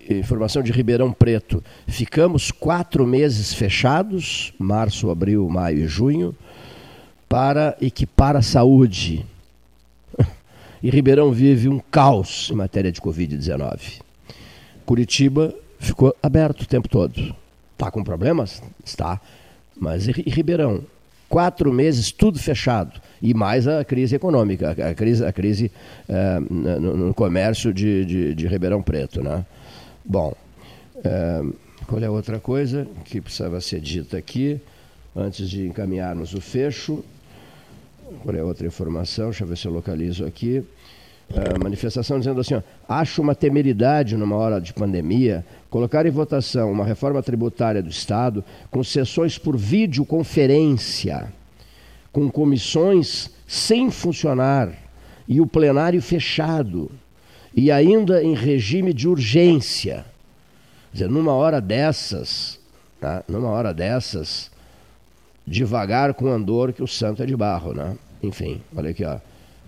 informação 0.10 0.62
de 0.62 0.72
Ribeirão 0.72 1.12
Preto. 1.12 1.64
Ficamos 1.88 2.52
quatro 2.52 3.06
meses 3.06 3.54
fechados, 3.54 4.54
março, 4.58 5.10
abril, 5.10 5.48
maio 5.50 5.80
e 5.80 5.88
junho, 5.88 6.36
para 7.28 7.78
equipar 7.82 8.36
a 8.36 8.42
saúde. 8.42 9.26
E 10.82 10.90
Ribeirão 10.90 11.30
vive 11.30 11.68
um 11.68 11.78
caos 11.78 12.50
em 12.50 12.56
matéria 12.56 12.90
de 12.90 13.02
Covid-19. 13.02 14.00
Curitiba 14.86 15.54
ficou 15.78 16.16
aberto 16.24 16.62
o 16.62 16.66
tempo 16.66 16.88
todo. 16.88 17.36
Está 17.74 17.92
com 17.92 18.02
problemas? 18.02 18.64
Está. 18.84 19.20
Mas 19.78 20.08
e 20.08 20.12
Ribeirão? 20.12 20.84
Quatro 21.28 21.72
meses, 21.72 22.12
tudo 22.12 22.40
fechado. 22.40 23.00
E 23.22 23.34
mais 23.34 23.68
a 23.68 23.84
crise 23.84 24.16
econômica, 24.16 24.72
a 24.72 24.96
crise, 24.96 25.26
a 25.26 25.32
crise 25.32 25.72
uh, 26.08 26.54
no, 26.54 26.98
no, 26.98 27.14
comércio 27.14 27.74
de, 27.74 28.06
de, 28.06 28.36
de 28.36 28.48
Ribeirão 28.48 28.82
Preto. 28.82 29.22
Né? 29.22 29.46
Bom, 30.12 30.34
é, 31.04 31.44
qual 31.86 32.02
é 32.02 32.08
a 32.08 32.12
outra 32.12 32.40
coisa 32.40 32.88
que 33.06 33.22
precisava 33.22 33.62
ser 33.62 33.80
dita 33.80 34.18
aqui, 34.18 34.60
antes 35.16 35.48
de 35.48 35.68
encaminharmos 35.68 36.34
o 36.34 36.42
fecho? 36.42 37.06
Qual 38.24 38.36
é 38.36 38.40
a 38.40 38.44
outra 38.44 38.66
informação? 38.66 39.26
Deixa 39.26 39.44
eu 39.44 39.48
ver 39.48 39.56
se 39.56 39.68
eu 39.68 39.72
localizo 39.72 40.26
aqui. 40.26 40.66
É, 41.32 41.60
manifestação 41.60 42.18
dizendo 42.18 42.42
assim: 42.42 42.56
ó, 42.56 42.64
acho 42.88 43.22
uma 43.22 43.36
temeridade 43.36 44.18
numa 44.18 44.36
hora 44.36 44.60
de 44.60 44.74
pandemia 44.74 45.46
colocar 45.70 46.04
em 46.08 46.10
votação 46.10 46.72
uma 46.72 46.86
reforma 46.86 47.22
tributária 47.22 47.84
do 47.84 47.92
Estado 47.92 48.44
com 48.72 48.84
sessões 48.84 49.38
por 49.38 49.56
videoconferência, 49.56 51.32
com 52.12 52.32
comissões 52.32 53.30
sem 53.48 53.92
funcionar 53.92 54.74
e 55.28 55.40
o 55.40 55.46
plenário 55.46 56.02
fechado 56.02 56.90
e 57.56 57.72
ainda 57.72 58.24
em 58.24 58.34
regime 58.34 58.94
de 58.94 59.08
urgência. 59.08 60.06
Quer 60.92 60.94
dizer, 60.94 61.10
numa 61.10 61.34
hora 61.34 61.60
dessas, 61.60 62.60
tá? 63.00 63.24
numa 63.28 63.50
hora 63.50 63.74
dessas, 63.74 64.52
devagar 65.46 66.14
com 66.14 66.28
andor 66.28 66.74
que 66.74 66.84
o 66.84 66.88
santo 66.88 67.24
é 67.24 67.26
de 67.26 67.36
barro, 67.36 67.74
né? 67.74 67.96
Enfim, 68.22 68.62
olha 68.76 68.92
aqui, 68.92 69.04
ó. 69.04 69.18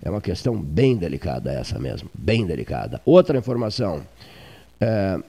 É 0.03 0.09
uma 0.09 0.21
questão 0.21 0.59
bem 0.59 0.95
delicada 0.95 1.51
essa 1.51 1.77
mesmo, 1.77 2.09
bem 2.13 2.45
delicada. 2.45 2.99
Outra 3.05 3.37
informação. 3.37 4.01
É, 4.79 5.19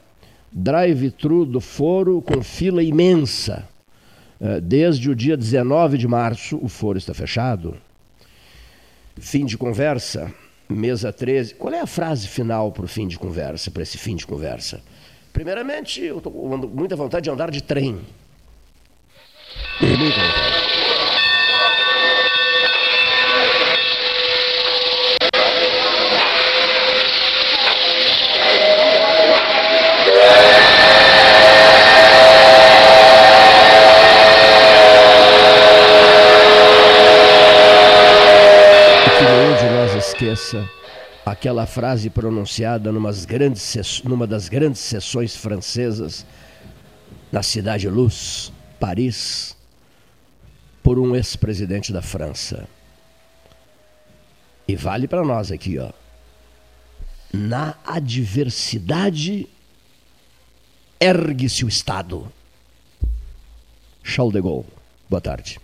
Drive-thru 0.51 1.47
do 1.47 1.61
foro 1.61 2.21
com 2.21 2.43
fila 2.43 2.83
imensa. 2.83 3.67
É, 4.41 4.61
desde 4.61 5.11
o 5.11 5.15
dia 5.15 5.37
19 5.37 5.97
de 5.97 6.09
março, 6.09 6.59
o 6.63 6.69
foro 6.69 6.99
está 6.99 7.15
fechado. 7.15 7.77
Fim 9.19 9.45
de 9.45 9.57
conversa 9.57 10.33
mesa 10.73 11.13
13. 11.13 11.55
Qual 11.55 11.73
é 11.73 11.81
a 11.81 11.87
frase 11.87 12.27
final 12.29 12.73
para 12.73 12.85
o 12.85 12.89
fim 12.89 13.07
de 13.07 13.19
conversa, 13.19 13.71
para 13.71 13.83
esse 13.83 13.99
fim 13.99 14.17
de 14.17 14.27
conversa? 14.27 14.81
Primeiramente, 15.33 16.03
eu 16.03 16.19
estou 16.19 16.33
com 16.33 16.57
muita 16.57 16.95
vontade 16.95 17.25
de 17.25 17.31
andar 17.31 17.51
de 17.51 17.63
trem. 17.63 18.01
Muita 19.81 20.21
vontade. 20.21 20.72
Esqueça 40.23 40.71
aquela 41.27 41.67
frase 41.67 42.09
pronunciada 42.09 42.93
grandes, 43.25 44.03
numa 44.05 44.27
das 44.27 44.49
grandes 44.49 44.81
sessões 44.81 45.35
francesas 45.35 46.25
na 47.31 47.43
Cidade 47.43 47.89
Luz, 47.89 48.53
Paris, 48.79 49.57
por 50.83 50.99
um 50.99 51.17
ex-presidente 51.17 51.93
da 51.93 52.03
França. 52.03 52.69
E 54.67 54.77
vale 54.77 55.09
para 55.09 55.25
nós 55.25 55.51
aqui, 55.51 55.79
ó. 55.79 55.91
Na 57.33 57.75
adversidade 57.85 59.49
ergue-se 61.01 61.65
o 61.65 61.69
Estado. 61.69 62.31
Charles 64.05 64.35
de 64.35 64.41
Gaulle. 64.41 64.67
Boa 65.09 65.21
tarde. 65.21 65.62